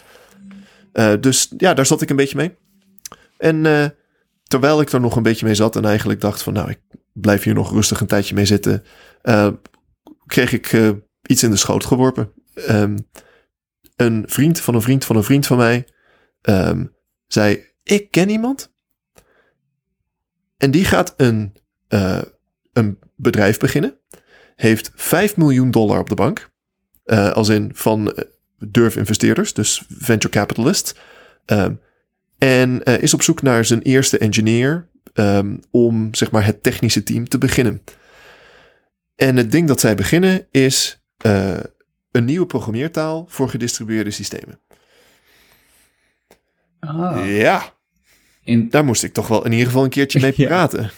Uh, 0.94 1.14
dus 1.20 1.54
ja, 1.58 1.74
daar 1.74 1.86
zat 1.86 2.02
ik 2.02 2.10
een 2.10 2.16
beetje 2.16 2.38
mee. 2.38 2.56
En 3.38 3.66
uh, 3.66 3.86
terwijl 4.44 4.82
ik 4.82 4.92
er 4.92 5.00
nog 5.00 5.16
een 5.16 5.24
beetje 5.24 5.46
mee 5.46 5.56
zat 5.56 5.76
en 5.76 5.86
eigenlijk 5.86 6.22
dacht 6.22 6.42
van 6.42 6.54
nou, 6.54 6.70
ik 6.70 6.80
blijf 7.22 7.44
hier 7.44 7.54
nog 7.54 7.72
rustig 7.72 8.00
een 8.00 8.08
tijdje 8.08 8.36
mee 8.36 8.46
zitten, 8.46 8.84
uh, 9.24 9.52
kreeg 10.26 10.52
ik 10.52 10.72
uh, 10.72 10.90
iets 11.22 11.44
in 11.44 11.52
de 11.52 11.58
schoot 11.58 11.86
geworpen. 11.86 12.32
Um, 12.70 13.08
een 13.96 14.24
vriend 14.28 14.60
van 14.60 14.76
een 14.76 14.82
vriend 14.82 15.06
van 15.06 15.16
een 15.16 15.24
vriend 15.24 15.48
van 15.48 15.58
mij 15.58 15.88
um, 16.42 16.96
zei: 17.28 17.64
Ik 17.84 18.12
ken 18.12 18.30
iemand. 18.30 18.74
En 20.58 20.72
die 20.72 20.86
gaat 20.86 21.14
een, 21.18 21.56
uh, 21.90 22.22
een 22.74 23.00
bedrijf 23.16 23.60
beginnen. 23.60 24.00
Heeft 24.56 24.92
5 24.96 25.38
miljoen 25.38 25.72
dollar 25.72 26.00
op 26.00 26.10
de 26.10 26.16
bank. 26.16 26.54
als 27.34 27.50
in 27.50 27.72
van 27.74 28.14
durf-investeerders, 28.58 29.54
dus 29.54 29.86
venture 29.90 30.34
capitalists. 30.34 30.96
Um, 31.46 31.80
en 32.38 32.84
is 32.84 33.14
op 33.14 33.22
zoek 33.22 33.42
naar 33.42 33.66
zijn 33.66 33.82
eerste 33.82 34.18
engineer 34.18 34.90
um, 35.16 35.60
om 35.72 36.14
zeg 36.14 36.32
maar 36.32 36.46
het 36.46 36.64
technische 36.64 37.04
team 37.04 37.28
te 37.28 37.38
beginnen. 37.38 37.82
En 39.16 39.38
het 39.38 39.52
ding 39.52 39.68
dat 39.68 39.80
zij 39.80 39.96
beginnen 39.96 40.48
is 40.52 41.04
uh, 41.26 41.60
een 42.12 42.26
nieuwe 42.26 42.46
programmeertaal 42.46 43.26
voor 43.28 43.50
gedistribueerde 43.50 44.12
systemen. 44.12 44.60
Ah. 46.80 47.38
Ja. 47.38 47.74
In... 48.44 48.70
Daar 48.70 48.86
moest 48.86 49.04
ik 49.04 49.14
toch 49.14 49.28
wel 49.28 49.46
in 49.46 49.52
ieder 49.52 49.68
geval 49.68 49.84
een 49.84 49.90
keertje 49.90 50.20
mee 50.20 50.34
praten. 50.48 50.92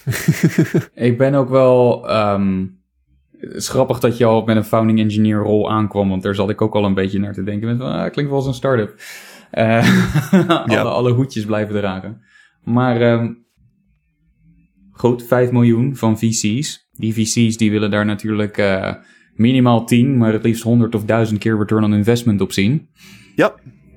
ik 0.94 1.18
ben 1.18 1.34
ook 1.34 1.48
wel. 1.48 2.10
Um, 2.10 2.76
het 3.38 3.54
is 3.54 3.68
grappig 3.68 3.98
dat 3.98 4.16
je 4.16 4.24
al 4.24 4.44
met 4.44 4.56
een 4.56 4.64
founding 4.64 4.98
engineer 4.98 5.38
rol 5.38 5.70
aankwam, 5.70 6.08
want 6.08 6.22
daar 6.22 6.34
zat 6.34 6.50
ik 6.50 6.62
ook 6.62 6.74
al 6.74 6.84
een 6.84 6.94
beetje 6.94 7.18
naar 7.18 7.32
te 7.32 7.42
denken. 7.42 7.68
Met, 7.68 7.80
ah, 7.80 8.10
klinkt 8.10 8.30
wel 8.30 8.40
als 8.40 8.46
een 8.46 8.54
start-up. 8.54 8.94
Uh, 9.52 10.48
alle, 10.48 10.72
ja. 10.72 10.82
alle, 10.82 11.12
hoedjes 11.12 11.44
blijven 11.44 11.74
dragen. 11.74 12.22
Maar 12.64 13.12
um, 13.12 13.46
goed, 14.98 15.22
5 15.26 15.50
miljoen 15.50 15.96
van 15.96 16.18
VC's. 16.18 16.88
Die 16.92 17.14
VC's 17.14 17.56
die 17.56 17.70
willen 17.70 17.90
daar 17.90 18.04
natuurlijk 18.04 18.58
uh, 18.58 18.94
minimaal 19.34 19.84
10, 19.84 20.16
maar 20.16 20.32
het 20.32 20.42
liefst 20.42 20.62
100 20.62 20.94
of 20.94 21.04
1000 21.04 21.38
keer 21.38 21.58
return 21.58 21.84
on 21.84 21.94
investment 21.94 22.40
op 22.40 22.52
zien. 22.52 22.88
Ja. 23.34 23.54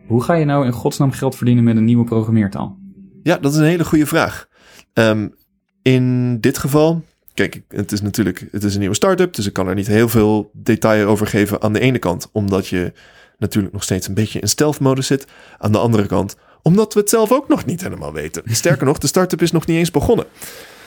Hoe 0.07 0.23
ga 0.23 0.33
je 0.33 0.45
nou 0.45 0.65
in 0.65 0.71
godsnaam 0.71 1.11
geld 1.11 1.35
verdienen 1.35 1.63
met 1.63 1.75
een 1.77 1.85
nieuwe 1.85 2.03
programmeertaal? 2.03 2.79
Ja, 3.23 3.37
dat 3.37 3.53
is 3.53 3.57
een 3.57 3.65
hele 3.65 3.85
goede 3.85 4.05
vraag. 4.05 4.47
Um, 4.93 5.33
in 5.81 6.39
dit 6.39 6.57
geval, 6.57 7.03
kijk, 7.33 7.61
het 7.67 7.91
is 7.91 8.01
natuurlijk 8.01 8.47
het 8.51 8.63
is 8.63 8.73
een 8.73 8.79
nieuwe 8.79 8.95
start-up, 8.95 9.33
dus 9.33 9.47
ik 9.47 9.53
kan 9.53 9.67
er 9.67 9.75
niet 9.75 9.87
heel 9.87 10.09
veel 10.09 10.51
detail 10.53 11.07
over 11.07 11.27
geven 11.27 11.61
aan 11.61 11.73
de 11.73 11.79
ene 11.79 11.99
kant, 11.99 12.29
omdat 12.31 12.67
je 12.67 12.93
natuurlijk 13.37 13.73
nog 13.73 13.83
steeds 13.83 14.07
een 14.07 14.13
beetje 14.13 14.39
in 14.39 14.47
stealth 14.47 14.79
mode 14.79 15.01
zit. 15.01 15.27
Aan 15.57 15.71
de 15.71 15.77
andere 15.77 16.05
kant, 16.05 16.35
omdat 16.61 16.93
we 16.93 16.99
het 16.99 17.09
zelf 17.09 17.31
ook 17.31 17.47
nog 17.47 17.65
niet 17.65 17.81
helemaal 17.81 18.13
weten. 18.13 18.43
Sterker 18.45 18.85
nog, 18.85 18.97
de 18.97 19.07
start-up 19.07 19.41
is 19.41 19.51
nog 19.51 19.65
niet 19.65 19.77
eens 19.77 19.91
begonnen. 19.91 20.25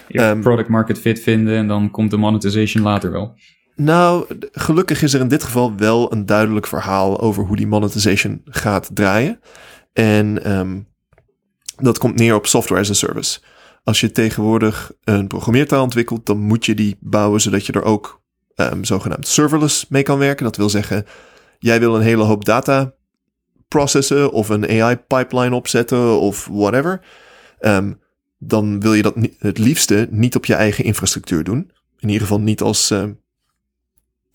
Um, 0.08 0.40
product 0.40 0.68
market 0.68 0.98
fit 0.98 1.20
vinden 1.20 1.56
en 1.56 1.66
dan 1.66 1.90
komt 1.90 2.10
de 2.10 2.16
monetization 2.16 2.82
later 2.82 3.10
wel. 3.10 3.34
Nou, 3.76 4.26
gelukkig 4.52 5.02
is 5.02 5.14
er 5.14 5.20
in 5.20 5.28
dit 5.28 5.42
geval 5.42 5.76
wel 5.76 6.12
een 6.12 6.26
duidelijk 6.26 6.66
verhaal 6.66 7.20
over 7.20 7.44
hoe 7.44 7.56
die 7.56 7.66
monetization 7.66 8.40
gaat 8.44 8.90
draaien. 8.92 9.40
En 9.92 10.52
um, 10.58 10.86
dat 11.76 11.98
komt 11.98 12.14
neer 12.14 12.34
op 12.34 12.46
software 12.46 12.80
as 12.80 12.90
a 12.90 12.94
service. 12.94 13.40
Als 13.84 14.00
je 14.00 14.10
tegenwoordig 14.10 14.92
een 15.04 15.26
programmeertaal 15.26 15.82
ontwikkelt, 15.82 16.26
dan 16.26 16.38
moet 16.38 16.66
je 16.66 16.74
die 16.74 16.96
bouwen 17.00 17.40
zodat 17.40 17.66
je 17.66 17.72
er 17.72 17.82
ook 17.82 18.22
um, 18.56 18.84
zogenaamd 18.84 19.26
serverless 19.26 19.88
mee 19.88 20.02
kan 20.02 20.18
werken. 20.18 20.44
Dat 20.44 20.56
wil 20.56 20.68
zeggen, 20.68 21.04
jij 21.58 21.80
wil 21.80 21.94
een 21.94 22.02
hele 22.02 22.22
hoop 22.22 22.44
data 22.44 22.94
processen 23.68 24.32
of 24.32 24.48
een 24.48 24.82
AI 24.82 24.96
pipeline 24.96 25.54
opzetten 25.54 26.20
of 26.20 26.48
whatever. 26.50 27.00
Um, 27.60 28.02
dan 28.46 28.80
wil 28.80 28.94
je 28.94 29.02
dat 29.02 29.14
het 29.38 29.58
liefste 29.58 30.08
niet 30.10 30.36
op 30.36 30.44
je 30.44 30.54
eigen 30.54 30.84
infrastructuur 30.84 31.44
doen. 31.44 31.70
In 31.98 32.08
ieder 32.08 32.22
geval 32.22 32.40
niet 32.40 32.60
als 32.60 32.90
uh, 32.90 33.04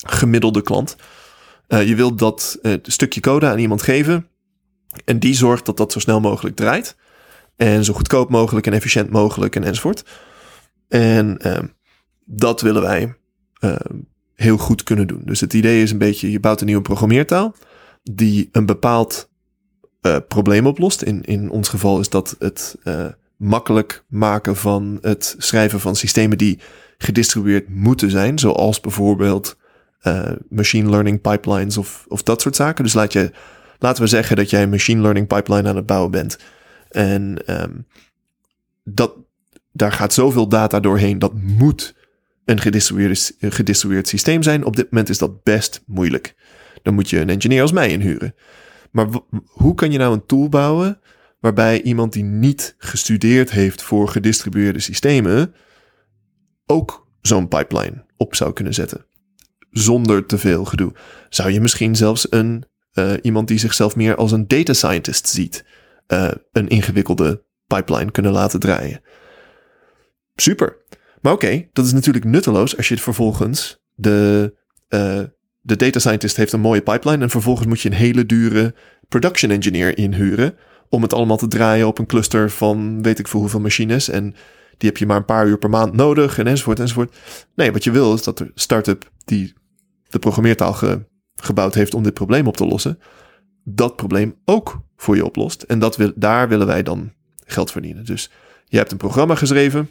gemiddelde 0.05 0.61
klant. 0.61 0.95
Uh, 1.67 1.87
je 1.87 1.95
wilt 1.95 2.19
dat 2.19 2.59
uh, 2.61 2.73
stukje 2.83 3.19
code 3.19 3.47
aan 3.47 3.59
iemand 3.59 3.81
geven. 3.81 4.27
En 5.05 5.19
die 5.19 5.35
zorgt 5.35 5.65
dat 5.65 5.77
dat 5.77 5.91
zo 5.91 5.99
snel 5.99 6.19
mogelijk 6.19 6.55
draait. 6.55 6.95
En 7.55 7.83
zo 7.83 7.93
goedkoop 7.93 8.29
mogelijk 8.29 8.67
en 8.67 8.73
efficiënt 8.73 9.09
mogelijk 9.09 9.55
en 9.55 9.63
enzovoort. 9.63 10.03
En 10.87 11.37
ehm, 11.37 11.65
dat 12.25 12.61
willen 12.61 12.81
wij 12.81 13.15
ehm, 13.59 13.95
heel 14.35 14.57
goed 14.57 14.83
kunnen 14.83 15.07
doen. 15.07 15.21
Dus 15.25 15.39
het 15.39 15.53
idee 15.53 15.81
is 15.81 15.91
een 15.91 15.97
beetje, 15.97 16.31
je 16.31 16.39
bouwt 16.39 16.59
een 16.59 16.65
nieuwe 16.65 16.81
programmeertaal. 16.81 17.55
Die 18.03 18.49
een 18.51 18.65
bepaald 18.65 19.29
probleem 20.27 20.67
oplost. 20.67 21.01
In, 21.01 21.21
in 21.21 21.49
ons 21.49 21.69
geval 21.69 21.99
is 21.99 22.09
dat 22.09 22.35
het 22.39 22.75
makkelijk 23.39 24.03
maken 24.07 24.55
van 24.55 24.97
het 25.01 25.35
schrijven 25.37 25.79
van 25.79 25.95
systemen 25.95 26.37
die 26.37 26.59
gedistribueerd 26.97 27.69
moeten 27.69 28.09
zijn, 28.09 28.39
zoals 28.39 28.79
bijvoorbeeld 28.79 29.57
uh, 30.03 30.31
machine 30.49 30.89
learning 30.89 31.21
pipelines 31.21 31.77
of, 31.77 32.05
of 32.07 32.23
dat 32.23 32.41
soort 32.41 32.55
zaken. 32.55 32.83
Dus 32.83 32.93
laat 32.93 33.13
je, 33.13 33.31
laten 33.77 34.03
we 34.03 34.09
zeggen 34.09 34.35
dat 34.35 34.49
jij 34.49 34.63
een 34.63 34.69
machine 34.69 35.01
learning 35.01 35.27
pipeline 35.27 35.69
aan 35.69 35.75
het 35.75 35.85
bouwen 35.85 36.11
bent. 36.11 36.37
En 36.89 37.37
um, 37.61 37.87
dat, 38.83 39.13
daar 39.71 39.91
gaat 39.91 40.13
zoveel 40.13 40.47
data 40.47 40.79
doorheen, 40.79 41.19
dat 41.19 41.33
moet 41.33 41.95
een 42.45 42.59
gedistribueerd, 42.59 43.35
een 43.39 43.51
gedistribueerd 43.51 44.07
systeem 44.07 44.43
zijn. 44.43 44.65
Op 44.65 44.75
dit 44.75 44.91
moment 44.91 45.09
is 45.09 45.17
dat 45.17 45.43
best 45.43 45.83
moeilijk. 45.85 46.35
Dan 46.81 46.93
moet 46.93 47.09
je 47.09 47.19
een 47.19 47.29
engineer 47.29 47.61
als 47.61 47.71
mij 47.71 47.89
inhuren. 47.89 48.35
Maar 48.91 49.07
hoe 49.45 49.75
kan 49.75 49.91
je 49.91 49.97
nou 49.97 50.13
een 50.13 50.25
tool 50.25 50.49
bouwen 50.49 50.99
waarbij 51.39 51.81
iemand 51.81 52.13
die 52.13 52.23
niet 52.23 52.75
gestudeerd 52.77 53.51
heeft 53.51 53.81
voor 53.81 54.07
gedistribueerde 54.07 54.79
systemen 54.79 55.53
ook 56.65 57.07
zo'n 57.21 57.47
pipeline 57.47 58.05
op 58.17 58.35
zou 58.35 58.53
kunnen 58.53 58.73
zetten. 58.73 59.05
Zonder 59.71 60.25
te 60.25 60.37
veel 60.37 60.65
gedoe. 60.65 60.93
Zou 61.29 61.51
je 61.51 61.61
misschien 61.61 61.95
zelfs 61.95 62.27
een, 62.29 62.65
uh, 62.93 63.13
iemand 63.21 63.47
die 63.47 63.59
zichzelf 63.59 63.95
meer 63.95 64.15
als 64.15 64.31
een 64.31 64.47
data 64.47 64.73
scientist 64.73 65.27
ziet, 65.27 65.65
uh, 66.07 66.31
een 66.51 66.67
ingewikkelde 66.67 67.43
pipeline 67.67 68.11
kunnen 68.11 68.31
laten 68.31 68.59
draaien. 68.59 69.01
Super. 70.35 70.77
Maar 71.21 71.33
oké, 71.33 71.67
dat 71.73 71.85
is 71.85 71.93
natuurlijk 71.93 72.25
nutteloos 72.25 72.77
als 72.77 72.87
je 72.87 72.93
het 72.93 73.03
vervolgens 73.03 73.83
de, 73.95 74.53
uh, 74.89 75.21
de 75.61 75.75
data 75.75 75.99
scientist 75.99 76.35
heeft 76.35 76.53
een 76.53 76.59
mooie 76.59 76.81
pipeline 76.81 77.23
en 77.23 77.29
vervolgens 77.29 77.67
moet 77.67 77.81
je 77.81 77.89
een 77.89 77.95
hele 77.95 78.25
dure 78.25 78.75
production 79.07 79.51
engineer 79.51 79.97
inhuren 79.97 80.57
om 80.89 81.01
het 81.01 81.13
allemaal 81.13 81.37
te 81.37 81.47
draaien 81.47 81.87
op 81.87 81.99
een 81.99 82.05
cluster 82.05 82.49
van 82.49 83.01
weet 83.01 83.19
ik 83.19 83.27
veel 83.27 83.39
hoeveel 83.39 83.59
machines 83.59 84.09
en 84.09 84.35
die 84.77 84.89
heb 84.89 84.97
je 84.97 85.05
maar 85.05 85.17
een 85.17 85.25
paar 85.25 85.47
uur 85.47 85.57
per 85.57 85.69
maand 85.69 85.93
nodig 85.93 86.37
en 86.37 86.47
enzovoort 86.47 86.79
enzovoort. 86.79 87.15
Nee, 87.55 87.71
wat 87.71 87.83
je 87.83 87.91
wil 87.91 88.13
is 88.13 88.23
dat 88.23 88.37
de 88.37 88.51
start-up 88.55 89.11
die 89.25 89.53
de 90.07 90.19
programmeertaal 90.19 90.73
ge, 90.73 91.05
gebouwd 91.35 91.73
heeft 91.73 91.93
om 91.93 92.03
dit 92.03 92.13
probleem 92.13 92.47
op 92.47 92.57
te 92.57 92.65
lossen, 92.65 92.99
dat 93.63 93.95
probleem 93.95 94.35
ook 94.45 94.81
voor 94.97 95.15
je 95.15 95.25
oplost. 95.25 95.61
En 95.61 95.79
dat 95.79 95.97
wil, 95.97 96.11
daar 96.15 96.47
willen 96.47 96.67
wij 96.67 96.83
dan 96.83 97.11
geld 97.45 97.71
verdienen. 97.71 98.05
Dus 98.05 98.31
je 98.65 98.77
hebt 98.77 98.91
een 98.91 98.97
programma 98.97 99.35
geschreven. 99.35 99.89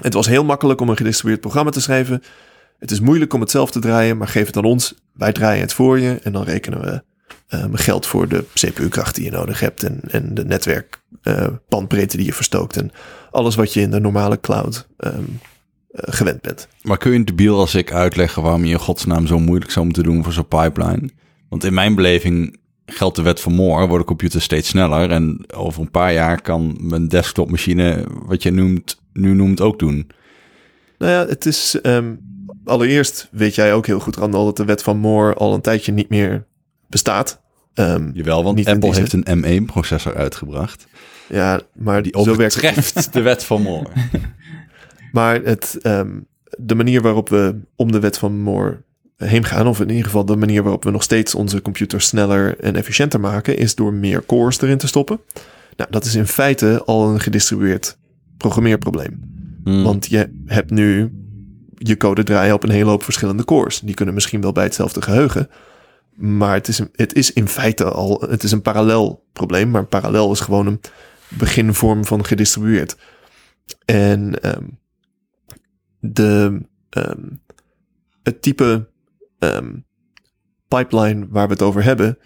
Het 0.00 0.14
was 0.14 0.26
heel 0.26 0.44
makkelijk 0.44 0.80
om 0.80 0.88
een 0.88 0.96
gedistribueerd 0.96 1.40
programma 1.40 1.70
te 1.70 1.80
schrijven. 1.80 2.22
Het 2.78 2.90
is 2.90 3.00
moeilijk 3.00 3.32
om 3.32 3.40
het 3.40 3.50
zelf 3.50 3.70
te 3.70 3.78
draaien, 3.78 4.16
maar 4.16 4.28
geef 4.28 4.46
het 4.46 4.56
aan 4.56 4.64
ons. 4.64 4.94
Wij 5.12 5.32
draaien 5.32 5.60
het 5.60 5.72
voor 5.72 6.00
je 6.00 6.18
en 6.22 6.32
dan 6.32 6.44
rekenen 6.44 6.80
we 6.80 7.02
uh, 7.50 7.64
geld 7.72 8.06
voor 8.06 8.28
de 8.28 8.44
CPU-kracht 8.54 9.14
die 9.14 9.24
je 9.24 9.30
nodig 9.30 9.60
hebt 9.60 9.82
en, 9.82 10.00
en 10.08 10.34
de 10.34 10.44
netwerkbandbreedte 10.44 12.12
uh, 12.12 12.18
die 12.18 12.26
je 12.26 12.32
verstookt 12.32 12.76
en 12.76 12.90
alles 13.30 13.54
wat 13.54 13.72
je 13.72 13.80
in 13.80 13.90
de 13.90 14.00
normale 14.00 14.40
cloud 14.40 14.86
um, 14.98 15.12
uh, 15.12 15.20
gewend 15.90 16.40
bent. 16.40 16.68
Maar 16.82 16.98
kun 16.98 17.12
je 17.12 17.24
debiel 17.24 17.58
als 17.58 17.74
ik 17.74 17.92
uitleggen 17.92 18.42
waarom 18.42 18.64
je 18.64 18.72
in 18.72 18.78
godsnaam 18.78 19.26
zo 19.26 19.38
moeilijk 19.38 19.70
zou 19.70 19.84
moeten 19.84 20.04
doen 20.04 20.22
voor 20.22 20.32
zo'n 20.32 20.48
pipeline? 20.48 21.10
Want 21.48 21.64
in 21.64 21.74
mijn 21.74 21.94
beleving 21.94 22.58
geldt 22.86 23.16
de 23.16 23.22
wet 23.22 23.40
van 23.40 23.52
Moore, 23.52 23.86
worden 23.86 24.06
computers 24.06 24.44
steeds 24.44 24.68
sneller 24.68 25.10
en 25.10 25.44
over 25.54 25.80
een 25.80 25.90
paar 25.90 26.12
jaar 26.12 26.40
kan 26.40 26.76
mijn 26.80 27.08
desktopmachine, 27.08 28.06
wat 28.26 28.42
je 28.42 28.50
noemt, 28.50 29.00
nu 29.12 29.34
noemt, 29.34 29.60
ook 29.60 29.78
doen. 29.78 30.10
Nou 30.98 31.12
ja, 31.12 31.26
het 31.26 31.46
is 31.46 31.78
um, 31.82 32.18
allereerst 32.64 33.28
weet 33.30 33.54
jij 33.54 33.74
ook 33.74 33.86
heel 33.86 34.00
goed, 34.00 34.16
Randal, 34.16 34.44
dat 34.44 34.56
de 34.56 34.64
wet 34.64 34.82
van 34.82 34.96
Moore 34.96 35.34
al 35.34 35.54
een 35.54 35.60
tijdje 35.60 35.92
niet 35.92 36.08
meer 36.08 36.46
bestaat. 36.94 37.40
Um, 37.74 38.10
Jawel, 38.14 38.44
want 38.44 38.66
Apple 38.66 38.94
heeft 38.94 39.12
een 39.12 39.62
M1-processor 39.62 40.14
uitgebracht. 40.16 40.86
Ja, 41.28 41.60
maar 41.72 42.02
die 42.02 42.14
overtreft 42.14 43.12
de 43.12 43.20
wet 43.20 43.44
van 43.44 43.62
Moore. 43.62 43.88
maar 45.12 45.42
het, 45.42 45.78
um, 45.82 46.26
de 46.58 46.74
manier 46.74 47.02
waarop 47.02 47.28
we 47.28 47.60
om 47.76 47.92
de 47.92 48.00
wet 48.00 48.18
van 48.18 48.40
Moore 48.40 48.82
heen 49.16 49.44
gaan, 49.44 49.66
of 49.66 49.80
in 49.80 49.88
ieder 49.88 50.04
geval 50.04 50.24
de 50.24 50.36
manier 50.36 50.62
waarop 50.62 50.84
we 50.84 50.90
nog 50.90 51.02
steeds 51.02 51.34
onze 51.34 51.62
computer 51.62 52.00
sneller 52.00 52.60
en 52.60 52.76
efficiënter 52.76 53.20
maken, 53.20 53.56
is 53.56 53.74
door 53.74 53.92
meer 53.92 54.26
cores 54.26 54.60
erin 54.60 54.78
te 54.78 54.86
stoppen. 54.86 55.20
Nou, 55.76 55.90
dat 55.90 56.04
is 56.04 56.14
in 56.14 56.26
feite 56.26 56.82
al 56.84 57.08
een 57.08 57.20
gedistribueerd 57.20 57.98
programmeerprobleem. 58.36 59.20
Hmm. 59.64 59.82
Want 59.82 60.06
je 60.06 60.30
hebt 60.46 60.70
nu 60.70 61.12
je 61.74 61.96
code 61.96 62.22
draaien 62.22 62.54
op 62.54 62.62
een 62.62 62.70
hele 62.70 62.90
hoop 62.90 63.02
verschillende 63.02 63.44
cores. 63.44 63.80
Die 63.80 63.94
kunnen 63.94 64.14
misschien 64.14 64.40
wel 64.40 64.52
bij 64.52 64.64
hetzelfde 64.64 65.02
geheugen, 65.02 65.48
maar 66.14 66.54
het 66.54 66.68
is, 66.68 66.80
het 66.92 67.14
is 67.14 67.32
in 67.32 67.48
feite 67.48 67.84
al 67.84 68.20
het 68.28 68.42
is 68.42 68.52
een 68.52 68.62
parallel 68.62 69.26
probleem. 69.32 69.70
Maar 69.70 69.86
parallel 69.86 70.32
is 70.32 70.40
gewoon 70.40 70.66
een 70.66 70.80
beginvorm 71.28 72.04
van 72.04 72.24
gedistribueerd. 72.24 72.96
En 73.84 74.48
um, 74.56 74.78
de, 75.98 76.60
um, 76.90 77.42
het 78.22 78.42
type 78.42 78.88
um, 79.38 79.84
pipeline 80.68 81.26
waar 81.30 81.46
we 81.46 81.52
het 81.52 81.62
over 81.62 81.84
hebben, 81.84 82.18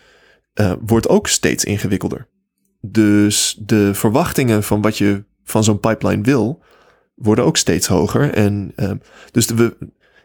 uh, 0.54 0.72
wordt 0.80 1.08
ook 1.08 1.28
steeds 1.28 1.64
ingewikkelder. 1.64 2.28
Dus 2.80 3.58
de 3.60 3.94
verwachtingen 3.94 4.62
van 4.62 4.82
wat 4.82 4.98
je 4.98 5.24
van 5.44 5.64
zo'n 5.64 5.80
pipeline 5.80 6.22
wil, 6.22 6.62
worden 7.14 7.44
ook 7.44 7.56
steeds 7.56 7.86
hoger. 7.86 8.34
En 8.34 8.74
dus 9.30 9.46
we, 9.46 9.76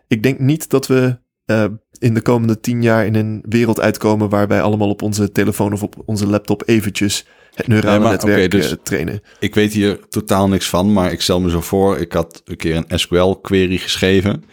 ik 0.07 0.23
denk 0.23 0.39
niet 0.39 0.69
dat 0.69 0.87
we 0.87 1.21
uh, 1.45 1.65
in 2.03 2.13
de 2.13 2.21
komende 2.21 2.59
tien 2.59 2.81
jaar 2.81 3.05
in 3.05 3.15
een 3.15 3.43
wereld 3.49 3.79
uitkomen 3.79 4.29
waarbij 4.29 4.61
allemaal 4.61 4.89
op 4.89 5.01
onze 5.01 5.31
telefoon 5.31 5.73
of 5.73 5.83
op 5.83 5.95
onze 6.05 6.27
laptop 6.27 6.63
eventjes 6.65 7.25
het 7.53 7.67
neurale 7.67 7.99
nee, 7.99 8.09
netwerk 8.09 8.35
okay, 8.35 8.47
dus 8.47 8.71
uh, 8.71 8.77
trainen. 8.83 9.21
Ik 9.39 9.55
weet 9.55 9.73
hier 9.73 9.99
totaal 10.09 10.47
niks 10.47 10.69
van, 10.69 10.93
maar 10.93 11.11
ik 11.11 11.21
stel 11.21 11.41
me 11.41 11.49
zo 11.49 11.61
voor, 11.61 11.97
ik 11.97 12.13
had 12.13 12.41
een 12.45 12.55
keer 12.55 12.75
een 12.75 12.99
SQL 12.99 13.31
query 13.31 13.77
geschreven 13.77 14.43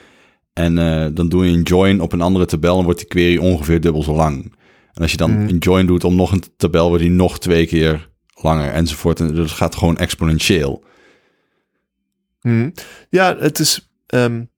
en 0.53 0.77
uh, 0.77 1.07
dan 1.13 1.29
doe 1.29 1.47
je 1.47 1.57
een 1.57 1.63
join 1.63 2.01
op 2.01 2.13
een 2.13 2.21
andere 2.21 2.47
tabel 2.47 2.79
en 2.79 2.85
wordt 2.85 2.99
die 2.99 3.09
query 3.09 3.39
ongeveer 3.39 3.81
dubbel 3.81 4.03
zo 4.03 4.15
lang. 4.15 4.55
En 4.93 5.03
als 5.03 5.11
je 5.11 5.17
dan 5.17 5.31
mm. 5.31 5.49
een 5.49 5.59
join 5.59 5.87
doet 5.87 6.05
om 6.05 6.17
nog 6.17 6.33
een 6.33 6.43
tabel, 6.57 6.89
wordt 6.89 7.03
die 7.03 7.13
nog 7.13 7.39
twee 7.39 7.67
keer 7.67 8.09
langer 8.35 8.71
enzovoort. 8.71 9.21
En 9.21 9.35
dus 9.35 9.53
gaat 9.53 9.75
gewoon 9.75 9.97
exponentieel. 9.97 10.85
Mm. 12.41 12.73
Ja, 13.11 13.37
het 13.39 13.59
is 13.59 13.91
um, 14.15 14.51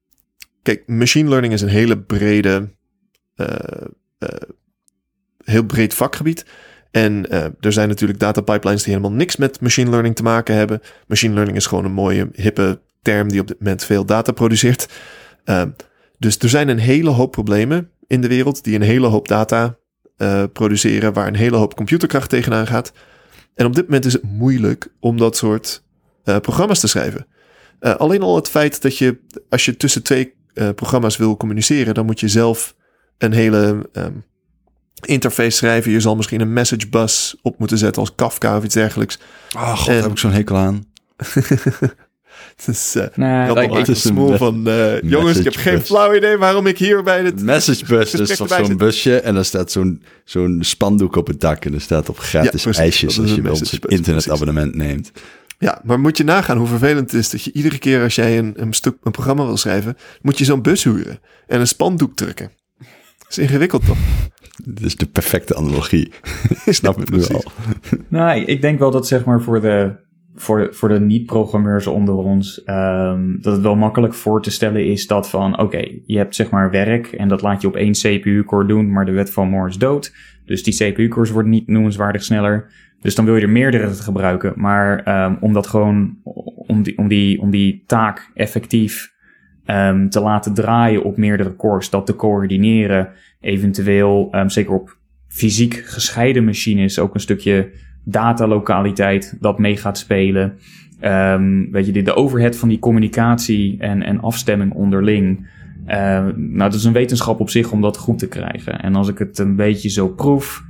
Kijk, 0.63 0.87
machine 0.87 1.29
learning 1.29 1.53
is 1.53 1.61
een 1.61 1.69
hele 1.69 1.99
brede, 1.99 2.69
heel 5.43 5.63
breed 5.63 5.93
vakgebied. 5.93 6.45
En 6.91 7.25
uh, 7.29 7.43
er 7.59 7.73
zijn 7.73 7.87
natuurlijk 7.87 8.19
data 8.19 8.41
pipelines 8.41 8.83
die 8.83 8.93
helemaal 8.93 9.17
niks 9.17 9.35
met 9.35 9.61
machine 9.61 9.89
learning 9.89 10.15
te 10.15 10.23
maken 10.23 10.55
hebben. 10.55 10.81
Machine 11.07 11.33
learning 11.33 11.57
is 11.57 11.65
gewoon 11.65 11.85
een 11.85 11.91
mooie, 11.91 12.29
hippe 12.33 12.81
term 13.01 13.29
die 13.29 13.39
op 13.39 13.47
dit 13.47 13.59
moment 13.59 13.83
veel 13.83 14.05
data 14.05 14.31
produceert. 14.31 14.87
dus 16.17 16.37
er 16.37 16.49
zijn 16.49 16.67
een 16.67 16.79
hele 16.79 17.09
hoop 17.09 17.31
problemen 17.31 17.89
in 18.07 18.21
de 18.21 18.27
wereld 18.27 18.63
die 18.63 18.75
een 18.75 18.81
hele 18.81 19.07
hoop 19.07 19.27
data 19.27 19.77
produceren, 20.53 21.13
waar 21.13 21.27
een 21.27 21.35
hele 21.35 21.55
hoop 21.55 21.75
computerkracht 21.75 22.29
tegenaan 22.29 22.67
gaat. 22.67 22.93
En 23.55 23.65
op 23.65 23.75
dit 23.75 23.83
moment 23.83 24.05
is 24.05 24.13
het 24.13 24.23
moeilijk 24.23 24.87
om 24.99 25.17
dat 25.17 25.37
soort 25.37 25.83
programma's 26.23 26.79
te 26.79 26.87
schrijven. 26.87 27.27
alleen 27.79 28.21
al 28.21 28.35
het 28.35 28.49
feit 28.49 28.81
dat 28.81 28.97
je, 28.97 29.19
als 29.49 29.65
je 29.65 29.77
tussen 29.77 30.03
twee 30.03 30.33
programma's 30.53 31.17
wil 31.17 31.37
communiceren, 31.37 31.93
dan 31.93 32.05
moet 32.05 32.19
je 32.19 32.27
zelf 32.27 32.75
een 33.17 33.33
hele 33.33 33.89
um, 33.93 34.23
interface 35.05 35.49
schrijven. 35.49 35.91
Je 35.91 35.99
zal 35.99 36.15
misschien 36.15 36.41
een 36.41 36.53
message 36.53 36.87
bus 36.89 37.35
op 37.41 37.59
moeten 37.59 37.77
zetten 37.77 38.01
als 38.01 38.15
Kafka 38.15 38.57
of 38.57 38.63
iets 38.63 38.73
dergelijks. 38.73 39.19
Oh 39.55 39.77
god, 39.77 39.87
en... 39.87 40.01
heb 40.01 40.11
ik 40.11 40.17
zo'n 40.17 40.31
hekel 40.31 40.55
aan. 40.55 40.85
dus, 42.65 42.95
uh, 42.95 43.03
nee, 43.15 43.53
like, 43.53 43.77
het 43.77 43.87
is 43.87 44.01
smoel 44.01 44.37
van 44.37 44.67
uh, 44.67 45.01
jongens, 45.01 45.37
ik 45.37 45.43
heb 45.43 45.55
geen 45.55 45.81
flauw 45.81 46.15
idee 46.15 46.37
waarom 46.37 46.67
ik 46.67 46.77
hier 46.77 47.03
bij 47.03 47.23
het 47.23 47.41
message 47.41 47.85
bus 47.85 48.11
dus 48.11 48.41
op 48.41 48.47
zo'n 48.47 48.77
busje 48.77 49.19
en 49.19 49.33
dan 49.33 49.45
staat 49.45 49.71
zo'n 49.71 50.03
zo'n 50.23 50.57
spandoek 50.61 51.15
op 51.15 51.27
het 51.27 51.41
dak 51.41 51.65
en 51.65 51.73
er 51.73 51.81
staat 51.81 52.09
op 52.09 52.19
gratis 52.19 52.63
ja, 52.63 52.71
ijsjes 52.71 53.19
als 53.19 53.35
je 53.35 53.41
bij 53.41 53.51
ons 53.51 53.71
het 53.71 53.85
internetabonnement 53.85 54.75
neemt. 54.75 55.11
Ja, 55.57 55.81
maar 55.83 55.99
moet 55.99 56.17
je 56.17 56.23
nagaan 56.23 56.57
hoe 56.57 56.67
vervelend 56.67 57.11
het 57.11 57.19
is 57.19 57.29
dat 57.29 57.43
je 57.43 57.51
iedere 57.51 57.77
keer 57.77 58.03
als 58.03 58.15
jij 58.15 58.37
een, 58.37 58.53
een 58.55 58.73
stuk 58.73 58.97
een 59.03 59.11
programma 59.11 59.45
wil 59.45 59.57
schrijven, 59.57 59.97
moet 60.21 60.37
je 60.37 60.45
zo'n 60.45 60.61
bus 60.61 60.83
huren 60.83 61.19
en 61.47 61.59
een 61.59 61.67
spandoek 61.67 62.15
drukken. 62.15 62.51
Is 63.33 63.39
ingewikkeld 63.39 63.85
toch? 63.85 63.97
Dit 64.65 64.85
is 64.85 64.95
de 64.95 65.05
perfecte 65.05 65.55
analogie. 65.55 66.11
ik 66.65 66.73
snap 66.73 66.99
het 66.99 67.11
nu 67.11 67.23
al. 67.23 67.43
Nou, 68.07 68.39
ik 68.39 68.61
denk 68.61 68.79
wel 68.79 68.91
dat 68.91 69.07
zeg 69.07 69.25
maar 69.25 69.41
voor 69.41 69.61
de, 69.61 69.95
voor, 70.35 70.67
voor 70.71 70.89
de 70.89 70.99
niet-programmeurs 70.99 71.87
onder 71.87 72.15
ons, 72.15 72.61
um, 72.65 73.37
dat 73.41 73.53
het 73.53 73.61
wel 73.61 73.75
makkelijk 73.75 74.13
voor 74.13 74.41
te 74.41 74.51
stellen 74.51 74.85
is 74.85 75.07
dat 75.07 75.29
van, 75.29 75.53
oké, 75.53 75.61
okay, 75.63 76.01
je 76.05 76.17
hebt 76.17 76.35
zeg 76.35 76.49
maar 76.49 76.71
werk 76.71 77.07
en 77.07 77.27
dat 77.27 77.41
laat 77.41 77.61
je 77.61 77.67
op 77.67 77.75
één 77.75 77.91
CPU-core 77.91 78.65
doen, 78.67 78.91
maar 78.91 79.05
de 79.05 79.11
wet 79.11 79.31
van 79.31 79.49
Moore 79.49 79.69
is 79.69 79.77
dood. 79.77 80.13
Dus 80.45 80.63
die 80.63 80.75
CPU-cores 80.75 81.31
worden 81.31 81.51
niet 81.51 81.67
noemenswaardig 81.67 82.23
sneller. 82.23 82.71
Dus 83.01 83.15
dan 83.15 83.25
wil 83.25 83.35
je 83.35 83.41
er 83.41 83.49
meerdere 83.49 83.91
te 83.91 84.03
gebruiken. 84.03 84.53
Maar 84.55 85.23
um, 85.25 85.37
om 85.41 85.53
dat 85.53 85.67
gewoon, 85.67 86.17
om 86.67 86.83
die, 86.83 86.97
om 86.97 87.07
die, 87.07 87.41
om 87.41 87.49
die 87.49 87.83
taak 87.85 88.31
effectief 88.33 89.12
um, 89.65 90.09
te 90.09 90.19
laten 90.19 90.53
draaien 90.53 91.03
op 91.03 91.17
meerdere 91.17 91.55
cores, 91.55 91.89
dat 91.89 92.05
te 92.05 92.15
coördineren, 92.15 93.09
eventueel, 93.39 94.29
um, 94.31 94.49
zeker 94.49 94.73
op 94.73 94.97
fysiek 95.27 95.73
gescheiden 95.73 96.45
machines, 96.45 96.99
ook 96.99 97.13
een 97.13 97.19
stukje 97.19 97.71
datalokaliteit 98.03 99.37
dat 99.39 99.59
mee 99.59 99.77
gaat 99.77 99.97
spelen. 99.97 100.57
Um, 101.01 101.71
weet 101.71 101.85
je, 101.85 101.91
de, 101.91 102.01
de 102.01 102.15
overhead 102.15 102.55
van 102.55 102.69
die 102.69 102.79
communicatie 102.79 103.75
en, 103.79 104.03
en 104.03 104.19
afstemming 104.19 104.73
onderling. 104.73 105.47
Uh, 105.87 105.95
nou, 106.35 106.57
dat 106.57 106.73
is 106.73 106.83
een 106.83 106.93
wetenschap 106.93 107.39
op 107.39 107.49
zich 107.49 107.71
om 107.71 107.81
dat 107.81 107.97
goed 107.97 108.19
te 108.19 108.27
krijgen. 108.27 108.81
En 108.81 108.95
als 108.95 109.07
ik 109.07 109.17
het 109.17 109.39
een 109.39 109.55
beetje 109.55 109.89
zo 109.89 110.07
proef, 110.07 110.63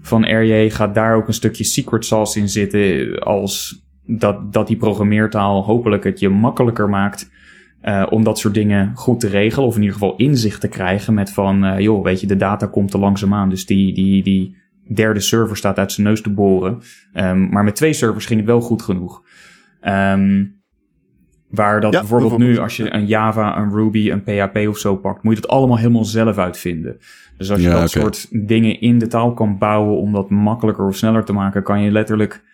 van 0.00 0.24
RJ 0.24 0.70
gaat 0.70 0.94
daar 0.94 1.16
ook 1.16 1.26
een 1.26 1.34
stukje 1.34 1.64
secret 1.64 2.04
sauce 2.04 2.38
in 2.38 2.48
zitten. 2.48 3.18
Als 3.18 3.84
dat, 4.06 4.52
dat 4.52 4.66
die 4.66 4.76
programmeertaal 4.76 5.64
hopelijk 5.64 6.04
het 6.04 6.20
je 6.20 6.28
makkelijker 6.28 6.88
maakt. 6.88 7.30
Uh, 7.84 8.06
om 8.10 8.24
dat 8.24 8.38
soort 8.38 8.54
dingen 8.54 8.92
goed 8.94 9.20
te 9.20 9.28
regelen. 9.28 9.66
Of 9.66 9.74
in 9.74 9.80
ieder 9.80 9.98
geval 9.98 10.16
inzicht 10.16 10.60
te 10.60 10.68
krijgen 10.68 11.14
met 11.14 11.32
van, 11.32 11.64
uh, 11.64 11.78
joh, 11.78 12.04
weet 12.04 12.20
je, 12.20 12.26
de 12.26 12.36
data 12.36 12.66
komt 12.66 12.90
te 12.90 12.98
langzaam 12.98 13.34
aan. 13.34 13.48
Dus 13.48 13.66
die, 13.66 13.94
die, 13.94 14.22
die 14.22 14.56
derde 14.94 15.20
server 15.20 15.56
staat 15.56 15.78
uit 15.78 15.92
zijn 15.92 16.06
neus 16.06 16.22
te 16.22 16.32
boren. 16.32 16.78
Um, 17.14 17.48
maar 17.48 17.64
met 17.64 17.76
twee 17.76 17.92
servers 17.92 18.26
ging 18.26 18.40
het 18.40 18.48
wel 18.48 18.60
goed 18.60 18.82
genoeg. 18.82 19.22
Um, 19.82 20.60
Waar 21.52 21.80
dat 21.80 21.90
bijvoorbeeld, 21.90 22.38
nu, 22.38 22.58
als 22.58 22.76
je 22.76 22.94
een 22.94 23.06
Java, 23.06 23.58
een 23.58 23.70
Ruby, 23.70 24.10
een 24.10 24.22
PHP 24.22 24.68
of 24.68 24.78
zo 24.78 24.96
pakt, 24.96 25.22
moet 25.22 25.34
je 25.34 25.40
dat 25.40 25.50
allemaal 25.50 25.76
helemaal 25.76 26.04
zelf 26.04 26.38
uitvinden. 26.38 26.96
Dus 27.36 27.50
als 27.50 27.62
je 27.62 27.68
dat 27.68 27.90
soort 27.90 28.46
dingen 28.46 28.80
in 28.80 28.98
de 28.98 29.06
taal 29.06 29.34
kan 29.34 29.58
bouwen 29.58 29.96
om 29.96 30.12
dat 30.12 30.30
makkelijker 30.30 30.86
of 30.86 30.96
sneller 30.96 31.24
te 31.24 31.32
maken, 31.32 31.62
kan 31.62 31.82
je 31.82 31.90
letterlijk 31.90 32.44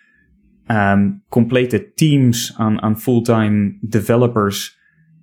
um, 0.66 1.22
complete 1.28 1.92
teams 1.94 2.54
aan, 2.56 2.82
aan 2.82 3.00
fulltime 3.00 3.76
developers 3.80 4.77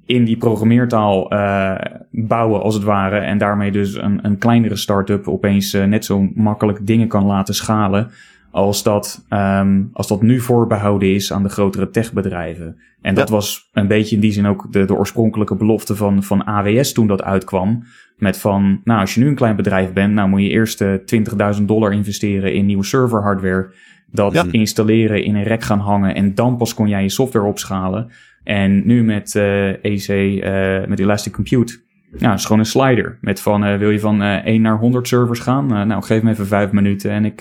in 0.05 0.23
die 0.23 0.37
programmeertaal 0.37 1.33
uh, 1.33 1.75
bouwen, 2.11 2.61
als 2.61 2.73
het 2.73 2.83
ware. 2.83 3.17
En 3.17 3.37
daarmee 3.37 3.71
dus 3.71 3.95
een, 3.95 4.19
een 4.21 4.37
kleinere 4.37 4.75
start-up 4.75 5.27
opeens 5.27 5.73
uh, 5.73 5.83
net 5.83 6.05
zo 6.05 6.29
makkelijk 6.35 6.87
dingen 6.87 7.07
kan 7.07 7.25
laten 7.25 7.53
schalen. 7.53 8.11
Als 8.51 8.83
dat, 8.83 9.25
um, 9.29 9.89
als 9.93 10.07
dat 10.07 10.21
nu 10.21 10.39
voorbehouden 10.39 11.13
is 11.13 11.33
aan 11.33 11.43
de 11.43 11.49
grotere 11.49 11.89
techbedrijven. 11.89 12.77
En 13.01 13.15
dat 13.15 13.29
was 13.29 13.69
een 13.73 13.87
beetje 13.87 14.15
in 14.15 14.21
die 14.21 14.31
zin 14.31 14.45
ook 14.45 14.71
de, 14.71 14.85
de 14.85 14.95
oorspronkelijke 14.95 15.55
belofte 15.55 15.95
van, 15.95 16.23
van 16.23 16.45
AWS 16.45 16.93
toen 16.93 17.07
dat 17.07 17.23
uitkwam. 17.23 17.83
Met 18.17 18.37
van, 18.37 18.81
nou, 18.83 18.99
als 18.99 19.13
je 19.13 19.19
nu 19.19 19.27
een 19.27 19.35
klein 19.35 19.55
bedrijf 19.55 19.93
bent, 19.93 20.13
nou 20.13 20.29
moet 20.29 20.41
je 20.41 20.49
eerst 20.49 20.81
uh, 20.81 20.93
eh, 20.93 21.55
20.000 21.59 21.63
dollar 21.63 21.93
investeren 21.93 22.53
in 22.53 22.65
nieuwe 22.65 22.83
server 22.83 23.21
hardware. 23.21 23.73
Dat 24.11 24.47
installeren 24.51 25.23
in 25.23 25.35
een 25.35 25.43
rek 25.43 25.63
gaan 25.63 25.79
hangen. 25.79 26.15
En 26.15 26.35
dan 26.35 26.57
pas 26.57 26.73
kon 26.73 26.87
jij 26.87 27.01
je 27.01 27.09
software 27.09 27.45
opschalen. 27.45 28.11
En 28.45 28.85
nu 28.85 29.03
met 29.03 29.33
uh, 29.33 29.69
eh, 29.69 29.77
EC, 29.81 30.07
uh, 30.07 30.75
eh, 30.77 30.87
met 30.87 30.99
Elastic 30.99 31.33
Compute, 31.33 31.79
ja, 32.17 32.33
is 32.33 32.43
gewoon 32.43 32.59
een 32.59 32.65
slider. 32.65 33.17
Met 33.21 33.39
van, 33.39 33.65
uh, 33.65 33.77
wil 33.77 33.89
je 33.89 33.99
van 33.99 34.21
uh, 34.21 34.45
1 34.45 34.61
naar 34.61 34.77
100 34.77 35.07
servers 35.07 35.39
gaan? 35.39 35.73
Uh, 35.73 35.81
nou, 35.83 36.03
geef 36.03 36.21
me 36.21 36.31
even 36.31 36.47
5 36.47 36.71
minuten 36.71 37.11
en 37.11 37.25
ik, 37.25 37.39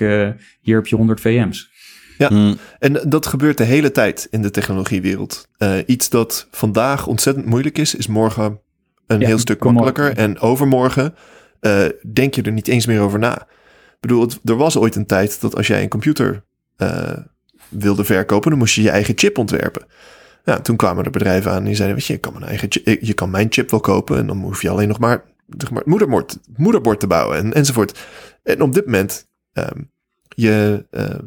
hier 0.60 0.76
heb 0.76 0.86
je 0.86 0.96
100 0.96 1.20
VM's. 1.20 1.72
Ja, 2.18 2.28
hmm. 2.28 2.56
en 2.78 3.00
dat 3.08 3.26
gebeurt 3.26 3.58
de 3.58 3.64
hele 3.64 3.90
tijd 3.90 4.26
in 4.30 4.42
de 4.42 4.50
technologiewereld. 4.50 5.48
iets 5.86 6.10
dat 6.10 6.48
vandaag 6.50 7.06
ontzettend 7.06 7.46
moeilijk 7.46 7.78
is, 7.78 7.94
is 7.94 8.06
morgen 8.06 8.60
een 9.06 9.24
heel 9.24 9.38
stuk 9.38 9.64
makkelijker. 9.64 10.16
En 10.16 10.38
overmorgen 10.40 11.14
denk 12.12 12.34
je 12.34 12.42
er 12.42 12.52
niet 12.52 12.68
eens 12.68 12.86
meer 12.86 13.00
over 13.00 13.18
na. 13.18 13.40
Ik 13.40 14.00
bedoel, 14.00 14.20
het, 14.20 14.40
er 14.44 14.56
was 14.56 14.76
ooit 14.78 14.96
een 14.96 15.06
tijd 15.06 15.40
dat 15.40 15.56
als 15.56 15.66
jij 15.66 15.82
een 15.82 15.88
computer 15.88 16.44
wilde 17.68 18.04
verkopen, 18.04 18.50
dan 18.50 18.58
moest 18.58 18.74
je 18.74 18.82
je 18.82 18.90
eigen 18.90 19.14
chip 19.16 19.38
ontwerpen. 19.38 19.86
Ja, 20.44 20.60
toen 20.60 20.76
kwamen 20.76 21.04
er 21.04 21.10
bedrijven 21.10 21.52
aan 21.52 21.64
die 21.64 21.74
zeiden, 21.74 21.96
weet 21.96 22.06
je, 22.06 22.12
je 22.12 22.18
kan 22.18 22.32
mijn 22.32 22.44
eigen 22.44 22.66
chip, 22.70 23.02
je 23.02 23.14
kan 23.14 23.30
mijn 23.30 23.46
chip 23.50 23.70
wel 23.70 23.80
kopen 23.80 24.18
en 24.18 24.26
dan 24.26 24.42
hoef 24.42 24.62
je 24.62 24.68
alleen 24.68 24.88
nog 24.88 24.98
maar, 24.98 25.24
zeg 25.48 25.70
maar 25.70 25.82
moederbord, 25.84 26.38
moederbord 26.56 27.00
te 27.00 27.06
bouwen 27.06 27.38
en, 27.38 27.52
enzovoort. 27.52 28.00
En 28.42 28.60
op 28.60 28.74
dit 28.74 28.84
moment, 28.84 29.28
um, 29.52 29.90
je, 30.28 30.86
uh, 30.90 31.18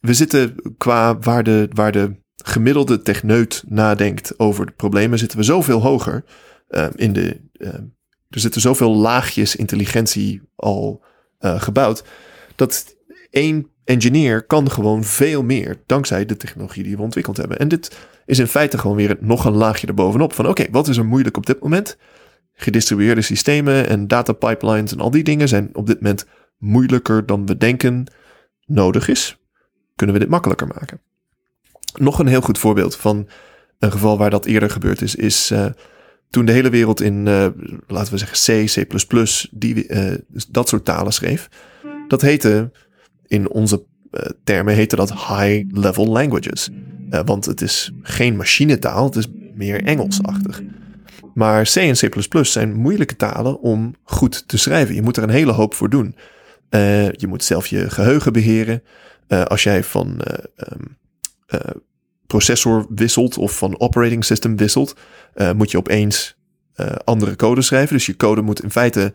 we 0.00 0.14
zitten 0.14 0.54
qua 0.78 1.18
waar 1.18 1.42
de, 1.42 1.68
waar 1.72 1.92
de 1.92 2.16
gemiddelde 2.36 3.02
techneut 3.02 3.64
nadenkt 3.66 4.38
over 4.38 4.66
de 4.66 4.72
problemen, 4.72 5.18
zitten 5.18 5.38
we 5.38 5.44
zoveel 5.44 5.80
hoger 5.80 6.24
uh, 6.70 6.86
in 6.94 7.12
de, 7.12 7.40
uh, 7.52 7.68
er 8.28 8.40
zitten 8.40 8.60
zoveel 8.60 8.94
laagjes 8.94 9.56
intelligentie 9.56 10.42
al 10.54 11.04
uh, 11.40 11.60
gebouwd, 11.60 12.04
dat 12.54 12.96
één 13.30 13.70
engineer 13.86 14.42
kan 14.42 14.70
gewoon 14.70 15.04
veel 15.04 15.42
meer 15.42 15.82
dankzij 15.86 16.26
de 16.26 16.36
technologie 16.36 16.82
die 16.82 16.96
we 16.96 17.02
ontwikkeld 17.02 17.36
hebben. 17.36 17.58
En 17.58 17.68
dit 17.68 17.96
is 18.26 18.38
in 18.38 18.46
feite 18.46 18.78
gewoon 18.78 18.96
weer 18.96 19.16
nog 19.20 19.44
een 19.44 19.56
laagje 19.56 19.86
erbovenop 19.86 20.32
van 20.32 20.48
oké, 20.48 20.66
wat 20.70 20.88
is 20.88 20.96
er 20.96 21.04
moeilijk 21.04 21.36
op 21.36 21.46
dit 21.46 21.60
moment? 21.60 21.96
Gedistribueerde 22.52 23.22
systemen 23.22 23.88
en 23.88 24.08
data 24.08 24.32
pipelines 24.32 24.92
en 24.92 25.00
al 25.00 25.10
die 25.10 25.24
dingen 25.24 25.48
zijn 25.48 25.70
op 25.72 25.86
dit 25.86 26.00
moment 26.00 26.26
moeilijker 26.58 27.26
dan 27.26 27.46
we 27.46 27.56
denken 27.56 28.06
nodig 28.64 29.08
is. 29.08 29.38
Kunnen 29.96 30.14
we 30.14 30.20
dit 30.20 30.30
makkelijker 30.30 30.66
maken? 30.66 31.00
Nog 31.94 32.18
een 32.18 32.26
heel 32.26 32.40
goed 32.40 32.58
voorbeeld 32.58 32.96
van 32.96 33.28
een 33.78 33.92
geval 33.92 34.18
waar 34.18 34.30
dat 34.30 34.44
eerder 34.44 34.70
gebeurd 34.70 35.02
is, 35.02 35.14
is 35.14 35.50
uh, 35.50 35.66
toen 36.30 36.44
de 36.44 36.52
hele 36.52 36.70
wereld 36.70 37.00
in, 37.00 37.26
uh, 37.26 37.46
laten 37.86 38.12
we 38.12 38.18
zeggen, 38.18 38.64
C, 38.64 38.86
C++, 38.86 38.86
die, 39.50 39.88
uh, 39.88 40.14
dat 40.48 40.68
soort 40.68 40.84
talen 40.84 41.12
schreef. 41.12 41.48
Dat 42.08 42.20
heette 42.20 42.70
in 43.26 43.50
onze 43.50 43.84
uh, 44.12 44.22
termen 44.44 44.74
heette 44.74 44.96
dat 44.96 45.12
high-level 45.12 46.06
languages. 46.06 46.70
Uh, 47.10 47.20
want 47.24 47.44
het 47.44 47.60
is 47.60 47.92
geen 48.02 48.36
machinetaal, 48.36 49.04
het 49.04 49.16
is 49.16 49.26
meer 49.54 49.84
Engelsachtig. 49.84 50.62
Maar 51.34 51.62
C 51.62 51.76
en 51.76 51.94
C++ 51.94 52.08
zijn 52.42 52.74
moeilijke 52.74 53.16
talen 53.16 53.60
om 53.60 53.94
goed 54.02 54.48
te 54.48 54.58
schrijven. 54.58 54.94
Je 54.94 55.02
moet 55.02 55.16
er 55.16 55.22
een 55.22 55.28
hele 55.28 55.52
hoop 55.52 55.74
voor 55.74 55.90
doen. 55.90 56.14
Uh, 56.70 57.12
je 57.12 57.26
moet 57.26 57.44
zelf 57.44 57.66
je 57.66 57.90
geheugen 57.90 58.32
beheren. 58.32 58.82
als 59.28 59.62
jij 59.62 59.84
van 59.84 60.20
um, 60.72 60.96
processor 62.26 62.86
wisselt 62.88 63.38
of 63.38 63.58
van 63.58 63.80
operating 63.80 64.24
system 64.24 64.56
wisselt, 64.56 64.96
moet 65.56 65.70
je 65.70 65.78
opeens 65.78 66.36
andere 67.04 67.36
code 67.36 67.62
schrijven. 67.62 67.96
Dus 67.96 68.06
je 68.06 68.16
code 68.16 68.42
moet 68.42 68.62
in 68.62 68.70
feite 68.70 69.12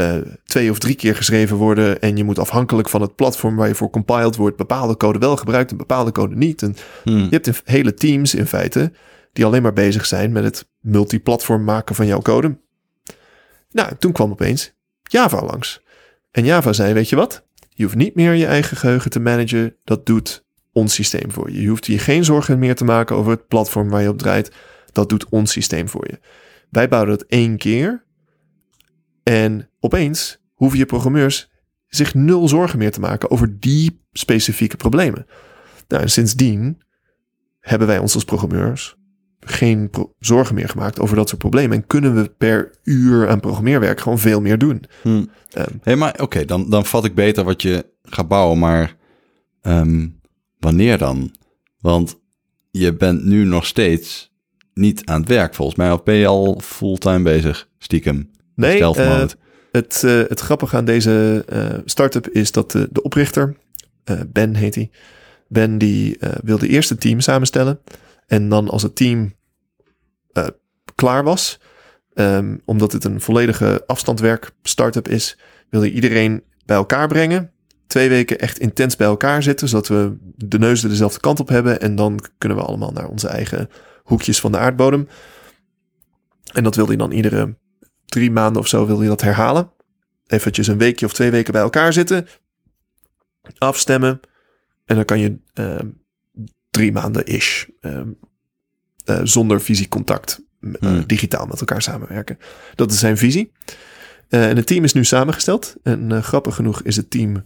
uh, 0.00 0.16
twee 0.44 0.70
of 0.70 0.78
drie 0.78 0.94
keer 0.94 1.16
geschreven 1.16 1.56
worden. 1.56 2.00
En 2.00 2.16
je 2.16 2.24
moet 2.24 2.38
afhankelijk 2.38 2.88
van 2.88 3.00
het 3.00 3.14
platform 3.14 3.56
waar 3.56 3.68
je 3.68 3.74
voor 3.74 3.90
compiled 3.90 4.36
wordt, 4.36 4.56
bepaalde 4.56 4.96
code 4.96 5.18
wel 5.18 5.36
gebruikt 5.36 5.70
en 5.70 5.76
bepaalde 5.76 6.12
code 6.12 6.36
niet. 6.36 6.62
En 6.62 6.76
hmm. 7.04 7.18
je 7.18 7.40
hebt 7.40 7.62
hele 7.64 7.94
teams 7.94 8.34
in 8.34 8.46
feite 8.46 8.92
die 9.32 9.44
alleen 9.44 9.62
maar 9.62 9.72
bezig 9.72 10.06
zijn 10.06 10.32
met 10.32 10.44
het 10.44 10.68
multiplatform 10.80 11.64
maken 11.64 11.94
van 11.94 12.06
jouw 12.06 12.20
code. 12.20 12.58
Nou, 13.70 13.92
toen 13.98 14.12
kwam 14.12 14.30
opeens 14.30 14.72
Java 15.02 15.42
langs. 15.42 15.82
En 16.30 16.44
Java 16.44 16.72
zei: 16.72 16.92
Weet 16.92 17.08
je 17.08 17.16
wat? 17.16 17.46
Je 17.68 17.84
hoeft 17.84 17.96
niet 17.96 18.14
meer 18.14 18.32
je 18.32 18.46
eigen 18.46 18.76
geheugen 18.76 19.10
te 19.10 19.20
managen. 19.20 19.76
Dat 19.84 20.06
doet 20.06 20.44
ons 20.72 20.94
systeem 20.94 21.32
voor 21.32 21.50
je. 21.50 21.60
Je 21.60 21.68
hoeft 21.68 21.84
hier 21.84 22.00
geen 22.00 22.24
zorgen 22.24 22.58
meer 22.58 22.74
te 22.74 22.84
maken 22.84 23.16
over 23.16 23.30
het 23.30 23.48
platform 23.48 23.88
waar 23.88 24.02
je 24.02 24.08
op 24.08 24.18
draait. 24.18 24.52
Dat 24.92 25.08
doet 25.08 25.28
ons 25.28 25.52
systeem 25.52 25.88
voor 25.88 26.06
je. 26.10 26.18
Wij 26.70 26.88
bouwden 26.88 27.14
het 27.14 27.26
één 27.26 27.56
keer. 27.56 28.04
En 29.28 29.68
opeens 29.80 30.38
hoeven 30.54 30.78
je 30.78 30.86
programmeurs 30.86 31.50
zich 31.86 32.14
nul 32.14 32.48
zorgen 32.48 32.78
meer 32.78 32.90
te 32.90 33.00
maken 33.00 33.30
over 33.30 33.60
die 33.60 34.00
specifieke 34.12 34.76
problemen. 34.76 35.26
Nou, 35.88 36.02
en 36.02 36.10
sindsdien 36.10 36.82
hebben 37.60 37.88
wij 37.88 37.98
ons 37.98 38.14
als 38.14 38.24
programmeurs 38.24 38.96
geen 39.40 39.90
zorgen 40.18 40.54
meer 40.54 40.68
gemaakt 40.68 41.00
over 41.00 41.16
dat 41.16 41.28
soort 41.28 41.40
problemen. 41.40 41.76
En 41.76 41.86
kunnen 41.86 42.14
we 42.14 42.28
per 42.28 42.78
uur 42.82 43.28
aan 43.28 43.40
programmeerwerk 43.40 44.00
gewoon 44.00 44.18
veel 44.18 44.40
meer 44.40 44.58
doen. 44.58 44.84
Hmm. 45.02 45.30
Um, 45.58 45.80
hey, 45.82 45.96
maar 45.96 46.20
oké, 46.20 46.44
dan, 46.44 46.70
dan 46.70 46.84
vat 46.84 47.04
ik 47.04 47.14
beter 47.14 47.44
wat 47.44 47.62
je 47.62 47.86
gaat 48.02 48.28
bouwen. 48.28 48.58
Maar 48.58 48.96
um, 49.62 50.20
wanneer 50.58 50.98
dan? 50.98 51.34
Want 51.80 52.18
je 52.70 52.94
bent 52.94 53.24
nu 53.24 53.44
nog 53.44 53.66
steeds 53.66 54.32
niet 54.74 55.06
aan 55.06 55.20
het 55.20 55.28
werk 55.28 55.54
volgens 55.54 55.78
mij. 55.78 55.92
Of 55.92 56.02
ben 56.02 56.14
je 56.14 56.26
al 56.26 56.60
fulltime 56.62 57.22
bezig, 57.22 57.68
stiekem? 57.78 58.36
Nee, 58.58 58.80
uh, 58.80 59.24
het, 59.72 60.02
uh, 60.04 60.22
het 60.28 60.40
grappige 60.40 60.76
aan 60.76 60.84
deze 60.84 61.44
uh, 61.52 61.78
start-up 61.84 62.28
is 62.28 62.52
dat 62.52 62.70
de, 62.70 62.88
de 62.90 63.02
oprichter, 63.02 63.56
Ben 64.26 64.54
heet 64.54 64.74
hij, 64.74 64.90
Ben 65.48 65.78
die 65.78 66.18
wilde 66.42 66.68
eerst 66.68 66.88
het 66.88 67.00
team 67.00 67.20
samenstellen. 67.20 67.80
En 68.26 68.48
dan 68.48 68.68
als 68.68 68.82
het 68.82 68.96
team 68.96 69.34
klaar 70.94 71.24
was, 71.24 71.60
um, 72.14 72.60
omdat 72.64 72.92
het 72.92 73.04
een 73.04 73.20
volledige 73.20 73.82
afstandwerk 73.86 74.50
start-up 74.62 75.08
is, 75.08 75.38
wilde 75.70 75.92
iedereen 75.92 76.42
bij 76.64 76.76
elkaar 76.76 77.08
brengen. 77.08 77.52
Twee 77.86 78.08
weken 78.08 78.38
echt 78.38 78.58
intens 78.58 78.96
bij 78.96 79.06
elkaar 79.06 79.42
zitten, 79.42 79.68
zodat 79.68 79.88
we 79.88 80.16
de 80.36 80.58
neuzen 80.58 80.88
dezelfde 80.88 81.20
kant 81.20 81.40
op 81.40 81.48
hebben. 81.48 81.80
En 81.80 81.94
dan 81.94 82.20
kunnen 82.38 82.58
we 82.58 82.64
allemaal 82.64 82.92
naar 82.92 83.08
onze 83.08 83.28
eigen 83.28 83.68
hoekjes 84.02 84.40
van 84.40 84.52
de 84.52 84.58
aardbodem. 84.58 85.08
En 86.52 86.64
dat 86.64 86.76
wilde 86.76 86.90
hij 86.90 87.00
dan 87.00 87.12
iedere 87.12 87.56
drie 88.08 88.30
maanden 88.30 88.62
of 88.62 88.68
zo 88.68 88.86
wil 88.86 89.02
je 89.02 89.08
dat 89.08 89.20
herhalen. 89.20 89.70
Eventjes 90.26 90.66
een 90.66 90.78
weekje 90.78 91.06
of 91.06 91.12
twee 91.12 91.30
weken 91.30 91.52
bij 91.52 91.62
elkaar 91.62 91.92
zitten. 91.92 92.26
Afstemmen. 93.58 94.20
En 94.84 94.96
dan 94.96 95.04
kan 95.04 95.18
je 95.18 95.38
uh, 95.54 95.78
drie 96.70 96.92
maanden 96.92 97.26
ish. 97.26 97.66
Uh, 97.80 98.00
uh, 99.04 99.20
zonder 99.22 99.60
fysiek 99.60 99.88
contact. 99.88 100.40
Hmm. 100.60 101.06
Digitaal 101.06 101.46
met 101.46 101.60
elkaar 101.60 101.82
samenwerken. 101.82 102.38
Dat 102.74 102.92
is 102.92 102.98
zijn 102.98 103.16
visie. 103.16 103.52
en 104.28 104.56
het 104.56 104.66
team 104.66 104.84
is 104.84 104.92
nu 104.92 105.04
samengesteld. 105.04 105.76
En 105.82 106.22
grappig 106.22 106.54
genoeg 106.54 106.82
is 106.82 106.96
het 106.96 107.10
team 107.10 107.44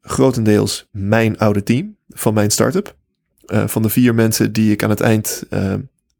grotendeels 0.00 0.88
mijn 0.90 1.38
oude 1.38 1.62
team 1.62 1.96
van 2.08 2.34
mijn 2.34 2.50
start-up. 2.50 2.96
van 3.46 3.82
de 3.82 3.88
vier 3.88 4.14
mensen 4.14 4.52
die 4.52 4.72
ik 4.72 4.82
aan 4.82 4.90
het 4.90 5.00
eind 5.00 5.42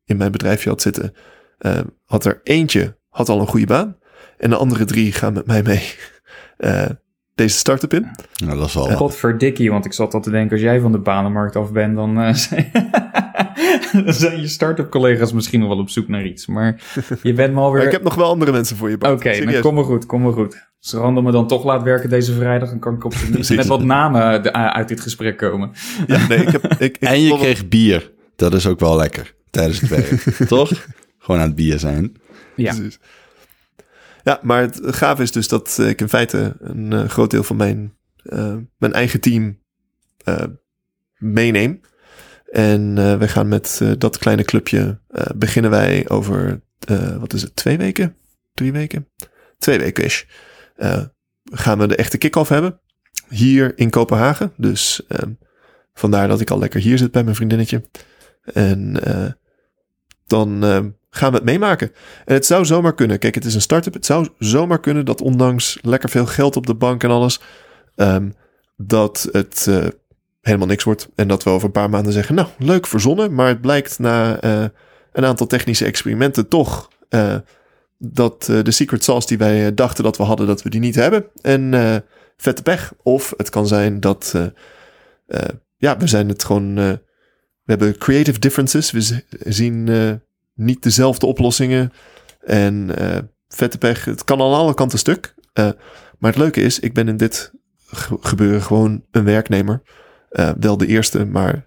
in 0.05 0.17
mijn 0.17 0.33
bedrijfje 0.33 0.69
had 0.69 0.83
zitten, 0.83 1.15
had 2.05 2.25
er 2.25 2.41
eentje 2.43 2.97
had 3.15 3.29
al 3.29 3.41
een 3.41 3.47
goede 3.47 3.67
baan. 3.67 3.97
En 4.39 4.51
de 4.51 4.57
andere 4.57 4.85
drie 4.85 5.13
gaan 5.13 5.33
met 5.33 5.47
mij 5.47 5.63
mee 5.63 5.95
uh, 6.59 6.87
deze 7.35 7.57
start-up 7.57 7.93
in. 7.93 8.11
Nou, 8.45 8.59
dat 8.59 8.67
is 8.67 8.75
wel. 8.75 8.91
Godverdikkie, 8.91 9.71
want 9.71 9.85
ik 9.85 9.93
zat 9.93 10.15
al 10.15 10.21
te 10.21 10.31
denken, 10.31 10.53
als 10.53 10.61
jij 10.61 10.81
van 10.81 10.93
de 10.93 10.99
banenmarkt 10.99 11.57
af 11.57 11.73
bent, 11.73 11.97
dan, 11.97 12.19
uh, 12.19 12.35
dan 14.05 14.15
zijn 14.15 14.41
je 14.41 14.49
start-up 14.49 14.91
collega's 14.91 15.33
misschien 15.33 15.61
nog 15.61 15.69
wel 15.69 15.79
op 15.79 15.91
zoek 15.91 16.09
naar 16.09 16.25
iets. 16.25 16.47
Maar 16.47 16.81
je 17.23 17.33
bent 17.33 17.55
me 17.55 17.61
alweer... 17.61 17.83
ik 17.87 17.93
heb 17.93 18.03
nog 18.03 18.15
wel 18.15 18.29
andere 18.29 18.53
mensen 18.53 18.77
voor 18.77 18.91
je. 18.91 18.97
Oké, 18.97 19.09
okay, 19.09 19.39
nou, 19.39 19.61
kom 19.61 19.75
maar 19.75 19.85
goed, 19.85 20.07
kom 20.07 20.23
maar 20.23 20.33
goed. 20.33 20.69
Als 20.81 20.93
Random 20.93 21.25
me 21.25 21.33
dan 21.33 21.47
toch 21.47 21.65
laat 21.65 21.83
werken 21.83 22.11
deze 22.11 22.33
vrijdag, 22.33 22.69
dan 22.69 22.79
kan 22.79 22.95
ik 22.95 23.05
op 23.05 23.15
met 23.57 23.67
wat 23.67 23.83
namen 23.83 24.53
uit 24.53 24.89
dit 24.89 25.01
gesprek 25.01 25.37
komen. 25.37 25.71
Ja, 26.07 26.27
nee, 26.29 26.39
ik 26.39 26.49
heb, 26.49 26.65
ik, 26.79 26.97
en 26.97 27.21
je 27.21 27.37
kreeg 27.39 27.69
bier. 27.69 28.13
Dat 28.37 28.55
is 28.55 28.67
ook 28.67 28.81
wel 28.81 28.97
lekker. 28.97 29.35
tijdens 29.51 29.81
het 29.81 29.91
werk. 29.91 30.49
Toch? 30.49 30.71
Gewoon 31.19 31.41
aan 31.41 31.47
het 31.47 31.57
bier 31.57 31.79
zijn. 31.79 32.23
Ja. 32.57 32.75
Ja, 34.25 34.41
maar 34.43 34.61
het 34.61 34.81
gaaf 34.83 35.21
is 35.21 35.33
dus 35.33 35.49
dat 35.49 35.79
ik 35.79 36.01
in 36.01 36.09
feite 36.09 36.57
een 36.59 36.93
eh, 36.93 37.09
groot 37.09 37.31
deel 37.31 37.43
van 37.43 37.57
mijn, 37.57 37.97
eh, 38.23 38.57
mijn 38.79 38.93
eigen 38.93 39.21
team 39.21 39.59
eh, 40.25 40.45
meeneem. 41.19 41.81
En 42.51 42.95
we 43.19 43.29
gaan 43.29 43.49
met 43.49 43.81
dat 43.99 44.19
kleine 44.19 44.45
clubje 44.45 45.01
beginnen 45.37 45.71
wij 45.71 46.09
over, 46.09 46.61
wat 47.19 47.33
is 47.33 47.43
het, 47.43 47.57
twee 47.57 47.77
weken? 47.77 48.17
Drie 48.53 48.73
weken? 48.73 49.09
Twee 49.59 49.79
weken 49.79 50.05
is. 50.05 50.27
gaan 51.45 51.79
we 51.79 51.87
de 51.87 51.97
echte 51.97 52.19
kick-off 52.19 52.49
hebben. 52.49 52.81
Hier 53.29 53.79
in 53.79 53.91
Kopenhagen. 53.91 54.53
Dus 54.57 55.07
ehm, 55.09 55.33
vandaar 55.95 56.29
dat 56.29 56.41
ik 56.41 56.51
al 56.51 56.59
lekker 56.59 56.81
hier 56.81 56.99
zit 56.99 57.11
bij 57.11 57.25
mijn 57.25 57.37
vriendinnetje. 57.37 57.85
En 58.45 59.01
dan 60.27 60.65
ehm, 60.65 60.91
gaan 61.15 61.31
we 61.31 61.37
het 61.37 61.45
meemaken. 61.45 61.93
En 62.25 62.35
het 62.35 62.47
zou 62.47 62.65
zomaar 62.65 62.95
kunnen. 62.95 63.19
Kijk, 63.19 63.35
het 63.35 63.45
is 63.45 63.55
een 63.55 63.61
start-up. 63.61 63.95
Het 63.95 64.07
zou 64.07 64.29
zomaar 64.39 64.81
kunnen 64.81 65.05
dat 65.05 65.21
ondanks 65.21 65.79
lekker 65.83 66.09
veel 66.09 66.27
geld 66.27 66.57
op 66.57 66.67
de 66.67 66.75
bank 66.75 67.03
en 67.03 67.11
alles, 67.11 67.41
ehm, 67.97 68.31
dat 68.77 69.29
het 69.33 69.67
eh, 69.69 69.87
helemaal 70.41 70.67
niks 70.67 70.85
wordt. 70.85 71.09
En 71.15 71.29
dat 71.29 71.43
we 71.43 71.51
over 71.51 71.67
een 71.67 71.73
paar 71.73 71.91
maanden 71.91 72.13
zeggen, 72.13 72.35
nou, 72.35 72.49
leuk 72.59 72.87
verzonnen, 72.87 73.35
maar 73.35 73.49
het 73.49 73.61
blijkt 73.61 73.99
na 73.99 74.41
eh, 74.41 74.65
een 75.13 75.25
aantal 75.25 75.47
technische 75.47 75.85
experimenten 75.85 76.49
toch 76.49 76.89
eh, 77.09 77.37
dat 77.99 78.45
de 78.45 78.71
secret 78.71 79.05
sauce 79.05 79.27
die 79.27 79.39
wij 79.39 79.75
dachten 79.75 80.05
dat 80.05 80.17
we 80.17 80.23
hadden, 80.23 80.47
dat 80.47 80.63
we 80.63 80.71
die 80.71 80.81
niet 80.81 80.95
hebben. 80.95 81.27
En 81.43 81.73
vette 82.37 82.63
pech. 82.63 82.93
Of 83.03 83.35
het 83.37 83.51
kan 83.51 83.67
zijn 83.67 84.01
dat, 84.01 84.35
ja, 85.77 85.97
we 85.97 86.07
zijn 86.07 86.29
het 86.29 86.45
gewoon, 86.45 86.75
we 86.75 87.01
hebben 87.65 87.99
creative 87.99 88.39
differences. 88.39 88.91
We 88.91 89.23
zien 89.45 89.89
niet 90.55 90.83
dezelfde 90.83 91.27
oplossingen. 91.27 91.93
En 92.41 92.97
eh, 92.97 93.19
vette 93.49 93.79
pech. 93.79 94.05
Het 94.05 94.25
kan 94.25 94.41
aan 94.41 94.53
alle 94.53 94.75
kanten 94.75 94.99
stuk. 94.99 95.35
Eh, 95.53 95.71
maar 96.19 96.31
het 96.31 96.41
leuke 96.41 96.61
is, 96.61 96.81
ik 96.81 96.95
ben 96.95 97.09
in 97.09 97.17
dit 97.17 97.53
ge- 97.87 98.17
gebeuren 98.21 98.63
gewoon 98.63 99.05
een 99.11 99.25
werknemer. 99.25 99.83
Eh, 100.31 100.51
wel 100.61 100.77
de 100.77 100.87
eerste, 100.87 101.25
maar 101.25 101.67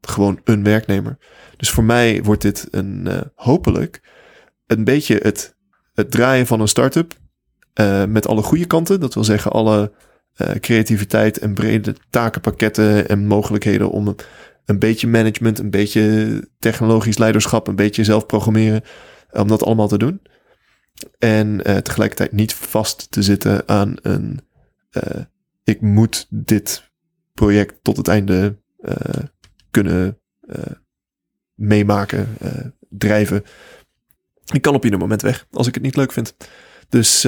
gewoon 0.00 0.40
een 0.44 0.64
werknemer. 0.64 1.18
Dus 1.56 1.70
voor 1.70 1.84
mij 1.84 2.22
wordt 2.22 2.42
dit 2.42 2.68
een 2.70 3.08
hopelijk 3.34 4.02
een 4.66 4.84
beetje 4.84 5.18
het, 5.22 5.56
het 5.94 6.10
draaien 6.10 6.46
van 6.46 6.60
een 6.60 6.68
start-up. 6.68 7.12
met 8.08 8.26
alle 8.28 8.42
goede 8.42 8.64
kanten. 8.66 9.00
Dat 9.00 9.14
wil 9.14 9.24
zeggen, 9.24 9.50
alle 9.50 9.92
creativiteit 10.60 11.38
en 11.38 11.54
brede 11.54 11.94
takenpakketten 12.10 13.08
en 13.08 13.26
mogelijkheden 13.26 13.90
om 13.90 14.14
een, 14.64 14.78
beetje 14.78 15.06
management, 15.06 15.58
een 15.58 15.70
beetje 15.70 16.48
technologisch 16.58 17.18
leiderschap, 17.18 17.66
een 17.68 17.76
beetje 17.76 18.04
zelf 18.04 18.26
programmeren. 18.26 18.82
Om 19.30 19.48
dat 19.48 19.62
allemaal 19.62 19.88
te 19.88 19.98
doen. 19.98 20.20
En 21.18 21.64
eh, 21.64 21.76
tegelijkertijd 21.76 22.32
niet 22.32 22.54
vast 22.54 23.10
te 23.10 23.22
zitten 23.22 23.68
aan 23.68 23.96
een. 24.02 24.40
eh, 24.90 25.20
ik 25.64 25.80
moet 25.80 26.26
dit 26.30 26.90
project 27.32 27.74
tot 27.82 27.96
het 27.96 28.08
einde 28.08 28.58
eh, 28.78 29.22
kunnen 29.70 30.18
meemaken, 31.54 32.36
drijven. 32.88 33.44
Ik 34.52 34.62
kan 34.62 34.74
op 34.74 34.84
ieder 34.84 34.98
moment 34.98 35.22
weg 35.22 35.46
als 35.50 35.66
ik 35.66 35.74
het 35.74 35.82
niet 35.82 35.96
leuk 35.96 36.12
vind. 36.12 36.36
Dus 36.88 37.22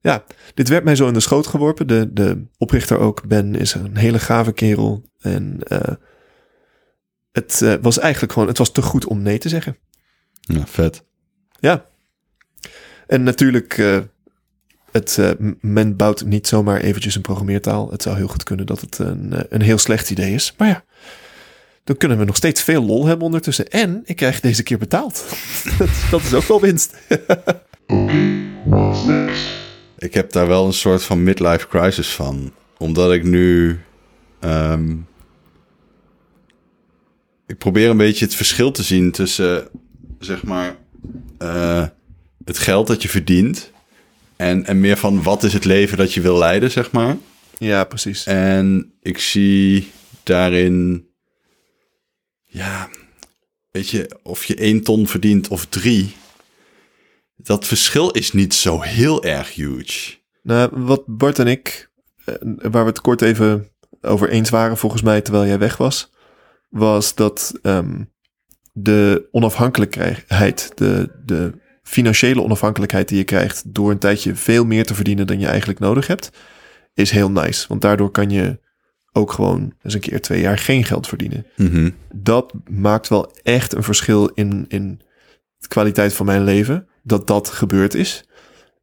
ja, 0.00 0.24
dit 0.54 0.68
werd 0.68 0.84
mij 0.84 0.96
zo 0.96 1.06
in 1.06 1.12
de 1.12 1.20
schoot 1.20 1.46
geworpen. 1.46 1.86
De, 1.86 2.12
de 2.12 2.46
oprichter 2.58 2.98
ook, 2.98 3.26
Ben, 3.26 3.54
is 3.54 3.74
een 3.74 3.96
hele 3.96 4.18
gave 4.18 4.52
kerel. 4.52 5.04
En 5.18 5.58
het 7.32 7.62
eh, 7.62 7.74
was 7.80 7.98
eigenlijk 7.98 8.32
gewoon, 8.32 8.48
het 8.48 8.58
was 8.58 8.72
te 8.72 8.82
goed 8.82 9.04
om 9.06 9.22
nee 9.22 9.38
te 9.38 9.48
zeggen. 9.48 9.76
Ja, 10.40 10.66
vet. 10.66 11.04
Ja. 11.60 11.84
En 13.06 13.22
natuurlijk, 13.22 13.78
eh, 13.78 13.98
het, 14.92 15.18
eh, 15.18 15.30
men 15.60 15.96
bouwt 15.96 16.24
niet 16.24 16.46
zomaar 16.46 16.80
eventjes 16.80 17.14
een 17.14 17.22
programmeertaal. 17.22 17.90
Het 17.90 18.02
zou 18.02 18.16
heel 18.16 18.28
goed 18.28 18.42
kunnen 18.42 18.66
dat 18.66 18.80
het 18.80 18.98
een, 18.98 19.32
een 19.48 19.62
heel 19.62 19.78
slecht 19.78 20.10
idee 20.10 20.34
is. 20.34 20.54
Maar 20.56 20.68
ja, 20.68 20.84
dan 21.84 21.96
kunnen 21.96 22.18
we 22.18 22.24
nog 22.24 22.36
steeds 22.36 22.62
veel 22.62 22.84
lol 22.84 23.06
hebben 23.06 23.26
ondertussen. 23.26 23.68
En 23.68 24.02
ik 24.04 24.16
krijg 24.16 24.40
deze 24.40 24.62
keer 24.62 24.78
betaald. 24.78 25.24
dat, 25.78 25.88
dat 26.10 26.22
is 26.22 26.34
ook 26.34 26.44
wel 26.44 26.60
winst. 26.60 26.96
Ik 29.98 30.14
heb 30.14 30.32
daar 30.32 30.46
wel 30.46 30.66
een 30.66 30.72
soort 30.72 31.02
van 31.02 31.22
midlife 31.22 31.68
crisis 31.68 32.08
van. 32.14 32.52
Omdat 32.78 33.12
ik 33.12 33.24
nu. 33.24 33.80
ehm, 34.40 34.96
ik 37.50 37.58
probeer 37.58 37.90
een 37.90 37.96
beetje 37.96 38.24
het 38.24 38.34
verschil 38.34 38.70
te 38.70 38.82
zien 38.82 39.10
tussen, 39.10 39.68
zeg 40.18 40.42
maar, 40.42 40.76
eh, 41.38 41.86
het 42.44 42.58
geld 42.58 42.86
dat 42.86 43.02
je 43.02 43.08
verdient. 43.08 43.70
En, 44.36 44.66
en 44.66 44.80
meer 44.80 44.96
van 44.96 45.22
wat 45.22 45.42
is 45.42 45.52
het 45.52 45.64
leven 45.64 45.98
dat 45.98 46.12
je 46.12 46.20
wil 46.20 46.38
leiden, 46.38 46.70
zeg 46.70 46.90
maar. 46.90 47.16
ja, 47.58 47.84
precies. 47.84 48.26
En 48.26 48.92
ik 49.00 49.18
zie 49.18 49.90
daarin, 50.22 51.06
ja, 52.46 52.88
weet 53.70 53.88
je, 53.88 54.18
of 54.22 54.44
je 54.44 54.54
één 54.54 54.82
ton 54.82 55.06
verdient 55.06 55.48
of 55.48 55.66
drie. 55.66 56.16
Dat 57.36 57.66
verschil 57.66 58.10
is 58.10 58.32
niet 58.32 58.54
zo 58.54 58.80
heel 58.80 59.24
erg 59.24 59.54
huge. 59.54 60.16
Nou, 60.42 60.70
wat 60.72 61.02
Bart 61.06 61.38
en 61.38 61.46
ik, 61.46 61.90
eh, 62.24 62.34
waar 62.70 62.84
we 62.84 62.90
het 62.90 63.00
kort 63.00 63.22
even 63.22 63.68
over 64.00 64.28
eens 64.28 64.50
waren 64.50 64.76
volgens 64.76 65.02
mij 65.02 65.20
terwijl 65.20 65.46
jij 65.46 65.58
weg 65.58 65.76
was, 65.76 66.10
was 66.70 67.14
dat 67.14 67.52
ehm, 67.62 68.02
de 68.72 69.28
onafhankelijkheid, 69.30 70.72
de, 70.74 71.10
de 71.24 71.58
financiële 71.82 72.42
onafhankelijkheid 72.42 73.08
die 73.08 73.18
je 73.18 73.24
krijgt 73.24 73.74
door 73.74 73.90
een 73.90 73.98
tijdje 73.98 74.34
veel 74.34 74.64
meer 74.64 74.84
te 74.84 74.94
verdienen 74.94 75.26
dan 75.26 75.40
je 75.40 75.46
eigenlijk 75.46 75.78
nodig 75.78 76.06
hebt, 76.06 76.30
is 76.94 77.10
heel 77.10 77.30
nice. 77.30 77.68
Want 77.68 77.80
daardoor 77.80 78.10
kan 78.10 78.30
je 78.30 78.58
ook 79.12 79.32
gewoon 79.32 79.74
eens 79.82 79.94
een 79.94 80.00
keer 80.00 80.20
twee 80.20 80.40
jaar 80.40 80.58
geen 80.58 80.84
geld 80.84 81.08
verdienen. 81.08 81.46
Mhm. 81.56 81.90
Dat 82.14 82.52
maakt 82.70 83.08
wel 83.08 83.32
echt 83.42 83.74
een 83.74 83.82
verschil 83.82 84.26
in, 84.26 84.64
in 84.68 85.00
de 85.58 85.68
kwaliteit 85.68 86.12
van 86.12 86.26
mijn 86.26 86.44
leven. 86.44 86.88
Dat 87.02 87.26
dat 87.26 87.48
gebeurd 87.48 87.94
is. 87.94 88.24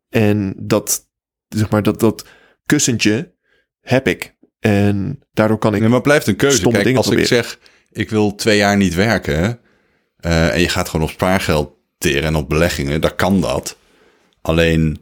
En 0.10 0.54
dat, 0.58 1.08
zeg 1.48 1.70
maar, 1.70 1.84
dat, 1.84 2.00
dat 2.00 2.26
kussentje 2.66 3.34
heb 3.82 4.08
ik. 4.08 4.36
En 4.60 5.20
daardoor 5.34 5.58
kan 5.58 5.74
ik... 5.74 5.80
Nee, 5.80 5.90
maar 5.90 5.98
het 5.98 6.08
blijft 6.08 6.28
een 6.28 6.36
keuze. 6.36 6.70
Kijk, 6.70 6.96
als 6.96 7.10
ik 7.10 7.26
zeg, 7.26 7.60
ik 7.98 8.10
wil 8.10 8.36
twee 8.36 8.58
jaar 8.58 8.78
niet 8.78 8.94
werken... 8.94 9.60
eh, 10.18 10.54
en 10.54 10.60
je 10.60 10.70
gaat 10.70 10.90
gewoon 10.90 11.06
op 11.06 11.12
spaargeld 11.12 11.76
teren 11.98 12.24
en 12.24 12.36
op 12.36 12.50
beleggingen, 12.50 13.02
dan 13.02 13.16
kan 13.16 13.42
dat. 13.42 13.78
Alleen 14.42 15.02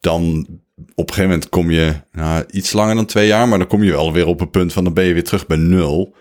dan 0.00 0.46
op 0.94 1.08
een 1.08 1.14
gegeven 1.14 1.30
moment 1.30 1.48
kom 1.48 1.70
je 1.70 1.94
nou, 2.12 2.44
iets 2.50 2.72
langer 2.72 2.94
dan 2.94 3.06
twee 3.06 3.26
jaar... 3.26 3.48
maar 3.48 3.58
dan 3.58 3.66
kom 3.66 3.82
je 3.82 3.90
wel 3.90 4.12
weer 4.12 4.26
op 4.26 4.40
een 4.40 4.50
punt 4.50 4.72
van 4.72 4.84
dan 4.84 4.92
ben 4.92 5.04
je 5.04 5.12
weer 5.12 5.24
terug 5.24 5.46
bij 5.46 5.56
nul. 5.56 6.14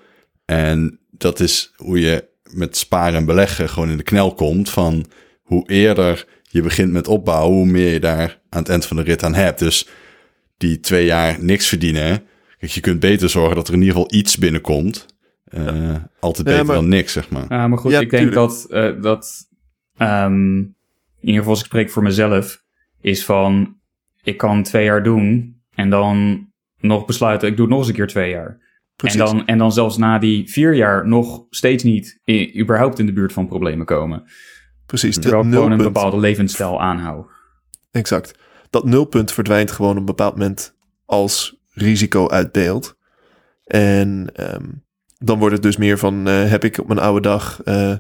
En 0.45 0.99
dat 1.11 1.39
is 1.39 1.71
hoe 1.75 1.99
je 1.99 2.27
met 2.43 2.77
sparen 2.77 3.15
en 3.15 3.25
beleggen 3.25 3.69
gewoon 3.69 3.89
in 3.89 3.97
de 3.97 4.03
knel 4.03 4.33
komt... 4.33 4.69
van 4.69 5.05
hoe 5.41 5.69
eerder 5.69 6.25
je 6.43 6.61
begint 6.61 6.91
met 6.91 7.07
opbouwen... 7.07 7.57
hoe 7.57 7.65
meer 7.65 7.93
je 7.93 7.99
daar 7.99 8.39
aan 8.49 8.59
het 8.59 8.69
eind 8.69 8.85
van 8.85 8.97
de 8.97 9.03
rit 9.03 9.23
aan 9.23 9.33
hebt. 9.33 9.59
Dus 9.59 9.87
die 10.57 10.79
twee 10.79 11.05
jaar 11.05 11.43
niks 11.43 11.67
verdienen... 11.67 12.23
Kijk, 12.57 12.71
je 12.71 12.81
kunt 12.81 12.99
beter 12.99 13.29
zorgen 13.29 13.55
dat 13.55 13.67
er 13.67 13.73
in 13.73 13.79
ieder 13.79 13.95
geval 13.95 14.13
iets 14.13 14.37
binnenkomt. 14.37 15.05
Eh, 15.45 15.95
Altijd 16.19 16.47
Ja, 16.47 16.53
beter 16.53 16.65
maar- 16.65 16.75
dan 16.75 16.87
niks, 16.87 17.13
zeg 17.13 17.29
maar. 17.29 17.45
Ja, 17.49 17.67
maar 17.67 17.77
goed, 17.77 17.91
Ja, 17.91 17.99
ik 17.99 18.09
denk 18.09 18.23
tuurlijk. 18.31 18.49
dat, 18.49 18.65
eh, 18.69 19.01
dat 19.01 19.47
ehm, 19.97 20.57
in 20.59 20.75
ieder 21.19 21.35
geval 21.35 21.49
als 21.49 21.59
ik 21.59 21.65
spreek 21.65 21.89
voor 21.89 22.03
mezelf, 22.03 22.63
is 23.01 23.25
van, 23.25 23.77
ik 24.23 24.37
kan 24.37 24.63
twee 24.63 24.83
jaar 24.85 25.03
doen 25.03 25.55
en 25.75 25.89
dan 25.89 26.47
nog 26.79 27.05
besluiten, 27.05 27.47
ik 27.47 27.55
doe 27.55 27.65
het 27.65 27.69
nog 27.73 27.79
eens 27.83 27.89
een 27.89 27.95
keer 27.95 28.07
twee 28.07 28.29
jaar. 28.29 28.63
Precies. 28.95 29.19
En 29.19 29.25
dan, 29.25 29.45
en 29.45 29.57
dan 29.57 29.71
zelfs 29.71 29.97
na 29.97 30.19
die 30.19 30.49
vier 30.51 30.73
jaar 30.75 31.07
nog 31.07 31.45
steeds 31.49 31.83
niet 31.83 32.19
überhaupt 32.59 32.99
in 32.99 33.05
de 33.05 33.13
buurt 33.13 33.33
van 33.33 33.47
problemen 33.47 33.85
komen. 33.85 34.23
Precies. 34.85 35.15
Terwijl 35.19 35.43
ik 35.43 35.53
gewoon 35.53 35.71
een 35.71 35.77
bepaalde 35.77 36.19
levensstijl 36.19 36.81
aanhoud. 36.81 37.27
Exact. 37.91 38.39
Dat 38.69 38.85
nulpunt 38.85 39.31
verdwijnt 39.31 39.71
gewoon 39.71 39.91
op 39.91 39.97
een 39.97 40.05
bepaald 40.05 40.37
moment 40.37 40.75
als 41.05 41.55
risico 41.73 42.29
uit 42.29 42.51
beeld. 42.51 42.97
En 43.63 44.29
ehm, 44.33 44.65
dan 45.17 45.39
wordt 45.39 45.53
het 45.53 45.63
dus 45.63 45.77
meer 45.77 45.97
van, 45.97 46.27
eh, 46.27 46.49
heb 46.49 46.63
ik 46.63 46.77
op 46.77 46.87
mijn 46.87 46.99
oude 46.99 47.21
dag 47.21 47.61
eh, 47.63 47.95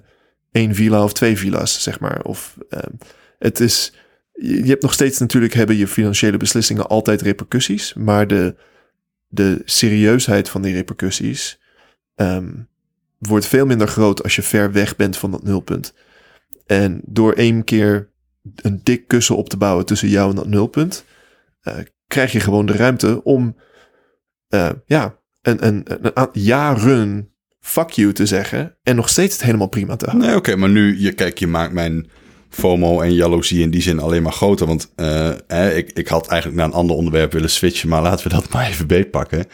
één 0.51 0.75
villa 0.75 1.03
of 1.03 1.13
twee 1.13 1.37
villa's, 1.37 1.83
zeg 1.83 1.99
maar. 1.99 2.21
Of 2.21 2.57
ehm, 2.69 2.91
het 3.39 3.59
is, 3.59 3.93
je, 4.31 4.63
hebt 4.63 4.81
nog 4.81 4.93
steeds 4.93 5.19
natuurlijk, 5.19 5.53
hebben 5.53 5.75
je 5.75 5.87
financiële 5.87 6.37
beslissingen 6.37 6.87
altijd 6.87 7.21
repercussies. 7.21 7.93
Maar 7.93 8.27
de, 8.27 8.55
de 9.27 9.61
serieusheid 9.65 10.49
van 10.49 10.61
die 10.61 10.73
repercussies 10.73 11.59
ehm, 12.15 12.53
wordt 13.17 13.45
veel 13.45 13.65
minder 13.65 13.87
groot 13.87 14.23
als 14.23 14.35
je 14.35 14.41
ver 14.41 14.71
weg 14.71 14.95
bent 14.95 15.17
van 15.17 15.31
dat 15.31 15.43
nulpunt. 15.43 15.93
En 16.65 17.01
door 17.05 17.33
één 17.33 17.63
keer 17.63 18.09
een 18.55 18.81
dik 18.83 19.07
kussen 19.07 19.37
op 19.37 19.49
te 19.49 19.57
bouwen 19.57 19.85
tussen 19.85 20.09
jou 20.09 20.29
en 20.29 20.35
dat 20.35 20.47
nulpunt, 20.47 21.05
eh, 21.61 21.77
krijg 22.07 22.31
je 22.31 22.39
gewoon 22.39 22.65
de 22.65 22.73
ruimte 22.73 23.23
om 23.23 23.55
ja, 24.85 25.19
een, 25.45 25.65
een, 25.65 25.85
een, 26.13 26.27
jaren 26.31 27.29
fuck 27.59 27.89
you 27.89 28.13
te 28.13 28.25
zeggen 28.25 28.77
en 28.83 28.95
nog 28.95 29.09
steeds 29.09 29.33
het 29.33 29.43
helemaal 29.43 29.67
prima 29.67 29.95
te 29.95 30.05
houden. 30.05 30.27
Nee, 30.27 30.37
oké, 30.37 30.55
maar 30.55 30.69
nu, 30.69 30.99
je, 30.99 31.11
kijk, 31.11 31.37
je 31.37 31.47
maakt 31.47 31.73
mijn 31.73 32.09
FOMO 32.49 33.01
en 33.01 33.13
jaloezie 33.13 33.61
in 33.61 33.69
die 33.69 33.81
zin 33.81 33.99
alleen 33.99 34.23
maar 34.23 34.31
groter. 34.31 34.67
Want 34.67 34.93
uh, 34.95 35.77
ik, 35.77 35.91
ik 35.93 36.07
had 36.07 36.27
eigenlijk 36.27 36.61
naar 36.61 36.69
een 36.69 36.77
ander 36.77 36.95
onderwerp 36.95 37.31
willen 37.31 37.49
switchen, 37.49 37.89
maar 37.89 38.01
laten 38.01 38.27
we 38.27 38.33
dat 38.33 38.49
maar 38.53 38.67
even 38.67 38.87
beetpakken. 38.87 39.45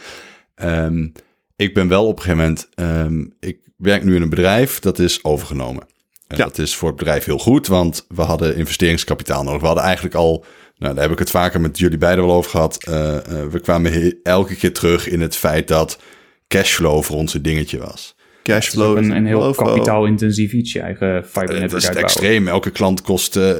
Um, 0.63 1.11
ik 1.55 1.73
ben 1.73 1.87
wel 1.87 2.07
op 2.07 2.17
een 2.17 2.23
gegeven 2.23 2.43
moment, 2.43 2.69
um, 2.75 3.33
ik 3.39 3.59
werk 3.77 4.03
nu 4.03 4.15
in 4.15 4.21
een 4.21 4.29
bedrijf 4.29 4.79
dat 4.79 4.99
is 4.99 5.23
overgenomen. 5.23 5.83
En 6.27 6.37
ja. 6.37 6.43
dat 6.43 6.57
is 6.57 6.75
voor 6.75 6.87
het 6.87 6.97
bedrijf 6.97 7.25
heel 7.25 7.39
goed, 7.39 7.67
want 7.67 8.05
we 8.07 8.21
hadden 8.21 8.55
investeringskapitaal 8.55 9.43
nodig. 9.43 9.61
We 9.61 9.65
hadden 9.65 9.83
eigenlijk 9.83 10.15
al, 10.15 10.45
nou, 10.81 10.93
daar 10.93 11.03
heb 11.03 11.11
ik 11.11 11.19
het 11.19 11.29
vaker 11.29 11.61
met 11.61 11.77
jullie 11.77 11.97
beiden 11.97 12.25
wel 12.25 12.35
over 12.35 12.51
gehad. 12.51 12.77
Uh, 12.89 12.95
uh, 12.95 13.19
we 13.51 13.59
kwamen 13.59 14.15
elke 14.23 14.55
keer 14.55 14.73
terug 14.73 15.07
in 15.07 15.21
het 15.21 15.35
feit 15.35 15.67
dat 15.67 15.99
cashflow 16.47 17.03
voor 17.03 17.15
ons 17.15 17.33
een 17.33 17.41
dingetje 17.41 17.77
was. 17.77 18.15
Cashflow 18.43 18.97
is 18.97 19.07
een, 19.07 19.15
een 19.15 19.25
heel 19.25 19.53
kapitaalintensief 19.53 20.53
iets, 20.53 20.71
je 20.71 20.79
eigen 20.79 21.25
fiber 21.25 21.59
network 21.59 21.83
Het 21.83 21.95
is 21.95 22.01
extreem. 22.01 22.47
Elke 22.47 22.69
klant 22.69 23.01
kost 23.01 23.35
uh, 23.35 23.51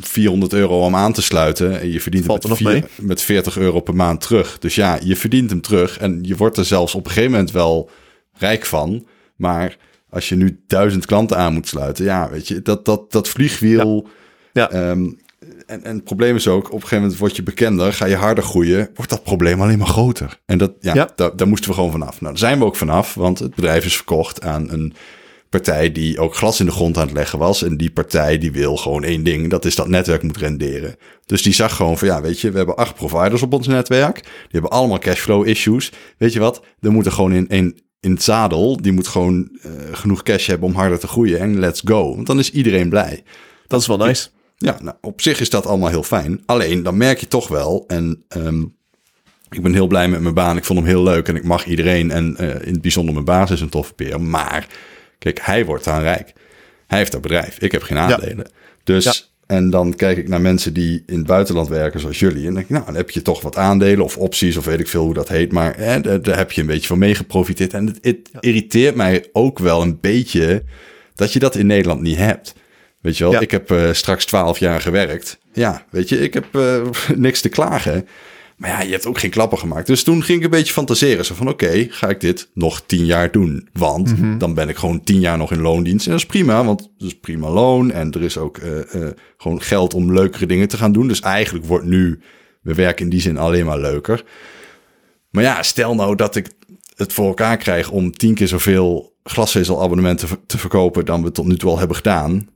400 0.00 0.52
euro 0.52 0.84
om 0.84 0.94
aan 0.94 1.12
te 1.12 1.22
sluiten. 1.22 1.80
En 1.80 1.92
je 1.92 2.00
verdient 2.00 2.24
Valt 2.24 2.42
hem 2.42 2.72
met, 2.72 2.88
met 3.00 3.22
40 3.22 3.58
euro 3.58 3.80
per 3.80 3.94
maand 3.94 4.20
terug. 4.20 4.58
Dus 4.58 4.74
ja, 4.74 4.98
je 5.02 5.16
verdient 5.16 5.50
hem 5.50 5.60
terug. 5.60 5.98
En 5.98 6.18
je 6.22 6.36
wordt 6.36 6.56
er 6.56 6.64
zelfs 6.64 6.94
op 6.94 7.04
een 7.04 7.10
gegeven 7.10 7.30
moment 7.30 7.50
wel 7.50 7.90
rijk 8.32 8.66
van. 8.66 9.06
Maar 9.36 9.76
als 10.10 10.28
je 10.28 10.36
nu 10.36 10.60
duizend 10.66 11.06
klanten 11.06 11.36
aan 11.36 11.52
moet 11.52 11.68
sluiten, 11.68 12.04
ja, 12.04 12.30
weet 12.30 12.48
je, 12.48 12.62
dat, 12.62 12.84
dat, 12.84 13.12
dat 13.12 13.28
vliegwiel. 13.28 14.08
Ja. 14.52 14.68
ja. 14.72 14.90
Um, 14.90 15.22
en, 15.66 15.84
en 15.84 15.94
het 15.94 16.04
probleem 16.04 16.36
is 16.36 16.48
ook, 16.48 16.66
op 16.66 16.72
een 16.72 16.80
gegeven 16.80 17.00
moment 17.00 17.18
word 17.18 17.36
je 17.36 17.42
bekender, 17.42 17.92
ga 17.92 18.06
je 18.06 18.16
harder 18.16 18.44
groeien, 18.44 18.90
wordt 18.94 19.10
dat 19.10 19.22
probleem 19.22 19.62
alleen 19.62 19.78
maar 19.78 19.86
groter. 19.86 20.40
En 20.46 20.58
dat, 20.58 20.72
ja, 20.80 20.94
Ja. 20.94 21.08
Daar, 21.16 21.36
daar 21.36 21.48
moesten 21.48 21.70
we 21.70 21.76
gewoon 21.76 21.90
vanaf. 21.90 22.20
Nou, 22.20 22.32
daar 22.32 22.38
zijn 22.38 22.58
we 22.58 22.64
ook 22.64 22.76
vanaf, 22.76 23.14
want 23.14 23.38
het 23.38 23.54
bedrijf 23.54 23.84
is 23.84 23.96
verkocht 23.96 24.42
aan 24.42 24.70
een 24.70 24.94
partij 25.48 25.92
die 25.92 26.18
ook 26.18 26.34
glas 26.34 26.60
in 26.60 26.66
de 26.66 26.72
grond 26.72 26.96
aan 26.96 27.06
het 27.06 27.16
leggen 27.16 27.38
was. 27.38 27.62
En 27.62 27.76
die 27.76 27.90
partij 27.90 28.38
die 28.38 28.52
wil 28.52 28.76
gewoon 28.76 29.04
één 29.04 29.24
ding, 29.24 29.50
dat 29.50 29.64
is 29.64 29.74
dat 29.74 29.88
netwerk 29.88 30.22
moet 30.22 30.36
renderen. 30.36 30.96
Dus 31.26 31.42
die 31.42 31.52
zag 31.52 31.76
gewoon 31.76 31.98
van, 31.98 32.08
ja, 32.08 32.20
weet 32.20 32.40
je, 32.40 32.50
we 32.50 32.56
hebben 32.56 32.76
acht 32.76 32.94
providers 32.94 33.42
op 33.42 33.52
ons 33.52 33.66
netwerk. 33.66 34.22
Die 34.22 34.32
hebben 34.50 34.70
allemaal 34.70 34.98
cashflow 34.98 35.46
issues. 35.46 35.92
Weet 36.18 36.32
je 36.32 36.38
wat, 36.38 36.62
er 36.80 36.92
moeten 36.92 37.12
gewoon 37.12 37.32
in, 37.32 37.48
in, 37.48 37.80
in 38.00 38.10
het 38.10 38.22
zadel, 38.22 38.76
die 38.82 38.92
moet 38.92 39.08
gewoon 39.08 39.48
uh, 39.52 39.72
genoeg 39.92 40.22
cash 40.22 40.46
hebben 40.46 40.68
om 40.68 40.74
harder 40.74 40.98
te 40.98 41.06
groeien. 41.06 41.38
En 41.38 41.58
let's 41.58 41.82
go, 41.84 42.14
want 42.14 42.26
dan 42.26 42.38
is 42.38 42.50
iedereen 42.50 42.88
blij. 42.88 43.22
Dat 43.66 43.80
is 43.80 43.86
wel 43.86 43.96
nice. 43.96 44.28
Ja, 44.56 44.78
nou, 44.82 44.96
op 45.00 45.20
zich 45.20 45.40
is 45.40 45.50
dat 45.50 45.66
allemaal 45.66 45.88
heel 45.88 46.02
fijn. 46.02 46.42
Alleen, 46.46 46.82
dan 46.82 46.96
merk 46.96 47.18
je 47.18 47.28
toch 47.28 47.48
wel, 47.48 47.84
en 47.86 48.24
um, 48.36 48.74
ik 49.54 49.62
ben 49.62 49.72
heel 49.72 49.86
blij 49.86 50.08
met 50.08 50.20
mijn 50.20 50.34
baan. 50.34 50.56
Ik 50.56 50.64
vond 50.64 50.78
hem 50.78 50.88
heel 50.88 51.02
leuk 51.02 51.28
en 51.28 51.36
ik 51.36 51.44
mag 51.44 51.66
iedereen. 51.66 52.10
En 52.10 52.36
uh, 52.40 52.48
in 52.48 52.72
het 52.72 52.80
bijzonder 52.80 53.14
mijn 53.14 53.26
baas 53.26 53.50
is 53.50 53.60
een 53.60 53.68
toffe 53.68 53.94
peer. 53.94 54.20
Maar, 54.20 54.66
kijk, 55.18 55.38
hij 55.42 55.64
wordt 55.64 55.86
aan 55.86 56.02
rijk. 56.02 56.32
Hij 56.86 56.98
heeft 56.98 57.12
dat 57.12 57.20
bedrijf. 57.20 57.58
Ik 57.58 57.72
heb 57.72 57.82
geen 57.82 57.98
aandelen. 57.98 58.36
Ja. 58.36 58.44
Dus, 58.84 59.04
ja. 59.04 59.12
en 59.46 59.70
dan 59.70 59.94
kijk 59.94 60.18
ik 60.18 60.28
naar 60.28 60.40
mensen 60.40 60.72
die 60.72 61.02
in 61.06 61.16
het 61.16 61.26
buitenland 61.26 61.68
werken, 61.68 62.00
zoals 62.00 62.18
jullie. 62.18 62.38
En 62.38 62.44
dan 62.44 62.54
denk 62.54 62.64
ik, 62.64 62.70
nou, 62.70 62.84
dan 62.84 62.94
heb 62.94 63.10
je 63.10 63.22
toch 63.22 63.40
wat 63.40 63.56
aandelen 63.56 64.04
of 64.04 64.16
opties 64.16 64.56
of 64.56 64.64
weet 64.64 64.80
ik 64.80 64.88
veel 64.88 65.04
hoe 65.04 65.14
dat 65.14 65.28
heet. 65.28 65.52
Maar 65.52 65.76
hè, 65.76 66.00
daar, 66.00 66.22
daar 66.22 66.36
heb 66.36 66.52
je 66.52 66.60
een 66.60 66.66
beetje 66.66 66.86
van 66.86 66.98
meegeprofiteerd. 66.98 67.72
En 67.72 67.96
het, 68.00 68.30
irriteert 68.40 68.94
mij 68.94 69.28
ook 69.32 69.58
wel 69.58 69.82
een 69.82 69.98
beetje 70.00 70.64
dat 71.14 71.32
je 71.32 71.38
dat 71.38 71.54
in 71.54 71.66
Nederland 71.66 72.00
niet 72.00 72.16
hebt. 72.16 72.54
Weet 73.04 73.16
je 73.18 73.24
wel, 73.24 73.32
ja. 73.32 73.40
ik 73.40 73.50
heb 73.50 73.72
uh, 73.72 73.92
straks 73.92 74.24
12 74.24 74.58
jaar 74.58 74.80
gewerkt. 74.80 75.38
Ja, 75.52 75.84
weet 75.90 76.08
je, 76.08 76.18
ik 76.18 76.34
heb 76.34 76.44
uh, 76.52 76.82
niks 77.16 77.40
te 77.40 77.48
klagen. 77.48 78.08
Maar 78.56 78.70
ja, 78.70 78.82
je 78.82 78.90
hebt 78.90 79.06
ook 79.06 79.18
geen 79.18 79.30
klappen 79.30 79.58
gemaakt. 79.58 79.86
Dus 79.86 80.02
toen 80.02 80.22
ging 80.22 80.38
ik 80.38 80.44
een 80.44 80.50
beetje 80.50 80.72
fantaseren. 80.72 81.24
Zo 81.24 81.34
van, 81.34 81.48
oké, 81.48 81.64
okay, 81.64 81.86
ga 81.90 82.08
ik 82.08 82.20
dit 82.20 82.48
nog 82.54 82.82
10 82.86 83.04
jaar 83.04 83.30
doen? 83.30 83.68
Want 83.72 84.08
mm 84.08 84.16
-hmm. 84.16 84.38
dan 84.38 84.54
ben 84.54 84.68
ik 84.68 84.76
gewoon 84.76 85.02
10 85.02 85.20
jaar 85.20 85.36
nog 85.36 85.52
in 85.52 85.60
loondienst. 85.60 86.06
En 86.06 86.10
dat 86.12 86.20
is 86.20 86.26
prima, 86.26 86.64
want 86.64 86.80
het 86.80 87.06
is 87.06 87.18
prima 87.18 87.48
loon. 87.48 87.90
En 87.90 88.12
er 88.12 88.22
is 88.22 88.38
ook 88.38 88.58
uh, 88.58 89.08
gewoon 89.36 89.62
geld 89.62 89.94
om 89.94 90.12
leukere 90.12 90.46
dingen 90.46 90.68
te 90.68 90.76
gaan 90.76 90.92
doen. 90.92 91.08
Dus 91.08 91.20
eigenlijk 91.20 91.66
wordt 91.66 91.86
nu 91.86 92.20
mijn 92.60 92.76
werk 92.76 93.00
in 93.00 93.08
die 93.08 93.20
zin 93.20 93.38
alleen 93.38 93.66
maar 93.66 93.80
leuker. 93.80 94.24
Maar 95.30 95.42
ja, 95.42 95.62
stel 95.62 95.94
nou 95.94 96.16
dat 96.16 96.36
ik 96.36 96.50
het 96.96 97.12
voor 97.12 97.26
elkaar 97.26 97.56
krijg 97.56 97.90
om 97.90 98.12
tien 98.12 98.34
keer 98.34 98.48
zoveel 98.48 99.12
glasvezelabonnementen 99.24 100.28
te 100.46 100.58
verkopen 100.58 101.04
dan 101.04 101.22
we 101.22 101.32
tot 101.32 101.46
nu 101.46 101.56
toe 101.56 101.70
al 101.70 101.78
hebben 101.78 101.96
gedaan 101.96 102.48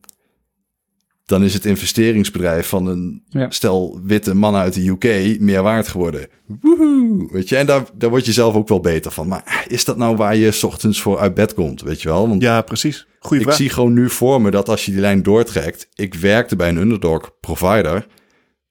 dan 1.29 1.45
is 1.45 1.55
het 1.55 1.65
investeringsbedrijf 1.65 2.69
van 2.69 2.87
een 2.87 3.23
ja. 3.29 3.51
stel 3.51 4.01
witte 4.03 4.35
mannen 4.35 4.61
uit 4.61 4.75
de 4.75 4.89
UK 4.89 5.41
meer 5.41 5.63
waard 5.63 5.89
geworden. 5.89 6.29
Woehoe! 6.61 7.29
Weet 7.33 7.49
je, 7.49 7.57
en 7.57 7.67
daar, 7.67 7.85
daar 7.95 8.11
word 8.11 8.27
je 8.27 8.33
zelf 8.33 8.55
ook 8.55 8.69
wel 8.69 8.81
beter 8.81 9.11
van. 9.11 9.29
Maar 9.29 9.65
is 9.69 9.85
dat 9.85 9.97
nou 9.97 10.17
waar 10.17 10.37
je 10.37 10.51
's 10.51 10.63
ochtends 10.63 11.01
voor 11.01 11.19
uit 11.19 11.35
bed 11.35 11.55
komt, 11.55 11.83
weet 11.83 12.03
je 12.03 12.09
wel? 12.09 12.29
Want 12.29 12.43
ja, 12.43 12.63
precies. 12.63 13.07
Goeie 13.19 13.41
ik 13.41 13.47
vraag. 13.47 13.59
zie 13.59 13.71
gewoon 13.71 13.93
nu 13.93 14.11
voor 14.11 14.43
me 14.43 14.51
dat 14.51 14.69
als 14.69 14.85
je 14.85 14.91
die 14.91 15.01
lijn 15.01 15.23
doortrekt... 15.23 15.89
Ik 15.95 16.15
werkte 16.15 16.57
bij 16.57 16.69
een 16.69 16.77
underdog 16.77 17.31
provider. 17.41 18.07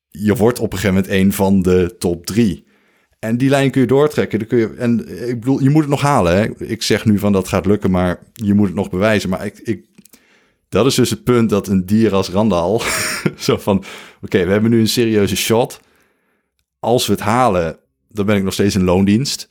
Je 0.09 0.35
wordt 0.35 0.59
op 0.59 0.73
een 0.73 0.79
gegeven 0.79 0.95
moment 0.95 1.13
een 1.13 1.33
van 1.33 1.61
de 1.61 1.95
top 1.97 2.25
drie. 2.25 2.65
En 3.19 3.37
die 3.37 3.49
lijn 3.49 3.71
kun 3.71 3.81
je 3.81 3.87
doortrekken. 3.87 4.39
Dan 4.39 4.47
kun 4.47 4.57
je, 4.57 4.73
en 4.77 4.99
ik 5.29 5.39
bedoel, 5.39 5.61
je 5.61 5.69
moet 5.69 5.81
het 5.81 5.91
nog 5.91 6.01
halen. 6.01 6.37
Hè? 6.37 6.65
Ik 6.65 6.83
zeg 6.83 7.05
nu 7.05 7.19
van 7.19 7.31
dat 7.31 7.47
gaat 7.47 7.65
lukken, 7.65 7.91
maar 7.91 8.19
je 8.33 8.53
moet 8.53 8.67
het 8.67 8.75
nog 8.75 8.89
bewijzen. 8.89 9.29
Maar 9.29 9.45
ik, 9.45 9.59
ik 9.63 9.85
dat 10.69 10.85
is 10.85 10.95
dus 10.95 11.09
het 11.09 11.23
punt 11.23 11.49
dat 11.49 11.67
een 11.67 11.85
dier 11.85 12.13
als 12.13 12.29
Randal... 12.29 12.81
zo 13.37 13.57
van, 13.57 13.77
oké, 13.77 13.87
okay, 14.21 14.45
we 14.45 14.51
hebben 14.51 14.71
nu 14.71 14.79
een 14.79 14.87
serieuze 14.87 15.35
shot. 15.35 15.79
Als 16.79 17.07
we 17.07 17.13
het 17.13 17.21
halen, 17.21 17.77
dan 18.09 18.25
ben 18.25 18.35
ik 18.35 18.43
nog 18.43 18.53
steeds 18.53 18.75
in 18.75 18.83
loondienst. 18.83 19.47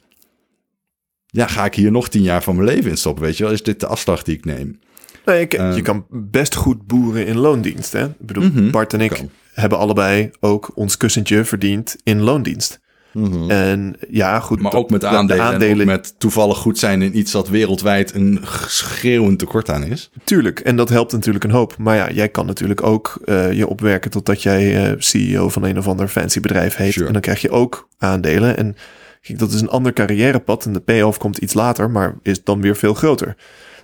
Ja, 1.27 1.47
ga 1.47 1.65
ik 1.65 1.75
hier 1.75 1.91
nog 1.91 2.09
tien 2.09 2.23
jaar 2.23 2.43
van 2.43 2.55
mijn 2.55 2.69
leven 2.69 2.91
in 2.91 2.97
stoppen, 2.97 3.25
weet 3.25 3.37
je 3.37 3.45
wel? 3.45 3.53
Is 3.53 3.63
dit 3.63 3.81
de 3.81 3.87
afslag 3.87 4.23
die 4.23 4.37
ik 4.37 4.45
neem? 4.45 4.79
Nee, 5.25 5.41
ik, 5.41 5.59
uh, 5.59 5.77
je 5.77 5.83
kan 5.83 6.07
best 6.11 6.55
goed 6.55 6.87
boeren 6.87 7.27
in 7.27 7.37
loondienst, 7.37 7.93
hè? 7.93 8.05
Ik 8.05 8.27
bedoel, 8.27 8.43
mm 8.43 8.53
-hmm, 8.53 8.71
Bart 8.71 8.93
en 8.93 9.01
ik 9.01 9.11
kan. 9.11 9.31
hebben 9.53 9.79
allebei 9.79 10.31
ook 10.41 10.71
ons 10.75 10.97
kussentje 10.97 11.45
verdiend 11.45 11.97
in 12.03 12.21
loondienst. 12.21 12.81
Mm 13.17 13.33
-hmm. 13.33 13.51
En 13.51 13.97
ja, 14.11 14.41
goed. 14.41 14.61
Maar 14.61 14.75
ook 14.75 14.91
met 14.91 15.05
aandelen, 15.05 15.45
aandelen. 15.45 15.81
Ook 15.81 15.85
met 15.85 16.15
toevallig 16.19 16.59
goed 16.59 16.79
zijn 16.79 17.03
in 17.03 17.19
iets 17.19 17.33
dat 17.33 17.49
wereldwijd 17.49 18.15
een 18.15 18.41
schreeuwend 18.67 19.39
tekort 19.39 19.71
aan 19.71 19.85
is. 19.85 20.11
Tuurlijk, 20.25 20.61
en 20.61 20.77
dat 20.77 20.89
helpt 20.89 21.13
natuurlijk 21.13 21.45
een 21.45 21.51
hoop. 21.51 21.77
Maar 21.79 21.97
ja, 21.97 22.11
jij 22.11 22.29
kan 22.29 22.47
natuurlijk 22.47 22.83
ook 22.83 23.19
uh, 23.25 23.53
je 23.53 23.67
opwerken 23.67 24.11
totdat 24.11 24.43
jij 24.43 24.91
uh, 24.91 24.95
CEO 24.99 25.49
van 25.49 25.63
een 25.63 25.79
of 25.79 25.89
ander 25.89 26.09
fancy 26.09 26.41
bedrijf 26.41 26.77
heet. 26.77 26.93
Sure. 26.93 27.07
En 27.07 27.13
dan 27.13 27.23
krijg 27.23 27.41
je 27.41 27.51
ook 27.51 27.89
aandelen. 27.99 28.57
En 28.57 28.77
kijk, 29.21 29.39
dat 29.39 29.53
is 29.53 29.61
een 29.61 29.71
ander 29.71 29.93
carrièrepad. 29.93 30.67
En 30.67 30.73
de 30.73 30.81
payoff 30.81 31.19
komt 31.19 31.39
iets 31.39 31.55
later, 31.55 31.91
maar 31.91 32.15
is 32.23 32.45
dan 32.45 32.61
weer 32.61 32.77
veel 32.77 32.95
groter. 32.95 33.37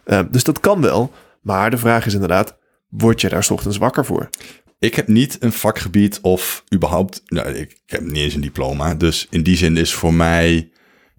Uh, 0.06 0.20
dus 0.30 0.44
dat 0.44 0.60
kan 0.60 0.80
wel. 0.80 1.12
Maar 1.40 1.70
de 1.70 1.78
vraag 1.78 2.06
is 2.06 2.14
inderdaad, 2.14 2.56
word 2.88 3.20
je 3.20 3.28
daar 3.28 3.44
's 3.44 3.50
ochtends 3.50 3.76
wakker 3.76 4.04
voor? 4.04 4.28
Ik 4.82 4.94
heb 4.94 5.08
niet 5.08 5.36
een 5.40 5.52
vakgebied 5.52 6.20
of 6.20 6.64
überhaupt... 6.74 7.22
Nou, 7.26 7.48
ik 7.48 7.82
heb 7.86 8.00
niet 8.00 8.16
eens 8.16 8.34
een 8.34 8.40
diploma. 8.40 8.94
Dus 8.94 9.26
in 9.30 9.42
die 9.42 9.56
zin 9.56 9.76
is 9.76 9.94
voor 9.94 10.14
mij 10.14 10.72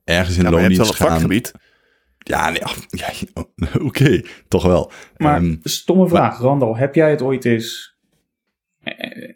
ergens 0.03 0.37
in 0.37 0.43
ja, 0.43 0.49
loondienst 0.49 0.77
gaan... 0.77 0.85
je 0.85 0.91
hebt 0.91 0.99
wel 0.99 1.07
een 1.07 1.19
vakgebied. 1.19 1.51
Ja, 2.17 2.49
nee, 2.49 2.61
ja 2.89 3.07
oké, 3.73 3.83
okay, 3.83 4.25
toch 4.47 4.63
wel. 4.63 4.91
Maar 5.17 5.41
um, 5.41 5.59
stomme 5.63 6.07
vraag, 6.07 6.31
maar, 6.31 6.47
Randal. 6.47 6.77
Heb 6.77 6.95
jij 6.95 7.09
het 7.09 7.21
ooit 7.21 7.45
eens... 7.45 7.97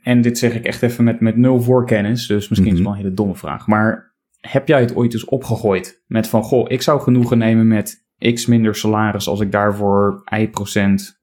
En 0.02 0.22
dit 0.22 0.38
zeg 0.38 0.54
ik 0.54 0.66
echt 0.66 0.82
even 0.82 1.04
met, 1.04 1.20
met 1.20 1.38
nul 1.38 1.62
voorkennis. 1.62 2.28
Dus 2.28 2.50
misschien 2.50 2.56
mm 2.58 2.64
-hmm. 2.64 2.72
is 2.72 2.78
het 2.78 2.88
wel 2.88 2.92
een 2.92 3.04
hele 3.04 3.14
domme 3.14 3.36
vraag. 3.36 3.68
Maar 3.68 4.16
heb 4.40 4.68
jij 4.68 4.80
het 4.80 4.96
ooit 4.96 5.14
eens 5.14 5.26
opgegooid? 5.26 6.04
Met 6.08 6.28
van, 6.28 6.44
goh, 6.44 6.72
ik 6.72 6.82
zou 6.82 7.02
genoegen 7.02 7.38
nemen 7.38 7.68
met 7.68 8.06
x 8.34 8.46
minder 8.46 8.76
salaris... 8.76 9.28
als 9.28 9.40
ik 9.40 9.52
daarvoor 9.52 10.24
y 10.38 10.48
procent 10.48 11.17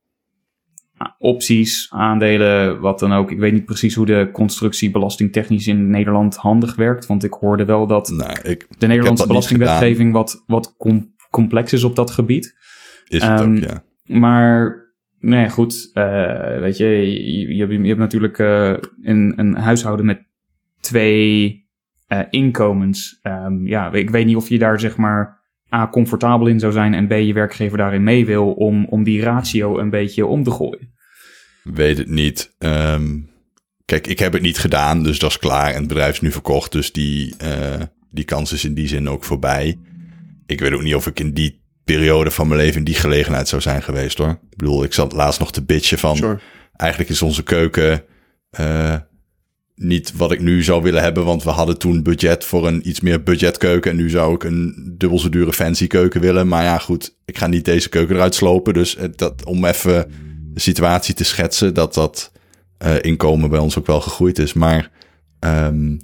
opties, 1.19 1.87
aandelen, 1.91 2.81
wat 2.81 2.99
dan 2.99 3.13
ook. 3.13 3.31
Ik 3.31 3.39
weet 3.39 3.53
niet 3.53 3.65
precies 3.65 3.95
hoe 3.95 4.07
de 4.07 4.29
constructie 4.33 4.91
belastingtechnisch 4.91 5.67
in 5.67 5.91
Nederland 5.91 6.37
handig 6.37 6.77
werkt. 6.77 7.07
Want 7.07 7.25
ik 7.25 7.33
hoorde 7.33 7.65
wel 7.65 7.87
dat 7.87 8.09
nou, 8.09 8.41
ik, 8.43 8.67
de 8.79 8.87
Nederlandse 8.87 9.27
belastingwetgeving 9.27 10.13
wat, 10.13 10.43
wat 10.47 10.75
com 10.77 11.13
complex 11.31 11.73
is 11.73 11.85
op 11.85 11.97
dat 11.97 12.11
gebied. 12.11 12.55
Is 13.09 13.23
het 13.23 13.41
um, 13.41 13.57
ook, 13.57 13.63
ja. 13.63 13.85
Maar, 14.05 14.77
nee, 15.19 15.51
goed. 15.51 15.91
Uh, 15.95 16.59
weet 16.59 16.77
je, 16.77 16.87
je, 16.87 17.55
je, 17.57 17.83
je 17.83 17.89
hebt 17.89 17.99
natuurlijk 17.99 18.39
uh, 18.39 18.75
een, 19.03 19.33
een 19.37 19.55
huishouden 19.55 20.07
met 20.07 20.27
twee 20.81 21.63
uh, 22.09 22.21
inkomens. 22.31 23.21
Um, 23.23 23.67
ja, 23.67 23.93
ik 23.93 24.11
weet 24.11 24.27
niet 24.27 24.37
of 24.37 24.49
je 24.49 24.59
daar 24.59 24.81
zeg 24.81 24.97
maar 24.97 25.43
A, 25.75 25.89
comfortabel 25.89 26.47
in 26.47 26.61
zou 26.61 26.73
zijn 26.73 26.95
en 26.95 27.07
B, 27.07 27.13
je 27.13 27.33
werkgever 27.33 27.79
daarin 27.79 28.03
mee 28.03 28.27
wil 28.27 28.53
om, 28.53 28.85
om 28.85 29.03
die 29.03 29.23
ratio 29.23 29.79
een 29.79 29.91
beetje 29.91 30.27
om 30.27 30.43
te 30.43 30.51
gooien? 30.51 30.94
Weet 31.65 31.99
het 31.99 32.09
niet. 32.09 32.55
Um, 32.59 33.31
kijk, 33.85 34.07
ik 34.07 34.19
heb 34.19 34.33
het 34.33 34.43
niet 34.43 34.59
gedaan, 34.59 35.03
dus 35.03 35.19
dat 35.19 35.31
is 35.31 35.39
klaar. 35.39 35.71
En 35.71 35.79
het 35.79 35.89
bedrijf 35.89 36.13
is 36.13 36.21
nu 36.21 36.33
verkocht, 36.33 36.73
dus 36.73 36.93
die, 36.93 37.35
uh, 37.45 37.81
die 38.11 38.25
kans 38.25 38.53
is 38.53 38.65
in 38.65 38.75
die 38.75 38.89
zin 38.89 39.09
ook 39.09 39.25
voorbij. 39.25 39.79
Ik 40.47 40.61
weet 40.61 40.73
ook 40.73 40.83
niet 40.83 40.95
of 40.95 41.07
ik 41.07 41.21
in 41.21 41.33
die 41.33 41.63
periode 41.85 42.31
van 42.31 42.49
mijn 42.49 42.61
leven 42.61 42.79
in 42.79 42.85
die 42.85 42.95
gelegenheid 42.95 43.49
zou 43.49 43.63
zijn 43.63 43.83
geweest 43.83 44.19
hoor. 44.19 44.39
Ik 44.51 44.57
bedoel, 44.57 44.85
ik 44.85 44.93
zat 44.93 45.13
laatst 45.13 45.41
nog 45.41 45.53
te 45.53 45.65
bitchen 45.65 45.99
van... 45.99 46.17
Sure. 46.17 46.41
Eigenlijk 46.77 47.11
is 47.11 47.23
onze 47.23 47.43
keuken... 47.43 48.05
Uh, 48.61 48.97
niet 49.75 50.13
wat 50.17 50.33
ik 50.33 50.41
nu 50.41 50.63
zou 50.63 50.83
willen 50.83 51.03
hebben, 51.03 51.25
want 51.25 51.43
we 51.43 51.51
hadden 51.51 51.79
toen 51.79 52.03
budget 52.03 52.45
voor 52.45 52.67
een 52.67 52.89
iets 52.89 53.01
meer 53.01 53.23
budgetkeuken. 53.23 53.91
En 53.91 53.97
nu 53.97 54.11
zou 54.11 54.35
ik 54.35 54.45
een 54.45 54.95
dubbel 54.99 55.19
zo 55.19 55.29
dure 55.29 55.53
fancy 55.53 55.87
keuken 55.87 56.21
willen. 56.21 56.49
Maar 56.49 56.63
ja, 56.63 56.79
goed, 56.79 57.17
ik 57.25 57.39
ga 57.39 57.47
niet 57.47 57.65
deze 57.65 57.89
keuken 57.89 58.15
eruit 58.15 58.35
slopen. 58.35 58.75
Dus 58.75 58.99
dat, 59.17 59.45
om 59.45 59.65
even 59.65 60.13
de 60.55 60.61
situatie 60.61 61.15
te 61.15 61.25
schetsen, 61.25 61.75
dat 61.75 61.95
dat 61.95 62.33
uh, 62.85 62.95
inkomen 63.01 63.51
bij 63.51 63.59
ons 63.59 63.79
ook 63.79 63.87
wel 63.87 64.01
gegroeid 64.01 64.39
is. 64.39 64.53
Maar 64.53 64.91
um, 65.41 66.01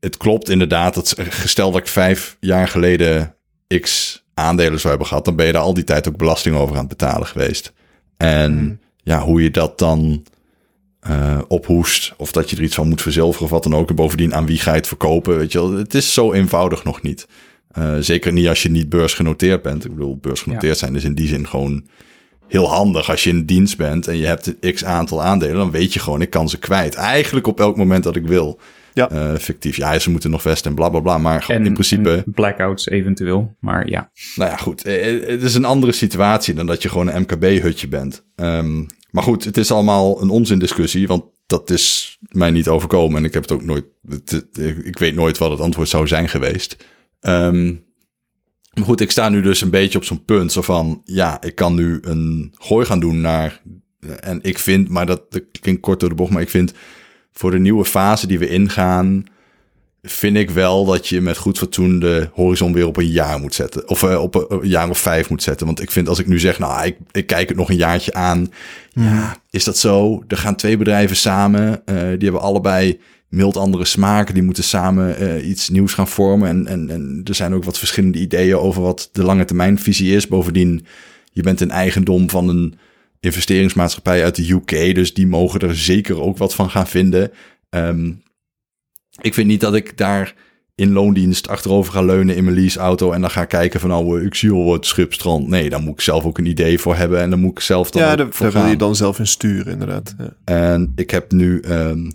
het 0.00 0.16
klopt 0.16 0.48
inderdaad. 0.48 0.94
Dat 0.94 1.14
gesteld 1.18 1.72
dat 1.72 1.82
ik 1.82 1.88
vijf 1.88 2.36
jaar 2.40 2.68
geleden 2.68 3.34
x 3.80 4.22
aandelen 4.34 4.78
zou 4.78 4.88
hebben 4.88 5.06
gehad, 5.06 5.24
dan 5.24 5.36
ben 5.36 5.46
je 5.46 5.52
daar 5.52 5.62
al 5.62 5.74
die 5.74 5.84
tijd 5.84 6.08
ook 6.08 6.16
belasting 6.16 6.56
over 6.56 6.74
aan 6.74 6.86
het 6.86 6.96
betalen 6.98 7.26
geweest. 7.26 7.72
En 8.16 8.58
hmm. 8.58 8.78
ja, 8.96 9.20
hoe 9.20 9.42
je 9.42 9.50
dat 9.50 9.78
dan 9.78 10.24
uh, 11.08 11.40
ophoest, 11.48 12.14
of 12.16 12.32
dat 12.32 12.50
je 12.50 12.56
er 12.56 12.62
iets 12.62 12.74
van 12.74 12.88
moet 12.88 13.02
verzilveren 13.02 13.44
of 13.44 13.50
wat 13.50 13.62
dan 13.62 13.74
ook. 13.74 13.88
En 13.88 13.94
bovendien 13.94 14.34
aan 14.34 14.46
wie 14.46 14.58
ga 14.58 14.70
je 14.70 14.76
het 14.76 14.86
verkopen, 14.86 15.36
weet 15.36 15.52
je 15.52 15.58
wel. 15.58 15.72
Het 15.72 15.94
is 15.94 16.14
zo 16.14 16.32
eenvoudig 16.32 16.84
nog 16.84 17.02
niet. 17.02 17.28
Uh, 17.78 17.96
zeker 18.00 18.32
niet 18.32 18.48
als 18.48 18.62
je 18.62 18.70
niet 18.70 18.88
beursgenoteerd 18.88 19.62
bent. 19.62 19.84
Ik 19.84 19.94
bedoel, 19.94 20.16
beursgenoteerd 20.16 20.78
zijn 20.78 20.94
is 20.94 21.04
in 21.04 21.14
die 21.14 21.28
zin 21.28 21.48
gewoon 21.48 21.86
heel 22.48 22.68
handig. 22.68 23.10
Als 23.10 23.24
je 23.24 23.30
in 23.30 23.44
dienst 23.44 23.76
bent 23.76 24.08
en 24.08 24.16
je 24.16 24.26
hebt 24.26 24.54
x 24.74 24.84
aantal 24.84 25.22
aandelen, 25.22 25.56
dan 25.56 25.70
weet 25.70 25.92
je 25.92 26.00
gewoon, 26.00 26.22
ik 26.22 26.30
kan 26.30 26.48
ze 26.48 26.58
kwijt. 26.58 26.94
Eigenlijk 26.94 27.46
op 27.46 27.60
elk 27.60 27.76
moment 27.76 28.04
dat 28.04 28.16
ik 28.16 28.26
wil. 28.26 28.60
Ja. 28.94 29.12
Uh, 29.12 29.36
fictief. 29.36 29.76
Ja, 29.76 29.98
ze 29.98 30.10
moeten 30.10 30.30
nog 30.30 30.42
vesten 30.42 30.70
en 30.70 30.76
bla 30.76 30.88
bla 30.88 31.00
bla. 31.00 31.18
Maar 31.18 31.44
en, 31.48 31.66
in 31.66 31.72
principe. 31.72 32.22
Blackouts 32.26 32.88
eventueel. 32.88 33.56
Maar 33.60 33.88
ja. 33.88 34.10
Nou 34.34 34.50
ja, 34.50 34.56
goed. 34.56 34.82
Het 34.82 35.42
is 35.42 35.54
een 35.54 35.64
andere 35.64 35.92
situatie 35.92 36.54
dan 36.54 36.66
dat 36.66 36.82
je 36.82 36.88
gewoon 36.88 37.08
een 37.08 37.20
MKB-hutje 37.20 37.88
bent. 37.88 38.24
Um, 38.36 38.86
maar 39.10 39.22
goed, 39.22 39.44
het 39.44 39.56
is 39.56 39.70
allemaal 39.70 40.22
een 40.22 40.30
onzindiscussie, 40.30 41.06
want 41.06 41.24
dat 41.46 41.70
is 41.70 42.18
mij 42.28 42.50
niet 42.50 42.68
overkomen. 42.68 43.18
En 43.18 43.24
ik 43.24 43.32
heb 43.32 43.42
het 43.42 43.52
ook 43.52 43.64
nooit. 43.64 43.84
ik 44.84 44.98
weet 44.98 45.14
nooit 45.14 45.38
wat 45.38 45.50
het 45.50 45.60
antwoord 45.60 45.88
zou 45.88 46.06
zijn 46.06 46.28
geweest. 46.28 46.76
Um, 47.20 47.83
maar 48.74 48.84
goed, 48.84 49.00
ik 49.00 49.10
sta 49.10 49.28
nu 49.28 49.42
dus 49.42 49.60
een 49.60 49.70
beetje 49.70 49.98
op 49.98 50.04
zo'n 50.04 50.24
punt. 50.24 50.52
Zo 50.52 50.62
van, 50.62 51.02
ja, 51.04 51.42
ik 51.42 51.54
kan 51.54 51.74
nu 51.74 51.98
een 52.02 52.54
gooi 52.58 52.86
gaan 52.86 53.00
doen 53.00 53.20
naar. 53.20 53.62
En 54.20 54.38
ik 54.42 54.58
vind, 54.58 54.88
maar 54.88 55.06
dat, 55.06 55.30
dat 55.30 55.42
klinkt 55.60 55.80
kort 55.80 56.00
door 56.00 56.08
de 56.08 56.14
bocht, 56.14 56.30
maar 56.30 56.42
ik 56.42 56.50
vind 56.50 56.72
voor 57.32 57.50
de 57.50 57.58
nieuwe 57.58 57.84
fase 57.84 58.26
die 58.26 58.38
we 58.38 58.48
ingaan 58.48 59.24
vind 60.06 60.36
ik 60.36 60.50
wel 60.50 60.84
dat 60.84 61.08
je 61.08 61.20
met 61.20 61.36
goed 61.36 61.58
fatsoen 61.58 61.98
de 61.98 62.28
horizon 62.32 62.72
weer 62.72 62.86
op 62.86 62.96
een 62.96 63.10
jaar 63.10 63.40
moet 63.40 63.54
zetten. 63.54 63.88
Of 63.88 64.02
uh, 64.02 64.22
op 64.22 64.34
een, 64.50 64.68
jaar 64.68 64.88
of 64.88 64.98
vijf 64.98 65.30
moet 65.30 65.42
zetten. 65.42 65.66
Want 65.66 65.82
ik 65.82 65.90
vind 65.90 66.08
als 66.08 66.18
ik 66.18 66.26
nu 66.26 66.38
zeg, 66.38 66.58
nou, 66.58 66.86
ik, 66.86 66.96
ik 67.10 67.26
kijk 67.26 67.48
het 67.48 67.56
nog 67.56 67.68
een 67.68 67.76
jaartje 67.76 68.12
aan. 68.12 68.48
Ja, 68.92 69.02
hmm. 69.02 69.34
is 69.50 69.64
dat 69.64 69.78
zo? 69.78 70.24
Er 70.28 70.36
gaan 70.36 70.56
twee 70.56 70.76
bedrijven 70.76 71.16
samen. 71.16 71.82
Uh, 71.86 71.94
die 71.94 72.02
hebben 72.18 72.40
allebei 72.40 73.00
mild 73.34 73.56
andere 73.56 73.84
smaken. 73.84 74.34
Die 74.34 74.42
moeten 74.42 74.64
samen 74.64 75.22
uh, 75.22 75.48
iets 75.48 75.68
nieuws 75.68 75.94
gaan 75.94 76.08
vormen. 76.08 76.48
En, 76.48 76.66
en, 76.66 76.90
en 76.90 77.20
er 77.24 77.34
zijn 77.34 77.54
ook 77.54 77.64
wat 77.64 77.78
verschillende 77.78 78.18
ideeën 78.18 78.56
over 78.56 78.82
wat 78.82 79.08
de 79.12 79.24
lange 79.24 79.44
termijn 79.44 79.78
visie 79.78 80.14
is. 80.14 80.28
Bovendien, 80.28 80.86
je 81.32 81.42
bent 81.42 81.60
een 81.60 81.70
eigendom 81.70 82.30
van 82.30 82.48
een 82.48 82.74
investeringsmaatschappij 83.20 84.24
uit 84.24 84.34
de 84.34 84.50
UK. 84.50 84.94
Dus 84.94 85.14
die 85.14 85.26
mogen 85.26 85.60
er 85.60 85.76
zeker 85.76 86.20
ook 86.20 86.38
wat 86.38 86.54
van 86.54 86.70
gaan 86.70 86.86
vinden. 86.86 87.30
Um, 87.70 88.22
ik 89.20 89.34
vind 89.34 89.46
niet 89.46 89.60
dat 89.60 89.74
ik 89.74 89.96
daar 89.96 90.34
in 90.74 90.92
loondienst 90.92 91.48
achterover 91.48 91.92
ga 91.92 92.02
leunen 92.02 92.36
in 92.36 92.44
mijn 92.44 92.56
leaseauto 92.56 93.12
en 93.12 93.20
dan 93.20 93.30
ga 93.30 93.44
kijken 93.44 93.80
van 93.80 93.88
nou, 93.88 94.24
ik 94.24 94.34
zie 94.34 94.50
al 94.50 94.64
wat 94.64 94.86
schipstrand. 94.86 95.48
Nee, 95.48 95.70
dan 95.70 95.82
moet 95.82 95.92
ik 95.92 96.00
zelf 96.00 96.24
ook 96.24 96.38
een 96.38 96.46
idee 96.46 96.78
voor 96.78 96.96
hebben 96.96 97.20
en 97.20 97.30
dan 97.30 97.40
moet 97.40 97.50
ik 97.50 97.60
zelf 97.60 97.90
dan 97.90 98.02
Ja, 98.02 98.16
daar, 98.16 98.28
daar 98.38 98.52
wil 98.52 98.66
je 98.66 98.76
dan 98.76 98.96
zelf 98.96 99.18
in 99.18 99.26
sturen 99.26 99.72
inderdaad. 99.72 100.14
Ja. 100.18 100.34
En 100.44 100.92
ik 100.96 101.10
heb 101.10 101.32
nu, 101.32 101.62
um, 101.68 102.12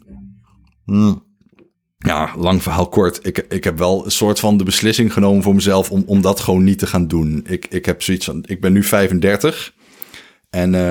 ja, 1.97 2.33
lang 2.37 2.63
verhaal 2.63 2.87
kort. 2.89 3.19
Ik, 3.21 3.37
ik 3.37 3.63
heb 3.63 3.77
wel 3.77 4.05
een 4.05 4.11
soort 4.11 4.39
van 4.39 4.57
de 4.57 4.63
beslissing 4.63 5.13
genomen 5.13 5.43
voor 5.43 5.55
mezelf 5.55 5.91
om, 5.91 6.03
om 6.05 6.21
dat 6.21 6.39
gewoon 6.39 6.63
niet 6.63 6.79
te 6.79 6.87
gaan 6.87 7.07
doen. 7.07 7.43
Ik, 7.47 7.65
ik 7.69 7.85
heb 7.85 8.03
zoiets 8.03 8.25
van, 8.25 8.43
ik 8.47 8.61
ben 8.61 8.73
nu 8.73 8.83
35 8.83 9.73
en 10.49 10.73
uh, 10.73 10.81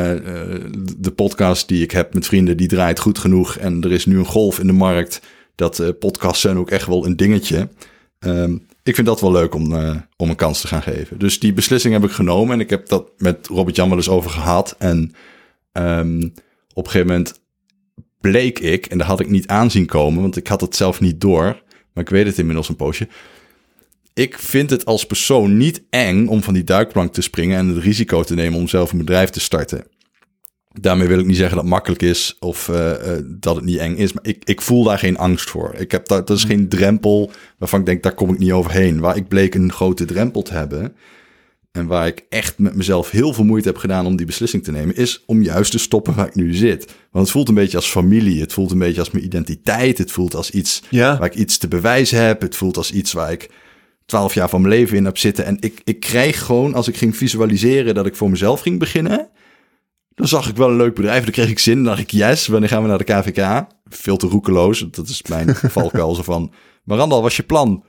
de 0.98 1.12
podcast 1.14 1.68
die 1.68 1.82
ik 1.82 1.90
heb 1.90 2.14
met 2.14 2.26
vrienden, 2.26 2.56
die 2.56 2.68
draait 2.68 2.98
goed 2.98 3.18
genoeg 3.18 3.56
en 3.56 3.82
er 3.82 3.92
is 3.92 4.06
nu 4.06 4.18
een 4.18 4.24
golf 4.24 4.58
in 4.58 4.66
de 4.66 4.72
markt 4.72 5.22
dat 5.54 5.78
uh, 5.78 5.88
podcasts 5.98 6.40
zijn 6.40 6.58
ook 6.58 6.70
echt 6.70 6.86
wel 6.86 7.06
een 7.06 7.16
dingetje. 7.16 7.68
Um, 8.18 8.66
ik 8.82 8.94
vind 8.94 9.06
dat 9.06 9.20
wel 9.20 9.32
leuk 9.32 9.54
om, 9.54 9.74
om 10.16 10.28
een 10.28 10.36
kans 10.36 10.60
te 10.60 10.66
gaan 10.66 10.82
geven. 10.82 11.18
Dus 11.18 11.40
die 11.40 11.52
beslissing 11.52 11.94
heb 11.94 12.04
ik 12.04 12.10
genomen 12.10 12.54
en 12.54 12.60
ik 12.60 12.70
heb 12.70 12.88
dat 12.88 13.10
met 13.16 13.46
Robert 13.46 13.76
Jan 13.76 13.88
wel 13.88 13.96
eens 13.96 14.08
over 14.08 14.30
gehad. 14.30 14.74
En 14.78 15.14
um, 15.72 16.32
op 16.74 16.84
een 16.84 16.90
gegeven 16.90 17.06
moment 17.06 17.40
bleek 18.20 18.58
ik, 18.58 18.86
en 18.86 18.98
daar 18.98 19.06
had 19.06 19.20
ik 19.20 19.30
niet 19.30 19.46
aanzien 19.46 19.86
komen, 19.86 20.22
want 20.22 20.36
ik 20.36 20.46
had 20.46 20.60
het 20.60 20.76
zelf 20.76 21.00
niet 21.00 21.20
door, 21.20 21.62
maar 21.92 22.04
ik 22.04 22.10
weet 22.10 22.26
het 22.26 22.38
inmiddels 22.38 22.68
een 22.68 22.76
poosje. 22.76 23.08
Ik 24.14 24.38
vind 24.38 24.70
het 24.70 24.84
als 24.84 25.06
persoon 25.06 25.56
niet 25.56 25.82
eng 25.90 26.26
om 26.26 26.42
van 26.42 26.54
die 26.54 26.64
duikplank 26.64 27.12
te 27.12 27.22
springen 27.22 27.58
en 27.58 27.68
het 27.68 27.82
risico 27.82 28.22
te 28.22 28.34
nemen 28.34 28.58
om 28.58 28.68
zelf 28.68 28.92
een 28.92 28.98
bedrijf 28.98 29.30
te 29.30 29.40
starten. 29.40 29.84
Daarmee 30.80 31.08
wil 31.08 31.18
ik 31.18 31.26
niet 31.26 31.36
zeggen 31.36 31.54
dat 31.54 31.64
het 31.64 31.74
makkelijk 31.74 32.02
is 32.02 32.36
of 32.40 32.68
uh, 32.68 32.76
uh, 32.76 33.12
dat 33.24 33.56
het 33.56 33.64
niet 33.64 33.78
eng 33.78 33.96
is. 33.96 34.12
Maar 34.12 34.26
ik, 34.26 34.42
ik 34.44 34.60
voel 34.60 34.84
daar 34.84 34.98
geen 34.98 35.18
angst 35.18 35.50
voor. 35.50 35.74
Ik 35.74 35.90
heb 35.90 36.06
dat, 36.06 36.26
dat 36.26 36.36
is 36.36 36.44
geen 36.44 36.68
drempel 36.68 37.30
waarvan 37.58 37.80
ik 37.80 37.86
denk, 37.86 38.02
daar 38.02 38.14
kom 38.14 38.32
ik 38.32 38.38
niet 38.38 38.52
overheen. 38.52 39.00
Waar 39.00 39.16
ik 39.16 39.28
bleek 39.28 39.54
een 39.54 39.72
grote 39.72 40.04
drempel 40.04 40.42
te 40.42 40.52
hebben. 40.52 40.96
En 41.78 41.86
waar 41.86 42.06
ik 42.06 42.24
echt 42.28 42.58
met 42.58 42.74
mezelf 42.74 43.10
heel 43.10 43.32
veel 43.32 43.44
moeite 43.44 43.68
heb 43.68 43.76
gedaan 43.76 44.06
om 44.06 44.16
die 44.16 44.26
beslissing 44.26 44.64
te 44.64 44.70
nemen, 44.70 44.96
is 44.96 45.22
om 45.26 45.42
juist 45.42 45.70
te 45.70 45.78
stoppen 45.78 46.14
waar 46.14 46.26
ik 46.26 46.34
nu 46.34 46.54
zit. 46.54 46.84
Want 47.10 47.24
het 47.24 47.30
voelt 47.30 47.48
een 47.48 47.54
beetje 47.54 47.76
als 47.76 47.90
familie. 47.90 48.40
Het 48.40 48.52
voelt 48.52 48.70
een 48.70 48.78
beetje 48.78 49.00
als 49.00 49.10
mijn 49.10 49.24
identiteit. 49.24 49.98
Het 49.98 50.12
voelt 50.12 50.34
als 50.34 50.50
iets 50.50 50.82
ja. 50.90 51.18
waar 51.18 51.28
ik 51.28 51.34
iets 51.34 51.58
te 51.58 51.68
bewijzen 51.68 52.24
heb. 52.24 52.40
Het 52.40 52.56
voelt 52.56 52.76
als 52.76 52.92
iets 52.92 53.12
waar 53.12 53.32
ik 53.32 53.50
twaalf 54.06 54.34
jaar 54.34 54.48
van 54.48 54.60
mijn 54.60 54.74
leven 54.74 54.96
in 54.96 55.04
heb 55.04 55.18
zitten. 55.18 55.44
En 55.44 55.56
ik, 55.60 55.80
ik 55.84 56.00
krijg 56.00 56.44
gewoon, 56.44 56.74
als 56.74 56.88
ik 56.88 56.96
ging 56.96 57.16
visualiseren 57.16 57.94
dat 57.94 58.06
ik 58.06 58.16
voor 58.16 58.30
mezelf 58.30 58.60
ging 58.60 58.78
beginnen 58.78 59.30
dan 60.18 60.28
zag 60.28 60.48
ik 60.48 60.56
wel 60.56 60.68
een 60.68 60.76
leuk 60.76 60.94
bedrijf. 60.94 61.22
Dan 61.22 61.32
kreeg 61.32 61.48
ik 61.48 61.58
zin. 61.58 61.74
Dan 61.74 61.84
dacht 61.84 61.98
ik, 61.98 62.10
yes, 62.10 62.46
wanneer 62.46 62.68
gaan 62.68 62.82
we 62.82 62.88
naar 62.88 62.98
de 62.98 63.04
KVK? 63.04 63.66
Veel 63.88 64.16
te 64.16 64.26
roekeloos. 64.26 64.86
Dat 64.90 65.08
is 65.08 65.22
mijn 65.22 65.54
valkuil. 65.76 66.14
zo 66.14 66.22
van, 66.22 66.52
maar 66.84 66.96
Randal, 66.96 67.22
was 67.22 67.36
je 67.36 67.42
plan? 67.42 67.84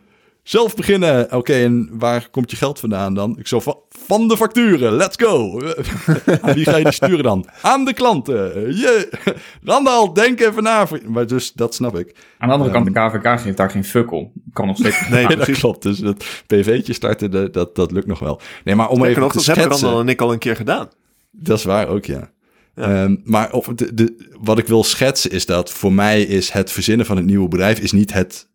Zelf 0.49 0.75
beginnen. 0.75 1.31
Oké, 1.31 1.53
en 1.53 1.89
waar 1.91 2.27
komt 2.31 2.51
je 2.51 2.57
geld 2.57 2.79
vandaan 2.79 3.13
dan? 3.13 3.37
Ik 3.39 3.47
zo 3.47 3.59
van, 3.59 3.77
van 3.89 4.27
de 4.27 4.37
facturen. 4.37 4.93
Let's 4.93 5.15
go. 5.25 5.61
Aan 6.41 6.53
wie 6.53 6.65
ga 6.65 6.77
je 6.77 6.83
die 6.83 6.93
sturen 6.93 7.23
dan? 7.23 7.45
Aan 7.61 7.85
de 7.85 7.93
klanten. 7.93 8.73
Yeah. 8.75 9.03
Randal, 9.63 10.13
denk 10.13 10.39
even 10.39 10.63
na. 10.63 10.87
Maar 11.07 11.27
dus, 11.27 11.53
dat 11.53 11.75
snap 11.75 11.97
ik. 11.97 12.15
Aan 12.37 12.47
de 12.47 12.53
andere 12.53 12.71
kant, 12.71 12.85
de 12.85 12.91
KVK 12.91 13.23
ehm, 13.23 13.37
geeft 13.37 13.57
daar 13.57 13.69
geen 13.69 13.83
fukkel. 13.83 14.31
Kan 14.53 14.67
nog 14.67 14.77
steeds. 14.77 15.07
nee, 15.09 15.27
dat 15.35 15.51
klopt. 15.51 15.81
Dus 15.81 15.97
dat 15.97 16.25
PV'tje 16.47 16.93
starten, 16.93 17.51
dat, 17.51 17.75
dat 17.75 17.91
lukt 17.91 18.07
nog 18.07 18.19
wel. 18.19 18.41
Nee, 18.63 18.75
maar 18.75 18.89
om 18.89 19.03
even 19.03 19.21
te 19.21 19.39
schetsen... 19.39 19.45
Dat 19.45 19.55
hebben 19.55 19.77
Randal 19.77 19.99
en 20.01 20.09
ik 20.09 20.21
al 20.21 20.31
een 20.31 20.39
keer 20.39 20.55
gedaan. 20.55 20.89
Dat 21.31 21.57
is 21.57 21.63
waar 21.63 21.87
ook, 21.87 22.05
ja. 22.05 22.31
Ehm, 22.75 23.15
maar 23.23 23.51
of 23.51 23.65
de, 23.65 23.93
de, 23.93 24.31
wat 24.39 24.57
ik 24.57 24.67
wil 24.67 24.83
schetsen 24.83 25.31
is 25.31 25.45
dat 25.45 25.71
voor 25.71 25.93
mij 25.93 26.21
is 26.21 26.49
het 26.49 26.71
verzinnen 26.71 27.05
van 27.05 27.17
het 27.17 27.25
nieuwe 27.25 27.47
bedrijf 27.47 27.79
is 27.79 27.91
niet 27.91 28.13
het 28.13 28.48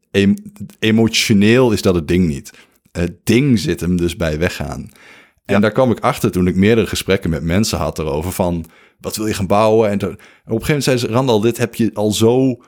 emotioneel 0.78 1.73
is 1.73 1.82
dat 1.82 1.95
het 1.95 2.09
ding 2.09 2.27
niet. 2.27 2.53
Het 2.93 3.19
ding 3.24 3.59
zit 3.59 3.81
hem 3.81 3.97
dus 3.97 4.16
bij 4.16 4.39
weggaan. 4.39 4.91
En 5.45 5.61
daar 5.61 5.73
kwam 5.73 5.91
ik 5.91 6.01
achter 6.01 6.31
toen 6.31 6.47
ik 6.47 6.57
meerdere 6.57 6.86
gesprekken 6.86 7.31
met 7.31 7.43
mensen 7.43 7.78
had 7.78 7.99
erover 7.99 8.32
van 8.32 8.65
wat 9.01 9.16
wil 9.16 9.27
je 9.27 9.35
gaan 9.35 9.47
bouwen? 9.47 9.91
En, 9.91 9.99
en 10.01 10.07
op 10.09 10.11
een 10.11 10.20
gegeven 10.47 10.66
moment 10.66 10.85
zei 10.85 10.97
ze, 10.97 11.07
Randal, 11.07 11.41
dit 11.41 11.59
heb 11.59 11.74
je 11.74 11.91
al 11.95 12.12
zo 12.12 12.62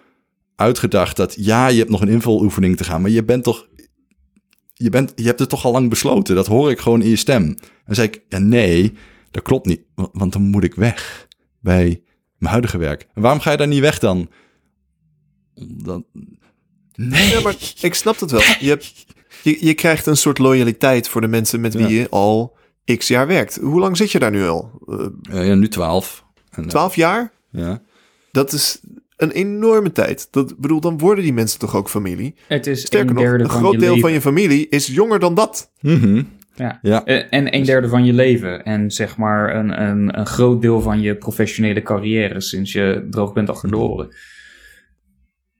uitgedacht 0.57 1.17
dat 1.17 1.35
ja, 1.39 1.69
je 1.69 1.79
hebt 1.79 1.91
nog 1.91 2.01
een 2.01 2.09
invuloefening 2.09 2.77
te 2.77 2.85
gaan, 2.85 3.01
maar 3.01 3.11
je 3.11 3.25
bent 3.25 3.45
toch, 3.45 3.69
je, 4.73 4.91
bent, 4.91 5.13
je 5.15 5.25
hebt 5.25 5.39
het 5.39 5.49
toch 5.49 5.65
al 5.65 5.73
lang 5.73 5.89
besloten. 5.89 6.35
Dat 6.35 6.47
hoor 6.47 6.71
ik 6.71 6.79
gewoon 6.79 7.03
in 7.03 7.09
je 7.09 7.17
stem. 7.17 7.55
En 7.85 7.95
zei 7.95 8.07
ik, 8.07 8.23
ja 8.29 8.39
nee, 8.39 8.93
dat 9.31 9.43
klopt 9.43 9.67
niet, 9.67 9.81
want 9.95 10.33
dan 10.33 10.43
moet 10.43 10.65
ik 10.65 10.75
weg 10.75 11.29
bij 11.61 12.03
mijn 12.39 12.53
huidige 12.53 12.79
werk. 12.79 13.09
En 13.15 13.23
waarom 13.23 13.41
ga 13.41 13.51
je 13.51 13.57
daar 13.57 13.67
niet 13.67 13.81
weg 13.81 13.99
dan? 13.99 14.29
Dan... 15.55 16.05
Nee. 16.97 17.31
Ja, 17.31 17.41
maar 17.41 17.57
ik 17.81 17.95
snap 17.95 18.21
het 18.21 18.31
wel. 18.31 18.41
Je, 18.61 18.69
hebt, 18.69 19.07
je, 19.43 19.57
je 19.61 19.75
krijgt 19.75 20.07
een 20.07 20.17
soort 20.17 20.39
loyaliteit 20.39 21.09
voor 21.09 21.21
de 21.21 21.29
mensen 21.29 21.61
met 21.61 21.75
wie 21.75 21.89
je 21.89 22.09
al 22.11 22.57
x 22.97 23.09
jaar 23.09 23.27
werkt. 23.27 23.59
Hoe 23.63 23.81
lang 23.81 23.97
zit 23.97 24.13
je 24.13 24.19
daar 24.19 24.31
nu 24.31 24.47
al? 24.47 24.71
Uh, 24.87 25.47
ja, 25.47 25.55
nu 25.55 25.69
twaalf. 25.69 26.25
Twaalf 26.67 26.95
jaar? 26.95 27.33
Ja. 27.51 27.83
Dat 28.33 28.53
is 28.53 28.81
een 29.17 29.31
enorme 29.31 29.93
tijd. 29.93 30.29
Dat 30.31 30.59
bedoel, 30.59 30.81
dan 30.81 30.99
worden 30.99 31.25
die 31.25 31.33
mensen 31.33 31.59
toch 31.59 31.77
ook 31.77 31.89
familie? 31.89 32.35
Het 32.47 32.67
is 32.67 32.81
Sterker 32.81 33.15
nog, 33.15 33.25
een 33.25 33.49
groot 33.49 33.81
deel 33.81 33.99
van 33.99 34.13
je 34.13 34.21
familie 34.21 34.69
is 34.69 34.87
jonger 34.87 35.19
dan 35.19 35.35
dat. 35.35 35.71
Mm 35.81 36.35
ja. 36.57 36.79
ja. 36.83 37.05
Eh, 37.05 37.25
en 37.31 37.55
een 37.55 37.65
derde 37.65 37.89
van 37.89 38.05
je 38.05 38.13
leven. 38.13 38.65
En 38.65 38.91
zeg 38.91 39.17
maar 39.17 39.57
een, 39.57 39.83
een, 39.83 40.19
een 40.19 40.27
groot 40.27 40.63
deel 40.63 40.81
van 40.81 41.01
je 41.01 41.17
professionele 41.17 41.83
carrière 41.83 42.41
sinds 42.41 42.73
je 42.73 43.07
droog 43.11 43.33
bent 43.33 43.51
achter 43.51 43.71
de 43.71 43.77
oren. 43.77 44.09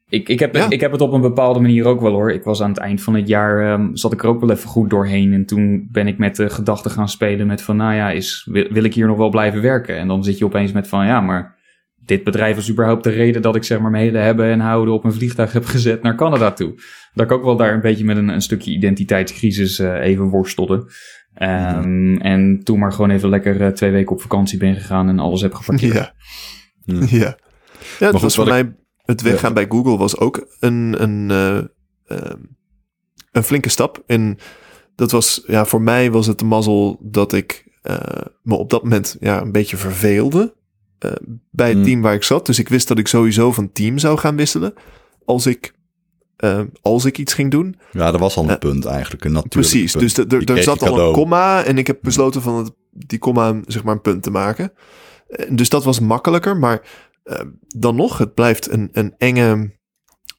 Ik, 0.09 0.29
ik, 0.29 0.39
heb, 0.39 0.57
ik 0.57 0.81
heb 0.81 0.93
het 0.93 1.01
op 1.01 1.13
een 1.13 1.21
bepaalde 1.21 1.61
manier 1.61 1.85
ook 1.85 2.01
wel 2.01 2.13
hoor. 2.13 2.33
Ik 2.33 2.43
was 2.43 2.63
aan 2.63 2.71
het 2.71 2.79
eind 2.79 3.03
van 3.03 3.15
het 3.15 3.29
jaar, 3.29 3.73
um, 3.73 3.97
zat 3.97 4.13
ik 4.13 4.23
er 4.23 4.29
ook 4.29 4.41
wel 4.41 4.51
even 4.51 4.69
goed 4.69 4.91
doorheen. 4.91 5.33
En 5.33 5.47
toen 5.47 5.89
ben 5.91 6.07
ik 6.07 6.19
met 6.19 6.37
de 6.37 6.51
gedachte 6.51 6.91
gaan 6.91 7.09
spelen 7.09 7.47
met 7.47 7.63
van, 7.63 7.77
nou 7.77 7.95
ja, 7.95 8.11
is, 8.11 8.49
wil, 8.51 8.67
wil 8.71 8.85
ik 8.85 8.95
hier 8.95 9.07
nog 9.07 9.17
wel 9.17 9.29
blijven 9.31 9.63
werken? 9.63 9.97
En 9.97 10.09
dan 10.09 10.25
zit 10.25 10.39
je 10.39 10.45
opeens 10.45 10.73
met 10.73 10.89
van, 10.89 11.07
ja, 11.07 11.21
maar 11.21 11.57
dit 12.05 12.25
bedrijf 12.25 12.57
is 12.57 12.71
überhaupt 12.71 13.05
de 13.05 13.11
reden 13.11 13.43
dat 13.43 13.57
ik 13.57 13.65
zeg 13.65 13.81
maar 13.81 13.91
mijn 13.91 14.05
hele 14.05 14.19
hebben 14.19 14.47
en 14.47 14.61
houden 14.61 14.95
op 14.95 15.05
een 15.05 15.13
vliegtuig 15.13 15.53
heb 15.53 15.65
gezet 15.65 16.03
naar 16.03 16.17
Canada 16.17 16.53
toe. 16.53 16.75
Dat 17.15 17.25
ik 17.25 17.33
ook 17.33 17.45
wel 17.45 17.57
daar 17.57 17.75
een 17.75 17.81
beetje 17.81 18.05
met 18.05 18.17
een, 18.17 18.29
een 18.29 18.43
stukje 18.43 18.71
identiteitscrisis 18.71 19.81
uh, 19.81 20.05
even 20.05 20.25
worstelde. 20.25 20.75
Um, 21.43 22.21
En 22.21 22.61
toen 22.65 22.79
maar 22.79 22.93
gewoon 22.93 23.11
even 23.11 23.29
lekker 23.29 23.61
uh, 23.61 23.67
twee 23.67 23.91
weken 23.91 24.13
op 24.13 24.21
vakantie 24.21 24.59
ben 24.59 24.75
gegaan 24.75 25.09
en 25.09 25.19
alles 25.19 25.41
heb 25.41 25.55
geparkeerd. 25.55 25.95
Ja, 25.95 26.13
ja. 26.85 27.07
ja. 27.11 27.37
ja 27.99 28.11
het 28.13 28.21
was 28.21 28.35
voor 28.35 28.49
mij, 28.49 28.75
het 29.07 29.23
weggaan 29.23 29.55
bij 29.55 29.67
Google 29.69 29.97
was 29.97 30.19
ook 30.19 30.47
een, 30.61 31.03
een, 31.03 31.31
uh, 32.09 32.31
een 33.33 33.43
flinke 33.43 33.69
stap. 33.69 34.03
En 34.07 34.39
dat 34.95 35.11
was, 35.11 35.43
ja, 35.47 35.65
voor 35.65 35.83
mij 35.83 36.11
was 36.11 36.27
het 36.27 36.39
de 36.39 36.45
mazzel 36.45 36.99
dat 37.01 37.33
ik 37.33 37.65
me 38.43 38.55
op 38.55 38.71
dat 38.71 38.83
moment 38.83 39.17
ja, 39.21 39.41
een 39.41 39.53
beetje 39.53 39.77
verveelde. 39.77 40.55
Uh, 41.05 41.13
bij 41.51 41.69
het 41.69 41.79
mm. 41.79 41.85
team 41.85 42.01
waar 42.01 42.15
ik 42.15 42.23
zat. 42.23 42.47
Dus 42.47 42.59
ik 42.59 42.69
wist 42.69 42.89
dat 42.89 42.99
ik 42.99 43.09
sowieso 43.09 43.53
van 43.53 43.73
team 43.73 43.99
zou 43.99 44.19
gaan 44.19 44.37
wisselen. 44.37 44.75
Als 45.25 45.47
ik, 45.47 45.75
als 46.83 47.05
ik 47.05 47.19
iets 47.19 47.35
ging 47.35 47.51
doen. 47.51 47.77
Ja, 47.93 48.11
dat 48.11 48.21
was 48.21 48.37
al 48.37 48.51
een 48.51 48.59
punt 48.59 48.85
eigenlijk. 48.85 49.25
Een 49.25 49.33
natuurlijk 49.33 49.69
precies. 49.69 49.93
Punt. 49.93 50.31
Dus 50.31 50.57
er 50.57 50.63
zat 50.63 50.83
al 50.83 51.01
een 51.01 51.13
komma. 51.13 51.65
En 51.65 51.79
ik 51.79 51.87
heb 51.87 51.99
besloten 52.03 52.43
van 52.43 52.57
het, 52.57 52.73
die 52.91 53.19
komma 53.19 53.61
zeg 53.67 53.85
maar 53.85 53.95
een 53.95 54.01
punt 54.01 54.23
te 54.23 54.31
maken. 54.31 54.73
dus 55.49 55.69
dat 55.69 55.85
was 55.85 56.01
makkelijker. 56.01 56.57
Maar 56.57 56.83
dan 57.69 57.97
nog, 57.97 58.19
het 58.19 58.35
blijft 58.35 58.71
een, 58.71 58.89
een 58.93 59.15
enge. 59.19 59.75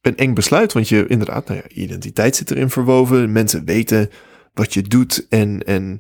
Een 0.01 0.18
eng 0.18 0.34
besluit, 0.34 0.73
want 0.73 0.89
je 0.89 1.07
inderdaad, 1.07 1.47
nou 1.47 1.59
ja, 1.64 1.76
identiteit 1.76 2.35
zit 2.35 2.51
erin 2.51 2.69
verwoven. 2.69 3.31
Mensen 3.31 3.65
weten 3.65 4.09
wat 4.53 4.73
je 4.73 4.81
doet 4.81 5.26
en, 5.30 5.64
en 5.64 5.99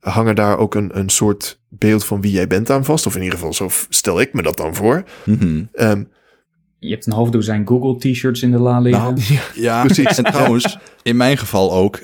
hangen 0.00 0.34
daar 0.34 0.58
ook 0.58 0.74
een, 0.74 0.98
een 0.98 1.08
soort 1.08 1.60
beeld 1.68 2.04
van 2.04 2.20
wie 2.20 2.32
jij 2.32 2.46
bent 2.46 2.70
aan 2.70 2.84
vast. 2.84 3.06
Of 3.06 3.14
in 3.14 3.22
ieder 3.22 3.38
geval, 3.38 3.54
zo 3.54 3.68
stel 3.88 4.20
ik 4.20 4.32
me 4.32 4.42
dat 4.42 4.56
dan 4.56 4.74
voor. 4.74 5.04
Mm 5.24 5.68
um, 5.74 6.08
je 6.78 6.90
hebt 6.90 7.06
een 7.06 7.12
half 7.12 7.30
dozijn 7.30 7.66
Google-t-shirts 7.66 8.42
in 8.42 8.50
de 8.50 8.58
la 8.58 8.80
liggen. 8.80 9.02
Nou, 9.02 9.20
ja, 9.28 9.40
ja, 9.68 9.84
precies. 9.84 10.18
En 10.18 10.24
trouwens, 10.24 10.78
in 11.02 11.16
mijn 11.16 11.38
geval 11.38 11.72
ook, 11.72 11.96
uh, 11.96 12.02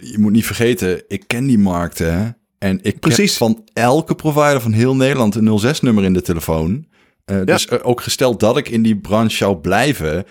je 0.00 0.16
moet 0.18 0.32
niet 0.32 0.46
vergeten, 0.46 1.02
ik 1.08 1.24
ken 1.26 1.46
die 1.46 1.58
markten. 1.58 2.36
En 2.58 2.78
ik 2.82 3.00
precies. 3.00 3.38
heb 3.38 3.48
van 3.48 3.64
elke 3.72 4.14
provider 4.14 4.60
van 4.60 4.72
heel 4.72 4.96
Nederland 4.96 5.34
een 5.34 5.60
06-nummer 5.76 6.04
in 6.04 6.12
de 6.12 6.22
telefoon. 6.22 6.86
Uh, 7.30 7.38
ja. 7.38 7.44
Dus 7.44 7.66
uh, 7.66 7.78
ook 7.82 8.00
gesteld 8.00 8.40
dat 8.40 8.56
ik 8.56 8.68
in 8.68 8.82
die 8.82 8.96
branche 8.96 9.36
zou 9.36 9.56
blijven, 9.56 10.24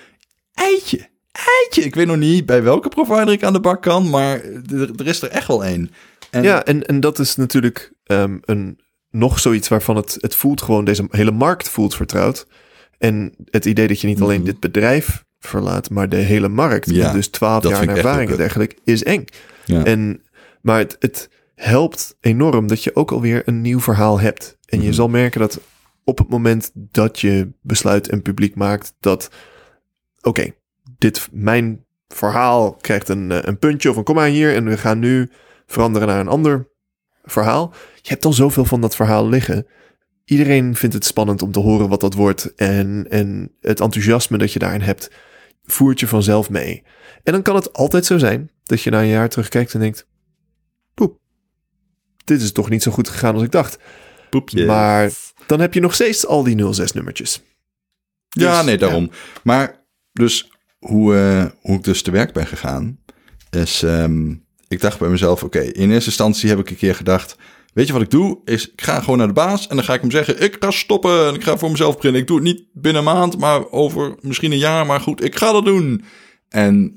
eitje, 0.53 1.07
eitje. 1.31 1.81
Ik 1.81 1.95
weet 1.95 2.07
nog 2.07 2.17
niet 2.17 2.45
bij 2.45 2.63
welke 2.63 2.89
provider 2.89 3.29
ik 3.29 3.43
aan 3.43 3.53
de 3.53 3.59
bak 3.59 3.81
kan, 3.81 4.09
maar 4.09 4.41
er, 4.73 4.91
er 4.95 5.07
is 5.07 5.21
er 5.21 5.29
echt 5.29 5.47
wel 5.47 5.65
één. 5.65 5.91
En... 6.29 6.43
Ja, 6.43 6.63
en, 6.63 6.85
en 6.85 6.99
dat 6.99 7.19
is 7.19 7.35
natuurlijk 7.35 7.91
um, 8.05 8.39
een, 8.45 8.79
nog 9.09 9.39
zoiets 9.39 9.67
waarvan 9.67 9.95
het, 9.95 10.17
het 10.19 10.35
voelt 10.35 10.61
gewoon, 10.61 10.85
deze 10.85 11.07
hele 11.09 11.31
markt 11.31 11.69
voelt 11.69 11.95
vertrouwd. 11.95 12.47
En 12.97 13.33
het 13.49 13.65
idee 13.65 13.87
dat 13.87 14.01
je 14.01 14.07
niet 14.07 14.21
alleen 14.21 14.41
mhm. 14.41 14.45
dit 14.45 14.59
bedrijf 14.59 15.23
verlaat, 15.39 15.89
maar 15.89 16.09
de 16.09 16.15
hele 16.15 16.47
markt, 16.47 16.89
ja, 16.89 17.11
dus 17.11 17.27
twaalf 17.27 17.67
jaar 17.67 17.87
ervaring 17.87 18.31
en 18.31 18.37
dergelijke, 18.37 18.75
is 18.83 19.03
eng. 19.03 19.25
Ja. 19.65 19.83
En, 19.83 20.21
maar 20.61 20.77
het, 20.77 20.95
het 20.99 21.29
helpt 21.55 22.15
enorm 22.21 22.67
dat 22.67 22.83
je 22.83 22.95
ook 22.95 23.11
alweer 23.11 23.41
een 23.45 23.61
nieuw 23.61 23.79
verhaal 23.79 24.19
hebt. 24.19 24.57
En 24.65 24.79
je 24.79 24.85
mhm. 24.85 24.93
zal 24.93 25.07
merken 25.07 25.39
dat 25.39 25.59
op 26.05 26.17
het 26.17 26.29
moment 26.29 26.71
dat 26.73 27.19
je 27.19 27.51
besluit 27.61 28.09
en 28.09 28.21
publiek 28.21 28.55
maakt 28.55 28.95
dat, 28.99 29.29
oké, 30.21 30.51
dit, 30.97 31.27
mijn 31.31 31.85
verhaal 32.07 32.73
krijgt 32.73 33.09
een, 33.09 33.31
eh, 33.31 33.39
een 33.41 33.59
puntje 33.59 33.89
of 33.89 33.95
een 33.95 34.03
komma 34.03 34.25
hier 34.25 34.55
en 34.55 34.65
we 34.65 34.77
gaan 34.77 34.99
nu 34.99 35.31
veranderen 35.65 36.07
naar 36.07 36.19
een 36.19 36.27
ander 36.27 36.67
verhaal. 37.23 37.73
Je 38.01 38.09
hebt 38.09 38.25
al 38.25 38.33
zoveel 38.33 38.65
van 38.65 38.81
dat 38.81 38.95
verhaal 38.95 39.29
liggen. 39.29 39.67
Iedereen 40.25 40.75
vindt 40.75 40.95
het 40.95 41.05
spannend 41.05 41.41
om 41.41 41.51
te 41.51 41.59
horen 41.59 41.89
wat 41.89 42.01
dat 42.01 42.13
wordt. 42.13 42.55
En, 42.55 43.05
en 43.09 43.51
het 43.61 43.79
enthousiasme 43.79 44.37
dat 44.37 44.53
je 44.53 44.59
daarin 44.59 44.81
hebt, 44.81 45.11
voert 45.63 45.99
je 45.99 46.07
vanzelf 46.07 46.49
mee. 46.49 46.83
En 47.23 47.33
dan 47.33 47.41
kan 47.41 47.55
het 47.55 47.73
altijd 47.73 48.05
zo 48.05 48.17
zijn 48.17 48.51
dat 48.63 48.81
je 48.81 48.89
na 48.89 49.01
een 49.01 49.07
jaar 49.07 49.29
terugkijkt 49.29 49.73
en 49.73 49.79
denkt: 49.79 50.07
poep, 50.93 51.19
dit 52.23 52.41
is 52.41 52.51
toch 52.51 52.69
niet 52.69 52.83
zo 52.83 52.91
goed 52.91 53.09
gegaan 53.09 53.33
als 53.33 53.43
ik 53.43 53.51
dacht. 53.51 53.79
Poepje. 54.29 54.65
Maar 54.65 55.11
dan 55.47 55.59
heb 55.59 55.73
je 55.73 55.79
nog 55.79 55.93
steeds 55.93 56.25
al 56.25 56.43
die 56.43 56.55
06-nummertjes. 56.55 57.41
Ja, 58.29 58.57
dus, 58.57 58.65
nee, 58.65 58.77
daarom. 58.77 59.11
Maar 59.43 59.85
dus 60.11 60.51
hoe, 60.79 61.13
uh, 61.13 61.45
hoe 61.61 61.75
ik 61.75 61.83
dus 61.83 62.01
te 62.01 62.11
werk 62.11 62.33
ben 62.33 62.47
gegaan, 62.47 62.99
is 63.49 63.81
um, 63.81 64.45
ik 64.67 64.81
dacht 64.81 64.99
bij 64.99 65.09
mezelf, 65.09 65.43
oké, 65.43 65.57
okay, 65.57 65.69
in 65.69 65.91
eerste 65.91 66.09
instantie 66.09 66.49
heb 66.49 66.59
ik 66.59 66.69
een 66.69 66.75
keer 66.75 66.95
gedacht, 66.95 67.35
weet 67.73 67.87
je 67.87 67.93
wat 67.93 68.01
ik 68.01 68.09
doe? 68.09 68.39
Is 68.45 68.71
ik 68.71 68.81
ga 68.81 68.99
gewoon 68.99 69.17
naar 69.17 69.27
de 69.27 69.33
baas 69.33 69.67
en 69.67 69.75
dan 69.75 69.85
ga 69.85 69.93
ik 69.93 70.01
hem 70.01 70.11
zeggen, 70.11 70.41
ik 70.41 70.57
ga 70.59 70.71
stoppen 70.71 71.27
en 71.27 71.33
ik 71.33 71.43
ga 71.43 71.57
voor 71.57 71.71
mezelf 71.71 71.95
beginnen. 71.95 72.21
Ik 72.21 72.27
doe 72.27 72.35
het 72.35 72.45
niet 72.45 72.63
binnen 72.73 73.07
een 73.07 73.13
maand, 73.13 73.37
maar 73.37 73.71
over 73.71 74.15
misschien 74.21 74.51
een 74.51 74.57
jaar, 74.57 74.85
maar 74.85 74.99
goed, 74.99 75.23
ik 75.23 75.35
ga 75.35 75.51
dat 75.51 75.65
doen. 75.65 76.03
En 76.49 76.93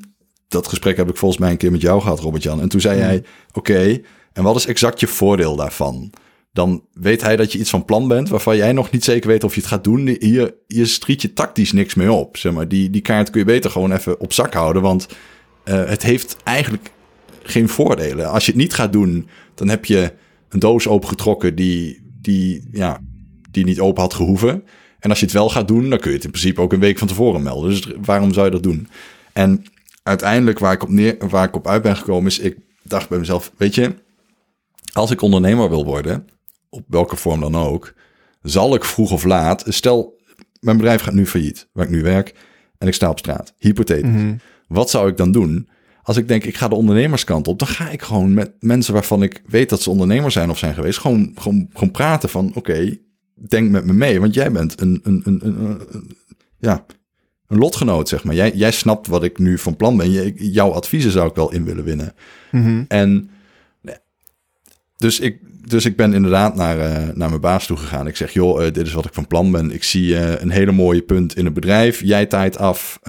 dat 0.49 0.69
gesprek 0.69 0.97
heb 0.97 1.09
ik 1.09 1.17
volgens 1.17 1.41
mij 1.41 1.51
een 1.51 1.57
keer 1.57 1.71
met 1.71 1.81
jou 1.81 2.01
gehad, 2.01 2.21
Robert-Jan. 2.21 2.61
En 2.61 2.69
toen 2.69 2.81
zei 2.81 3.01
hij, 3.01 3.25
oké, 3.53 4.01
en 4.33 4.43
wat 4.43 4.57
is 4.57 4.67
exact 4.67 5.01
je 5.01 5.07
voordeel 5.07 5.57
daarvan? 5.57 6.13
Dan 6.59 6.85
weet 6.93 7.23
hij 7.23 7.37
dat 7.37 7.53
je 7.53 7.59
iets 7.59 7.71
van 7.71 7.85
plan 7.85 8.09
bent 8.09 8.29
waarvan 8.29 8.57
jij 8.57 8.73
nog 8.73 8.91
niet 8.91 9.05
zeker 9.05 9.29
weet 9.29 9.45
of 9.45 9.55
je 9.55 9.61
het 9.61 9.69
gaat 9.69 9.85
doen. 9.85 10.17
Hier, 10.21 10.55
hier 10.67 10.87
striet 10.87 11.23
je 11.23 11.33
tactisch 11.33 11.73
niks 11.73 11.95
mee 11.95 12.13
op. 12.13 12.37
Zeg 12.37 12.53
maar. 12.53 12.69
die, 12.69 12.91
die 12.91 13.01
kaart 13.01 13.31
kun 13.31 13.41
je 13.41 13.47
beter 13.47 13.71
gewoon 13.71 13.93
even 13.93 14.21
op 14.21 14.33
zak 14.33 14.55
houden. 14.55 14.83
Want 14.83 15.07
uh, 15.65 15.85
het 15.85 16.03
heeft 16.03 16.37
eigenlijk 16.45 16.91
geen 17.43 17.69
voordelen. 17.69 18.31
Als 18.31 18.45
je 18.45 18.51
het 18.51 18.61
niet 18.61 18.75
gaat 18.75 18.93
doen, 18.93 19.29
dan 19.55 19.69
heb 19.69 19.85
je 19.85 20.13
een 20.49 20.59
doos 20.59 20.89
opengetrokken 20.89 21.55
die, 21.55 22.03
die, 22.21 22.69
ja, 22.73 23.01
die 23.51 23.65
niet 23.65 23.81
open 23.81 24.03
had 24.03 24.15
gehoeven. 24.15 24.65
En 24.99 25.11
als 25.11 25.19
je 25.19 25.25
het 25.25 25.35
wel 25.35 25.51
gaat 25.51 25.69
doen, 25.69 25.91
dan 25.91 25.99
kun 25.99 26.11
je 26.11 26.17
het 26.17 26.25
in 26.25 26.31
principe 26.31 26.61
ook 26.61 26.73
een 26.73 26.81
week 26.81 26.99
van 26.99 27.09
tevoren 27.09 27.43
melden. 27.43 27.71
Dus 27.71 27.93
waarom 28.05 28.33
zou 28.33 28.47
je 28.47 28.53
dat 28.53 28.63
doen? 28.63 28.89
En 29.33 29.65
uiteindelijk 30.03 30.59
waar 30.59 30.73
ik 30.73 30.83
op, 30.83 30.89
neer, 30.89 31.17
waar 31.29 31.49
ik 31.49 31.57
op 31.57 31.69
uit 31.69 31.83
ben 31.83 31.97
gekomen 31.97 32.31
is, 32.31 32.39
ik 32.39 32.57
dacht 32.83 33.09
bij 33.09 33.19
mezelf, 33.19 33.53
weet 33.57 33.75
je, 33.75 33.95
als 34.93 35.11
ik 35.11 35.23
ondernemer 35.23 35.69
wil 35.69 35.85
worden, 35.85 36.27
op 36.71 36.85
welke 36.89 37.17
vorm 37.17 37.41
dan 37.41 37.57
ook, 37.57 37.95
zal 38.43 38.75
ik 38.75 38.85
vroeg 38.85 39.13
of 39.13 39.25
laat, 39.25 39.65
stel, 39.67 40.21
mijn 40.61 40.77
bedrijf 40.77 41.01
gaat 41.03 41.15
nu 41.15 41.27
failliet, 41.27 41.69
waar 41.73 41.85
ik 41.85 41.91
nu 41.91 42.03
werk, 42.03 42.35
en 42.79 42.89
ik 42.89 42.95
sta 42.95 43.11
op 43.11 43.19
straat, 43.19 43.55
hypothetisch. 43.59 44.11
Mhm. 44.11 44.35
Wat 44.69 44.91
zou 44.91 45.09
ik 45.09 45.17
dan 45.17 45.33
doen? 45.33 45.69
Als 46.03 46.17
ik 46.17 46.29
denk, 46.29 46.45
ik 46.45 46.57
ga 46.57 46.69
de 46.69 46.75
ondernemerskant 46.75 47.49
op, 47.49 47.59
dan 47.59 47.69
ga 47.69 47.91
ik 47.91 48.03
gewoon 48.03 48.35
met 48.35 48.53
mensen 48.61 48.93
waarvan 48.93 49.23
ik 49.23 49.43
weet 49.47 49.69
dat 49.69 49.83
ze 49.83 49.91
ondernemer 49.91 50.31
zijn 50.31 50.51
of 50.51 50.59
zijn 50.59 50.75
geweest, 50.75 50.99
gewoon, 50.99 51.33
gewoon, 51.35 51.69
gewoon 51.73 51.91
praten 51.91 52.29
van, 52.29 52.51
oké, 52.55 52.99
denk 53.49 53.71
met 53.71 53.85
me 53.85 53.93
mee, 53.93 54.21
want 54.21 54.35
jij 54.35 54.53
bent 54.53 54.81
een, 54.81 55.01
een, 55.03 55.21
een, 55.25 55.47
een, 55.47 55.81
ja, 56.59 56.85
een 57.47 57.59
lotgenoot, 57.59 58.09
zeg 58.09 58.25
maar. 58.25 58.35
Jij, 58.35 58.53
jij 58.55 58.71
snapt 58.71 59.07
wat 59.07 59.25
ik 59.25 59.39
nu 59.39 59.59
van 59.59 59.77
plan 59.77 59.97
ben. 59.97 60.11
Jouw 60.35 60.71
adviezen 60.71 61.11
zou 61.11 61.29
ik 61.29 61.35
wel 61.35 61.53
in 61.53 61.65
willen 61.65 61.85
winnen. 61.85 62.15
Mhm. 62.51 62.85
En 62.89 63.31
dus 64.97 65.21
ik, 65.21 65.41
dus 65.69 65.85
ik 65.85 65.97
ben 65.97 66.13
inderdaad 66.13 66.55
naar, 66.55 66.77
uh, 66.77 67.09
naar 67.15 67.29
mijn 67.29 67.41
baas 67.41 67.67
toe 67.67 67.77
gegaan. 67.77 68.07
Ik 68.07 68.17
zeg, 68.17 68.33
joh, 68.33 68.63
uh, 68.63 68.73
dit 68.73 68.87
is 68.87 68.93
wat 68.93 69.05
ik 69.05 69.15
van 69.15 69.27
plan 69.27 69.51
ben. 69.51 69.71
Ik 69.71 69.85
zie 69.85 70.09
uh, 70.11 70.41
een 70.41 70.51
hele 70.51 70.73
mooie 70.73 71.03
punt 71.03 71.37
in 71.37 71.45
het 71.45 71.55
bedrijf. 71.55 72.01
Jij 72.05 72.27
tijd 72.27 72.59
af. 72.59 73.01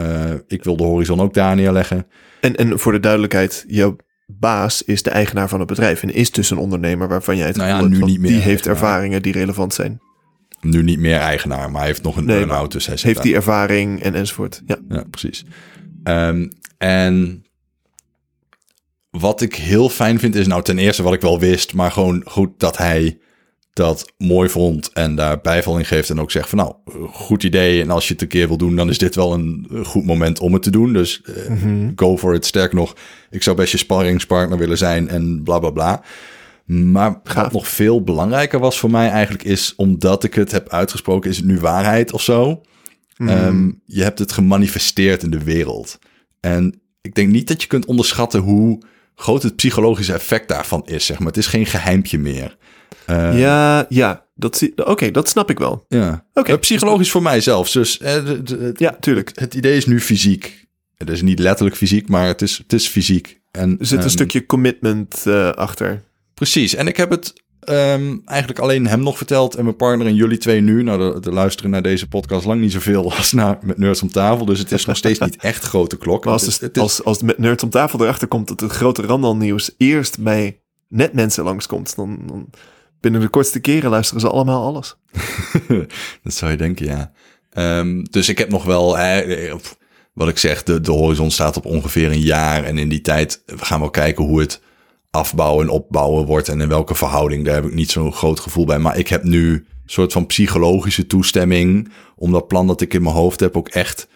ik 0.48 0.64
wil 0.64 0.77
de 0.77 0.84
horizon 0.84 1.22
ook 1.22 1.34
daar 1.34 1.56
neerleggen. 1.56 2.07
En, 2.41 2.56
en 2.56 2.80
voor 2.80 2.91
de 2.91 2.99
duidelijkheid, 2.99 3.64
jouw 3.68 3.95
baas 4.26 4.84
is 4.84 5.03
de 5.03 5.10
eigenaar 5.10 5.49
van 5.49 5.60
het 5.60 5.68
bedrijf 5.68 6.03
en 6.03 6.14
is 6.14 6.31
dus 6.31 6.49
een 6.49 6.57
ondernemer 6.57 7.07
waarvan 7.07 7.38
jij 7.38 7.48
het 7.48 7.56
nou 7.56 7.69
ja, 7.69 7.81
nu 7.81 8.03
niet 8.03 8.19
meer 8.19 8.31
die 8.31 8.40
heeft 8.40 8.68
ervaringen 8.68 9.22
die 9.22 9.34
relevant 9.34 9.73
zijn. 9.73 10.02
Nu 10.61 10.84
niet 10.84 10.99
meer 10.99 11.18
eigenaar, 11.18 11.72
maar 11.72 11.80
hij 11.80 11.90
heeft 11.90 12.03
nog 12.03 12.18
een 12.18 12.26
nee, 12.26 12.38
burn-out. 12.38 12.72
Dus 12.72 12.86
hij 12.86 12.98
heeft 13.02 13.22
die 13.22 13.36
ervaring 13.36 14.02
en 14.02 14.15
enzovoort. 14.15 14.61
Ja, 14.65 14.77
ja 14.90 15.03
precies. 15.10 15.45
Um, 16.03 16.49
en 16.77 17.44
wat 19.10 19.41
ik 19.41 19.56
heel 19.56 19.90
fijn 19.90 20.19
vind 20.19 20.36
is 20.36 20.48
nou 20.48 20.64
ten 20.64 20.77
eerste 20.77 21.03
wat 21.03 21.14
ik 21.14 21.22
wel 21.22 21.40
wist, 21.40 21.73
maar 21.73 21.91
gewoon 21.91 22.22
goed 22.26 22.49
dat 22.57 22.77
hij 22.77 23.19
dat 23.73 24.14
mooi 24.18 24.49
vond 24.49 24.90
en 24.94 25.15
daar 25.15 25.41
bijval 25.41 25.77
in 25.77 25.86
geeft 25.86 26.10
en 26.10 26.19
ook 26.19 26.31
zegt 26.31 26.49
van 26.49 26.57
nou, 26.57 26.73
goed 27.11 27.44
idee 27.44 27.81
en 27.81 27.90
als 27.90 28.07
je 28.07 28.14
het 28.14 28.22
een 28.22 28.27
keer 28.27 28.48
wil 28.48 28.57
doen, 28.57 28.76
dan 28.76 28.90
is 28.90 28.98
dit 28.98 29.15
wel 29.15 29.34
een 29.34 29.68
goed 29.84 30.06
moment 30.06 30.40
om 30.40 30.53
het 30.53 30.64
te 30.64 30.72
doen. 30.72 30.94
Dus 30.94 31.22
uh, 31.49 31.88
go 31.95 32.18
for 32.18 32.34
it. 32.34 32.45
Sterk 32.45 32.73
nog, 32.73 32.95
ik 33.30 33.44
zou 33.44 33.56
best 33.56 33.72
je 33.72 33.77
sparringspartner 33.77 34.57
willen 34.57 34.77
zijn 34.77 35.10
en 35.10 35.44
bla 35.44 35.60
bla 35.60 35.69
bla. 35.69 36.03
Maar 36.65 37.22
wat 37.23 37.52
nog 37.52 37.68
veel 37.68 38.03
belangrijker 38.03 38.60
was 38.60 38.80
voor 38.80 38.91
mij 38.91 39.10
eigenlijk 39.10 39.44
is, 39.44 39.73
omdat 39.76 40.23
ik 40.23 40.34
het 40.34 40.52
heb 40.52 40.69
uitgesproken, 40.69 41.30
is 41.30 41.38
het 41.38 41.45
nu 41.45 41.60
waarheid 41.60 42.14
of 42.14 42.22
zo? 42.22 42.61
Mhm. 43.18 43.30
Ehm, 43.30 43.72
je 43.86 44.03
hebt 44.03 44.19
het 44.19 44.31
gemanifesteerd 44.31 45.23
in 45.23 45.30
de 45.30 45.44
wereld. 45.44 45.99
En 46.40 46.81
ik 47.02 47.15
denk 47.15 47.30
niet 47.30 47.48
dat 47.48 47.61
je 47.61 47.68
kunt 47.68 47.86
onderschatten 47.86 48.40
hoe 48.40 48.81
groot 49.20 49.44
het 49.44 49.56
psychologische 49.56 50.14
effect 50.14 50.48
daarvan 50.48 50.86
is. 50.86 51.06
Zeg 51.06 51.20
maar. 51.20 51.28
Het 51.28 51.38
is 51.38 51.48
geen 51.48 51.66
geheimpje 51.66 52.18
meer. 52.18 52.58
Uh, 53.10 53.40
ja, 53.40 53.86
ja. 53.90 54.28
Dat, 54.36 54.70
Oké, 54.76 55.12
dat 55.12 55.30
snap 55.30 55.50
ik 55.50 55.60
wel. 55.60 55.86
Ja. 55.88 56.26
Oké. 56.34 56.52
Uh, 56.52 56.58
psychologisch 56.58 57.12
voor 57.12 57.22
mij 57.22 57.41
zelfs. 57.41 57.72
Dus 57.72 57.98
de, 57.98 58.72
ja, 58.76 58.98
tuurlijk. 59.00 59.32
Het 59.34 59.54
idee 59.54 59.78
is 59.78 59.86
nu 59.86 60.02
fysiek. 60.02 60.68
Het 60.98 61.10
is 61.10 61.22
niet 61.22 61.40
letterlijk 61.40 61.78
fysiek, 61.78 62.08
maar 62.08 62.28
het 62.28 62.41
is, 62.41 62.58
het 62.58 62.74
is 62.74 62.88
fysiek. 62.88 63.40
En, 63.52 63.78
er 63.80 63.86
zit 63.86 63.98
een 63.98 64.04
um, 64.04 64.10
stukje 64.10 64.46
commitment 64.46 65.28
achter. 65.56 66.04
Precies. 66.34 66.76
En 66.76 66.88
ik 66.88 66.98
heb 66.98 67.10
het 67.10 67.34
ehm, 67.70 68.18
eigenlijk 68.26 68.60
alleen 68.60 68.88
hem 68.88 69.04
nog 69.04 69.18
verteld 69.18 69.56
en 69.56 69.64
mijn 69.64 69.76
partner 69.76 70.08
en 70.08 70.16
jullie 70.16 70.38
twee 70.38 70.62
nu. 70.62 70.84
Nou, 70.84 71.14
de, 71.14 71.20
de 71.20 71.32
luisteren 71.32 71.72
naar 71.72 71.82
deze 71.82 72.08
podcast 72.08 72.46
lang 72.46 72.62
niet 72.62 72.72
zoveel 72.72 73.12
als 73.16 73.32
naar 73.32 73.58
met 73.62 73.78
Nerds 73.78 74.02
om 74.02 74.12
tafel. 74.12 74.46
Dus 74.46 74.60
het 74.60 74.72
is 74.72 74.86
nog 74.86 74.98
steeds 74.98 75.20
niet 75.20 75.36
echt 75.36 75.64
grote 75.64 75.98
klok. 75.98 76.26
als, 76.26 76.46
het, 76.46 76.60
het 76.60 76.76
is, 76.76 76.82
als, 76.82 77.04
als 77.04 77.22
met 77.22 77.38
Nerds 77.38 77.64
om 77.64 77.70
tafel 77.70 78.02
erachter 78.02 78.28
komt 78.28 78.48
dat 78.48 78.60
het 78.60 78.72
grote 78.72 79.02
Randal 79.02 79.36
nieuws 79.36 79.72
eerst 79.78 80.20
bij 80.20 80.60
net 80.88 81.14
mensen 81.14 81.44
langskomt, 81.44 81.96
dan, 81.96 82.20
dan 82.26 82.50
binnen 83.00 83.22
de 83.22 83.28
kortste 83.28 83.60
keren 83.60 83.90
luisteren 83.90 84.22
ze 84.22 84.30
allemaal 84.30 84.66
alles. 84.66 84.96
dat 86.24 86.34
zou 86.34 86.52
je 86.52 86.58
denken, 86.58 86.86
ja. 86.86 87.12
Um, 87.54 88.04
dus 88.10 88.30
ik 88.30 88.38
heb 88.38 88.50
nog 88.50 88.64
wel, 88.64 88.98
hè, 88.98 89.24
wat 90.14 90.28
ik 90.28 90.38
zeg, 90.38 90.64
de, 90.64 90.82
de 90.82 90.91
horizon 90.91 91.32
staat 91.32 91.58
op 91.58 91.66
ongeveer 91.66 92.12
een 92.12 92.22
jaar. 92.22 92.64
En 92.64 92.78
in 92.78 92.90
die 92.90 93.02
tijd 93.02 93.44
gaan 93.46 93.82
we 93.82 93.90
kijken 93.90 94.26
hoe 94.26 94.40
het 94.40 94.62
afbouwen 95.11 95.65
en 95.65 95.72
opbouwen 95.72 96.26
wordt 96.26 96.48
en 96.48 96.61
in 96.61 96.68
welke 96.68 96.95
verhouding. 96.95 97.45
Daar 97.45 97.56
heb 97.56 97.65
ik 97.65 97.73
niet 97.73 97.91
zo'n 97.91 98.14
groot 98.14 98.40
gevoel 98.40 98.65
bij. 98.65 98.80
Maar 98.80 98.98
ik 98.98 99.07
heb 99.07 99.23
nu 99.23 99.53
een 99.53 99.65
soort 99.86 100.11
van 100.11 100.26
psychologische 100.26 101.07
toestemming 101.07 101.91
om 102.15 102.31
dat 102.31 102.48
plan 102.48 102.68
dat 102.68 102.81
ik 102.81 102.94
in 102.94 103.03
mijn 103.03 103.15
hoofd 103.15 103.40
heb 103.40 103.57
ook 103.57 103.69
echt 103.69 104.07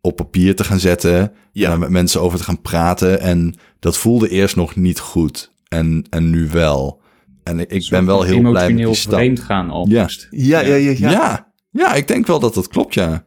op 0.00 0.16
papier 0.16 0.56
te 0.56 0.64
gaan 0.64 0.80
zetten. 0.80 1.32
Ja. 1.52 1.72
En 1.72 1.78
met 1.78 1.90
mensen 1.90 2.20
over 2.20 2.38
te 2.38 2.44
gaan 2.44 2.60
praten. 2.60 3.20
En 3.20 3.54
dat 3.78 3.96
voelde 3.96 4.28
eerst 4.28 4.56
nog 4.56 4.76
niet 4.76 4.98
goed. 4.98 5.52
En, 5.68 6.06
en 6.10 6.30
nu 6.30 6.48
wel. 6.48 7.00
En 7.42 7.60
ik, 7.60 7.70
ik 7.70 7.86
ben 7.90 8.06
wel 8.06 8.22
heel 8.22 8.40
blij 8.40 8.72
met 8.72 8.86
die 8.86 8.94
stap. 8.94 9.12
vreemd 9.12 9.40
gaan. 9.40 9.84
Ja. 9.88 10.08
Ja, 10.30 10.60
ja, 10.60 10.74
ja, 10.74 10.94
ja. 10.98 11.10
ja. 11.10 11.52
Ja, 11.70 11.94
ik 11.94 12.08
denk 12.08 12.26
wel 12.26 12.40
dat 12.40 12.54
dat 12.54 12.68
klopt, 12.68 12.94
ja. 12.94 13.26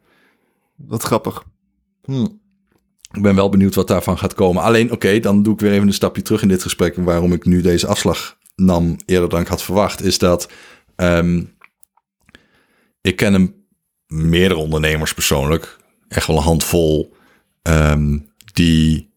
Wat 0.76 1.04
grappig. 1.04 1.44
Hm. 2.04 2.28
Ik 3.14 3.22
ben 3.22 3.36
wel 3.36 3.50
benieuwd 3.50 3.76
wat 3.76 3.88
daarvan 3.88 4.18
gaat 4.18 4.34
komen. 4.34 4.64
Alleen, 4.64 4.92
oké, 4.92 5.20
dan 5.20 5.44
doe 5.44 5.54
ik 5.54 5.60
weer 5.60 5.72
even 5.72 5.88
een 5.88 5.94
stapje 5.94 6.22
terug 6.22 6.42
in 6.42 6.48
dit 6.48 6.62
gesprek. 6.62 6.96
Waarom 6.96 7.34
ik 7.34 7.46
nu 7.46 7.62
deze 7.62 7.88
afslag 7.88 8.38
nam 8.56 8.96
eerder 9.06 9.30
dan 9.30 9.42
ik 9.42 9.48
had 9.48 9.64
verwacht, 9.64 10.04
is 10.04 10.18
dat 10.18 10.50
um, 10.96 11.56
ik 13.02 13.16
ken 13.16 13.34
een, 13.34 13.62
meerdere 14.08 14.60
ondernemers 14.60 15.14
persoonlijk, 15.14 15.78
echt 16.08 16.28
wel 16.28 16.38
een 16.38 16.44
handvol, 16.44 17.14
um, 17.62 18.30
die 18.54 19.14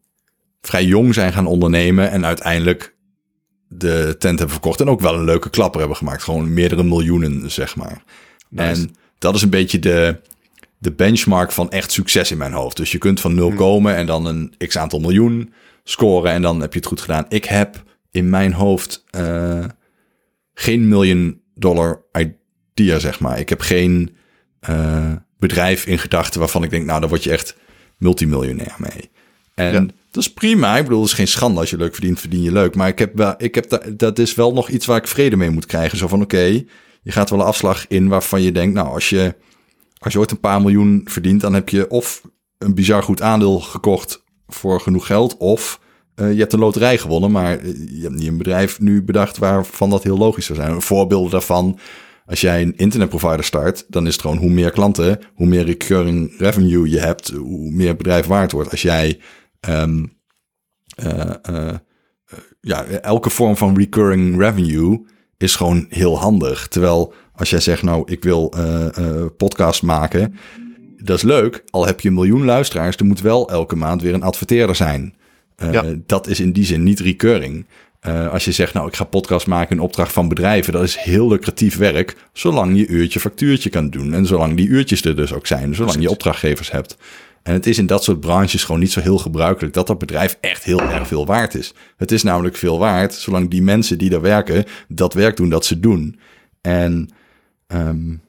vrij 0.60 0.84
jong 0.84 1.14
zijn 1.14 1.32
gaan 1.32 1.46
ondernemen 1.46 2.10
en 2.10 2.24
uiteindelijk 2.24 2.96
de 3.68 4.14
tent 4.18 4.38
hebben 4.38 4.56
verkocht 4.56 4.80
en 4.80 4.88
ook 4.88 5.00
wel 5.00 5.14
een 5.14 5.24
leuke 5.24 5.50
klapper 5.50 5.80
hebben 5.80 5.96
gemaakt. 5.96 6.22
Gewoon 6.22 6.54
meerdere 6.54 6.82
miljoenen, 6.82 7.50
zeg 7.50 7.76
maar. 7.76 8.02
En 8.54 8.96
dat 9.18 9.34
is 9.34 9.42
een 9.42 9.50
beetje 9.50 9.78
de, 9.78 10.20
de 10.84 10.92
benchmark 10.92 11.52
van 11.52 11.70
echt 11.70 11.92
succes 11.92 12.30
in 12.30 12.38
mijn 12.38 12.52
hoofd. 12.52 12.76
Dus 12.76 12.92
je 12.92 12.98
kunt 12.98 13.20
van 13.20 13.34
nul 13.34 13.48
hmm. 13.48 13.56
komen 13.56 13.94
en 13.94 14.06
dan 14.06 14.26
een 14.26 14.54
x 14.58 14.78
aantal 14.78 15.00
miljoen 15.00 15.52
scoren 15.84 16.32
en 16.32 16.42
dan 16.42 16.60
heb 16.60 16.72
je 16.72 16.78
het 16.78 16.88
goed 16.88 17.00
gedaan. 17.00 17.26
Ik 17.28 17.44
heb 17.44 17.82
in 18.10 18.30
mijn 18.30 18.52
hoofd 18.52 19.04
uh, 19.18 19.64
geen 20.54 20.88
miljoen 20.88 21.40
dollar 21.54 22.02
idea, 22.12 22.98
zeg 22.98 23.20
maar. 23.20 23.38
Ik 23.38 23.48
heb 23.48 23.60
geen 23.60 24.16
uh, 24.70 25.12
bedrijf 25.38 25.86
in 25.86 25.98
gedachten 25.98 26.40
waarvan 26.40 26.62
ik 26.62 26.70
denk, 26.70 26.84
nou, 26.86 27.00
daar 27.00 27.08
word 27.08 27.24
je 27.24 27.30
echt 27.30 27.56
multimiljonair 27.98 28.74
mee. 28.78 29.10
En 29.54 29.90
dat 30.10 30.22
is 30.22 30.32
prima. 30.32 30.76
Ik 30.76 30.82
bedoel, 30.82 31.00
het 31.00 31.10
is 31.10 31.16
geen 31.16 31.28
schande 31.28 31.60
als 31.60 31.70
je 31.70 31.76
leuk 31.76 31.94
verdient, 31.94 32.20
verdien 32.20 32.42
je 32.42 32.52
leuk. 32.52 32.74
Maar 32.74 32.88
ik 32.88 32.98
heb, 32.98 33.16
wel, 33.16 33.34
ik 33.36 33.54
heb 33.54 33.68
da, 33.68 33.80
dat 33.96 34.18
is 34.18 34.34
wel 34.34 34.52
nog 34.52 34.68
iets 34.68 34.86
waar 34.86 34.96
ik 34.96 35.08
vrede 35.08 35.36
mee 35.36 35.50
moet 35.50 35.66
krijgen. 35.66 35.98
Zo 35.98 36.08
van, 36.08 36.22
oké, 36.22 36.36
okay, 36.36 36.66
je 37.02 37.12
gaat 37.12 37.30
wel 37.30 37.40
een 37.40 37.46
afslag 37.46 37.86
in 37.88 38.08
waarvan 38.08 38.42
je 38.42 38.52
denkt, 38.52 38.74
nou, 38.74 38.88
als 38.88 39.08
je 39.08 39.34
als 40.04 40.12
je 40.12 40.18
ooit 40.18 40.30
een 40.30 40.40
paar 40.40 40.60
miljoen 40.60 41.00
verdient, 41.04 41.40
dan 41.40 41.54
heb 41.54 41.68
je 41.68 41.90
of 41.90 42.22
een 42.58 42.74
bizar 42.74 43.02
goed 43.02 43.22
aandeel 43.22 43.60
gekocht 43.60 44.24
voor 44.46 44.80
genoeg 44.80 45.06
geld, 45.06 45.36
of 45.36 45.80
uh, 46.16 46.32
je 46.32 46.38
hebt 46.38 46.52
een 46.52 46.58
loterij 46.58 46.98
gewonnen, 46.98 47.30
maar 47.30 47.58
eh, 47.58 47.66
je 47.74 48.02
hebt 48.02 48.14
niet 48.14 48.28
een 48.28 48.38
bedrijf 48.38 48.80
nu 48.80 49.02
bedacht 49.02 49.38
waarvan 49.38 49.90
dat 49.90 50.02
heel 50.02 50.18
logisch 50.18 50.46
zou 50.46 50.58
zijn. 50.58 50.82
Voorbeelden 50.82 51.30
daarvan, 51.30 51.78
als 52.26 52.40
jij 52.40 52.62
een 52.62 52.76
internetprovider 52.76 53.44
start, 53.44 53.84
dan 53.88 54.06
is 54.06 54.12
het 54.12 54.20
gewoon 54.20 54.36
hoe 54.36 54.50
meer 54.50 54.70
klanten, 54.70 55.18
hoe 55.34 55.46
meer 55.46 55.64
recurring 55.64 56.34
revenue 56.38 56.90
je 56.90 56.98
hebt, 56.98 57.30
hoe 57.30 57.70
meer 57.70 57.96
bedrijf 57.96 58.26
waard 58.26 58.52
wordt. 58.52 58.70
Als 58.70 58.82
jij 58.82 59.20
uh, 59.68 59.86
uh, 61.50 61.74
ja, 62.60 62.84
elke 62.84 63.30
vorm 63.30 63.56
van 63.56 63.76
recurring 63.76 64.38
revenue 64.38 65.06
is 65.36 65.56
gewoon 65.56 65.86
heel 65.88 66.18
handig. 66.18 66.68
Terwijl 66.68 67.14
als 67.36 67.50
jij 67.50 67.60
zegt, 67.60 67.82
nou, 67.82 68.02
ik 68.12 68.22
wil 68.22 68.52
uh, 68.56 68.86
uh, 68.98 69.24
podcast 69.36 69.82
maken. 69.82 70.36
Dat 70.98 71.16
is 71.16 71.22
leuk. 71.22 71.64
Al 71.70 71.86
heb 71.86 72.00
je 72.00 72.08
een 72.08 72.14
miljoen 72.14 72.44
luisteraars, 72.44 72.96
er 72.96 73.04
moet 73.04 73.20
wel 73.20 73.50
elke 73.50 73.76
maand 73.76 74.02
weer 74.02 74.14
een 74.14 74.22
adverteerder 74.22 74.76
zijn. 74.76 75.14
Uh, 75.62 75.72
ja. 75.72 75.84
Dat 76.06 76.26
is 76.26 76.40
in 76.40 76.52
die 76.52 76.64
zin 76.64 76.82
niet 76.82 77.00
recurring. 77.00 77.66
Als 78.30 78.44
je 78.44 78.52
zegt, 78.52 78.74
nou, 78.74 78.88
ik 78.88 78.96
ga 78.96 79.04
podcast 79.04 79.46
maken 79.46 79.76
in 79.76 79.82
opdracht 79.82 80.12
van 80.12 80.28
bedrijven, 80.28 80.72
dat 80.72 80.82
is 80.82 80.96
heel 80.96 81.28
lucratief 81.28 81.76
werk, 81.76 82.16
zolang 82.32 82.76
je 82.76 82.86
uurtje 82.86 83.20
factuurtje 83.20 83.70
kan 83.70 83.90
doen. 83.90 84.14
En 84.14 84.26
zolang 84.26 84.56
die 84.56 84.68
uurtjes 84.68 85.04
er 85.04 85.16
dus 85.16 85.32
ook 85.32 85.46
zijn, 85.46 85.74
zolang 85.74 86.00
je 86.00 86.10
opdrachtgevers 86.10 86.70
hebt. 86.70 86.96
En 87.42 87.52
het 87.52 87.66
is 87.66 87.78
in 87.78 87.86
dat 87.86 88.04
soort 88.04 88.20
branches 88.20 88.64
gewoon 88.64 88.80
niet 88.80 88.92
zo 88.92 89.00
heel 89.00 89.18
gebruikelijk 89.18 89.74
dat 89.74 89.86
dat 89.86 89.98
bedrijf 89.98 90.38
echt 90.40 90.64
heel 90.64 90.80
erg 90.80 91.06
veel 91.06 91.26
waard 91.26 91.54
is. 91.54 91.74
Het 91.96 92.12
is 92.12 92.22
namelijk 92.22 92.56
veel 92.56 92.78
waard, 92.78 93.14
zolang 93.14 93.50
die 93.50 93.62
mensen 93.62 93.98
die 93.98 94.10
daar 94.10 94.20
werken, 94.20 94.64
dat 94.88 95.14
werk 95.14 95.36
doen 95.36 95.48
dat 95.48 95.64
ze 95.64 95.80
doen. 95.80 96.18
En 96.60 97.08
Um, 97.66 98.22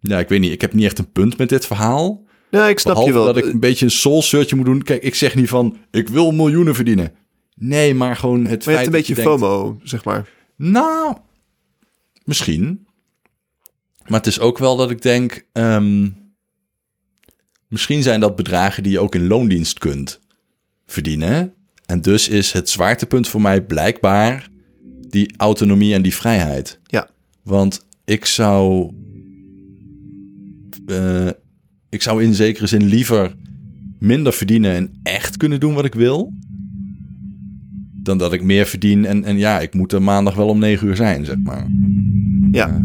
ja, 0.00 0.18
ik 0.18 0.28
weet 0.28 0.40
niet. 0.40 0.52
Ik 0.52 0.60
heb 0.60 0.72
niet 0.72 0.84
echt 0.84 0.98
een 0.98 1.12
punt 1.12 1.38
met 1.38 1.48
dit 1.48 1.66
verhaal. 1.66 2.24
Ja, 2.50 2.68
ik 2.68 2.78
snap 2.78 3.06
je 3.06 3.12
wel. 3.12 3.24
dat 3.24 3.36
ik 3.36 3.44
een 3.44 3.60
beetje 3.60 3.84
een 3.84 3.90
soul 3.90 4.22
search 4.22 4.52
moet 4.52 4.64
doen. 4.64 4.82
Kijk, 4.82 5.02
ik 5.02 5.14
zeg 5.14 5.34
niet 5.34 5.48
van, 5.48 5.76
ik 5.90 6.08
wil 6.08 6.32
miljoenen 6.32 6.74
verdienen. 6.74 7.12
Nee, 7.54 7.94
maar 7.94 8.16
gewoon 8.16 8.46
het 8.46 8.48
maar 8.48 8.60
feit 8.60 8.66
je 8.66 8.72
hebt 8.72 8.86
een 8.86 9.14
beetje 9.14 9.22
FOMO, 9.22 9.78
zeg 9.82 10.04
maar. 10.04 10.28
Nou, 10.56 11.16
misschien. 12.24 12.86
Maar 14.06 14.18
het 14.18 14.26
is 14.26 14.40
ook 14.40 14.58
wel 14.58 14.76
dat 14.76 14.90
ik 14.90 15.02
denk... 15.02 15.46
Um, 15.52 16.16
misschien 17.68 18.02
zijn 18.02 18.20
dat 18.20 18.36
bedragen 18.36 18.82
die 18.82 18.92
je 18.92 19.00
ook 19.00 19.14
in 19.14 19.26
loondienst 19.26 19.78
kunt 19.78 20.20
verdienen. 20.86 21.54
En 21.86 22.00
dus 22.00 22.28
is 22.28 22.52
het 22.52 22.70
zwaartepunt 22.70 23.28
voor 23.28 23.40
mij 23.40 23.62
blijkbaar 23.62 24.48
die 25.08 25.34
autonomie 25.36 25.94
en 25.94 26.02
die 26.02 26.14
vrijheid. 26.14 26.80
Ja. 26.86 27.10
Want 27.42 27.86
ik 28.04 28.24
zou. 28.24 28.92
Uh, 30.86 31.28
ik 31.88 32.02
zou 32.02 32.22
in 32.22 32.34
zekere 32.34 32.66
zin 32.66 32.84
liever 32.84 33.34
minder 33.98 34.32
verdienen 34.32 34.74
en 34.74 34.90
echt 35.02 35.36
kunnen 35.36 35.60
doen 35.60 35.74
wat 35.74 35.84
ik 35.84 35.94
wil. 35.94 36.32
Dan 38.02 38.18
dat 38.18 38.32
ik 38.32 38.42
meer 38.42 38.66
verdien 38.66 39.04
en, 39.04 39.24
en 39.24 39.38
ja, 39.38 39.60
ik 39.60 39.74
moet 39.74 39.92
er 39.92 40.02
maandag 40.02 40.34
wel 40.34 40.48
om 40.48 40.58
negen 40.58 40.86
uur 40.86 40.96
zijn, 40.96 41.24
zeg 41.24 41.36
maar. 41.42 41.66
Ja. 42.52 42.68
Uh, 42.68 42.80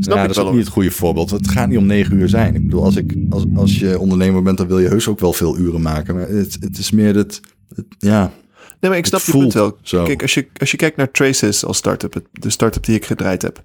Snap 0.00 0.16
ja, 0.16 0.26
dat 0.26 0.36
is 0.36 0.42
ook 0.42 0.52
niet 0.52 0.64
het 0.64 0.72
goede 0.72 0.90
voorbeeld. 0.90 1.30
Het 1.30 1.48
gaat 1.48 1.68
niet 1.68 1.78
om 1.78 1.86
negen 1.86 2.16
uur 2.16 2.28
zijn. 2.28 2.54
Ik 2.54 2.62
bedoel, 2.62 2.84
als, 2.84 2.96
ik, 2.96 3.16
als, 3.30 3.44
als 3.54 3.78
je 3.78 3.98
ondernemer 3.98 4.42
bent, 4.42 4.58
dan 4.58 4.66
wil 4.66 4.78
je 4.78 4.88
heus 4.88 5.08
ook 5.08 5.20
wel 5.20 5.32
veel 5.32 5.58
uren 5.58 5.82
maken. 5.82 6.14
Maar 6.14 6.28
het, 6.28 6.56
het 6.60 6.78
is 6.78 6.90
meer 6.90 7.16
het, 7.16 7.40
het 7.74 7.86
ja, 7.98 8.32
Nee, 8.80 8.90
maar 8.90 8.98
ik 8.98 9.06
snap 9.06 9.20
je 9.20 9.32
punt 9.32 9.52
wel. 9.52 9.78
Kijk, 9.82 10.22
als 10.22 10.34
je, 10.34 10.48
als 10.56 10.70
je 10.70 10.76
kijkt 10.76 10.96
naar 10.96 11.10
Traces 11.10 11.64
als 11.64 11.76
start-up, 11.76 12.22
de 12.32 12.50
start-up 12.50 12.84
die 12.84 12.96
ik 12.96 13.04
gedraaid 13.04 13.42
heb. 13.42 13.62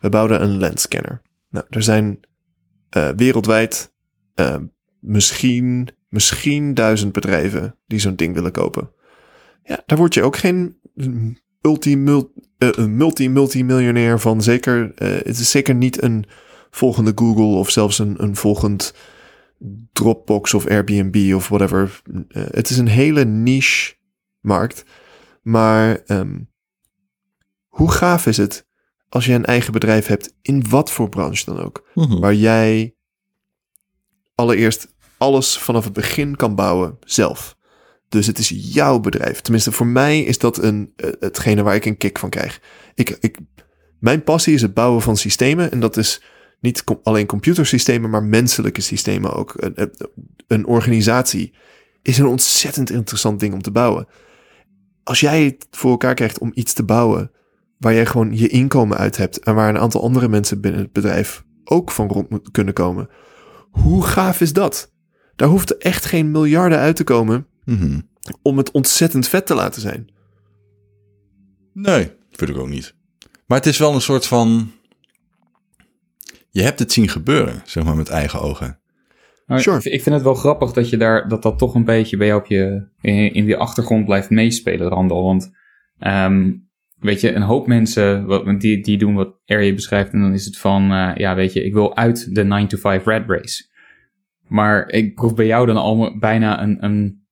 We 0.00 0.08
bouwden 0.08 0.42
een 0.42 0.58
lensscanner. 0.58 1.22
Nou, 1.50 1.66
er 1.68 1.82
zijn 1.82 2.20
uh, 2.96 3.08
wereldwijd 3.16 3.92
uh, 4.34 4.56
misschien, 5.00 5.88
misschien 6.08 6.74
duizend 6.74 7.12
bedrijven 7.12 7.76
die 7.86 7.98
zo'n 7.98 8.16
ding 8.16 8.34
willen 8.34 8.52
kopen. 8.52 8.90
Ja, 9.62 9.82
daar 9.86 9.98
word 9.98 10.14
je 10.14 10.22
ook 10.22 10.36
geen 10.36 10.76
multi, 11.60 11.96
multi, 11.96 12.28
uh, 12.58 12.86
multi, 12.86 13.28
multimiljonair 13.28 14.20
van. 14.20 14.42
Zeker, 14.42 14.92
het 15.04 15.38
is 15.38 15.50
zeker 15.50 15.74
niet 15.74 16.02
een 16.02 16.24
volgende 16.70 17.12
Google 17.14 17.58
of 17.58 17.70
zelfs 17.70 17.98
een, 17.98 18.22
een 18.22 18.36
volgend 18.36 18.94
Dropbox 19.92 20.54
of 20.54 20.66
Airbnb 20.66 21.34
of 21.34 21.48
whatever. 21.48 22.02
het 22.32 22.70
is 22.70 22.78
een 22.78 22.88
hele 22.88 23.24
niche 23.24 23.96
markt. 24.40 24.84
Maar 25.42 26.00
um, 26.06 26.50
hoe 27.68 27.90
gaaf 27.90 28.26
is 28.26 28.36
het 28.36 28.66
als 29.08 29.24
je 29.24 29.32
een 29.32 29.44
eigen 29.44 29.72
bedrijf 29.72 30.06
hebt, 30.06 30.34
in 30.42 30.68
wat 30.68 30.90
voor 30.90 31.08
branche 31.08 31.44
dan 31.44 31.60
ook, 31.60 31.88
mhm. 31.94 32.20
waar 32.20 32.34
jij 32.34 32.94
allereerst 34.34 34.94
alles 35.18 35.58
vanaf 35.58 35.84
het 35.84 35.92
begin 35.92 36.36
kan 36.36 36.54
bouwen 36.54 36.98
zelf. 37.00 37.56
Dus 38.08 38.26
het 38.26 38.38
is 38.38 38.52
jouw 38.54 38.98
bedrijf. 39.00 39.40
Tenminste, 39.40 39.72
voor 39.72 39.86
mij 39.86 40.20
is 40.20 40.38
dat 40.38 40.62
een, 40.62 40.92
uh, 40.96 41.10
hetgene 41.20 41.62
waar 41.62 41.74
ik 41.74 41.84
een 41.84 41.96
kick 41.96 42.18
van 42.18 42.30
krijg. 42.30 42.60
Ik, 42.94 43.16
ik, 43.20 43.38
mijn 43.98 44.22
passie 44.24 44.54
is 44.54 44.62
het 44.62 44.74
bouwen 44.74 45.02
van 45.02 45.16
systemen. 45.16 45.70
En 45.70 45.80
dat 45.80 45.96
is 45.96 46.22
niet 46.60 46.84
alleen 47.02 47.26
computersystemen, 47.26 48.10
maar 48.10 48.22
menselijke 48.22 48.80
systemen 48.80 49.32
ook. 49.32 49.54
Een, 49.56 49.90
een 50.46 50.66
organisatie 50.66 51.54
is 52.02 52.18
een 52.18 52.26
ontzettend 52.26 52.90
interessant 52.90 53.40
ding 53.40 53.54
om 53.54 53.62
te 53.62 53.70
bouwen 53.70 54.08
als 55.08 55.20
jij 55.20 55.44
het 55.44 55.66
voor 55.70 55.90
elkaar 55.90 56.14
krijgt 56.14 56.38
om 56.38 56.50
iets 56.54 56.72
te 56.72 56.82
bouwen 56.82 57.30
waar 57.78 57.94
jij 57.94 58.06
gewoon 58.06 58.36
je 58.36 58.48
inkomen 58.48 58.96
uit 58.96 59.16
hebt 59.16 59.38
en 59.38 59.54
waar 59.54 59.68
een 59.68 59.78
aantal 59.78 60.02
andere 60.02 60.28
mensen 60.28 60.60
binnen 60.60 60.80
het 60.80 60.92
bedrijf 60.92 61.44
ook 61.64 61.90
van 61.90 62.08
rond 62.08 62.50
kunnen 62.50 62.74
komen, 62.74 63.08
hoe 63.70 64.04
gaaf 64.04 64.40
is 64.40 64.52
dat? 64.52 64.92
Daar 65.36 65.48
hoeft 65.48 65.70
er 65.70 65.78
echt 65.78 66.04
geen 66.04 66.30
miljarden 66.30 66.78
uit 66.78 66.96
te 66.96 67.04
komen 67.04 67.46
mhm. 67.64 68.00
om 68.42 68.56
het 68.56 68.70
ontzettend 68.70 69.28
vet 69.28 69.46
te 69.46 69.54
laten 69.54 69.80
zijn. 69.80 70.12
Nee. 71.72 72.12
vind 72.30 72.50
ik 72.50 72.58
ook 72.58 72.68
niet. 72.68 72.94
Maar 73.46 73.58
het 73.58 73.66
is 73.66 73.78
wel 73.78 73.94
een 73.94 74.00
soort 74.00 74.26
van... 74.26 74.72
Je 76.50 76.62
hebt 76.62 76.78
het 76.78 76.92
zien 76.92 77.08
gebeuren, 77.08 77.62
zeg 77.64 77.84
maar, 77.84 77.96
met 77.96 78.08
eigen 78.08 78.40
ogen. 78.40 78.80
Sure. 79.56 79.90
Ik 79.90 80.02
vind 80.02 80.14
het 80.14 80.24
wel 80.24 80.34
grappig 80.34 80.72
dat 80.72 80.90
je 80.90 80.96
daar 80.96 81.28
dat 81.28 81.42
dat 81.42 81.58
toch 81.58 81.74
een 81.74 81.84
beetje 81.84 82.16
bij 82.16 82.26
jou 82.26 82.40
op 82.40 82.46
je 82.46 82.88
in, 83.00 83.32
in 83.32 83.44
die 83.44 83.56
achtergrond 83.56 84.04
blijft 84.04 84.30
meespelen, 84.30 84.88
Randal. 84.88 85.22
Want 85.22 85.50
um, 86.00 86.68
weet 87.00 87.20
je, 87.20 87.32
een 87.32 87.42
hoop 87.42 87.66
mensen 87.66 88.26
wat, 88.26 88.60
die, 88.60 88.82
die 88.82 88.98
doen 88.98 89.14
wat 89.14 89.40
Arje 89.46 89.74
beschrijft 89.74 90.12
en 90.12 90.20
dan 90.20 90.32
is 90.32 90.44
het 90.44 90.58
van, 90.58 90.92
uh, 90.92 91.10
ja, 91.14 91.34
weet 91.34 91.52
je, 91.52 91.64
ik 91.64 91.72
wil 91.72 91.96
uit 91.96 92.34
de 92.34 92.44
9 92.44 92.68
to 92.68 92.76
5 92.76 93.04
red 93.04 93.24
race. 93.26 93.66
Maar 94.48 94.88
ik 94.88 95.14
proef 95.14 95.34
bij 95.34 95.46
jou 95.46 95.66
dan 95.66 95.76
al 95.76 96.18
bijna 96.18 96.62
een, 96.62 96.84
een, 96.84 97.26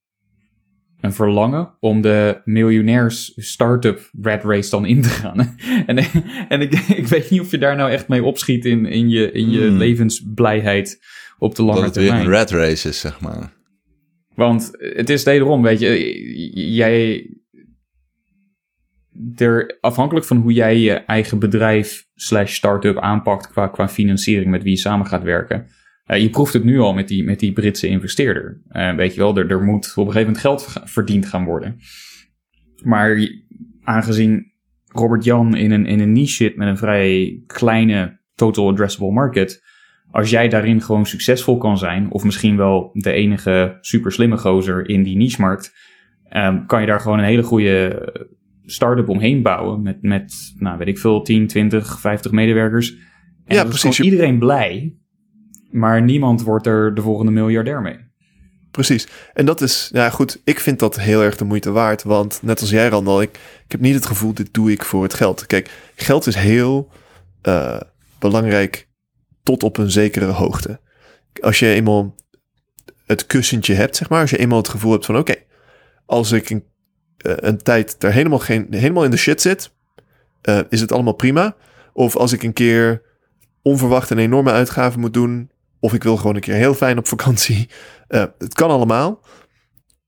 een 1.01 1.13
verlangen 1.13 1.77
om 1.81 2.01
de 2.01 2.41
miljonairs 2.45 3.33
start-up 3.37 4.11
red 4.23 4.45
race 4.45 4.71
dan 4.71 4.87
in 4.87 5.03
te 5.03 5.09
gaan. 5.09 5.39
en 5.87 5.99
en 6.49 6.61
ik, 6.61 6.73
ik 7.03 7.07
weet 7.07 7.31
niet 7.31 7.41
of 7.41 7.51
je 7.51 7.59
daar 7.59 7.77
nou 7.77 7.91
echt 7.91 8.09
mee 8.09 8.25
opschiet 8.25 8.65
in, 8.65 8.87
in 8.87 9.09
je, 9.09 9.33
in 9.33 9.51
je 9.51 9.67
hmm. 9.67 9.77
levensblijheid 9.77 11.05
op 11.39 11.55
de 11.55 11.63
lange 11.63 11.81
dat 11.81 11.93
termijn. 11.93 12.21
een 12.21 12.29
red 12.29 12.51
race 12.51 12.89
is, 12.89 13.01
zeg 13.01 13.21
maar. 13.21 13.53
Want 14.35 14.71
het 14.79 15.11
is 15.11 15.23
wederom, 15.23 15.63
weet 15.63 15.81
je, 15.81 16.75
jij... 16.75 17.31
Er, 19.37 19.79
afhankelijk 19.81 20.27
van 20.27 20.37
hoe 20.37 20.53
jij 20.53 20.79
je 20.79 20.93
eigen 20.93 21.39
bedrijf 21.39 22.07
slash 22.15 22.55
start-up 22.55 22.99
aanpakt 22.99 23.51
qua, 23.51 23.67
qua 23.67 23.89
financiering 23.89 24.51
met 24.51 24.63
wie 24.63 24.73
je 24.73 24.79
samen 24.79 25.07
gaat 25.07 25.23
werken. 25.23 25.67
Uh, 26.07 26.19
je 26.19 26.31
proeft 26.31 26.53
het 26.53 26.65
nu 26.65 26.79
al 26.79 26.95
met 26.95 27.09
die, 27.09 27.25
met 27.25 27.41
die 27.41 27.53
Britse 27.53 27.87
investeerder. 27.87 28.63
Uh, 28.71 28.95
weet 28.95 29.15
je 29.15 29.21
wel, 29.21 29.37
er, 29.37 29.51
er 29.51 29.63
moet 29.63 29.93
op 29.97 30.07
een 30.07 30.13
gegeven 30.13 30.33
moment 30.33 30.39
geld 30.39 30.73
verdiend 30.85 31.27
gaan 31.27 31.45
worden. 31.45 31.79
Maar 32.83 33.31
aangezien 33.83 34.53
Robert 34.85 35.25
Jan 35.25 35.57
in 35.57 35.71
een, 35.71 35.87
in 35.87 36.01
een 36.01 36.13
niche 36.13 36.35
zit 36.35 36.57
met 36.57 36.69
een 36.69 36.77
vrij 36.77 37.43
kleine 37.47 38.21
total 38.35 38.69
addressable 38.69 39.13
market 39.13 39.63
als 40.17 40.31
jij 40.31 40.49
daarin 40.49 40.83
gewoon 40.83 41.07
succesvol 41.07 41.59
kan 41.59 41.79
zijn, 41.79 42.11
of 42.11 42.25
misschien 42.25 42.57
wel 42.57 42.91
de 42.93 43.13
enige 43.13 43.79
super 43.81 44.13
slimme 44.13 44.37
gozer 44.37 44.89
in 44.89 45.03
die 45.03 45.17
niche-markt, 45.17 45.75
um, 46.37 46.67
kan 46.67 46.81
je 46.81 46.87
daar 46.87 47.01
gewoon 47.01 47.19
een 47.19 47.25
hele 47.25 47.43
goede 47.43 48.13
start-up 48.65 49.09
omheen 49.09 49.43
bouwen. 49.43 49.83
Met, 49.83 50.03
met, 50.03 50.55
nou 50.59 50.79
weet 50.79 50.89
ik 50.89 50.99
veel, 50.99 51.23
10, 51.23 51.47
20, 51.47 52.01
50 52.01 52.33
medewerkers. 52.33 52.91
En 53.45 53.57
ja, 53.57 53.65
precies. 53.65 54.01
iedereen 54.01 54.39
blij, 54.39 54.97
maar 55.71 56.03
niemand 56.03 56.43
wordt 56.43 56.67
er 56.67 56.95
de 56.95 57.03
volgende 57.03 57.33
miljardair 57.33 57.83
mee. 57.83 57.99
Precies. 58.71 59.09
En 59.35 59.47
dat 59.47 59.61
is, 59.61 59.91
ja 59.93 60.11
goed, 60.11 60.41
ik 60.45 60.61
vind 60.61 60.79
dat 60.79 61.01
heel 61.01 61.23
erg 61.23 61.37
de 61.37 61.45
moeite 61.45 61.71
waard. 61.71 62.03
Want 62.03 62.41
net 62.43 62.61
als 62.61 62.71
jij, 62.71 62.89
Randal, 62.89 63.23
ik, 63.23 63.39
ik 63.65 63.73
heb 63.73 63.81
niet 63.81 63.95
het 63.95 64.07
gevoel, 64.07 64.35
dit 64.35 64.55
doe 64.55 64.73
ik 64.73 64.85
voor 64.85 65.03
het 65.03 65.15
geld. 65.15 65.47
Kijk, 65.47 65.71
geld 65.95 66.27
is 66.27 66.35
heel 66.35 66.91
uh, 67.43 67.81
belangrijk 68.19 68.87
tot 69.47 69.63
op 69.63 69.77
een 69.77 69.91
zekere 69.91 70.25
hoogte. 70.25 70.81
Als 71.41 71.59
je 71.59 71.73
eenmaal 71.73 72.15
het 73.05 73.27
kussentje 73.27 73.75
hebt, 73.75 73.97
zeg 73.97 74.09
maar, 74.09 74.21
als 74.21 74.31
je 74.31 74.39
eenmaal 74.39 74.59
het 74.59 74.69
gevoel 74.69 74.93
hebt 74.93 75.07
van 75.07 75.17
oké, 75.17 75.35
als 76.07 76.33
ik 76.33 76.51
een, 76.51 76.65
uh, 77.27 77.33
een 77.37 77.57
tijd 77.57 78.01
daar 78.01 78.13
helemaal, 78.13 78.39
geen, 78.39 78.67
helemaal 78.71 79.05
in 79.05 79.11
de 79.11 79.17
shit 79.17 79.41
zit, 79.41 79.73
uh, 80.49 80.61
is 80.69 80.81
het 80.81 80.93
allemaal 80.93 81.13
prima. 81.13 81.57
Of 81.93 82.17
als 82.17 82.33
ik 82.33 82.43
een 82.43 82.53
keer 82.53 83.03
onverwacht 83.63 84.11
een 84.11 84.19
enorme 84.19 84.51
uitgave 84.51 84.99
moet 84.99 85.15
doen, 85.15 85.51
of 85.81 85.95
ik 85.95 86.03
wil 86.03 86.17
gewoon 86.17 86.35
een 86.35 86.41
keer 86.41 86.55
heel 86.55 86.75
fijn 86.75 86.99
op 86.99 87.07
vakantie, 87.07 87.69
uh, 88.09 88.21
het 88.39 88.55
kan 88.55 88.71
allemaal. 88.71 89.21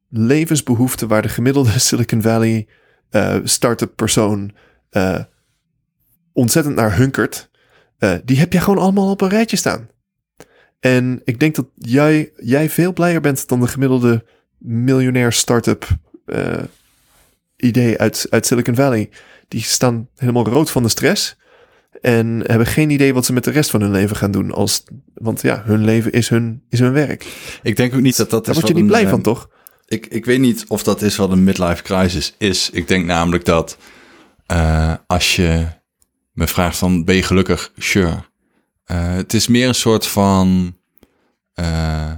levensbehoeften 0.09 1.07
waar 1.07 1.21
de 1.21 1.29
gemiddelde 1.29 1.79
Silicon 1.79 2.21
Valley 2.21 2.67
uh, 3.11 3.37
start-up 3.43 3.95
persoon 3.95 4.51
uh, 4.91 5.23
ontzettend 6.33 6.75
naar 6.75 6.97
hunkert, 6.97 7.49
die 8.23 8.39
heb 8.39 8.53
je 8.53 8.59
gewoon 8.59 8.79
allemaal 8.79 9.09
op 9.09 9.21
een 9.21 9.29
rijtje 9.29 9.57
staan. 9.57 9.89
En 10.79 11.21
ik 11.23 11.39
denk 11.39 11.55
dat 11.55 11.65
jij, 11.75 12.31
jij 12.37 12.69
veel 12.69 12.93
blijer 12.93 13.21
bent 13.21 13.47
dan 13.47 13.59
de 13.59 13.67
gemiddelde 13.67 14.25
miljonair 14.57 15.33
start-up 15.33 15.87
uh, 16.25 16.53
idee 17.57 17.97
uit, 17.97 18.27
uit 18.29 18.45
Silicon 18.45 18.75
Valley. 18.75 19.09
Die 19.47 19.63
staan 19.63 20.09
helemaal 20.15 20.47
rood 20.47 20.71
van 20.71 20.83
de 20.83 20.89
stress. 20.89 21.37
En 22.01 22.41
hebben 22.45 22.67
geen 22.67 22.89
idee 22.89 23.13
wat 23.13 23.25
ze 23.25 23.33
met 23.33 23.43
de 23.43 23.51
rest 23.51 23.69
van 23.69 23.81
hun 23.81 23.91
leven 23.91 24.15
gaan 24.15 24.31
doen. 24.31 24.51
Als, 24.51 24.83
want 25.13 25.41
ja, 25.41 25.63
hun 25.65 25.83
leven 25.83 26.11
is 26.11 26.29
hun, 26.29 26.63
is 26.69 26.79
hun 26.79 26.93
werk. 26.93 27.25
Ik 27.63 27.75
denk 27.75 27.93
ook 27.93 28.01
niet 28.01 28.17
dat 28.17 28.29
dat. 28.29 28.45
Daar 28.45 28.55
word 28.55 28.67
je 28.67 28.73
niet 28.73 28.87
blij 28.87 29.07
van, 29.07 29.21
toch? 29.21 29.49
Ik, 29.87 30.05
ik 30.07 30.25
weet 30.25 30.39
niet 30.39 30.65
of 30.67 30.83
dat 30.83 31.01
is 31.01 31.15
wat 31.15 31.31
een 31.31 31.43
midlife 31.43 31.83
crisis 31.83 32.35
is. 32.37 32.69
Ik 32.69 32.87
denk 32.87 33.05
namelijk 33.05 33.45
dat 33.45 33.77
uh, 34.51 34.93
als 35.07 35.35
je 35.35 35.65
me 36.31 36.47
vraagt 36.47 36.77
van 36.77 37.03
ben 37.03 37.15
je 37.15 37.23
gelukkig? 37.23 37.71
Sure. 37.77 38.23
Uh, 38.91 39.13
het 39.13 39.33
is 39.33 39.47
meer 39.47 39.67
een 39.67 39.75
soort 39.75 40.07
van 40.07 40.77
uh, 41.59 42.11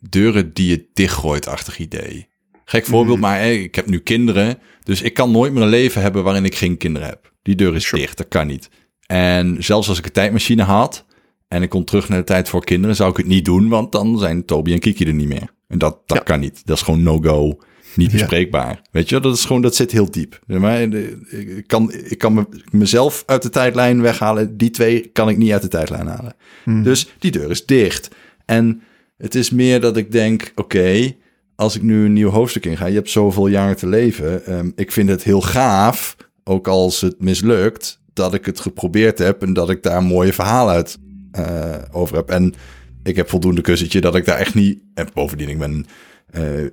deuren 0.00 0.52
die 0.52 0.68
je 0.68 0.88
dichtgooit-achtig 0.92 1.78
idee. 1.78 2.28
Gek 2.64 2.86
voorbeeld, 2.86 3.18
mhm. 3.18 3.26
maar 3.26 3.38
hey, 3.38 3.62
ik 3.62 3.74
heb 3.74 3.86
nu 3.86 3.98
kinderen, 3.98 4.58
dus 4.82 5.02
ik 5.02 5.14
kan 5.14 5.30
nooit 5.30 5.52
meer 5.52 5.62
een 5.62 5.68
leven 5.68 6.02
hebben 6.02 6.24
waarin 6.24 6.44
ik 6.44 6.54
geen 6.54 6.76
kinderen 6.76 7.08
heb. 7.08 7.32
Die 7.42 7.54
deur 7.54 7.74
is 7.74 7.90
dicht, 7.90 8.16
dat 8.16 8.28
kan 8.28 8.46
niet. 8.46 8.70
En 9.06 9.56
zelfs 9.58 9.88
als 9.88 9.98
ik 9.98 10.04
een 10.04 10.12
tijdmachine 10.12 10.62
had 10.62 11.04
en 11.48 11.62
ik 11.62 11.68
kon 11.68 11.84
terug 11.84 12.08
naar 12.08 12.18
de 12.18 12.24
tijd 12.24 12.48
voor 12.48 12.64
kinderen, 12.64 12.96
zou 12.96 13.10
ik 13.10 13.16
het 13.16 13.26
niet 13.26 13.44
doen, 13.44 13.68
want 13.68 13.92
dan 13.92 14.18
zijn 14.18 14.44
Toby 14.44 14.72
en 14.72 14.78
Kiki 14.78 15.04
er 15.04 15.14
niet 15.14 15.28
meer. 15.28 15.54
En 15.68 15.78
dat, 15.78 16.02
dat 16.06 16.22
kan 16.22 16.40
niet. 16.40 16.66
Dat 16.66 16.76
is 16.76 16.82
gewoon 16.82 17.02
no-go 17.02 17.58
niet 17.96 18.12
bespreekbaar. 18.12 18.80
Weet 18.90 19.08
je, 19.08 19.20
dat 19.20 19.34
is 19.34 19.44
gewoon, 19.44 19.62
dat 19.62 19.74
zit 19.74 19.92
heel 19.92 20.10
diep. 20.10 20.40
Maar 20.46 20.82
ik 20.82 21.64
kan, 21.66 21.92
ik 21.92 22.18
kan 22.18 22.48
mezelf 22.70 23.22
uit 23.26 23.42
de 23.42 23.50
tijdlijn 23.50 24.02
weghalen. 24.02 24.56
Die 24.56 24.70
twee 24.70 25.10
kan 25.12 25.28
ik 25.28 25.36
niet 25.36 25.52
uit 25.52 25.62
de 25.62 25.68
tijdlijn 25.68 26.06
halen. 26.06 26.34
Hmm. 26.64 26.82
Dus 26.82 27.14
die 27.18 27.30
deur 27.30 27.50
is 27.50 27.66
dicht. 27.66 28.08
En 28.44 28.82
het 29.16 29.34
is 29.34 29.50
meer 29.50 29.80
dat 29.80 29.96
ik 29.96 30.12
denk, 30.12 30.52
oké, 30.54 31.14
als 31.54 31.76
ik 31.76 31.82
nu 31.82 32.04
een 32.04 32.12
nieuw 32.12 32.30
hoofdstuk 32.30 32.66
inga, 32.66 32.86
je 32.86 32.94
hebt 32.94 33.10
zoveel 33.10 33.46
jaren 33.46 33.76
te 33.76 33.86
leven. 33.86 34.52
Um, 34.58 34.72
ik 34.76 34.92
vind 34.92 35.08
het 35.08 35.22
heel 35.22 35.40
gaaf, 35.40 36.16
ook 36.44 36.68
als 36.68 37.00
het 37.00 37.20
mislukt, 37.20 38.00
dat 38.12 38.34
ik 38.34 38.46
het 38.46 38.60
geprobeerd 38.60 39.18
heb 39.18 39.42
en 39.42 39.52
dat 39.52 39.70
ik 39.70 39.82
daar 39.82 39.96
een 39.96 40.04
mooie 40.04 40.32
verhaal 40.32 40.68
uit 40.68 40.98
uh, 41.38 41.74
over 41.90 42.16
heb. 42.16 42.30
En 42.30 42.54
ik 43.02 43.16
heb 43.16 43.28
voldoende 43.28 43.60
kussentje 43.60 44.00
dat 44.00 44.14
ik 44.14 44.24
daar 44.24 44.38
echt 44.38 44.54
niet. 44.54 44.80
En 44.94 45.08
bovendien, 45.14 45.48
ik 45.48 45.58
ben 45.58 45.86
uh, 46.34 46.70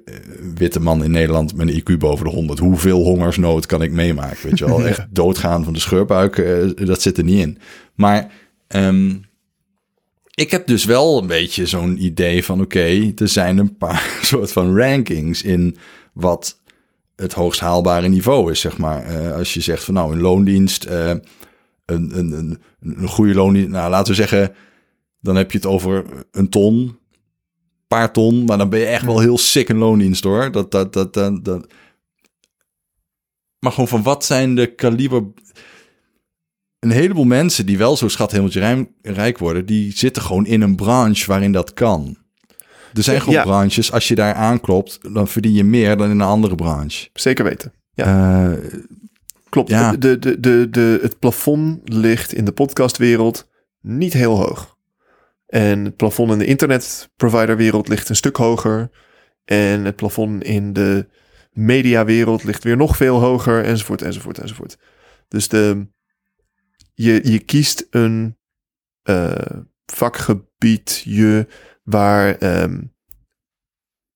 witte 0.55 0.79
man 0.79 1.03
in 1.03 1.11
Nederland 1.11 1.55
met 1.55 1.67
een 1.67 1.81
IQ 1.81 1.97
boven 1.97 2.25
de 2.25 2.31
100. 2.31 2.59
Hoeveel 2.59 3.03
hongersnood 3.03 3.65
kan 3.65 3.81
ik 3.81 3.91
meemaken? 3.91 4.47
Weet 4.49 4.57
je 4.57 4.65
wel, 4.65 4.85
echt 4.87 5.05
doodgaan 5.09 5.63
van 5.63 5.73
de 5.73 5.79
scheurbuik, 5.79 6.37
uh, 6.37 6.69
dat 6.75 7.01
zit 7.01 7.17
er 7.17 7.23
niet 7.23 7.39
in. 7.39 7.57
Maar 7.95 8.31
um, 8.67 9.25
ik 10.33 10.51
heb 10.51 10.67
dus 10.67 10.85
wel 10.85 11.17
een 11.17 11.27
beetje 11.27 11.65
zo'n 11.65 12.03
idee 12.03 12.43
van: 12.43 12.61
oké, 12.61 12.77
okay, 12.77 13.13
er 13.15 13.27
zijn 13.27 13.57
een 13.57 13.77
paar 13.77 14.17
soort 14.21 14.51
van 14.51 14.77
rankings 14.77 15.43
in 15.43 15.77
wat 16.13 16.61
het 17.15 17.33
hoogst 17.33 17.59
haalbare 17.59 18.07
niveau 18.07 18.51
is, 18.51 18.59
zeg 18.59 18.77
maar. 18.77 19.11
Uh, 19.11 19.35
als 19.35 19.53
je 19.53 19.61
zegt 19.61 19.83
van 19.83 19.93
nou, 19.93 20.13
een 20.13 20.21
loondienst, 20.21 20.85
een, 20.85 21.23
een, 21.85 22.17
een, 22.17 22.59
een 22.81 23.07
goede 23.07 23.33
loondienst, 23.33 23.69
nou 23.69 23.89
laten 23.89 24.07
we 24.07 24.21
zeggen, 24.21 24.55
dan 25.21 25.35
heb 25.35 25.51
je 25.51 25.57
het 25.57 25.67
over 25.67 26.05
een 26.31 26.49
ton 26.49 26.97
paar 27.93 28.11
ton, 28.11 28.45
maar 28.45 28.57
dan 28.57 28.69
ben 28.69 28.79
je 28.79 28.85
echt 28.85 29.05
wel 29.05 29.19
heel 29.19 29.37
sick 29.37 29.69
in 29.69 29.77
loondienst 29.77 30.23
hoor. 30.23 30.51
Dat, 30.51 30.71
dat, 30.71 30.93
dat, 30.93 31.13
dat, 31.13 31.45
dat. 31.45 31.67
Maar 33.59 33.71
gewoon 33.71 33.87
van 33.87 34.03
wat 34.03 34.25
zijn 34.25 34.55
de 34.55 34.75
kaliber... 34.75 35.23
Een 36.79 36.91
heleboel 36.91 37.25
mensen 37.25 37.65
die 37.65 37.77
wel 37.77 37.97
zo 37.97 38.07
schat 38.07 38.31
hemeltje 38.31 38.87
rijk 39.01 39.37
worden, 39.37 39.65
die 39.65 39.97
zitten 39.97 40.21
gewoon 40.21 40.45
in 40.45 40.61
een 40.61 40.75
branche 40.75 41.25
waarin 41.25 41.51
dat 41.51 41.73
kan. 41.73 42.17
Er 42.93 43.03
zijn 43.03 43.21
gewoon 43.21 43.43
branches, 43.43 43.91
als 43.91 44.07
je 44.07 44.15
daar 44.15 44.33
aanklopt, 44.33 44.99
dan 45.13 45.27
verdien 45.27 45.53
je 45.53 45.63
meer 45.63 45.97
dan 45.97 46.09
in 46.09 46.19
een 46.19 46.27
andere 46.27 46.55
branche. 46.55 47.09
Zeker 47.13 47.43
weten. 47.43 47.73
Ja. 47.93 48.49
Uh, 48.49 48.57
Klopt. 49.49 49.69
Ja. 49.69 49.91
De, 49.91 50.19
de, 50.19 50.39
de, 50.39 50.67
de, 50.69 50.99
het 51.01 51.19
plafond 51.19 51.93
ligt 51.93 52.33
in 52.33 52.45
de 52.45 52.51
podcastwereld 52.51 53.47
niet 53.81 54.13
heel 54.13 54.37
hoog. 54.37 54.72
En 55.53 55.85
het 55.85 55.95
plafond 55.95 56.31
in 56.31 56.37
de 56.37 56.45
internetproviderwereld 56.45 57.87
ligt 57.87 58.09
een 58.09 58.15
stuk 58.15 58.35
hoger. 58.35 58.89
En 59.45 59.85
het 59.85 59.95
plafond 59.95 60.43
in 60.43 60.73
de 60.73 61.07
mediawereld 61.51 62.43
ligt 62.43 62.63
weer 62.63 62.77
nog 62.77 62.97
veel 62.97 63.19
hoger, 63.19 63.63
enzovoort, 63.63 64.01
enzovoort, 64.01 64.37
enzovoort. 64.37 64.77
Dus 65.27 65.47
de, 65.47 65.87
je, 66.93 67.31
je 67.31 67.39
kiest 67.39 67.87
een, 67.89 68.37
uh, 69.09 69.35
vakgebiedje 69.85 71.47
waar 71.83 72.35
ehm, 72.37 72.81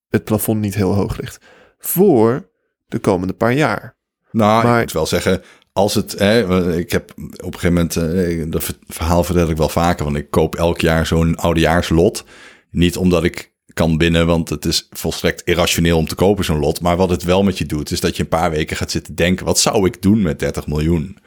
het 0.08 0.24
plafond 0.24 0.60
niet 0.60 0.76
heel 0.76 0.94
hoog 0.94 1.18
ligt. 1.18 1.46
Voor 1.78 2.52
de 2.86 3.00
komende 3.00 3.34
paar 3.34 3.54
jaar. 3.54 3.98
Nou, 4.32 4.64
Maar- 4.64 4.76
ik 4.76 4.82
moet 4.84 4.92
wel 4.92 5.06
zeggen, 5.06 5.42
als 5.78 5.94
het... 5.94 6.20
Hè, 6.20 6.78
ik 6.78 6.92
heb 6.92 7.12
op 7.18 7.54
een 7.54 7.60
gegeven 7.60 7.74
moment... 7.74 7.96
eh, 7.96 8.44
dat 8.52 8.64
ver- 8.64 8.78
verhaal 8.88 9.24
vertel 9.24 9.50
ik 9.50 9.58
wel 9.58 9.70
vaker. 9.70 10.06
Want 10.06 10.18
ik 10.18 10.32
koop 10.32 10.56
elk 10.56 10.82
jaar 10.82 11.06
zo'n 11.06 11.36
oudejaarslot. 11.36 12.24
Niet 12.72 12.98
omdat 12.98 13.24
ik 13.24 13.52
kan 13.74 13.98
binnen, 13.98 14.28
want 14.28 14.50
het 14.50 14.66
is 14.66 14.88
volstrekt 14.92 15.42
irrationeel 15.46 15.98
om 15.98 16.08
te 16.08 16.16
kopen 16.16 16.46
zo'n 16.46 16.60
lot. 16.60 16.82
Maar 16.82 16.98
wat 16.98 17.10
het 17.10 17.24
wel 17.24 17.44
met 17.44 17.58
je 17.58 17.66
doet, 17.66 17.92
is 17.92 18.00
dat 18.00 18.16
je 18.16 18.24
een 18.24 18.30
paar 18.30 18.52
weken 18.52 18.78
gaat 18.78 18.92
zitten 18.92 19.16
denken... 19.16 19.46
wat 19.46 19.60
zou 19.60 19.86
ik 19.86 20.02
doen 20.02 20.22
met 20.22 20.40
30 20.40 20.68
miljoen? 20.68 21.18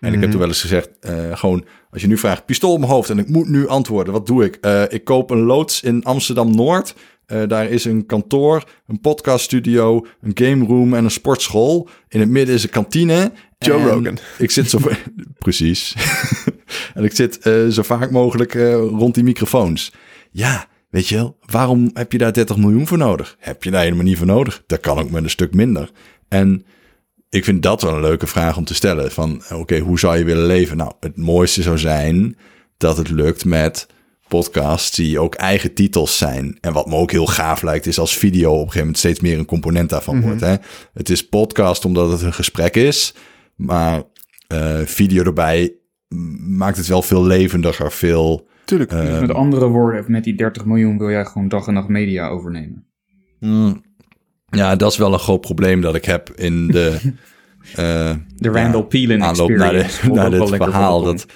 En 0.00 0.12
ik 0.12 0.20
heb 0.20 0.30
toen 0.30 0.38
wel 0.38 0.48
eens 0.48 0.60
gezegd, 0.60 0.90
eh, 1.00 1.36
gewoon 1.36 1.64
als 1.90 2.02
je 2.02 2.08
nu 2.08 2.18
vraagt, 2.18 2.46
pistool 2.46 2.72
op 2.72 2.78
mijn 2.78 2.90
hoofd 2.90 3.10
en 3.10 3.18
ik 3.18 3.28
moet 3.28 3.48
nu 3.48 3.68
antwoorden, 3.68 4.12
wat 4.12 4.26
doe 4.26 4.44
ik? 4.44 4.58
Eh, 4.60 4.82
ik 4.88 5.04
koop 5.04 5.30
een 5.30 5.42
loods 5.42 5.82
in 5.82 6.04
Amsterdam-Noord. 6.04 6.94
Eh, 7.26 7.42
daar 7.46 7.68
is 7.68 7.84
een 7.84 8.06
kantoor, 8.06 8.64
een 8.86 9.00
podcaststudio, 9.00 10.06
een 10.20 10.30
game 10.34 10.66
room 10.66 10.94
en 10.94 11.04
een 11.04 11.10
sportschool. 11.10 11.88
In 12.08 12.20
het 12.20 12.28
midden 12.28 12.54
is 12.54 12.62
een 12.62 12.70
kantine. 12.70 13.32
Joe 13.66 13.78
En 13.78 13.86
Rogan. 13.86 14.18
Ik 14.38 14.50
zit 14.50 14.70
zo... 14.70 14.78
Precies. 15.38 15.94
en 16.94 17.04
ik 17.04 17.14
zit 17.14 17.38
eh, 17.38 17.66
zo 17.66 17.82
vaak 17.82 18.10
mogelijk 18.10 18.54
eh, 18.54 18.72
rond 18.74 19.14
die 19.14 19.24
microfoons. 19.24 19.92
Ja, 20.30 20.66
weet 20.90 21.08
je 21.08 21.14
wel, 21.14 21.36
waarom 21.46 21.90
heb 21.92 22.12
je 22.12 22.18
daar 22.18 22.32
30 22.32 22.56
miljoen 22.56 22.86
voor 22.86 22.98
nodig? 22.98 23.36
Heb 23.38 23.64
je 23.64 23.70
daar 23.70 23.82
helemaal 23.82 24.04
niet 24.04 24.18
voor 24.18 24.26
nodig? 24.26 24.62
Dat 24.66 24.80
kan 24.80 24.98
ook 24.98 25.10
met 25.10 25.22
een 25.22 25.30
stuk 25.30 25.54
minder. 25.54 25.90
En 26.28 26.64
ik 27.28 27.44
vind 27.44 27.62
dat 27.62 27.82
wel 27.82 27.94
een 27.94 28.00
leuke 28.00 28.26
vraag 28.26 28.56
om 28.56 28.64
te 28.64 28.74
stellen. 28.74 29.10
Van 29.12 29.42
oké, 29.52 29.78
hoe 29.78 29.98
zou 29.98 30.18
je 30.18 30.24
willen 30.24 30.46
leven? 30.46 30.76
Nou, 30.76 30.92
het 31.00 31.16
mooiste 31.16 31.62
zou 31.62 31.78
zijn 31.78 32.36
dat 32.76 32.96
het 32.96 33.10
lukt 33.10 33.44
met 33.44 33.86
podcasts 34.28 34.96
die 34.96 35.20
ook 35.20 35.34
eigen 35.34 35.74
titels 35.74 36.18
zijn. 36.18 36.58
En 36.60 36.72
wat 36.72 36.86
me 36.86 36.94
ook 36.94 37.10
heel 37.10 37.26
gaaf 37.26 37.62
lijkt, 37.62 37.86
is 37.86 37.98
als 37.98 38.16
video 38.16 38.50
op 38.50 38.54
een 38.54 38.60
gegeven 38.60 38.80
moment 38.80 38.98
steeds 38.98 39.20
meer 39.20 39.38
een 39.38 39.44
component 39.44 39.90
daarvan 39.90 40.20
wordt. 40.20 40.40
Hè? 40.40 40.54
Het 40.94 41.10
is 41.10 41.28
podcast 41.28 41.84
omdat 41.84 42.10
het 42.10 42.22
een 42.22 42.32
gesprek 42.32 42.76
is, 42.76 43.14
maar 43.60 44.02
eh, 44.48 44.80
video 44.84 45.24
erbij 45.24 45.74
maakt 46.48 46.76
het 46.76 46.86
wel 46.86 47.02
veel 47.02 47.26
levendiger, 47.26 47.92
veel. 47.92 48.48
Tuurlijk. 48.64 48.92
eh, 48.92 49.20
met 49.20 49.32
andere 49.32 49.66
woorden, 49.66 50.04
met 50.08 50.24
die 50.24 50.34
30 50.34 50.64
miljoen 50.64 50.98
wil 50.98 51.10
jij 51.10 51.24
gewoon 51.24 51.48
dag 51.48 51.66
en 51.66 51.74
nacht 51.74 51.88
media 51.88 52.28
overnemen. 52.28 52.86
mm, 53.40 53.82
ja, 54.48 54.76
dat 54.76 54.90
is 54.92 54.98
wel 54.98 55.12
een 55.12 55.18
groot 55.18 55.40
probleem 55.40 55.80
dat 55.80 55.94
ik 55.94 56.04
heb 56.04 56.30
in 56.30 56.66
de. 56.66 56.98
eh, 57.74 58.14
De 58.36 58.48
Randall 58.48 58.82
Peelen 58.82 59.22
aanloop 59.22 59.50
experience. 59.50 60.06
naar, 60.06 60.30
de, 60.30 60.38
naar 60.38 60.48
dit 60.48 60.56
verhaal. 60.56 61.02
Dat, 61.02 61.26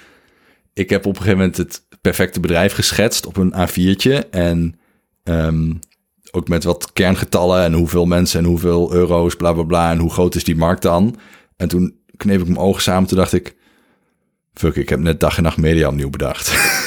ik 0.73 0.91
heb 0.91 1.07
op 1.07 1.17
een 1.17 1.23
gegeven 1.23 1.39
moment 1.39 1.57
het 1.57 1.87
perfecte 2.01 2.41
bedrijf 2.41 2.73
geschetst 2.73 3.27
op 3.27 3.37
een 3.37 3.55
A4'tje. 3.55 4.31
En 4.31 4.79
ehm, 5.23 5.73
ook 6.31 6.49
met 6.49 6.65
wat 6.65 6.93
kerngetallen 6.93 7.65
en 7.65 7.73
hoeveel 7.73 8.07
mensen 8.07 8.41
en 8.41 8.47
hoeveel 8.47 8.93
euro's, 8.93 9.37
bla 9.37 9.53
bla 9.53 9.63
bla. 9.63 9.91
En 9.91 9.99
hoe 9.99 10.11
groot 10.13 10.35
is 10.35 10.45
die 10.45 10.57
markt 10.57 10.83
dan? 10.83 11.17
En 11.57 11.69
toen 11.69 12.03
kneep 12.16 12.41
ik 12.41 12.47
mijn 12.47 12.59
ogen 12.59 12.82
samen. 12.82 13.09
Toen 13.09 13.19
dacht 13.19 13.32
ik, 13.32 13.57
fuck, 14.55 14.77
ik 14.77 14.89
heb 14.89 14.99
net 14.99 15.20
dag 15.20 15.36
en 15.36 15.43
nacht 15.43 15.57
media 15.57 15.89
opnieuw 15.89 16.11
bedacht. 16.11 16.53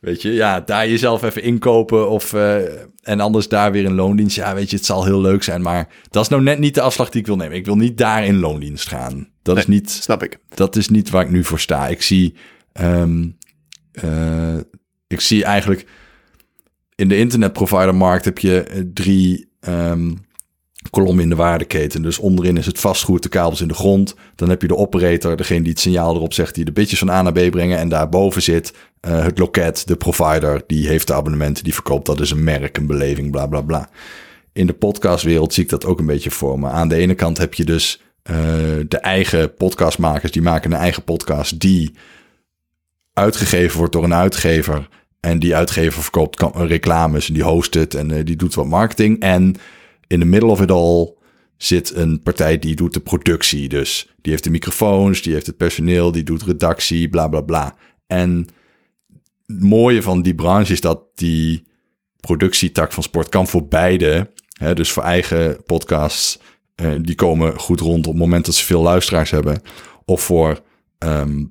weet 0.00 0.22
je, 0.22 0.32
ja, 0.32 0.60
daar 0.60 0.88
jezelf 0.88 1.22
even 1.22 1.42
inkopen 1.42 2.10
of 2.10 2.32
eh, 2.32 2.56
en 3.02 3.20
anders 3.20 3.48
daar 3.48 3.72
weer 3.72 3.84
in 3.84 3.94
loondienst. 3.94 4.36
Ja, 4.36 4.54
weet 4.54 4.70
je, 4.70 4.76
het 4.76 4.84
zal 4.84 5.04
heel 5.04 5.20
leuk 5.20 5.42
zijn, 5.42 5.62
maar 5.62 5.88
dat 6.10 6.22
is 6.22 6.28
nou 6.28 6.42
net 6.42 6.58
niet 6.58 6.74
de 6.74 6.80
afslag 6.80 7.10
die 7.10 7.20
ik 7.20 7.26
wil 7.26 7.36
nemen. 7.36 7.56
Ik 7.56 7.66
wil 7.66 7.76
niet 7.76 7.98
daar 7.98 8.24
in 8.26 8.38
loondienst 8.38 8.88
gaan. 8.88 9.28
Dat 9.42 9.56
is 9.56 9.66
niet 9.66 9.90
Snap 9.90 10.22
ik. 10.22 10.38
dat 10.54 10.76
is 10.76 10.88
niet 10.88 11.10
waar 11.10 11.24
ik 11.24 11.30
nu 11.30 11.44
voor 11.44 11.60
sta. 11.60 11.88
Ik 11.88 12.02
zie, 12.02 12.34
ehm, 12.72 13.28
eh, 13.92 14.56
ik 15.06 15.20
zie 15.20 15.44
eigenlijk 15.44 15.86
in 16.94 17.08
de 17.08 17.16
internetprovidermarkt 17.16 18.24
heb 18.24 18.38
je 18.38 18.62
eh, 18.62 18.82
drie 18.94 19.48
ehm, 19.60 20.12
kolommen 20.90 21.22
in 21.22 21.28
de 21.28 21.34
waardeketen. 21.34 22.02
Dus 22.02 22.18
onderin 22.18 22.56
is 22.56 22.66
het 22.66 22.80
vastgoed, 22.80 23.22
de 23.22 23.28
kabels 23.28 23.60
in 23.60 23.68
de 23.68 23.74
grond. 23.74 24.14
Dan 24.34 24.48
heb 24.48 24.62
je 24.62 24.68
de 24.68 24.76
operator, 24.76 25.36
degene 25.36 25.62
die 25.62 25.70
het 25.70 25.80
signaal 25.80 26.14
erop 26.14 26.32
zegt, 26.32 26.54
die 26.54 26.64
de 26.64 26.72
bitjes 26.72 26.98
van 26.98 27.10
A 27.10 27.22
naar 27.22 27.32
B 27.32 27.50
brengen. 27.50 27.78
En 27.78 27.88
daarboven 27.88 28.42
zit 28.42 28.74
eh, 29.00 29.22
het 29.22 29.38
loket, 29.38 29.86
de 29.86 29.96
provider, 29.96 30.62
die 30.66 30.88
heeft 30.88 31.06
de 31.06 31.14
abonnementen, 31.14 31.64
die 31.64 31.74
verkoopt. 31.74 32.06
Dat 32.06 32.20
is 32.20 32.30
een 32.30 32.44
merk, 32.44 32.76
een 32.76 32.86
beleving, 32.86 33.30
bla 33.30 33.46
bla 33.46 33.60
bla. 33.60 33.88
In 34.52 34.66
de 34.66 34.72
podcastwereld 34.72 35.54
zie 35.54 35.64
ik 35.64 35.70
dat 35.70 35.84
ook 35.84 35.98
een 35.98 36.06
beetje 36.06 36.30
voor 36.30 36.58
me. 36.58 36.68
Aan 36.68 36.88
de 36.88 36.96
ene 36.96 37.14
kant 37.14 37.38
heb 37.38 37.54
je 37.54 37.64
dus 37.64 38.02
eh, 38.22 38.36
de 38.88 38.98
eigen 38.98 39.54
podcastmakers, 39.54 40.32
die 40.32 40.42
maken 40.42 40.72
een 40.72 40.78
eigen 40.78 41.04
podcast 41.04 41.60
die 41.60 41.94
uitgegeven 43.12 43.78
wordt 43.78 43.92
door 43.92 44.04
een 44.04 44.14
uitgever. 44.14 44.88
En 45.20 45.38
die 45.38 45.56
uitgever 45.56 46.02
verkoopt 46.02 46.44
reclames 46.54 47.28
en 47.28 47.34
die 47.34 47.42
host 47.42 47.74
het 47.74 47.94
en 47.94 48.10
eh, 48.10 48.24
die 48.24 48.36
doet 48.36 48.54
wat 48.54 48.66
marketing. 48.66 49.20
En 49.20 49.56
in 50.06 50.20
the 50.20 50.26
middle 50.26 50.50
of 50.50 50.60
it 50.60 50.70
all 50.70 51.14
zit 51.56 51.94
een 51.94 52.22
partij 52.22 52.58
die 52.58 52.76
doet 52.76 52.92
de 52.92 53.00
productie. 53.00 53.68
Dus 53.68 54.14
die 54.20 54.32
heeft 54.32 54.44
de 54.44 54.50
microfoons, 54.50 55.22
die 55.22 55.32
heeft 55.32 55.46
het 55.46 55.56
personeel, 55.56 56.12
die 56.12 56.22
doet 56.22 56.42
redactie, 56.42 57.08
bla 57.08 57.28
bla 57.28 57.40
bla. 57.40 57.76
En 58.06 58.48
het 59.46 59.62
mooie 59.62 60.02
van 60.02 60.22
die 60.22 60.34
branche 60.34 60.72
is 60.72 60.80
dat 60.80 61.02
die 61.14 61.66
productietak 62.20 62.92
van 62.92 63.02
sport 63.02 63.28
kan 63.28 63.46
voor 63.46 63.68
beide. 63.68 64.32
Hè, 64.58 64.74
dus 64.74 64.92
voor 64.92 65.02
eigen 65.02 65.62
podcasts, 65.64 66.38
eh, 66.74 66.92
die 67.00 67.14
komen 67.14 67.58
goed 67.58 67.80
rond 67.80 68.06
op 68.06 68.12
het 68.12 68.22
moment 68.22 68.46
dat 68.46 68.54
ze 68.54 68.64
veel 68.64 68.82
luisteraars 68.82 69.30
hebben. 69.30 69.62
Of 70.04 70.22
voor 70.22 70.62
ehm, 70.98 71.44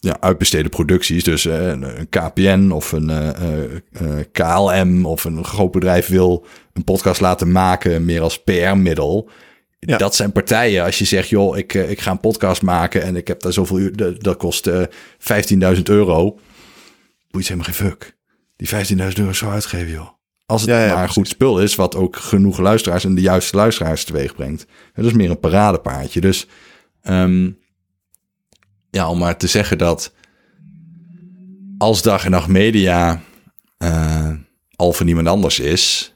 ja, 0.00 0.16
uitbesteden 0.20 0.70
producties. 0.70 1.24
Dus 1.24 1.44
een, 1.44 1.98
een 1.98 2.08
KPN 2.08 2.70
of 2.70 2.92
een 2.92 3.10
eh, 3.10 3.28
eh, 3.28 3.64
eh, 3.92 4.24
KLM 4.32 5.06
of 5.06 5.24
een 5.24 5.44
groot 5.44 5.70
bedrijf 5.70 6.06
wil 6.06 6.46
een 6.72 6.84
podcast 6.84 7.20
laten 7.20 7.52
maken 7.52 8.04
meer 8.04 8.20
als 8.20 8.42
PR-middel. 8.42 9.30
Ja. 9.78 9.96
Dat 9.96 10.14
zijn 10.14 10.32
partijen. 10.32 10.84
Als 10.84 10.98
je 10.98 11.04
zegt, 11.04 11.28
joh, 11.28 11.56
ik, 11.56 11.74
ik 11.74 12.00
ga 12.00 12.10
een 12.10 12.20
podcast 12.20 12.62
maken 12.62 13.02
en 13.02 13.16
ik 13.16 13.28
heb 13.28 13.40
daar 13.40 13.52
zoveel 13.52 13.78
uur, 13.78 13.96
dat, 13.96 14.22
dat 14.22 14.36
kost 14.36 14.66
eh 14.66 14.82
15.000 15.76 15.82
euro. 15.82 16.38
Boeit 17.30 17.48
helemaal 17.48 17.72
geen 17.72 17.86
fuck. 17.86 18.16
Die 18.56 18.68
15.000 18.68 19.18
euro 19.18 19.32
zo 19.32 19.50
uitgeven, 19.50 19.90
joh. 19.90 20.08
Als 20.46 20.60
het 20.60 20.70
Ja, 20.70 20.80
ja, 20.80 20.86
maar 20.86 20.96
precies. 20.96 21.14
goed 21.14 21.28
spul 21.28 21.60
is, 21.60 21.74
wat 21.74 21.94
ook 21.96 22.16
genoeg 22.16 22.58
luisteraars 22.58 23.04
en 23.04 23.14
de 23.14 23.20
juiste 23.20 23.56
luisteraars 23.56 24.04
teweeg 24.04 24.34
brengt. 24.34 24.66
Dat 24.94 25.04
is 25.04 25.12
meer 25.12 25.30
een 25.30 25.40
paradepaardje. 25.40 26.20
Dus 26.20 26.46
ehm, 27.02 27.50
ja, 28.98 29.10
om 29.10 29.18
maar 29.18 29.36
te 29.36 29.46
zeggen 29.46 29.78
dat 29.78 30.12
als 31.78 32.02
dag 32.02 32.24
en 32.24 32.30
nacht 32.30 32.48
media 32.48 33.22
eh, 33.78 34.30
al 34.76 34.92
voor 34.92 35.06
niemand 35.06 35.28
anders 35.28 35.60
is, 35.60 36.14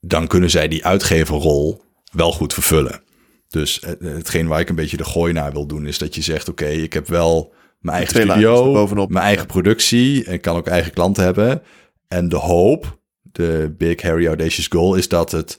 dan 0.00 0.26
kunnen 0.26 0.50
zij 0.50 0.68
die 0.68 0.84
uitgeverrol 0.84 1.82
wel 2.12 2.32
goed 2.32 2.54
vervullen. 2.54 3.02
Dus 3.48 3.80
eh, 3.80 3.90
hetgeen 4.02 4.46
waar 4.46 4.60
ik 4.60 4.68
een 4.68 4.74
beetje 4.74 4.96
de 4.96 5.04
gooi 5.04 5.32
naar 5.32 5.52
wil 5.52 5.66
doen, 5.66 5.86
is 5.86 5.98
dat 5.98 6.14
je 6.14 6.22
zegt: 6.22 6.48
Oké, 6.48 6.66
ik 6.66 6.92
heb 6.92 7.08
wel 7.08 7.54
mijn 7.78 7.96
eigen 7.96 8.20
studio, 8.20 8.66
erbovenop. 8.66 9.10
mijn 9.10 9.24
eigen 9.24 9.46
productie 9.46 10.24
en 10.24 10.32
ik 10.32 10.42
kan 10.42 10.56
ook 10.56 10.66
eigen 10.66 10.92
klanten 10.92 11.24
hebben. 11.24 11.62
En 12.08 12.28
de 12.28 12.36
hoop, 12.36 12.98
de 13.22 13.74
Big 13.78 14.02
Harry 14.02 14.26
Audacious 14.26 14.66
Goal, 14.66 14.94
is 14.94 15.08
dat 15.08 15.32
het 15.32 15.58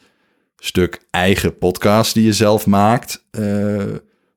stuk 0.57 1.05
eigen 1.09 1.57
podcast 1.57 2.13
die 2.13 2.25
je 2.25 2.33
zelf 2.33 2.65
maakt, 2.65 3.25
eh, 3.31 3.83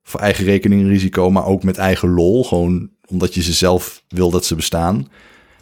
voor 0.07 0.19
eigen 0.19 0.45
rekening 0.45 0.81
en 0.81 0.87
risico, 0.87 1.29
maar 1.29 1.45
ook 1.45 1.63
met 1.63 1.77
eigen 1.77 2.09
lol, 2.09 2.43
gewoon 2.43 2.89
omdat 3.07 3.33
je 3.33 3.41
ze 3.41 3.53
zelf 3.53 4.03
wil 4.07 4.29
dat 4.29 4.45
ze 4.45 4.55
bestaan. 4.55 5.07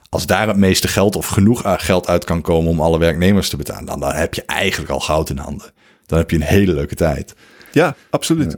Als 0.09 0.25
daar 0.25 0.47
het 0.47 0.57
meeste 0.57 0.87
geld 0.87 1.15
of 1.15 1.27
genoeg 1.27 1.61
geld 1.65 2.07
uit 2.07 2.23
kan 2.23 2.41
komen 2.41 2.69
om 2.69 2.81
alle 2.81 2.99
werknemers 2.99 3.49
te 3.49 3.57
betalen, 3.57 3.85
dan, 3.85 3.99
dan 3.99 4.13
heb 4.13 4.33
je 4.33 4.45
eigenlijk 4.45 4.91
al 4.91 4.99
goud 4.99 5.29
in 5.29 5.37
handen. 5.37 5.71
Dan 6.05 6.17
heb 6.17 6.29
je 6.29 6.35
een 6.35 6.41
hele 6.41 6.73
leuke 6.73 6.95
tijd. 6.95 7.35
Ja, 7.71 7.95
absoluut. 8.09 8.55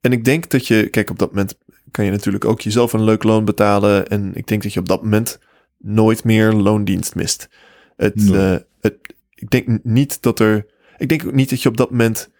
En 0.00 0.12
ik 0.12 0.24
denk 0.24 0.50
dat 0.50 0.66
je, 0.66 0.88
kijk, 0.88 1.10
op 1.10 1.18
dat 1.18 1.28
moment 1.28 1.58
kan 1.90 2.04
je 2.04 2.10
natuurlijk 2.10 2.44
ook 2.44 2.60
jezelf 2.60 2.92
een 2.92 3.04
leuk 3.04 3.22
loon 3.22 3.44
betalen. 3.44 4.08
En 4.08 4.34
ik 4.34 4.46
denk 4.46 4.62
dat 4.62 4.72
je 4.72 4.80
op 4.80 4.88
dat 4.88 5.02
moment 5.02 5.38
nooit 5.78 6.24
meer 6.24 6.52
loondienst 6.52 7.14
mist. 7.14 7.48
Het, 7.96 8.30
eh, 8.32 8.56
het, 8.80 8.96
ik 9.34 9.50
denk 9.50 9.84
niet 9.84 10.22
dat 10.22 10.40
er, 10.40 10.66
ik 10.98 11.08
denk 11.08 11.26
ook 11.26 11.32
niet 11.32 11.50
dat 11.50 11.62
je 11.62 11.68
op 11.68 11.76
dat 11.76 11.90
moment 11.90 12.30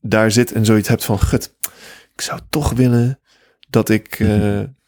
daar 0.00 0.30
zit 0.30 0.52
en 0.52 0.64
zoiets 0.64 0.88
hebt 0.88 1.04
van, 1.04 1.18
gut, 1.18 1.54
ik 2.18 2.24
zou 2.24 2.40
toch 2.50 2.72
willen 2.72 3.20
dat 3.68 3.88
ik 3.88 4.20
eh, 4.20 4.28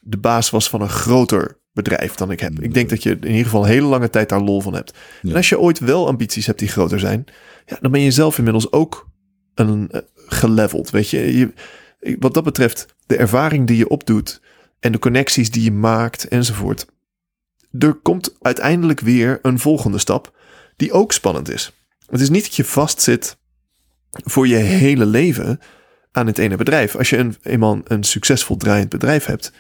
de 0.01 0.19
baas 0.21 0.51
was 0.51 0.69
van 0.69 0.81
een 0.81 0.89
groter 0.89 1.59
bedrijf 1.73 2.15
dan 2.15 2.31
ik 2.31 2.41
heb. 2.41 2.61
Ik 2.61 2.75
denk 2.75 2.91
dat 2.91 3.03
je 3.03 3.11
in 3.11 3.27
ieder 3.27 3.45
geval 3.45 3.63
een 3.63 3.69
hele 3.69 3.87
lange 3.87 4.11
tijd 4.11 4.29
daar 4.29 4.41
lol 4.41 4.61
van 4.61 4.75
hebt. 4.75 4.99
Ja. 5.23 5.31
En 5.31 5.37
als 5.37 5.49
je 5.49 5.59
ooit 5.59 5.79
wel 5.79 6.07
ambities 6.07 6.47
hebt 6.47 6.59
die 6.59 6.69
groter 6.69 7.01
zijn, 7.01 7.25
ja, 7.67 7.79
dan 7.81 7.91
ben 7.91 8.01
je 8.01 8.11
zelf 8.11 8.39
inmiddels 8.39 8.73
ook 8.73 9.09
een 9.55 9.91
eh, 9.91 10.01
geleveld. 10.15 10.91
Weet 10.91 11.11
je? 11.11 11.39
je, 11.39 11.53
wat 12.19 12.35
dat 12.35 12.45
betreft, 12.45 12.87
de 13.07 13.17
ervaring 13.17 13.67
die 13.67 13.77
je 13.77 13.89
opdoet 13.89 14.41
en 14.81 14.93
de 14.93 14.99
connecties 14.99 15.51
die 15.51 15.63
je 15.63 15.73
maakt 15.73 16.29
enzovoort. 16.29 16.87
Er 17.79 17.95
komt 17.95 18.37
uiteindelijk 18.41 19.01
weer 19.01 19.39
een 19.43 19.59
volgende 19.59 19.99
stap 19.99 20.39
die 20.77 20.93
ook 20.93 21.13
spannend 21.13 21.51
is. 21.51 21.73
Het 22.07 22.21
is 22.21 22.31
niet 22.31 22.45
dat 22.45 22.57
je 22.57 22.65
vastzit 22.65 23.37
voor 24.11 24.47
je 24.47 24.57
hele 24.57 25.07
leven 25.07 25.61
aan 26.13 26.27
het 26.27 26.39
ene 26.39 26.57
bedrijf. 26.57 26.97
Als 26.97 27.11
je 27.11 27.17
een, 27.17 27.35
eenmaal 27.43 27.81
een 27.85 28.05
succesvol 28.05 28.57
draaiend 28.57 28.89
bedrijf 28.89 29.25
hebt, 29.25 29.53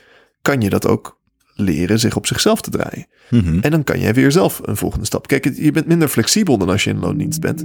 kan 0.42 0.60
je 0.60 0.70
dat 0.70 0.86
ook 0.86 1.18
leren 1.54 1.98
zich 1.98 2.16
op 2.16 2.26
zichzelf 2.26 2.60
te 2.60 2.70
draaien. 2.70 3.06
Mhm. 3.30 3.58
En 3.60 3.70
dan 3.70 3.84
kan 3.84 4.00
jij 4.00 4.14
weer 4.14 4.32
zelf 4.32 4.60
een 4.62 4.76
volgende 4.76 5.06
stap. 5.06 5.26
Kijk, 5.26 5.56
je 5.56 5.72
bent 5.72 5.86
minder 5.86 6.08
flexibel 6.08 6.58
dan 6.58 6.68
als 6.68 6.84
je 6.84 6.90
in 6.90 6.98
loondienst 6.98 7.40
bent. 7.40 7.64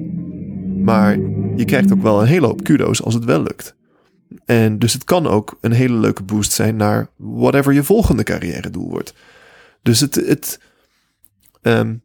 Maar 0.83 1.17
je 1.55 1.65
krijgt 1.65 1.93
ook 1.93 2.01
wel 2.01 2.21
een 2.21 2.27
hele 2.27 2.45
hoop 2.45 2.63
kudo's 2.63 3.01
als 3.01 3.13
het 3.13 3.25
wel 3.25 3.41
lukt. 3.41 3.75
En 4.45 4.79
dus 4.79 4.93
het 4.93 5.03
kan 5.03 5.27
ook 5.27 5.57
een 5.61 5.71
hele 5.71 5.97
leuke 5.97 6.23
boost 6.23 6.51
zijn 6.51 6.75
naar 6.75 7.09
whatever 7.15 7.73
je 7.73 7.83
volgende 7.83 8.23
carrière 8.23 8.69
doel 8.69 8.89
wordt. 8.89 9.13
Dus 9.81 9.99
het, 9.99 10.15
het 10.15 10.59
ehm, 11.61 11.95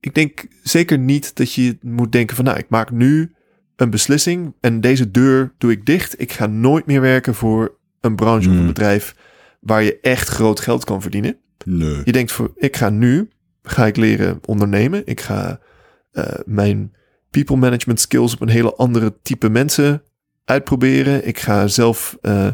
ik 0.00 0.14
denk 0.14 0.46
zeker 0.62 0.98
niet 0.98 1.36
dat 1.36 1.52
je 1.52 1.78
moet 1.82 2.12
denken 2.12 2.36
van 2.36 2.44
nou, 2.44 2.58
ik 2.58 2.68
maak 2.68 2.90
nu 2.90 3.34
een 3.76 3.90
beslissing 3.90 4.54
en 4.60 4.80
deze 4.80 5.10
deur 5.10 5.52
doe 5.58 5.70
ik 5.70 5.86
dicht. 5.86 6.20
Ik 6.20 6.32
ga 6.32 6.46
nooit 6.46 6.86
meer 6.86 7.00
werken 7.00 7.34
voor 7.34 7.76
een 8.00 8.16
branche 8.16 8.46
of 8.48 8.52
een 8.52 8.58
Hmm. 8.58 8.66
bedrijf 8.66 9.14
waar 9.60 9.82
je 9.82 9.98
echt 10.00 10.28
groot 10.28 10.60
geld 10.60 10.84
kan 10.84 11.02
verdienen. 11.02 11.36
Nee. 11.64 12.00
Je 12.04 12.12
denkt 12.12 12.32
voor, 12.32 12.52
ik 12.56 12.76
ga 12.76 12.90
nu, 12.90 13.28
ga 13.62 13.86
ik 13.86 13.96
leren 13.96 14.38
ondernemen. 14.44 15.02
Ik 15.04 15.20
ga 15.20 15.60
eh, 16.12 16.24
mijn 16.44 16.94
people 17.30 17.56
management 17.56 18.00
skills 18.00 18.34
op 18.34 18.40
een 18.40 18.48
hele 18.48 18.74
andere 18.74 19.14
type 19.22 19.48
mensen 19.48 20.02
uitproberen. 20.44 21.26
Ik 21.26 21.38
ga 21.38 21.66
zelf 21.66 22.16
eh, 22.20 22.46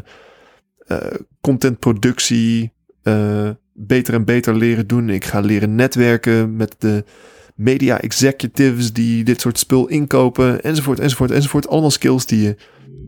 eh, 0.87 0.97
contentproductie 1.41 2.71
eh, 3.03 3.49
beter 3.73 4.13
en 4.13 4.25
beter 4.25 4.55
leren 4.55 4.87
doen. 4.87 5.09
Ik 5.09 5.25
ga 5.25 5.39
leren 5.39 5.75
netwerken 5.75 6.55
met 6.55 6.75
de 6.77 7.03
media 7.55 8.01
executives 8.01 8.93
die 8.93 9.23
dit 9.23 9.41
soort 9.41 9.59
spul 9.59 9.87
inkopen, 9.87 10.63
enzovoort, 10.63 10.99
enzovoort, 10.99 11.31
enzovoort. 11.31 11.67
Allemaal 11.67 11.91
skills 11.91 12.25
die 12.25 12.41
je 12.41 12.55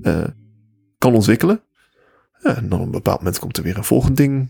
eh, 0.02 0.24
kan 0.98 1.14
ontwikkelen. 1.14 1.62
En 2.42 2.70
dan 2.70 2.80
op 2.80 2.86
een 2.86 2.92
bepaald 2.92 3.18
moment 3.18 3.40
komt 3.40 3.58
er 3.58 3.64
weer 3.64 3.78
een 3.78 3.84
volgend 3.84 4.18
ding 4.18 4.50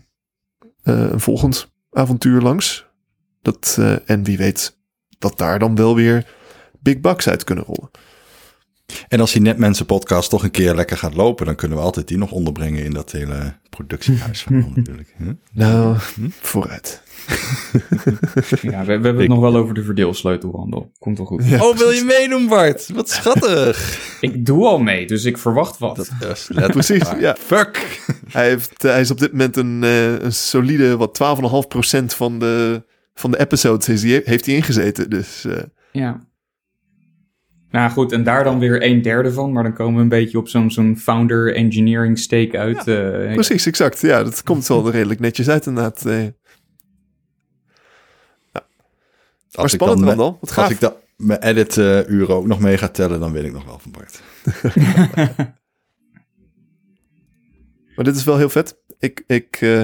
eh, 0.82 1.10
een 1.10 1.20
volgend 1.20 1.72
avontuur 1.90 2.40
langs. 2.40 2.86
Dat, 3.42 3.76
eh, 3.78 4.10
en 4.10 4.24
wie 4.24 4.36
weet 4.36 4.76
dat 5.18 5.38
daar 5.38 5.58
dan 5.58 5.74
wel 5.74 5.94
weer 5.94 6.26
big 6.80 7.00
bucks 7.00 7.28
uit 7.28 7.44
kunnen 7.44 7.64
rollen. 7.64 7.90
En 9.08 9.20
als 9.20 9.32
die 9.32 9.42
Netmensen 9.42 9.86
podcast 9.86 10.30
toch 10.30 10.42
een 10.42 10.50
keer 10.50 10.74
lekker 10.74 10.96
gaat 10.96 11.14
lopen, 11.14 11.46
dan 11.46 11.54
kunnen 11.54 11.78
we 11.78 11.84
altijd 11.84 12.08
die 12.08 12.18
nog 12.18 12.30
onderbrengen 12.30 12.84
in 12.84 12.90
dat 12.90 13.12
hele 13.12 13.54
productiehuis 13.70 14.42
van 14.42 14.58
natuurlijk. 14.74 15.14
hè? 15.16 15.30
Nou, 15.52 15.96
vooruit. 16.40 17.02
Ja, 18.62 18.80
we, 18.80 18.84
we 18.84 18.92
hebben 18.92 19.16
het 19.18 19.28
nog 19.28 19.40
wel 19.40 19.56
over 19.56 19.74
de 19.74 19.82
verdeelsleutelhandel. 19.82 20.92
Komt 20.98 21.18
wel 21.18 21.26
goed. 21.26 21.40
oh, 21.40 21.76
wil 21.76 21.90
je 21.90 22.04
meedoen, 22.04 22.48
Bart? 22.48 22.88
Wat 22.94 23.10
schattig. 23.10 23.98
Ik 24.20 24.46
doe 24.46 24.66
al 24.66 24.78
mee, 24.78 25.06
dus 25.06 25.24
ik 25.24 25.38
verwacht 25.38 25.78
wat. 25.78 25.96
Dat 26.20 26.36
is 26.36 26.48
let 26.52 26.70
Precies, 26.70 27.10
ja. 27.18 27.36
Fuck. 27.38 28.00
Hij, 28.28 28.48
heeft, 28.48 28.82
hij 28.82 29.00
is 29.00 29.10
op 29.10 29.18
dit 29.18 29.32
moment 29.32 29.56
een, 29.56 29.84
eh, 29.84 30.20
een 30.20 30.32
solide 30.32 30.96
wat 30.96 31.18
12,5% 31.98 32.04
van 32.06 32.38
de, 32.38 32.82
van 33.14 33.30
de 33.30 33.38
episodes 33.38 33.88
is, 33.88 34.00
die, 34.00 34.20
heeft 34.24 34.46
hij 34.46 34.54
ingezeten. 34.54 35.10
Dus 35.10 35.44
eh, 35.44 35.62
Ja. 35.92 36.25
Nou 37.76 37.90
goed, 37.90 38.12
en 38.12 38.24
daar 38.24 38.44
dan 38.44 38.58
weer 38.58 38.82
een 38.84 39.02
derde 39.02 39.32
van. 39.32 39.52
Maar 39.52 39.62
dan 39.62 39.72
komen 39.72 39.94
we 39.96 40.00
een 40.02 40.08
beetje 40.08 40.38
op 40.38 40.48
zo'n 40.48 40.70
zo'n 40.70 40.96
founder 40.98 41.54
engineering 41.54 42.18
stake 42.18 42.58
uit. 42.58 42.86
eh, 42.88 43.32
precies, 43.34 43.66
exact. 43.66 44.00
Ja, 44.00 44.22
dat 44.22 44.42
komt 44.42 44.66
wel 44.66 44.90
redelijk 44.90 45.20
netjes 45.20 45.48
uit 45.48 45.66
inderdaad. 45.66 46.04
eh. 46.06 46.12
Maar 48.52 48.62
Als 49.52 49.72
ik 49.72 49.78
spannend, 49.80 49.98
dan, 50.00 50.08
Randal. 50.08 50.38
Wat 50.40 50.50
gaaf. 50.50 50.64
Als 50.64 50.72
ik 50.72 50.80
dat 50.80 50.96
mijn 51.16 51.42
edit 51.42 51.76
eh, 51.76 52.08
uren 52.08 52.34
ook 52.34 52.46
nog 52.46 52.60
mee 52.60 52.78
ga 52.78 52.88
tellen, 52.88 53.20
dan 53.20 53.32
weet 53.32 53.44
ik 53.44 53.52
nog 53.52 53.64
wel 53.64 53.78
van 53.78 53.90
Bart. 53.90 54.20
Maar 57.96 58.04
dit 58.04 58.16
is 58.16 58.24
wel 58.24 58.36
heel 58.36 58.48
vet. 58.50 58.76
Ik, 58.98 59.24
ik 59.26 59.56
eh, 59.60 59.82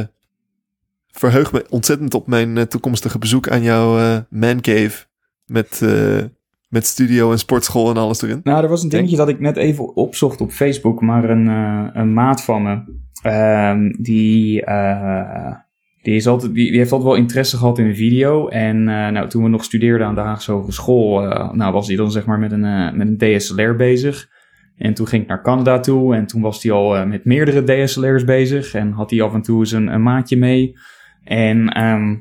verheug 1.11 1.53
me 1.53 1.67
ontzettend 1.69 2.15
op 2.15 2.27
mijn 2.27 2.69
toekomstige 2.69 3.19
bezoek 3.19 3.49
aan 3.49 3.63
jouw 3.63 3.99
eh 3.99 4.19
mancave. 4.31 5.05
Met, 5.47 5.83
eh, 5.83 6.23
met 6.73 6.87
studio 6.87 7.31
en 7.31 7.39
sportschool 7.39 7.91
en 7.91 7.97
alles 7.97 8.23
erin. 8.23 8.41
Nou, 8.43 8.63
er 8.63 8.69
was 8.69 8.83
een 8.83 8.89
dingetje 8.89 9.17
dat 9.17 9.29
ik 9.29 9.41
net 9.41 9.57
even 9.57 9.97
opzocht 9.97 10.41
op 10.41 10.51
Facebook, 10.51 11.01
maar 11.01 11.31
een, 11.31 11.49
eh, 11.49 11.87
een 11.93 12.13
maat 12.13 12.45
van 12.45 12.63
me, 12.63 12.83
ehm, 13.23 13.91
die, 14.03 14.65
eh, 14.65 15.55
die, 16.03 16.15
is 16.15 16.27
altijd, 16.27 16.55
die, 16.55 16.71
die 16.71 16.79
heeft 16.79 16.93
altijd 16.93 17.11
wel 17.11 17.21
interesse 17.21 17.57
gehad 17.57 17.79
in 17.79 17.95
video. 17.95 18.49
En 18.49 18.89
eh, 18.89 19.09
nou, 19.09 19.29
toen 19.29 19.43
we 19.43 19.49
nog 19.49 19.65
studeerden 19.65 20.07
aan 20.07 20.15
de 20.15 20.21
Haagse 20.21 20.53
Hogeschool, 20.53 21.31
eh, 21.31 21.53
nou, 21.53 21.73
was 21.73 21.87
hij 21.87 21.97
dan 21.97 22.11
zeg 22.11 22.27
maar 22.27 22.39
met 22.39 22.53
een, 22.53 22.97
met 22.97 23.09
een 23.09 23.19
DSLR 23.19 23.77
bezig. 23.77 24.29
En 24.77 24.95
toen 24.95 25.07
ging 25.07 25.23
ik 25.23 25.29
naar 25.29 25.43
Canada 25.43 25.81
toe 25.81 26.15
en 26.15 26.27
toen 26.27 26.43
was 26.43 26.63
hij 26.63 26.73
al 26.73 27.07
met 27.07 27.25
meerdere 27.25 27.65
DSLR's 27.65 28.25
bezig 28.25 28.75
en 28.75 28.93
had 28.93 29.11
hij 29.11 29.23
af 29.23 29.35
en 29.35 29.43
toe 29.43 29.59
eens 29.59 29.73
een, 29.73 29.87
een 29.87 30.03
maatje 30.03 30.37
mee. 30.37 30.79
En 31.25 31.69
ehm, 31.69 32.15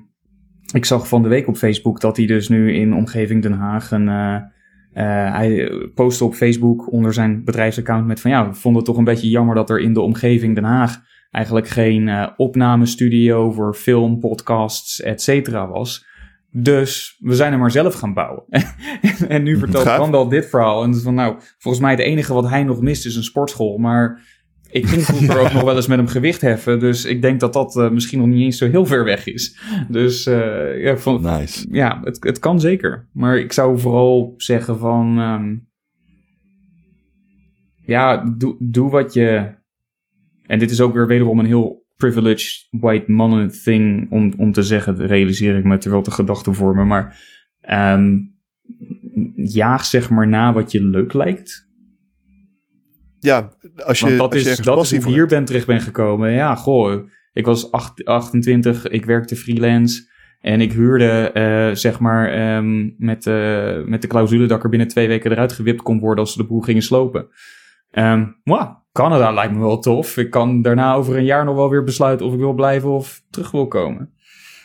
ik 0.71 0.85
zag 0.85 1.07
van 1.07 1.23
de 1.23 1.29
week 1.29 1.47
op 1.47 1.57
Facebook 1.57 1.99
dat 1.99 2.17
hij 2.17 2.25
dus 2.25 2.49
nu 2.49 2.73
in 2.73 2.93
omgeving 2.93 3.41
Den 3.41 3.53
Haag 3.53 3.91
een... 3.91 4.07
eh, 4.07 5.33
hij 5.33 5.71
postte 5.95 6.25
op 6.25 6.33
Facebook 6.33 6.91
onder 6.91 7.13
zijn 7.13 7.43
bedrijfsaccount 7.43 8.07
met 8.07 8.19
van 8.19 8.31
ja, 8.31 8.47
we 8.47 8.53
vonden 8.53 8.81
het 8.81 8.89
toch 8.89 8.97
een 8.97 9.03
beetje 9.03 9.29
jammer 9.29 9.55
dat 9.55 9.69
er 9.69 9.79
in 9.79 9.93
de 9.93 10.01
omgeving 10.01 10.55
Den 10.55 10.63
Haag 10.63 11.01
eigenlijk 11.31 11.67
geen 11.67 12.07
eh, 12.07 12.27
opnamestudio 12.37 13.51
voor 13.51 13.73
film, 13.73 14.19
podcasts, 14.19 15.01
et 15.01 15.21
cetera 15.21 15.67
was. 15.67 16.05
Dus 16.53 17.17
we 17.19 17.35
zijn 17.35 17.53
er 17.53 17.59
maar 17.59 17.71
zelf 17.71 17.93
gaan 17.93 18.13
bouwen. 18.13 18.43
en 19.27 19.43
nu 19.43 19.57
vertelt. 19.57 19.85
Randal 19.85 20.27
dit 20.27 20.45
verhaal. 20.49 20.83
En 20.83 20.95
van 20.95 21.13
nou, 21.13 21.35
volgens 21.57 21.83
mij 21.83 21.91
het 21.91 22.01
enige 22.01 22.33
wat 22.33 22.49
hij 22.49 22.63
nog 22.63 22.81
mist 22.81 23.05
is 23.05 23.15
een 23.15 23.23
sportschool. 23.23 23.77
Maar 23.77 24.21
ik 24.71 24.85
ging 24.85 25.01
vroeger 25.01 25.39
ook 25.39 25.53
nog 25.53 25.63
wel 25.63 25.75
eens 25.75 25.87
met 25.87 25.97
hem 25.97 26.07
gewicht 26.07 26.41
heffen. 26.41 26.79
Dus 26.79 27.05
ik 27.05 27.21
denk 27.21 27.39
dat 27.39 27.53
dat 27.53 27.75
eh, 27.77 27.89
misschien 27.89 28.19
nog 28.19 28.27
niet 28.27 28.43
eens 28.43 28.57
zo 28.57 28.69
heel 28.69 28.85
ver 28.85 29.03
weg 29.03 29.25
is. 29.25 29.59
Dus 29.89 30.25
eh, 30.25 30.83
ja, 30.83 30.95
Nice. 31.19 31.67
ja, 31.71 32.01
het, 32.03 32.23
het 32.23 32.39
kan 32.39 32.59
zeker. 32.59 33.07
Maar 33.13 33.37
ik 33.37 33.51
zou 33.51 33.79
vooral 33.79 34.33
zeggen 34.37 34.77
van... 34.77 35.19
ehm, 35.19 35.55
ja, 37.85 38.33
doe, 38.37 38.55
doe 38.59 38.89
wat 38.89 39.13
je... 39.13 39.59
En 40.45 40.59
dit 40.59 40.71
is 40.71 40.81
ook 40.81 40.93
weer 40.93 41.07
wederom 41.07 41.39
een 41.39 41.45
heel 41.45 41.85
privileged 41.97 42.67
white 42.69 43.11
mannen 43.11 43.51
thing 43.63 44.11
om, 44.11 44.33
om 44.37 44.51
te 44.51 44.63
zeggen. 44.63 44.97
Dat 44.97 45.09
realiseer 45.09 45.57
ik 45.57 45.63
me 45.63 45.77
terwijl 45.77 46.03
de 46.03 46.11
gedachten 46.11 46.55
vormen. 46.55 46.87
Maar 46.87 47.19
ehm, 47.61 48.17
jaag 49.35 49.85
zeg 49.85 50.09
maar 50.09 50.27
na 50.27 50.53
wat 50.53 50.71
je 50.71 50.83
leuk 50.83 51.13
lijkt. 51.13 51.69
Ja, 53.21 53.49
als 53.85 53.99
je, 53.99 54.15
dat 54.15 54.19
als 54.19 54.33
je 54.33 54.39
is, 54.39 54.47
ergens 54.47 54.65
dat 54.67 54.83
is 54.83 54.91
hoe 54.91 55.05
hier 55.07 55.17
hebt. 55.17 55.29
ben 55.29 55.45
terecht 55.45 55.65
ben 55.65 55.81
gekomen. 55.81 56.31
Ja, 56.31 56.55
goh. 56.55 57.09
Ik 57.33 57.45
was 57.45 57.71
acht- 57.71 58.05
28, 58.05 58.87
ik 58.87 59.05
werkte 59.05 59.35
freelance. 59.35 60.09
En 60.41 60.61
ik 60.61 60.71
huurde, 60.71 61.31
eh, 61.31 61.75
zeg 61.75 61.99
maar, 61.99 62.31
ehm, 62.31 62.89
met, 62.97 63.27
eh, 63.27 63.83
met 63.85 64.01
de 64.01 64.07
clausule 64.07 64.45
dat 64.47 64.57
ik 64.57 64.63
er 64.63 64.69
binnen 64.69 64.87
twee 64.87 65.07
weken 65.07 65.31
eruit 65.31 65.51
gewipt 65.51 65.81
kon 65.81 65.99
worden 65.99 66.19
als 66.19 66.31
ze 66.33 66.37
de 66.41 66.47
boel 66.47 66.61
gingen 66.61 66.81
slopen. 66.81 67.27
Ehm 67.91 68.25
mwah, 68.43 68.75
Canada 68.91 69.31
lijkt 69.31 69.53
me 69.53 69.59
wel 69.59 69.79
tof. 69.79 70.17
Ik 70.17 70.29
kan 70.29 70.61
daarna 70.61 70.93
over 70.93 71.17
een 71.17 71.25
jaar 71.25 71.45
nog 71.45 71.55
wel 71.55 71.69
weer 71.69 71.83
besluiten 71.83 72.25
of 72.25 72.33
ik 72.33 72.39
wil 72.39 72.53
blijven 72.53 72.89
of 72.89 73.21
terug 73.29 73.51
wil 73.51 73.67
komen. 73.67 74.13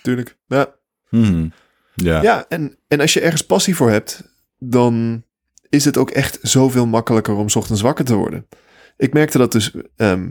Tuurlijk. 0.02 0.36
Ja, 0.46 0.74
Hmm. 1.08 1.52
Ja. 1.94 2.22
Ja, 2.22 2.44
en, 2.48 2.78
en 2.88 3.00
als 3.00 3.12
je 3.12 3.20
ergens 3.20 3.42
passie 3.46 3.76
voor 3.76 3.90
hebt, 3.90 4.34
dan 4.58 5.22
is 5.68 5.84
het 5.84 5.96
ook 5.96 6.10
echt 6.10 6.38
zoveel 6.42 6.86
makkelijker 6.86 7.34
om 7.34 7.46
ochtends 7.54 7.80
wakker 7.80 8.04
te 8.04 8.14
worden. 8.14 8.46
Ik 8.96 9.12
merkte 9.12 9.38
dat 9.38 9.52
dus 9.52 9.74
ehm, 9.96 10.30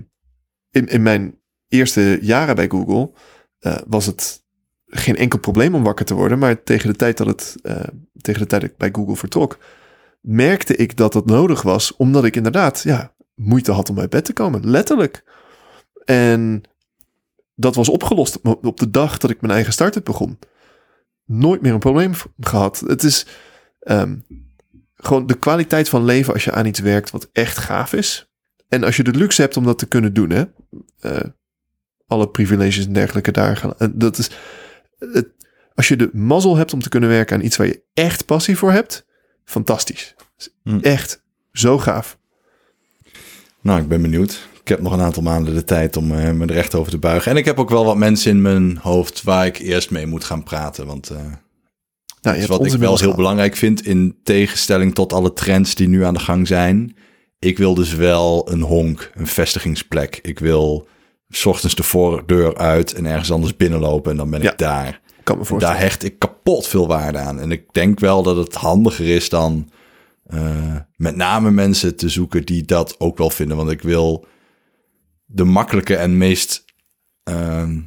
in, 0.70 0.88
in 0.88 1.02
mijn 1.02 1.40
eerste 1.68 2.18
jaren 2.22 2.56
bij 2.56 2.70
Google 2.70 3.12
eh, 3.60 3.78
was 3.88 4.06
het 4.06 4.44
geen 4.86 5.16
enkel 5.16 5.40
probleem 5.40 5.76
om 5.76 5.84
wakker 5.84 6.06
te 6.06 6.14
worden, 6.14 6.40
maar 6.40 6.64
tegen 6.64 6.90
de 6.90 6.96
tijd 6.96 7.18
dat 7.18 7.28
het 7.28 7.56
eh, 7.62 7.76
tegen 8.22 8.42
de 8.42 8.48
tijd 8.48 8.62
dat 8.62 8.70
ik 8.72 8.78
bij 8.78 8.90
Google 8.92 9.16
vertrok, 9.16 9.58
merkte 10.22 10.76
ik 10.76 10.98
dat 10.98 11.14
dat 11.14 11.26
nodig 11.26 11.62
was, 11.62 11.96
omdat 11.96 12.24
ik 12.24 12.36
inderdaad 12.36 12.82
ja, 12.84 13.16
moeite 13.36 13.72
had 13.72 13.90
om 13.90 14.00
uit 14.00 14.10
bed 14.10 14.26
te 14.26 14.34
komen, 14.34 14.70
letterlijk. 14.70 15.24
En 16.06 16.62
dat 17.56 17.76
was 17.76 17.90
opgelost 17.90 18.42
op 18.42 18.78
de 18.78 18.90
dag 18.90 19.18
dat 19.18 19.30
ik 19.30 19.42
mijn 19.42 19.54
eigen 19.54 19.74
start-up 19.74 20.06
begon 20.06 20.40
nooit 21.26 21.62
meer 21.62 21.74
een 21.74 21.80
probleem 21.80 22.14
gehad. 22.40 22.80
Het 22.80 23.04
is 23.04 23.26
ehm, 23.80 24.18
gewoon 24.96 25.28
de 25.28 25.38
kwaliteit 25.38 25.90
van 25.90 26.06
leven 26.06 26.34
als 26.34 26.44
je 26.44 26.52
aan 26.52 26.66
iets 26.66 26.80
werkt 26.80 27.12
wat 27.12 27.30
echt 27.34 27.58
gaaf 27.58 27.94
is. 27.94 28.30
En 28.68 28.84
als 28.84 28.96
je 28.96 29.04
de 29.04 29.12
luxe 29.12 29.42
hebt 29.42 29.58
om 29.58 29.64
dat 29.64 29.80
te 29.80 29.88
kunnen 29.88 30.14
doen, 30.14 30.30
hè. 30.30 30.44
eh, 31.00 31.30
alle 32.08 32.30
privileges 32.30 32.86
en 32.86 32.94
dergelijke 32.94 33.32
daar 33.32 33.58
gaan. 33.58 33.74
en 33.78 33.92
Dat 33.96 34.18
is, 34.18 34.30
als 35.76 35.88
je 35.88 35.96
de 35.96 36.10
mazzel 36.14 36.56
hebt 36.56 36.74
om 36.74 36.82
te 36.82 36.90
kunnen 36.90 37.10
werken 37.10 37.36
aan 37.36 37.44
iets 37.44 37.58
waar 37.58 37.68
je 37.68 37.84
echt 37.94 38.26
passie 38.26 38.58
voor 38.58 38.72
hebt, 38.72 39.06
fantastisch. 39.46 40.16
Hm. 40.64 40.80
Echt 40.82 41.24
zo 41.52 41.78
gaaf. 41.78 42.18
Nou, 43.62 43.82
ik 43.82 43.88
ben 43.88 44.02
benieuwd. 44.02 44.48
Ik 44.62 44.68
heb 44.68 44.82
nog 44.82 44.94
een 44.94 45.02
aantal 45.02 45.24
maanden 45.24 45.54
de 45.54 45.64
tijd 45.64 45.98
om 45.98 46.12
eh, 46.12 46.32
me 46.32 46.46
er 46.46 46.58
echt 46.58 46.76
over 46.76 46.92
te 46.92 46.98
buigen. 46.98 47.32
En 47.32 47.38
ik 47.38 47.46
heb 47.46 47.60
ook 47.60 47.70
wel 47.70 47.86
wat 47.86 47.98
mensen 47.98 48.32
in 48.32 48.42
mijn 48.42 48.78
hoofd 48.78 49.24
waar 49.24 49.46
ik 49.46 49.58
eerst 49.58 49.92
mee 49.92 50.06
moet 50.06 50.24
gaan 50.24 50.44
praten. 50.44 50.86
Want 50.86 51.10
eh 51.10 51.18
Nou, 52.26 52.38
is 52.38 52.46
wat 52.46 52.66
ik 52.66 52.72
wel 52.72 52.90
heel 52.90 52.98
gehad. 52.98 53.16
belangrijk 53.16 53.56
vind 53.56 53.86
in 53.86 54.18
tegenstelling 54.24 54.96
tot 54.96 55.14
alle 55.14 55.34
trends 55.34 55.76
die 55.76 55.88
nu 55.88 56.04
aan 56.04 56.14
de 56.14 56.20
gang 56.20 56.48
zijn. 56.48 56.96
Ik 57.40 57.58
wil 57.58 57.74
dus 57.74 57.96
wel 57.96 58.52
een 58.52 58.62
honk, 58.62 59.12
een 59.14 59.28
vestigingsplek. 59.28 60.20
Ik 60.22 60.40
wil 60.40 60.88
s 61.30 61.46
ochtends 61.46 61.76
de 61.76 61.84
voordeur 61.84 62.58
uit 62.58 62.94
en 62.94 63.06
ergens 63.06 63.32
anders 63.32 63.56
binnenlopen 63.56 64.12
en 64.12 64.18
dan 64.18 64.30
ben 64.30 64.42
Ja. 64.42 64.52
ik 64.52 64.58
daar. 64.58 65.02
Kan 65.24 65.38
me 65.38 65.58
Daar 65.58 65.80
hecht 65.80 66.04
ik 66.04 66.20
kapot 66.20 66.68
veel 66.68 66.88
waarde 66.88 67.18
aan. 67.18 67.40
En 67.40 67.52
ik 67.52 67.74
denk 67.74 68.00
wel 68.00 68.24
dat 68.24 68.36
het 68.36 68.56
handiger 68.56 69.08
is 69.08 69.30
dan 69.30 69.70
eh, 70.26 70.76
met 70.96 71.16
name 71.16 71.52
mensen 71.52 71.96
te 71.96 72.10
zoeken 72.10 72.46
die 72.46 72.64
dat 72.64 73.00
ook 73.00 73.18
wel 73.18 73.30
vinden. 73.30 73.58
Want 73.58 73.72
ik 73.72 73.82
wil 73.82 74.26
de 75.26 75.44
makkelijke 75.44 75.96
en 75.96 76.18
meest 76.18 76.66
ehm, 77.24 77.80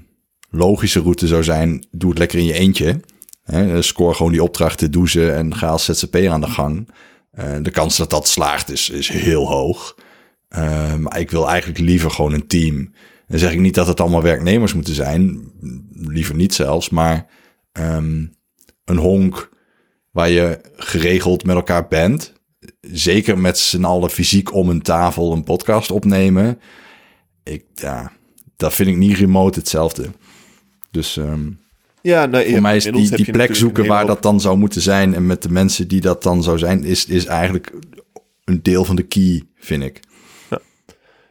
logische 0.50 1.00
route 1.00 1.26
zou 1.26 1.44
zijn: 1.44 1.86
doe 1.90 2.10
het 2.10 2.18
lekker 2.18 2.38
in 2.38 2.44
je 2.44 2.52
eentje. 2.52 3.00
Hè, 3.50 3.82
score 3.82 4.14
gewoon 4.14 4.32
die 4.32 4.42
opdrachten, 4.42 4.90
doe 4.90 5.08
ze 5.08 5.30
en 5.30 5.56
ga 5.56 5.68
als 5.68 5.84
ZZP'er 5.84 6.30
aan 6.30 6.40
de 6.40 6.46
gang. 6.50 6.88
Eh, 7.30 7.56
de 7.62 7.70
kans 7.70 7.96
dat 7.96 8.10
dat 8.10 8.28
slaagt 8.28 8.70
is, 8.70 8.90
is 8.90 9.08
heel 9.08 9.48
hoog. 9.48 9.96
Eh, 10.48 10.94
maar 10.94 11.18
ik 11.18 11.30
wil 11.30 11.48
eigenlijk 11.48 11.78
liever 11.78 12.10
gewoon 12.10 12.32
een 12.32 12.46
team. 12.46 12.92
Dan 13.26 13.38
zeg 13.38 13.52
ik 13.52 13.58
niet 13.58 13.74
dat 13.74 13.86
het 13.86 14.00
allemaal 14.00 14.22
werknemers 14.22 14.74
moeten 14.74 14.94
zijn. 14.94 15.50
Liever 15.92 16.34
niet 16.34 16.54
zelfs. 16.54 16.88
Maar 16.88 17.26
ehm, 17.72 18.26
een 18.84 18.96
honk 18.96 19.50
waar 20.10 20.30
je 20.30 20.60
geregeld 20.76 21.44
met 21.44 21.56
elkaar 21.56 21.88
bent. 21.88 22.32
Zeker 22.80 23.38
met 23.38 23.58
z'n 23.58 23.84
allen 23.84 24.10
fysiek 24.10 24.54
om 24.54 24.68
een 24.68 24.82
tafel 24.82 25.32
een 25.32 25.44
podcast 25.44 25.90
opnemen. 25.90 26.60
Ik, 27.42 27.64
ja, 27.74 28.12
dat 28.56 28.74
vind 28.74 28.88
ik 28.88 28.96
niet 28.96 29.16
remote 29.16 29.58
hetzelfde. 29.58 30.10
Dus 30.90 31.16
ehm, 31.16 31.50
Ja, 32.02 32.26
nou, 32.26 32.44
voor 32.44 32.54
ja, 32.54 32.60
mij 32.60 32.76
is 32.76 32.84
die, 32.84 33.16
die 33.16 33.30
plek 33.30 33.54
zoeken 33.54 33.86
waar 33.86 34.06
dat 34.06 34.22
dan 34.22 34.40
zou 34.40 34.58
moeten 34.58 34.80
zijn. 34.80 35.14
En 35.14 35.26
met 35.26 35.42
de 35.42 35.50
mensen 35.50 35.88
die 35.88 36.00
dat 36.00 36.22
dan 36.22 36.42
zou 36.42 36.58
zijn, 36.58 36.84
is, 36.84 37.06
is 37.06 37.24
eigenlijk 37.24 37.72
een 38.44 38.62
deel 38.62 38.84
van 38.84 38.96
de 38.96 39.02
key, 39.02 39.42
vind 39.54 39.82
ik. 39.82 40.00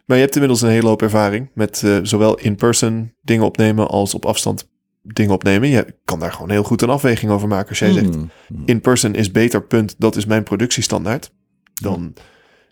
Maar 0.06 0.18
je 0.18 0.24
hebt 0.24 0.36
inmiddels 0.36 0.62
een 0.62 0.70
hele 0.70 0.88
hoop 0.88 1.02
ervaring 1.02 1.50
met 1.54 1.84
eh, 1.84 1.98
zowel 2.04 2.40
in-person 2.40 3.14
dingen 3.22 3.46
opnemen 3.46 3.88
als 3.88 4.14
op 4.14 4.26
afstand 4.26 4.70
dingen 5.02 5.34
opnemen. 5.34 5.70
Je 5.70 5.96
kan 6.06 6.20
daar 6.20 6.32
gewoon 6.32 6.50
heel 6.50 6.64
goed 6.64 6.82
een 6.82 6.90
afweging 6.90 7.32
over 7.32 7.48
maken. 7.48 7.70
Als 7.70 7.80
jij 7.80 7.92
zegt, 7.92 8.14
Hmm. 8.14 8.30
in-person 8.66 9.16
is 9.16 9.32
beter, 9.32 9.64
punt, 9.64 9.96
dat 9.98 10.16
is 10.16 10.26
mijn 10.26 10.44
productiestandaard. 10.44 11.32
Dan, 11.74 12.14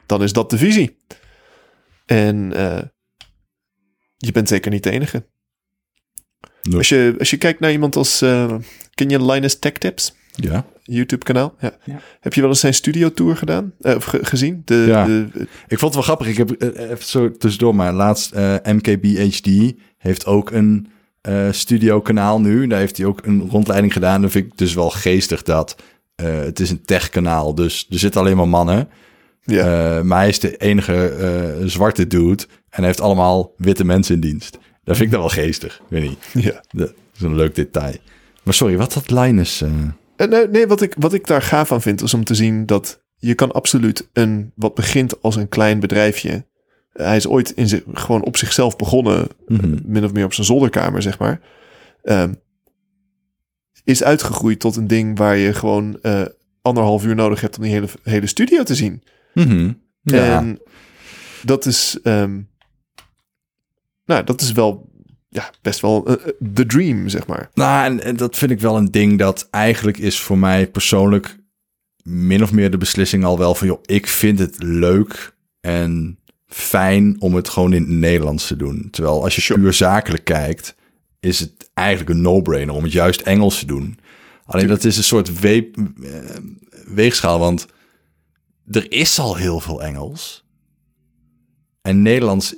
dan 0.06 0.24
is 0.24 0.34
dat 0.34 0.50
de 0.50 0.58
visie. 0.58 0.98
En 2.06 2.54
eh, 2.54 2.82
je 4.18 4.32
bent 4.32 4.48
zeker 4.48 4.72
niet 4.72 4.84
de 4.84 4.92
enige. 4.92 5.26
Als, 6.74 6.90
je, 6.90 7.16
als 7.20 7.30
je 7.30 7.38
kijkt 7.38 7.60
naar 7.60 7.72
iemand 7.72 7.96
als, 7.96 8.22
eh, 8.22 8.56
ken 8.94 9.10
je 9.10 9.26
Linus 9.26 9.60
Tech 9.60 9.72
Tips? 9.72 10.16
Ja. 10.36 10.66
YouTube 10.84 11.26
kanaal. 11.26 11.56
Ja. 11.60 11.78
Ja. 11.84 12.00
Heb 12.20 12.34
je 12.34 12.42
wel 12.42 12.50
eens 12.50 12.60
zijn 12.60 12.74
studio 12.74 13.12
tour 13.14 13.36
gedaan? 13.38 13.74
Eh, 13.82 13.96
of 13.96 14.04
ge- 14.04 14.26
gezien? 14.26 14.62
De, 14.66 14.84
Ja. 14.88 15.06
de, 15.06 15.28
Ik 15.68 15.80
vond 15.80 15.82
het 15.82 15.94
wel 15.94 16.04
grappig. 16.04 16.28
Ik 16.28 16.38
heb 16.38 16.52
eh, 16.52 16.90
even 16.90 17.06
zo 17.06 17.32
tussendoor, 17.32 17.76
maar 17.76 17.94
laatst 17.94 18.32
eh, 18.32 18.56
MKBHD 18.64 19.74
heeft 19.98 20.26
ook 20.26 20.52
een 20.52 20.88
eh 21.22 21.48
studio 21.52 22.02
kanaal 22.02 22.42
nu. 22.42 22.68
Daar 22.68 22.80
heeft 22.80 22.98
hij 22.98 23.06
ook 23.06 23.20
een 23.26 23.50
rondleiding 23.50 23.94
gedaan. 23.94 24.22
Dan 24.22 24.30
vind 24.32 24.46
ik 24.46 24.58
dus 24.58 24.74
wel 24.74 24.90
geestig 24.90 25.42
dat 25.44 25.76
eh, 26.16 26.38
het 26.40 26.60
is 26.60 26.70
een 26.70 26.82
tech 26.86 27.10
kanaal. 27.10 27.56
Dus 27.56 27.88
er 27.90 28.00
zitten 28.00 28.22
alleen 28.22 28.38
maar 28.38 28.48
mannen. 28.48 28.90
ja. 29.44 29.96
Eh, 29.98 30.02
maar 30.04 30.20
hij 30.20 30.30
is 30.30 30.40
de 30.40 30.58
enige 30.58 31.08
eh, 31.08 31.66
zwarte 31.68 32.08
dude. 32.08 32.44
En 32.70 32.82
hij 32.82 32.86
heeft 32.86 33.02
allemaal 33.02 33.54
witte 33.58 33.86
mensen 33.86 34.16
in 34.16 34.22
dienst. 34.22 34.58
Dat 34.86 34.96
vind 34.96 35.08
ik 35.08 35.12
dan 35.12 35.20
wel 35.20 35.30
geestig. 35.30 35.82
Weet 35.88 36.02
niet. 36.04 36.44
ja. 36.46 36.62
Dat 36.72 36.94
is 37.16 37.22
een 37.22 37.36
leuk 37.36 37.56
detail. 37.56 37.96
Maar 38.44 38.54
sorry, 38.54 38.78
wat 38.78 38.94
had 38.94 39.12
Linus? 39.12 39.62
eh, 39.62 39.70
Eh, 40.16 40.28
nee, 40.28 40.48
nee 40.48 40.68
wat, 40.68 40.82
ik, 40.82 40.94
wat 40.98 41.14
ik 41.14 41.28
daar 41.28 41.42
gaaf 41.42 41.72
aan 41.72 41.82
vind, 41.82 42.02
is 42.02 42.14
om 42.14 42.24
te 42.24 42.36
zien 42.36 42.66
dat 42.66 43.04
je 43.18 43.34
kan 43.34 43.52
absoluut 43.52 44.10
een, 44.14 44.52
wat 44.56 44.76
begint 44.76 45.22
als 45.22 45.36
een 45.36 45.50
klein 45.50 45.80
bedrijfje. 45.80 46.46
eh, 46.92 47.06
hij 47.06 47.16
is 47.16 47.28
ooit 47.28 47.50
in 47.52 47.68
zich, 47.68 47.82
gewoon 47.94 48.24
op 48.24 48.38
zichzelf 48.38 48.76
begonnen, 48.76 49.28
mhm. 49.48 49.78
min 49.86 50.04
of 50.04 50.14
meer 50.14 50.26
op 50.26 50.34
zijn 50.34 50.46
zolderkamer, 50.48 51.02
zeg 51.02 51.20
maar. 51.20 51.40
Ehm, 52.04 52.34
is 53.84 54.04
uitgegroeid 54.04 54.60
tot 54.60 54.76
een 54.76 54.88
ding 54.88 55.18
waar 55.18 55.38
je 55.38 55.54
gewoon 55.54 55.98
eh, 56.02 56.22
anderhalf 56.62 57.06
uur 57.06 57.16
nodig 57.16 57.42
hebt 57.42 57.58
om 57.58 57.64
die 57.64 57.72
hele, 57.72 57.88
hele 58.04 58.28
studio 58.28 58.64
te 58.64 58.76
zien. 58.76 59.04
Mhm. 59.34 59.72
Ja. 60.02 60.38
En 60.40 60.60
dat 61.42 61.66
is, 61.66 62.00
ehm, 62.04 62.42
nou, 64.06 64.24
dat 64.24 64.42
is 64.42 64.52
wel 64.52 64.90
ja, 65.30 65.52
best 65.62 65.80
wel 65.80 66.06
eh, 66.08 66.32
de 66.40 66.66
dream, 66.66 67.10
zeg 67.10 67.28
maar. 67.28 67.50
Nou, 67.54 67.86
en, 67.86 68.04
en 68.04 68.16
dat 68.16 68.36
vind 68.38 68.52
ik 68.52 68.60
wel 68.60 68.78
een 68.78 68.92
ding 68.92 69.20
dat 69.20 69.48
eigenlijk 69.52 69.98
is 69.98 70.20
voor 70.20 70.38
mij 70.38 70.68
persoonlijk 70.68 71.38
min 72.04 72.44
of 72.44 72.52
meer 72.52 72.72
de 72.72 72.78
beslissing 72.78 73.24
al 73.24 73.38
wel 73.38 73.56
van, 73.56 73.68
joh, 73.68 73.80
ik 73.86 74.08
vind 74.08 74.40
het 74.40 74.64
leuk 74.64 75.36
en 75.62 76.20
fijn 76.46 77.22
om 77.22 77.36
het 77.36 77.50
gewoon 77.50 77.74
in 77.74 77.82
het 77.82 77.90
Nederlands 77.92 78.48
te 78.48 78.56
doen. 78.56 78.88
Terwijl 78.92 79.24
als 79.24 79.36
je 79.36 79.42
Sure. 79.42 79.60
puur 79.60 79.74
zakelijk 79.74 80.24
kijkt, 80.26 80.76
is 81.20 81.40
het 81.40 81.70
eigenlijk 81.74 82.10
een 82.10 82.22
no-brainer 82.22 82.76
om 82.76 82.84
het 82.84 82.92
juist 82.92 83.22
Engels 83.22 83.60
te 83.60 83.66
doen. 83.66 83.98
Alleen 84.46 84.68
dat 84.68 84.84
is 84.84 84.98
een 84.98 85.04
soort 85.04 85.40
we- 85.40 85.72
eh, 86.04 86.36
weegschaal, 86.96 87.40
want 87.40 87.66
er 88.72 88.92
is 88.92 89.20
al 89.20 89.36
heel 89.36 89.60
veel 89.60 89.84
Engels. 89.84 90.46
En 91.82 92.02
Nederlands, 92.02 92.56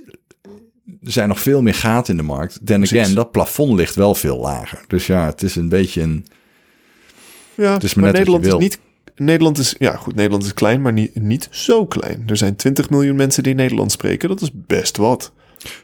er 1.03 1.11
zijn 1.11 1.27
nog 1.27 1.39
veel 1.39 1.61
meer 1.61 1.73
gaten 1.73 2.11
in 2.11 2.17
de 2.17 2.25
markt. 2.25 2.59
Then 2.63 2.77
Precies. 2.77 2.99
again, 2.99 3.15
dat 3.15 3.31
plafond 3.31 3.73
ligt 3.77 3.95
wel 3.95 4.15
veel 4.15 4.37
lager. 4.37 4.83
Dus 4.87 5.07
ja, 5.07 5.25
het 5.25 5.43
is 5.43 5.55
een 5.55 5.69
beetje 5.69 6.01
een... 6.01 6.25
Ja, 7.55 7.73
Het 7.73 7.83
is 7.83 7.93
maar 7.93 8.11
Nederland 8.11 8.45
is 8.45 8.53
niet. 8.53 8.79
Nederland 9.15 9.57
is, 9.57 9.75
ja 9.77 9.95
goed, 9.95 10.15
Nederland 10.15 10.43
is 10.43 10.53
klein, 10.53 10.81
maar 10.81 10.93
niet, 10.93 11.15
niet 11.15 11.47
zo 11.51 11.85
klein. 11.85 12.23
Er 12.27 12.37
zijn 12.37 12.55
20 12.55 12.89
miljoen 12.89 13.15
mensen 13.15 13.43
die 13.43 13.53
Nederlands 13.53 13.93
spreken. 13.93 14.29
Dat 14.29 14.41
is 14.41 14.49
best 14.53 14.97
wat. 14.97 15.31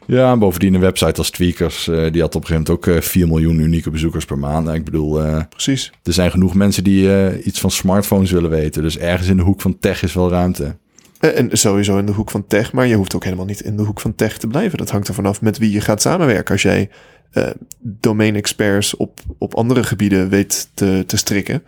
Ja, 0.06 0.32
en 0.32 0.38
bovendien 0.38 0.74
een 0.74 0.80
website 0.80 1.18
als 1.18 1.30
Tweakers, 1.30 1.88
eh, 1.88 2.12
die 2.12 2.20
had 2.20 2.34
op 2.34 2.40
een 2.40 2.46
gegeven 2.46 2.54
moment 2.54 2.70
ook 2.70 2.86
eh, 2.86 3.00
4 3.00 3.26
miljoen 3.26 3.58
unieke 3.58 3.90
bezoekers 3.90 4.24
per 4.24 4.38
maand. 4.38 4.64
Nou, 4.64 4.76
ik 4.76 4.84
bedoel, 4.84 5.22
eh, 5.22 5.42
Precies. 5.48 5.92
er 6.02 6.12
zijn 6.12 6.30
genoeg 6.30 6.54
mensen 6.54 6.84
die 6.84 7.42
iets 7.42 7.60
van 7.60 7.70
smartphones 7.70 8.30
willen 8.30 8.50
weten. 8.50 8.82
Dus 8.82 8.98
ergens 8.98 9.28
in 9.28 9.36
de 9.36 9.42
hoek 9.42 9.60
van 9.60 9.78
tech 9.78 10.02
is 10.02 10.14
wel 10.14 10.30
ruimte. 10.30 10.76
Eh, 11.24 11.38
En 11.38 11.58
sowieso 11.58 11.98
in 11.98 12.06
de 12.06 12.12
hoek 12.12 12.30
van 12.30 12.46
tech, 12.46 12.72
maar 12.72 12.86
je 12.86 12.94
hoeft 12.94 13.14
ook 13.14 13.24
helemaal 13.24 13.44
niet 13.44 13.60
in 13.60 13.76
de 13.76 13.82
hoek 13.82 14.00
van 14.00 14.14
tech 14.14 14.38
te 14.38 14.46
blijven. 14.46 14.78
Dat 14.78 14.90
hangt 14.90 15.08
er 15.08 15.14
vanaf 15.14 15.40
met 15.40 15.58
wie 15.58 15.70
je 15.70 15.80
gaat 15.80 16.00
samenwerken. 16.00 16.52
Als 16.52 16.62
jij 16.62 16.90
eh 17.30 17.50
domain 17.80 18.36
experts 18.36 18.96
op, 18.96 19.20
op 19.38 19.54
andere 19.54 19.82
gebieden 19.82 20.28
weet 20.28 20.70
te, 20.74 21.04
te 21.06 21.16
strikken, 21.16 21.62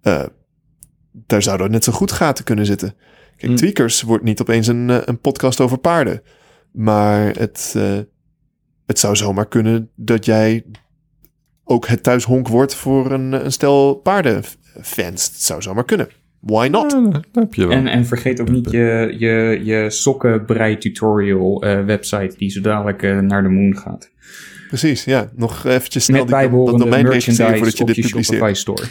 eh, 0.00 0.22
daar 1.12 1.42
zouden 1.42 1.70
net 1.70 1.84
zo 1.84 1.92
goed 1.92 2.12
gaten 2.12 2.44
kunnen 2.44 2.66
zitten. 2.66 2.94
Kijk, 3.36 3.50
Mm. 3.50 3.56
Tweakers 3.56 4.02
wordt 4.02 4.24
niet 4.24 4.40
opeens 4.40 4.66
een, 4.66 4.90
eh, 4.90 4.98
een 5.04 5.18
podcast 5.20 5.60
over 5.60 5.78
paarden. 5.78 6.22
Maar 6.72 7.36
het, 7.36 7.74
eh, 7.76 7.98
het 8.86 8.98
zou 8.98 9.16
zomaar 9.16 9.48
kunnen 9.48 9.90
dat 9.96 10.24
jij 10.24 10.64
ook 11.64 11.86
het 11.86 12.02
thuishonk 12.02 12.48
wordt 12.48 12.74
voor 12.74 13.10
een, 13.12 13.32
een 13.32 13.52
stel 13.52 13.94
paardenfans. 13.94 15.24
Het 15.24 15.42
zou 15.42 15.62
zomaar 15.62 15.84
kunnen. 15.84 16.08
Why 16.46 16.68
not? 16.68 16.92
Ja, 16.92 17.10
dat 17.10 17.24
heb 17.32 17.54
je 17.54 17.66
wel. 17.66 17.76
En, 17.76 17.86
en 17.86 18.06
vergeet 18.06 18.40
ook 18.40 18.50
niet 18.50 18.70
je, 18.70 19.14
je, 19.18 19.60
je 19.64 19.90
sokkenbrei 19.90 20.78
tutorial 20.78 21.62
eh, 21.62 21.84
website 21.84 22.34
die 22.36 22.50
zo 22.50 22.60
dadelijk 22.60 23.02
eh, 23.02 23.18
naar 23.18 23.42
de 23.42 23.48
moon 23.48 23.76
gaat. 23.76 24.10
Precies, 24.68 25.04
ja. 25.04 25.30
Nog 25.36 25.64
eventjes 25.64 26.04
snel 26.04 26.24
Met 26.24 26.40
die, 26.40 26.64
dat 26.64 26.78
domein 26.78 27.06
registreren 27.06 27.60
merchandise 27.60 27.76
voordat 27.76 27.96
je 27.96 28.02
dit 28.02 28.10
publiceert. 28.10 28.56
store. 28.56 28.82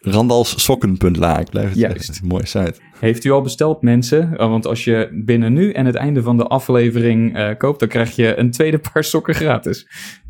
Randalssokken.la, 0.16 1.38
ik 1.38 1.50
blijf 1.50 1.68
het 1.68 1.78
Juist. 1.78 2.20
Mooie 2.24 2.46
site. 2.46 2.74
Heeft 2.98 3.24
u 3.24 3.30
al 3.30 3.42
besteld, 3.42 3.82
mensen? 3.82 4.30
Oh, 4.32 4.48
want 4.48 4.66
als 4.66 4.84
je 4.84 5.08
binnen 5.24 5.52
nu 5.52 5.72
en 5.72 5.86
het 5.86 5.94
einde 5.94 6.22
van 6.22 6.36
de 6.36 6.46
aflevering 6.46 7.36
eh, 7.36 7.50
koopt, 7.58 7.80
dan 7.80 7.88
krijg 7.88 8.16
je 8.16 8.36
een 8.36 8.50
tweede 8.50 8.80
paar 8.92 9.04
sokken 9.04 9.34
gratis. 9.34 9.86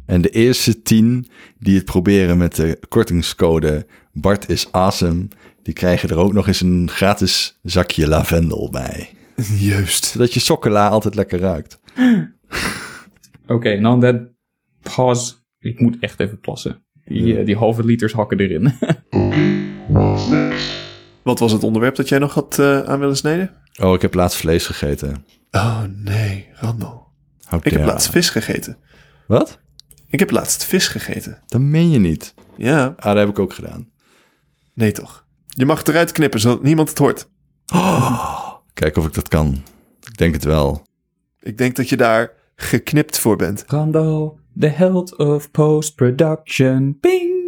En 0.07 0.21
de 0.21 0.31
eerste 0.31 0.83
tien 0.83 1.27
die 1.59 1.77
het 1.77 1.85
proberen 1.85 2.39
met 2.39 2.57
de 2.57 2.79
kortingscode 2.89 3.87
Bart 4.13 4.49
is 4.49 4.69
awesome, 4.73 5.29
die 5.63 5.75
krijgen 5.75 6.09
er 6.09 6.17
ook 6.17 6.33
nog 6.33 6.47
eens 6.47 6.61
een 6.61 6.91
gratis 6.91 7.59
zakje 7.63 8.09
lavendel 8.09 8.71
bij. 8.71 9.11
Juist. 9.59 10.05
Zodat 10.05 10.35
je 10.35 10.41
sokkenla 10.41 10.89
altijd 10.89 11.15
lekker 11.15 11.39
ruikt. 11.41 11.81
Oké, 13.47 13.79
nou 13.81 14.01
that 14.01 14.17
pause. 14.95 15.35
Ik 15.59 15.81
moet 15.81 15.97
echt 16.01 16.21
even 16.21 16.41
plassen. 16.41 16.85
Die, 17.05 17.39
eh, 17.39 17.47
die 17.47 17.57
halve 17.57 17.85
liters 17.85 18.13
hakken 18.13 18.39
erin. 18.41 18.73
Wat 21.23 21.39
was 21.39 21.53
het 21.53 21.63
onderwerp 21.65 21.95
dat 21.95 22.09
jij 22.09 22.19
nog 22.19 22.35
had 22.35 22.59
eh, 22.59 22.81
aan 22.81 22.99
willen 22.99 23.17
snijden? 23.17 23.51
Oh, 23.81 23.95
ik 23.95 24.03
heb 24.03 24.15
laatst 24.15 24.39
vlees 24.39 24.67
gegeten. 24.67 25.25
Oh 25.51 25.83
nee, 25.97 26.49
Randall. 26.55 27.01
How 27.45 27.67
Ik 27.67 27.73
heb 27.73 27.85
laatst 27.85 28.11
vis 28.11 28.31
gegeten. 28.31 28.79
Wat? 29.27 29.61
Ik 30.09 30.19
heb 30.19 30.31
laatst 30.31 30.65
vis 30.65 30.89
gegeten. 30.89 31.43
Dat 31.47 31.61
meen 31.61 31.91
je 31.91 31.99
niet. 31.99 32.35
Ja, 32.57 32.85
Ah, 32.97 33.05
dat 33.05 33.17
heb 33.17 33.29
ik 33.29 33.39
ook 33.39 33.53
gedaan. 33.53 33.91
nee 34.75 34.93
toch. 34.93 35.27
Je 35.55 35.67
mag 35.67 35.79
het 35.79 35.89
eruit 35.89 36.13
knippen, 36.13 36.41
zodat 36.41 36.63
niemand 36.63 36.89
het 36.89 36.99
hoort. 36.99 37.29
Kijk 38.75 38.97
of 38.97 39.07
ik 39.07 39.15
dat 39.15 39.29
kan. 39.29 39.63
Ik 40.01 40.17
denk 40.17 40.35
het 40.35 40.45
wel. 40.45 40.83
Ik 41.41 41.59
denk 41.59 41.77
dat 41.77 41.89
je 41.89 41.97
daar 41.97 42.33
geknipt 42.57 43.19
voor 43.19 43.37
bent. 43.37 43.65
Randall, 43.67 44.31
the 44.59 44.67
health 44.67 45.17
of 45.17 45.51
post-production. 45.51 46.99
Bing! 47.01 47.42